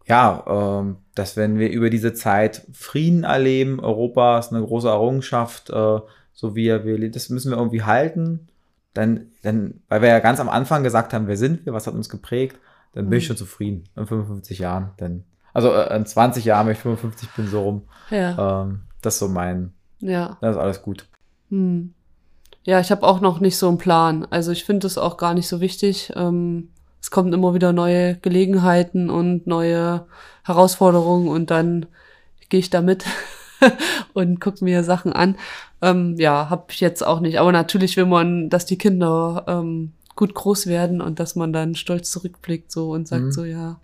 ja, 0.07 0.45
ähm, 0.81 0.97
dass 1.15 1.37
wenn 1.37 1.59
wir 1.59 1.71
über 1.71 1.91
diese 1.91 2.13
Zeit 2.15 2.67
Frieden 2.73 3.25
erleben, 3.25 3.81
Europa 3.81 4.39
ist 4.39 4.53
eine 4.53 4.63
große 4.65 4.89
Errungenschaft, 4.89 5.71
äh, 5.71 6.01
so 6.33 6.57
wie 6.57 6.67
wir, 6.67 7.11
das 7.11 7.29
müssen 7.31 7.51
wir 7.51 7.59
irgendwie 7.59 7.83
halten. 7.83 8.49
Dann, 8.93 9.27
dann, 9.43 9.81
weil 9.89 10.03
wir 10.03 10.09
ja 10.09 10.21
ganz 10.21 10.39
am 10.41 10.49
Anfang 10.49 10.83
gesagt 10.85 11.13
haben, 11.13 11.27
wer 11.27 11.37
sind 11.37 11.67
wir, 11.67 11.73
was 11.73 11.87
hat 11.87 11.95
uns 11.95 12.09
geprägt, 12.09 12.59
dann 12.93 13.09
bin 13.11 13.19
ich 13.19 13.25
Mhm. 13.25 13.29
schon 13.29 13.37
zufrieden 13.37 13.85
in 13.97 14.07
55 14.07 14.59
Jahren. 14.61 14.91
Denn, 15.01 15.25
also 15.53 15.73
äh, 15.73 15.97
in 15.97 16.07
20 16.07 16.45
Jahren, 16.45 16.67
wenn 16.67 16.75
ich 16.75 16.79
55 16.81 17.29
bin, 17.31 17.49
so 17.49 17.63
rum. 17.63 17.83
Ja. 18.11 18.63
Ähm, 18.63 18.81
das 19.03 19.15
ist 19.15 19.19
so 19.21 19.29
mein, 19.29 19.73
Ja. 20.01 20.39
das 20.41 20.57
ist 20.57 20.63
alles 20.63 20.83
gut. 20.83 21.07
Hm. 21.51 21.93
Ja, 22.63 22.81
ich 22.81 22.91
habe 22.91 23.03
auch 23.07 23.21
noch 23.21 23.41
nicht 23.41 23.57
so 23.59 23.69
einen 23.69 23.79
Plan. 23.79 24.27
Also 24.31 24.51
ich 24.53 24.65
finde 24.65 24.87
es 24.87 24.97
auch 24.97 25.17
gar 25.17 25.35
nicht 25.35 25.49
so 25.49 25.61
wichtig. 25.61 26.13
Ähm, 26.17 26.71
es 27.05 27.11
kommen 27.11 27.35
immer 27.35 27.53
wieder 27.53 27.75
neue 27.75 28.17
Gelegenheiten 28.17 29.11
und 29.11 29.47
neue 29.47 30.07
Herausforderungen 30.43 31.29
und 31.29 31.51
dann 31.51 31.85
gehe 32.49 32.61
ich 32.61 32.71
da 32.71 32.81
mit 32.81 33.05
und 34.15 34.41
gucke 34.41 34.65
mir 34.65 34.83
Sachen 34.85 35.13
an. 35.13 35.37
Ähm, 35.83 36.15
ja, 36.17 36.49
habe 36.49 36.65
ich 36.71 36.81
jetzt 36.81 37.07
auch 37.07 37.21
nicht. 37.21 37.39
Aber 37.39 37.53
natürlich 37.53 37.99
will 37.99 38.07
man, 38.07 38.49
dass 38.49 38.65
die 38.65 38.79
Kinder 38.79 39.45
ähm, 39.47 39.93
gut 40.17 40.33
groß 40.33 40.67
werden 40.67 41.03
und 41.03 41.21
dass 41.21 41.37
man 41.37 41.53
dann 41.53 41.75
stolz 41.75 42.11
zurückblickt 42.11 42.73
so 42.73 42.93
und 42.93 43.07
sagt 43.07 43.25
Mhm. 43.25 43.33
so, 43.33 43.45
ja. 43.45 43.81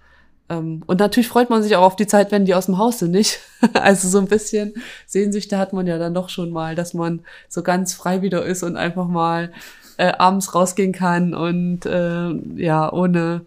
Ähm, 0.48 0.82
und 0.86 1.00
natürlich 1.00 1.28
freut 1.28 1.50
man 1.50 1.62
sich 1.62 1.76
auch 1.76 1.82
auf 1.82 1.96
die 1.96 2.06
Zeit, 2.06 2.32
wenn 2.32 2.46
die 2.46 2.54
aus 2.54 2.66
dem 2.66 2.78
Haus 2.78 3.00
sind, 3.00 3.10
nicht? 3.10 3.40
also 3.74 4.08
so 4.08 4.16
ein 4.16 4.28
bisschen 4.28 4.72
Sehnsüchte 5.06 5.58
hat 5.58 5.74
man 5.74 5.86
ja 5.86 5.98
dann 5.98 6.14
doch 6.14 6.30
schon 6.30 6.52
mal, 6.52 6.74
dass 6.74 6.94
man 6.94 7.20
so 7.50 7.62
ganz 7.62 7.92
frei 7.92 8.22
wieder 8.22 8.46
ist 8.46 8.62
und 8.62 8.78
einfach 8.78 9.08
mal 9.08 9.52
äh, 10.00 10.12
abends 10.18 10.54
rausgehen 10.54 10.92
kann 10.92 11.34
und 11.34 11.84
äh, 11.84 12.30
ja, 12.56 12.90
ohne 12.90 13.42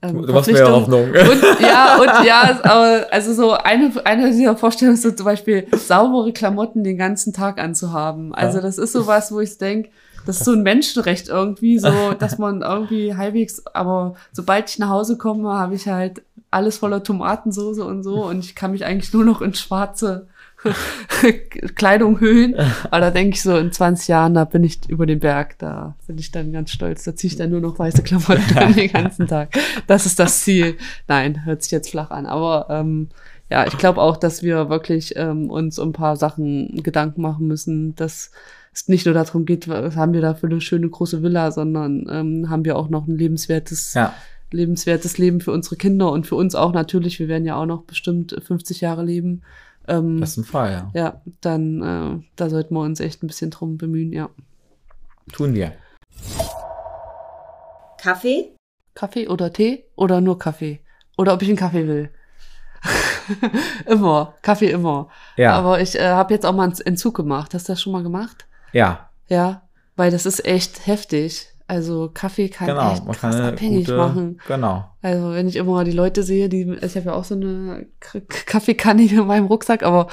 ähm, 0.00 0.22
Du 0.24 0.32
machst 0.32 0.48
mir 0.48 0.56
Verpflichtung. 0.58 0.72
Hoffnung. 0.72 1.04
Und 1.10 1.60
ja, 1.60 1.96
und 2.00 2.24
ja, 2.24 2.60
aber 2.62 3.06
also 3.10 3.34
so 3.34 3.52
eine, 3.52 3.90
eine 4.04 4.30
dieser 4.30 4.56
Vorstellungen 4.56 4.94
ist 4.94 5.02
so 5.02 5.10
zum 5.10 5.26
Beispiel 5.26 5.66
saubere 5.76 6.32
Klamotten 6.32 6.84
den 6.84 6.96
ganzen 6.98 7.32
Tag 7.32 7.58
anzuhaben. 7.60 8.32
Also 8.32 8.58
Ja. 8.58 8.62
das 8.62 8.78
ist 8.78 8.92
sowas, 8.92 9.32
wo 9.32 9.40
ich 9.40 9.58
denke, 9.58 9.90
das 10.24 10.36
ist 10.38 10.44
so 10.44 10.52
ein 10.52 10.62
Menschenrecht 10.62 11.28
irgendwie, 11.28 11.80
so, 11.80 11.90
dass 12.18 12.38
man 12.38 12.62
irgendwie 12.62 13.16
halbwegs, 13.16 13.66
aber 13.66 14.14
sobald 14.32 14.70
ich 14.70 14.78
nach 14.78 14.90
Hause 14.90 15.18
komme, 15.18 15.52
habe 15.52 15.74
ich 15.74 15.88
halt 15.88 16.22
alles 16.52 16.78
voller 16.78 17.02
Tomatensoße 17.02 17.84
und 17.84 18.04
so 18.04 18.24
und 18.26 18.38
ich 18.44 18.54
kann 18.54 18.70
mich 18.70 18.84
eigentlich 18.84 19.12
nur 19.12 19.24
noch 19.24 19.42
in 19.42 19.52
schwarze 19.54 20.28
Kleidung 21.74 22.20
hüllen. 22.20 22.54
Aber 22.84 23.00
da 23.00 23.10
denke 23.10 23.36
ich 23.36 23.42
so, 23.42 23.56
in 23.56 23.72
20 23.72 24.08
Jahren, 24.08 24.34
da 24.34 24.44
bin 24.44 24.64
ich 24.64 24.88
über 24.88 25.06
den 25.06 25.20
Berg, 25.20 25.58
da 25.58 25.94
bin 26.06 26.18
ich 26.18 26.30
dann 26.30 26.52
ganz 26.52 26.70
stolz. 26.70 27.04
Da 27.04 27.14
ziehe 27.14 27.30
ich 27.30 27.36
dann 27.36 27.50
nur 27.50 27.60
noch 27.60 27.78
weiße 27.78 28.02
Klamotten 28.02 28.42
an 28.58 28.74
den 28.74 28.92
ganzen 28.92 29.26
Tag. 29.26 29.50
Das 29.86 30.06
ist 30.06 30.18
das 30.18 30.42
Ziel. 30.42 30.76
Nein, 31.06 31.44
hört 31.44 31.62
sich 31.62 31.72
jetzt 31.72 31.90
flach 31.90 32.10
an. 32.10 32.26
Aber 32.26 32.66
ähm, 32.70 33.08
ja, 33.50 33.66
ich 33.66 33.78
glaube 33.78 34.00
auch, 34.00 34.16
dass 34.16 34.42
wir 34.42 34.68
wirklich 34.68 35.14
ähm, 35.16 35.50
uns 35.50 35.78
um 35.78 35.90
ein 35.90 35.94
paar 35.94 36.16
Sachen 36.16 36.82
Gedanken 36.82 37.22
machen 37.22 37.46
müssen, 37.46 37.94
dass 37.96 38.30
es 38.72 38.88
nicht 38.88 39.06
nur 39.06 39.14
darum 39.14 39.46
geht, 39.46 39.68
was 39.68 39.96
haben 39.96 40.12
wir 40.12 40.20
da 40.20 40.34
für 40.34 40.46
eine 40.46 40.60
schöne 40.60 40.88
große 40.88 41.22
Villa, 41.22 41.50
sondern 41.50 42.06
ähm, 42.10 42.50
haben 42.50 42.64
wir 42.64 42.76
auch 42.76 42.90
noch 42.90 43.06
ein 43.06 43.16
lebenswertes 43.16 43.94
Ja, 43.94 44.14
lebenswertes 44.50 45.18
Leben 45.18 45.40
für 45.40 45.52
unsere 45.52 45.76
Kinder 45.76 46.10
und 46.10 46.26
für 46.26 46.36
uns 46.36 46.54
auch 46.54 46.72
natürlich. 46.72 47.18
Wir 47.18 47.28
werden 47.28 47.44
ja 47.44 47.56
auch 47.56 47.66
noch 47.66 47.82
bestimmt 47.82 48.36
50 48.42 48.80
Jahre 48.80 49.04
leben. 49.04 49.42
Ähm, 49.88 50.20
das 50.20 50.30
ist 50.30 50.36
ein 50.38 50.44
Fall, 50.44 50.70
ja. 50.72 50.90
ja, 50.94 51.22
dann 51.40 51.82
äh, 51.82 52.24
da 52.36 52.50
sollten 52.50 52.74
wir 52.74 52.80
uns 52.80 53.00
echt 53.00 53.22
ein 53.22 53.26
bisschen 53.26 53.50
drum 53.50 53.78
bemühen, 53.78 54.12
ja. 54.12 54.28
Tun 55.32 55.54
wir. 55.54 55.72
Kaffee? 57.98 58.54
Kaffee 58.94 59.28
oder 59.28 59.52
Tee 59.52 59.84
oder 59.96 60.20
nur 60.20 60.38
Kaffee? 60.38 60.80
Oder 61.16 61.34
ob 61.34 61.42
ich 61.42 61.48
einen 61.48 61.56
Kaffee 61.56 61.86
will. 61.86 62.10
immer, 63.86 64.34
Kaffee 64.42 64.70
immer. 64.70 65.08
Ja, 65.36 65.54
Aber 65.54 65.80
ich 65.80 65.98
äh, 65.98 66.08
habe 66.08 66.32
jetzt 66.32 66.46
auch 66.46 66.54
mal 66.54 66.64
einen 66.64 66.80
Entzug 66.80 67.16
gemacht. 67.16 67.54
Hast 67.54 67.68
du 67.68 67.72
das 67.72 67.82
schon 67.82 67.92
mal 67.92 68.02
gemacht? 68.02 68.46
ja, 68.72 69.10
Ja, 69.28 69.62
weil 69.96 70.10
das 70.10 70.26
ist 70.26 70.44
echt 70.44 70.86
heftig. 70.86 71.48
Also 71.68 72.10
Kaffee 72.12 72.48
kann 72.48 72.66
genau. 72.66 72.92
echt 72.92 73.06
krass 73.06 73.36
kann 73.36 73.44
abhängig 73.44 73.84
gute, 73.84 73.98
machen. 73.98 74.40
genau. 74.48 74.90
Also 75.02 75.32
wenn 75.32 75.46
ich 75.46 75.56
immer 75.56 75.84
die 75.84 75.92
Leute 75.92 76.22
sehe, 76.22 76.48
die, 76.48 76.62
ich 76.80 76.96
habe 76.96 77.06
ja 77.06 77.12
auch 77.12 77.24
so 77.24 77.34
eine 77.34 77.86
Kaffeekanne 78.46 79.04
in 79.04 79.26
meinem 79.26 79.46
Rucksack, 79.46 79.82
aber 79.82 80.08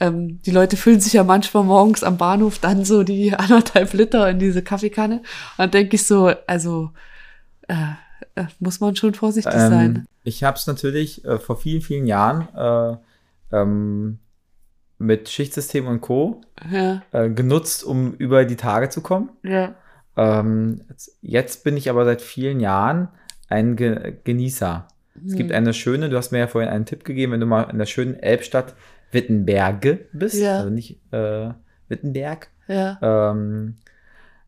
ähm, 0.00 0.40
die 0.42 0.50
Leute 0.50 0.76
füllen 0.76 1.00
sich 1.00 1.14
ja 1.14 1.24
manchmal 1.24 1.64
morgens 1.64 2.04
am 2.04 2.18
Bahnhof 2.18 2.58
dann 2.58 2.84
so 2.84 3.02
die 3.04 3.34
anderthalb 3.38 3.94
Liter 3.94 4.28
in 4.28 4.38
diese 4.38 4.62
Kaffeekanne. 4.62 5.16
Und 5.16 5.24
dann 5.56 5.70
denke 5.70 5.96
ich 5.96 6.06
so, 6.06 6.30
also 6.46 6.90
äh, 7.68 7.74
äh, 8.34 8.44
muss 8.60 8.80
man 8.80 8.94
schon 8.94 9.14
vorsichtig 9.14 9.52
sein. 9.52 9.96
Ähm, 9.96 10.06
ich 10.24 10.44
habe 10.44 10.58
es 10.58 10.66
natürlich 10.66 11.24
äh, 11.24 11.38
vor 11.38 11.56
vielen, 11.56 11.80
vielen 11.80 12.06
Jahren 12.06 12.48
äh, 12.54 13.56
ähm, 13.56 14.18
mit 14.98 15.28
Schichtsystem 15.30 15.86
und 15.86 16.02
Co. 16.02 16.42
Ja, 16.70 17.02
Äh, 17.12 17.30
genutzt, 17.30 17.82
um 17.82 18.12
über 18.14 18.44
die 18.44 18.56
Tage 18.56 18.90
zu 18.90 19.00
kommen. 19.00 19.30
ja, 19.42 19.74
Ähm, 20.18 20.82
jetzt, 21.22 21.64
bin 21.64 21.76
ich 21.76 21.88
aber 21.88 22.04
seit 22.04 22.20
vielen 22.20 22.60
Jahren 22.60 23.08
ein 23.48 23.76
Ge 23.76 24.14
Genießer. 24.24 24.86
Es 25.26 25.34
gibt 25.34 25.50
Hm. 25.50 25.56
eine 25.56 25.72
schöne, 25.72 26.08
du 26.10 26.16
hast 26.16 26.32
mir 26.32 26.38
ja 26.38 26.46
vorhin 26.46 26.70
einen 26.70 26.84
Tipp 26.86 27.04
gegeben, 27.04 27.32
wenn 27.32 27.40
du 27.40 27.46
mal 27.46 27.62
in 27.70 27.78
der 27.78 27.86
schönen 27.86 28.14
Elbstadt 28.14 28.74
Wittenberge 29.10 30.06
bist, 30.12 30.34
Ja. 30.36 30.58
also 30.58 30.70
nicht 30.70 31.00
äh, 31.12 31.50
Wittenberg, 31.88 32.48
ja, 32.68 32.98
ähm, 33.00 33.76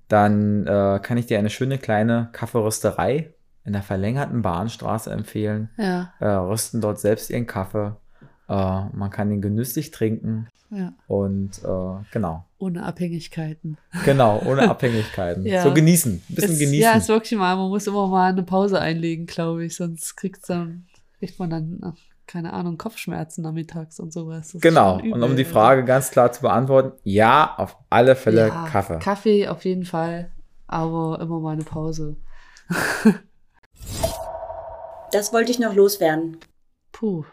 dann 0.08 0.66
äh, 0.66 1.00
kann 1.02 1.16
ich 1.18 1.26
dir 1.26 1.38
eine 1.38 1.50
schöne 1.50 1.78
kleine 1.78 2.28
Kaffeerösterei 2.32 3.32
in 3.64 3.72
der 3.72 3.82
verlängerten 3.82 4.42
Bahnstraße 4.42 5.10
empfehlen. 5.10 5.70
ja, 5.78 6.12
Äh, 6.20 6.26
rösten 6.28 6.80
dort 6.80 6.98
selbst 7.00 7.30
ihren 7.30 7.46
Kaffee. 7.46 7.96
Äh, 8.50 8.96
man 8.96 9.10
kann 9.10 9.30
ihn 9.30 9.40
genüsslich 9.40 9.90
trinken 9.92 10.48
ja. 10.70 10.92
und 11.06 11.58
äh, 11.64 12.04
genau, 12.12 12.44
Ohne 12.58 12.84
Abhängigkeiten. 12.84 13.78
genau, 14.04 14.42
ohne 14.44 14.62
Abhängigkeiten. 14.70 15.46
Ja. 15.46 15.62
So 15.62 15.72
genießen, 15.72 16.14
ein 16.28 16.34
bisschen 16.34 16.52
Ist- 16.52 16.58
genießen. 16.58 16.80
Ja, 16.82 16.92
ist 16.96 17.08
wirklich 17.08 17.38
mal, 17.38 17.56
man 17.56 17.68
muss 17.68 17.86
immer 17.86 18.06
mal 18.08 18.30
eine 18.30 18.42
Pause 18.42 18.80
einlegen, 18.80 19.26
glaube 19.26 19.64
ich, 19.64 19.76
sonst 19.76 20.16
kriegt's 20.16 20.46
dann, 20.48 20.86
kriegt 21.18 21.38
man 21.38 21.50
dann, 21.50 21.80
ach, 21.82 21.94
keine 22.26 22.52
Ahnung, 22.52 22.78
Kopfschmerzen 22.78 23.42
nachmittags 23.42 23.98
und 23.98 24.12
sowas. 24.12 24.52
Das 24.52 24.60
Genau, 24.60 25.00
und 25.00 25.22
um 25.22 25.34
die. 25.36 25.44
Frage 25.44 25.84
ganz 25.84 26.10
klar 26.12 26.30
zu 26.32 26.42
beantworten, 26.42 26.92
ja, 27.02 27.54
auf 27.56 27.76
alle 27.88 28.14
Fälle 28.14 28.48
Ja, 28.48 28.66
Kaffee. 28.70 28.98
Kaffee 29.00 29.48
auf 29.48 29.64
jeden 29.64 29.84
Fall, 29.84 30.30
aber 30.68 31.18
immer 31.20 31.40
mal 31.40 31.52
eine 31.52 31.64
Pause. 31.64 32.16
Das 35.12 35.32
wollte 35.32 35.50
ich 35.50 35.58
noch 35.58 35.74
loswerden. 35.74 36.36
Puh, 36.92 37.24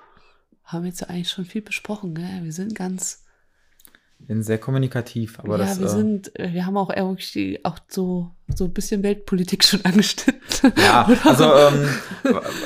haben 0.67 0.85
jetzt 0.85 1.01
ja 1.01 1.07
eigentlich 1.07 1.29
schon 1.29 1.45
viel 1.45 1.61
besprochen, 1.61 2.13
gell? 2.13 2.43
Wir 2.43 2.51
sind 2.51 2.75
ganz, 2.75 3.23
Bin 4.19 4.43
sehr 4.43 4.57
kommunikativ, 4.57 5.39
aber 5.39 5.57
ja, 5.57 5.65
das 5.65 5.79
wir 5.79 5.87
äh, 5.87 5.89
sind, 5.89 6.37
äh, 6.37 6.53
wir 6.53 6.65
haben 6.65 6.77
auch 6.77 6.89
irgendwie 6.89 7.59
auch 7.63 7.79
so, 7.87 8.31
so 8.53 8.65
ein 8.65 8.73
bisschen 8.73 9.01
Weltpolitik 9.01 9.63
schon 9.65 9.83
angeschnitten. 9.85 10.73
Ja, 10.77 11.09
also 11.23 11.51
ähm, 11.55 11.89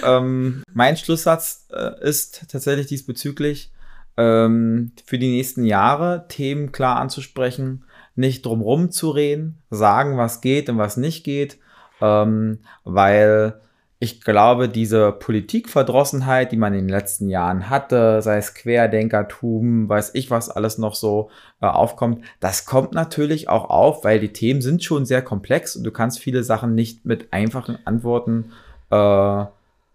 ähm, 0.04 0.64
mein 0.74 0.98
Schlusssatz 0.98 1.68
äh, 1.72 2.02
ist 2.02 2.50
tatsächlich 2.50 2.88
diesbezüglich, 2.88 3.72
ähm, 4.18 4.94
für 5.06 5.20
die 5.20 5.30
nächsten 5.30 5.64
Jahre 5.64 6.26
Themen 6.28 6.72
klar 6.72 6.98
anzusprechen, 6.98 7.86
nicht 8.16 8.46
drumrum 8.46 8.92
zu 8.92 9.12
reden, 9.12 9.62
sagen, 9.70 10.18
was 10.18 10.42
geht 10.42 10.70
und 10.70 10.78
was 10.78 10.98
nicht 10.98 11.24
geht, 11.24 11.60
ähm, 12.02 12.60
weil 12.84 13.62
ich 14.04 14.20
glaube, 14.22 14.68
diese 14.68 15.12
Politikverdrossenheit, 15.12 16.52
die 16.52 16.58
man 16.58 16.74
in 16.74 16.88
den 16.88 16.90
letzten 16.90 17.30
Jahren 17.30 17.70
hatte, 17.70 18.24
sei 18.24 18.38
es 18.38 18.56
Querdenkertum, 18.56 19.88
weiß 19.88 20.16
ich 20.16 20.32
was 20.32 20.50
alles 20.50 20.80
noch 20.80 20.96
so 20.96 21.30
äh, 21.62 21.68
aufkommt, 21.68 22.26
das 22.40 22.66
kommt 22.66 22.94
natürlich 22.94 23.48
auch 23.48 23.70
auf, 23.70 24.04
weil 24.04 24.20
die 24.20 24.34
Themen 24.34 24.64
sind 24.64 24.84
schon 24.84 25.06
sehr 25.06 25.22
komplex 25.22 25.76
und 25.76 25.84
du 25.84 25.92
kannst 25.92 26.18
viele 26.18 26.44
Sachen 26.44 26.74
nicht 26.74 27.06
mit 27.06 27.32
einfachen 27.32 27.78
Antworten 27.86 28.52
äh, 28.90 29.46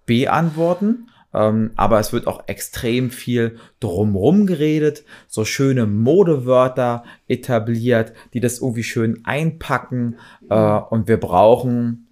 beantworten. 0.06 1.08
Ähm, 1.34 1.72
aber 1.74 1.98
es 1.98 2.12
wird 2.12 2.28
auch 2.28 2.44
extrem 2.46 3.10
viel 3.10 3.58
drumrum 3.80 4.46
geredet, 4.46 5.02
so 5.26 5.44
schöne 5.44 5.84
Modewörter 5.84 7.02
etabliert, 7.26 8.12
die 8.34 8.40
das 8.40 8.60
irgendwie 8.60 8.84
schön 8.84 9.22
einpacken. 9.24 10.14
Äh, 10.48 10.54
und 10.54 11.08
wir 11.08 11.18
brauchen 11.18 12.05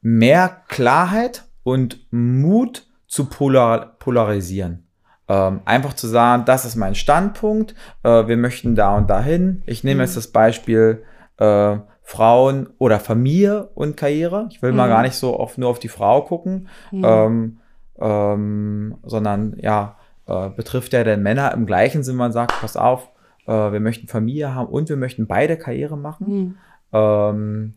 mehr 0.00 0.62
Klarheit 0.68 1.44
und 1.62 2.00
Mut 2.10 2.86
zu 3.06 3.26
polar 3.26 3.96
polarisieren. 3.98 4.86
Ähm, 5.28 5.60
einfach 5.64 5.92
zu 5.94 6.06
sagen, 6.08 6.44
das 6.44 6.64
ist 6.64 6.76
mein 6.76 6.94
Standpunkt, 6.94 7.74
äh, 8.02 8.26
wir 8.26 8.36
möchten 8.36 8.74
da 8.74 8.96
und 8.96 9.08
dahin. 9.10 9.62
Ich 9.66 9.84
nehme 9.84 9.96
Mhm. 9.96 10.00
jetzt 10.06 10.16
das 10.16 10.28
Beispiel 10.28 11.04
äh, 11.38 11.76
Frauen 12.02 12.68
oder 12.78 12.98
Familie 12.98 13.68
und 13.74 13.96
Karriere. 13.96 14.48
Ich 14.50 14.60
will 14.62 14.72
mal 14.72 14.86
Mhm. 14.86 14.90
gar 14.90 15.02
nicht 15.02 15.14
so 15.14 15.38
oft 15.38 15.58
nur 15.58 15.68
auf 15.70 15.78
die 15.78 15.88
Frau 15.88 16.22
gucken, 16.22 16.68
Hm. 16.90 17.04
ähm, 17.04 17.58
ähm, 18.00 18.96
sondern 19.04 19.56
ja, 19.58 19.96
äh, 20.26 20.48
betrifft 20.50 20.92
ja 20.92 21.04
den 21.04 21.22
Männer 21.22 21.52
im 21.54 21.66
gleichen 21.66 22.02
Sinn, 22.02 22.16
man 22.16 22.32
sagt, 22.32 22.52
pass 22.60 22.76
auf, 22.76 23.10
äh, 23.46 23.52
wir 23.52 23.80
möchten 23.80 24.08
Familie 24.08 24.54
haben 24.54 24.68
und 24.68 24.88
wir 24.88 24.96
möchten 24.96 25.26
beide 25.26 25.56
Karriere 25.56 25.96
machen 25.96 26.26
Hm. 26.26 26.54
ähm, 26.92 27.74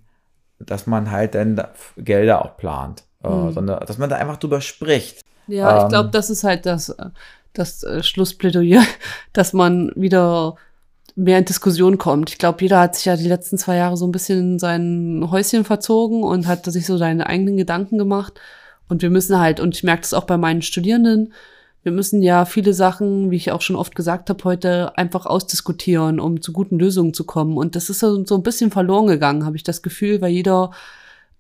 dass 0.65 0.88
man 0.88 1.11
halt 1.11 1.35
dann 1.35 1.56
da 1.56 1.69
Gelder 1.98 2.44
auch 2.44 2.57
plant, 2.57 3.03
äh, 3.23 3.30
Mhm. 3.30 3.52
sondern 3.53 3.85
dass 3.85 3.98
man 3.98 4.10
da 4.10 4.18
einfach 4.18 4.38
drüber 4.38 4.61
spricht. 4.61 5.22
Ja, 5.48 5.77
ich 5.77 5.84
Ähm, 5.84 5.90
glaube, 5.90 6.10
das 6.11 6.30
ist 6.30 6.44
halt 6.44 6.65
das, 6.65 6.90
äh, 6.90 7.10
das 7.53 7.84
äh, 7.84 8.02
Schlussplädoyer, 8.03 8.81
dass 9.34 9.53
man 9.53 9.91
wieder 9.95 10.56
mehr 11.15 11.38
in 11.38 11.45
Diskussion 11.45 11.98
kommt. 11.99 12.31
Ich 12.31 12.38
glaube, 12.40 12.61
jeder 12.61 12.80
hat 12.80 12.95
sich 12.95 13.06
ja 13.06 13.15
die 13.15 13.27
letzten 13.27 13.57
zwei 13.57 13.76
Jahre 13.76 13.98
so 13.98 14.07
ein 14.07 14.11
bisschen 14.11 14.40
in 14.53 14.60
sein 14.60 15.27
Häuschen 15.30 15.64
verzogen 15.64 16.23
und 16.23 16.48
hat 16.48 16.65
sich 16.65 16.85
so 16.88 16.98
seine 16.98 17.27
eigenen 17.27 17.56
Gedanken 17.57 17.98
gemacht. 17.99 18.40
Und 18.90 19.02
wir 19.03 19.10
müssen 19.11 19.40
halt, 19.40 19.60
und 19.60 19.76
ich 19.76 19.84
merke 19.84 20.02
das 20.02 20.14
auch 20.15 20.23
bei 20.26 20.38
meinen 20.38 20.61
Studierenden, 20.64 21.34
wir 21.84 21.92
müssen 21.92 22.22
ja 22.22 22.46
viele 22.46 22.74
Sachen, 22.74 23.30
wie 23.30 23.36
ich 23.36 23.52
auch 23.52 23.62
schon 23.62 23.76
oft 23.76 23.94
gesagt 23.94 24.30
habe 24.30 24.44
heute, 24.46 24.98
einfach 24.98 25.26
ausdiskutieren, 25.26 26.20
um 26.20 26.42
zu 26.42 26.54
guten 26.54 26.80
Lösungen 26.80 27.14
zu 27.14 27.26
kommen. 27.26 27.58
Und 27.58 27.76
das 27.76 27.90
ist 27.90 28.00
so, 28.00 28.26
so 28.26 28.36
ein 28.36 28.44
bisschen 28.44 28.72
verloren 28.72 29.08
gegangen, 29.08 29.46
habe 29.46 29.58
ich 29.58 29.64
das 29.64 29.82
Gefühl, 29.82 30.22
weil 30.22 30.32
jeder 30.32 30.72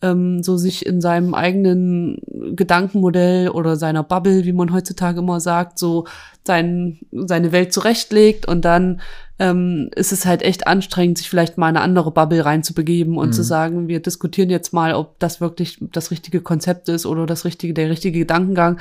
ähm, 0.01 0.43
so 0.43 0.57
sich 0.57 0.85
in 0.85 0.99
seinem 0.99 1.33
eigenen 1.33 2.17
Gedankenmodell 2.55 3.47
oder 3.49 3.77
seiner 3.77 4.03
Bubble, 4.03 4.43
wie 4.43 4.51
man 4.51 4.73
heutzutage 4.73 5.19
immer 5.19 5.39
sagt, 5.39 5.79
so 5.79 6.05
sein, 6.45 6.99
seine 7.11 7.53
Welt 7.53 7.71
zurechtlegt 7.71 8.45
und 8.45 8.65
dann 8.65 8.99
ähm, 9.39 9.89
ist 9.95 10.11
es 10.11 10.25
halt 10.25 10.41
echt 10.41 10.67
anstrengend, 10.67 11.17
sich 11.19 11.29
vielleicht 11.29 11.57
mal 11.57 11.69
in 11.69 11.77
eine 11.77 11.85
andere 11.85 12.11
Bubble 12.11 12.43
reinzubegeben 12.43 13.17
und 13.17 13.29
Mhm. 13.29 13.33
zu 13.33 13.43
sagen, 13.43 13.87
wir 13.87 14.01
diskutieren 14.01 14.49
jetzt 14.49 14.73
mal, 14.73 14.93
ob 14.93 15.19
das 15.19 15.39
wirklich 15.39 15.77
das 15.93 16.11
richtige 16.11 16.41
Konzept 16.41 16.89
ist 16.89 17.05
oder 17.05 17.25
das 17.25 17.45
richtige, 17.45 17.73
der 17.73 17.89
richtige 17.89 18.19
Gedankengang. 18.19 18.79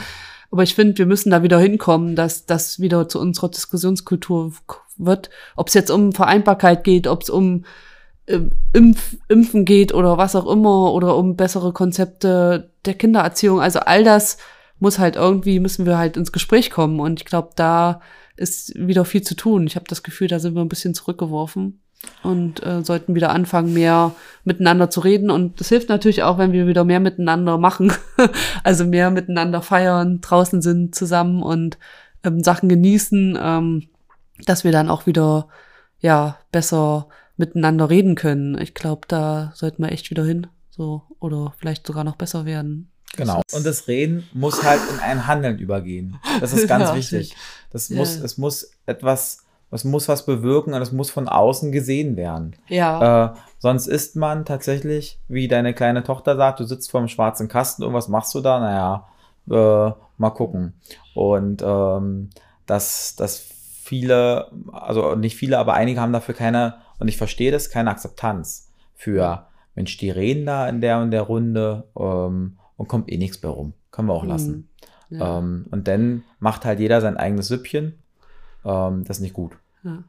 Aber 0.52 0.62
ich 0.62 0.74
finde, 0.74 0.98
wir 0.98 1.06
müssen 1.06 1.30
da 1.30 1.42
wieder 1.42 1.58
hinkommen, 1.58 2.14
dass 2.14 2.44
das 2.44 2.78
wieder 2.78 3.08
zu 3.08 3.18
unserer 3.18 3.48
Diskussionskultur 3.48 4.52
wird. 4.98 5.30
Ob 5.56 5.68
es 5.68 5.74
jetzt 5.74 5.90
um 5.90 6.12
Vereinbarkeit 6.12 6.84
geht, 6.84 7.06
ob 7.06 7.22
es 7.22 7.30
um 7.30 7.64
ähm, 8.26 8.50
Impf, 8.74 9.16
Impfen 9.28 9.64
geht 9.64 9.94
oder 9.94 10.18
was 10.18 10.36
auch 10.36 10.46
immer 10.46 10.92
oder 10.92 11.16
um 11.16 11.36
bessere 11.36 11.72
Konzepte 11.72 12.70
der 12.84 12.94
Kindererziehung. 12.94 13.62
Also 13.62 13.80
all 13.80 14.04
das 14.04 14.36
muss 14.78 14.98
halt 14.98 15.16
irgendwie, 15.16 15.58
müssen 15.58 15.86
wir 15.86 15.96
halt 15.96 16.18
ins 16.18 16.32
Gespräch 16.32 16.70
kommen. 16.70 17.00
Und 17.00 17.20
ich 17.20 17.24
glaube, 17.24 17.50
da 17.56 18.02
ist 18.36 18.74
wieder 18.76 19.06
viel 19.06 19.22
zu 19.22 19.34
tun. 19.34 19.66
Ich 19.66 19.74
habe 19.74 19.86
das 19.88 20.02
Gefühl, 20.02 20.28
da 20.28 20.38
sind 20.38 20.54
wir 20.54 20.60
ein 20.60 20.68
bisschen 20.68 20.94
zurückgeworfen 20.94 21.80
und 22.22 22.64
äh, 22.64 22.82
sollten 22.84 23.14
wieder 23.14 23.30
anfangen, 23.30 23.72
mehr 23.72 24.14
miteinander 24.44 24.90
zu 24.90 25.00
reden. 25.00 25.30
Und 25.30 25.60
das 25.60 25.68
hilft 25.68 25.88
natürlich 25.88 26.22
auch, 26.22 26.38
wenn 26.38 26.52
wir 26.52 26.66
wieder 26.66 26.84
mehr 26.84 27.00
miteinander 27.00 27.58
machen. 27.58 27.92
also 28.64 28.84
mehr 28.84 29.10
miteinander 29.10 29.62
feiern, 29.62 30.20
draußen 30.20 30.62
sind 30.62 30.94
zusammen 30.94 31.42
und 31.42 31.78
ähm, 32.24 32.42
Sachen 32.42 32.68
genießen, 32.68 33.38
ähm, 33.40 33.88
dass 34.44 34.64
wir 34.64 34.72
dann 34.72 34.88
auch 34.88 35.06
wieder 35.06 35.48
ja 36.00 36.38
besser 36.50 37.08
miteinander 37.36 37.90
reden 37.90 38.14
können. 38.14 38.58
Ich 38.58 38.74
glaube, 38.74 39.02
da 39.08 39.52
sollten 39.54 39.82
wir 39.82 39.92
echt 39.92 40.10
wieder 40.10 40.24
hin. 40.24 40.46
So, 40.70 41.02
oder 41.20 41.54
vielleicht 41.58 41.86
sogar 41.86 42.04
noch 42.04 42.16
besser 42.16 42.44
werden. 42.44 42.88
Genau. 43.16 43.42
Und 43.52 43.66
das 43.66 43.88
Reden 43.88 44.26
muss 44.32 44.62
halt 44.62 44.80
in 44.90 44.98
ein 45.00 45.26
Handeln 45.26 45.58
übergehen. 45.58 46.16
Das 46.40 46.52
ist 46.52 46.66
ganz 46.68 46.88
Ja, 46.90 46.96
wichtig. 46.96 47.36
Das 47.70 47.88
Ja. 47.90 47.96
muss, 47.96 48.16
es 48.16 48.38
muss 48.38 48.70
etwas, 48.86 49.41
es 49.72 49.84
muss 49.84 50.08
was 50.08 50.24
bewirken 50.26 50.74
und 50.74 50.82
es 50.82 50.92
muss 50.92 51.10
von 51.10 51.28
außen 51.28 51.72
gesehen 51.72 52.16
werden. 52.16 52.54
Ja, 52.68 53.32
Äh, 53.32 53.34
sonst 53.58 53.86
ist 53.86 54.16
man 54.16 54.44
tatsächlich, 54.44 55.18
wie 55.28 55.48
deine 55.48 55.74
kleine 55.74 56.02
Tochter 56.04 56.36
sagt, 56.36 56.60
du 56.60 56.64
sitzt 56.64 56.90
vor 56.90 57.00
einem 57.00 57.08
schwarzen 57.08 57.48
Kasten, 57.48 57.82
irgendwas 57.82 58.08
machst 58.08 58.34
du 58.34 58.40
da, 58.40 58.60
naja, 58.60 59.08
äh, 59.50 59.92
mal 60.18 60.30
gucken. 60.30 60.74
Und 61.14 61.62
ähm, 61.66 62.30
dass, 62.66 63.16
dass 63.16 63.40
viele, 63.82 64.50
also 64.72 65.14
nicht 65.16 65.36
viele, 65.36 65.58
aber 65.58 65.74
einige 65.74 66.00
haben 66.00 66.12
dafür 66.12 66.34
keine, 66.34 66.74
und 66.98 67.08
ich 67.08 67.16
verstehe 67.16 67.50
das, 67.50 67.70
keine 67.70 67.90
Akzeptanz 67.90 68.70
für, 68.94 69.46
Mensch, 69.74 69.96
die 69.96 70.10
reden 70.10 70.46
da 70.46 70.68
in 70.68 70.80
der 70.80 70.98
und 70.98 71.10
der 71.10 71.22
Runde 71.22 71.84
ähm, 71.98 72.58
und 72.76 72.88
kommt 72.88 73.10
eh 73.10 73.16
nichts 73.16 73.42
mehr 73.42 73.52
rum. 73.52 73.72
Können 73.90 74.08
wir 74.08 74.14
auch 74.14 74.24
lassen. 74.24 74.68
Hm, 75.08 75.18
ja, 75.18 75.38
Ähm, 75.38 75.66
und 75.70 75.88
dann 75.88 76.24
macht 76.40 76.64
halt 76.64 76.78
jeder 76.78 77.00
sein 77.00 77.16
eigenes 77.16 77.48
Süppchen. 77.48 77.98
Ähm, 78.64 79.04
das 79.04 79.16
ist 79.16 79.22
nicht 79.22 79.34
gut. 79.34 79.52
Ja. 79.84 80.04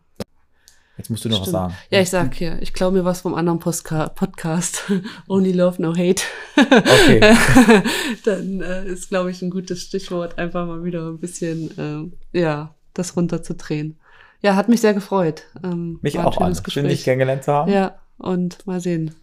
Jetzt 0.98 1.10
musst 1.10 1.26
du 1.26 1.30
noch 1.30 1.40
was 1.40 1.48
Stimmt. 1.48 1.54
sagen. 1.54 1.74
Ja, 1.90 2.02
ich 2.02 2.10
sag 2.12 2.36
hier, 2.36 2.62
ich 2.62 2.72
glaube 2.72 2.98
mir 2.98 3.06
was 3.06 3.22
vom 3.22 3.34
anderen 3.34 3.60
Postka 3.60 4.10
Podcast. 4.10 4.84
Only 5.28 5.52
Love, 5.52 5.82
No 5.82 5.96
Hate. 5.96 6.22
Okay. 6.56 7.20
Dann 8.26 8.62
äh, 8.62 8.86
ist, 8.86 9.10
glaube 9.10 9.32
ich, 9.32 9.42
ein 9.42 9.50
gutes 9.50 9.82
Stichwort, 9.82 10.38
einfach 10.38 10.68
mal 10.68 10.84
wieder 10.84 11.08
ein 11.08 11.20
bisschen, 11.20 11.72
ähm, 11.80 12.14
ja, 12.32 12.76
das 12.94 13.16
runterzudrehen. 13.16 13.98
Ja, 14.42 14.56
hat 14.56 14.70
mich 14.70 14.82
sehr 14.82 14.94
gefreut. 14.94 15.44
Ähm, 15.64 16.00
Mich 16.02 16.20
auch 16.20 16.38
an. 16.38 16.56
Schön, 16.68 16.88
dich 16.88 17.06
kennengelernt 17.06 17.44
zu 17.44 17.54
haben. 17.54 17.72
Ja, 17.72 17.96
und 18.18 18.68
mal 18.68 18.80
sehen, 18.80 19.16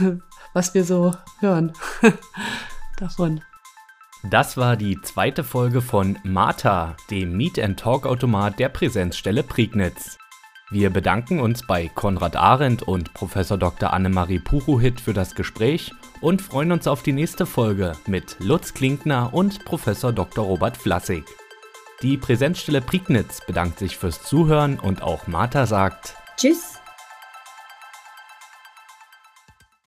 was 0.52 0.74
wir 0.74 0.84
so 0.84 1.14
hören 1.40 1.72
davon. 2.98 3.42
Das 4.24 4.56
war 4.56 4.76
die 4.76 5.00
zweite 5.00 5.44
Folge 5.44 5.80
von 5.80 6.18
Martha, 6.24 6.96
dem 7.08 7.36
Meet 7.36 7.60
and 7.60 7.78
Talk 7.78 8.04
Automat 8.04 8.58
der 8.58 8.68
Präsenzstelle 8.68 9.44
Prignitz. 9.44 10.18
Wir 10.70 10.90
bedanken 10.90 11.40
uns 11.40 11.64
bei 11.66 11.88
Konrad 11.88 12.34
Arendt 12.34 12.82
und 12.82 13.14
Professor 13.14 13.56
Dr. 13.56 13.92
Annemarie 13.92 14.40
Puchuhit 14.40 15.00
für 15.00 15.14
das 15.14 15.36
Gespräch 15.36 15.92
und 16.20 16.42
freuen 16.42 16.72
uns 16.72 16.88
auf 16.88 17.02
die 17.04 17.12
nächste 17.12 17.46
Folge 17.46 17.92
mit 18.06 18.36
Lutz 18.40 18.74
Klinkner 18.74 19.32
und 19.32 19.64
Professor 19.64 20.12
Dr. 20.12 20.44
Robert 20.44 20.76
Flassig. 20.76 21.24
Die 22.02 22.16
Präsenzstelle 22.16 22.80
Prignitz 22.80 23.40
bedankt 23.46 23.78
sich 23.78 23.96
fürs 23.96 24.22
Zuhören 24.24 24.80
und 24.80 25.00
auch 25.00 25.28
Martha 25.28 25.64
sagt 25.64 26.16
Tschüss. 26.36 26.77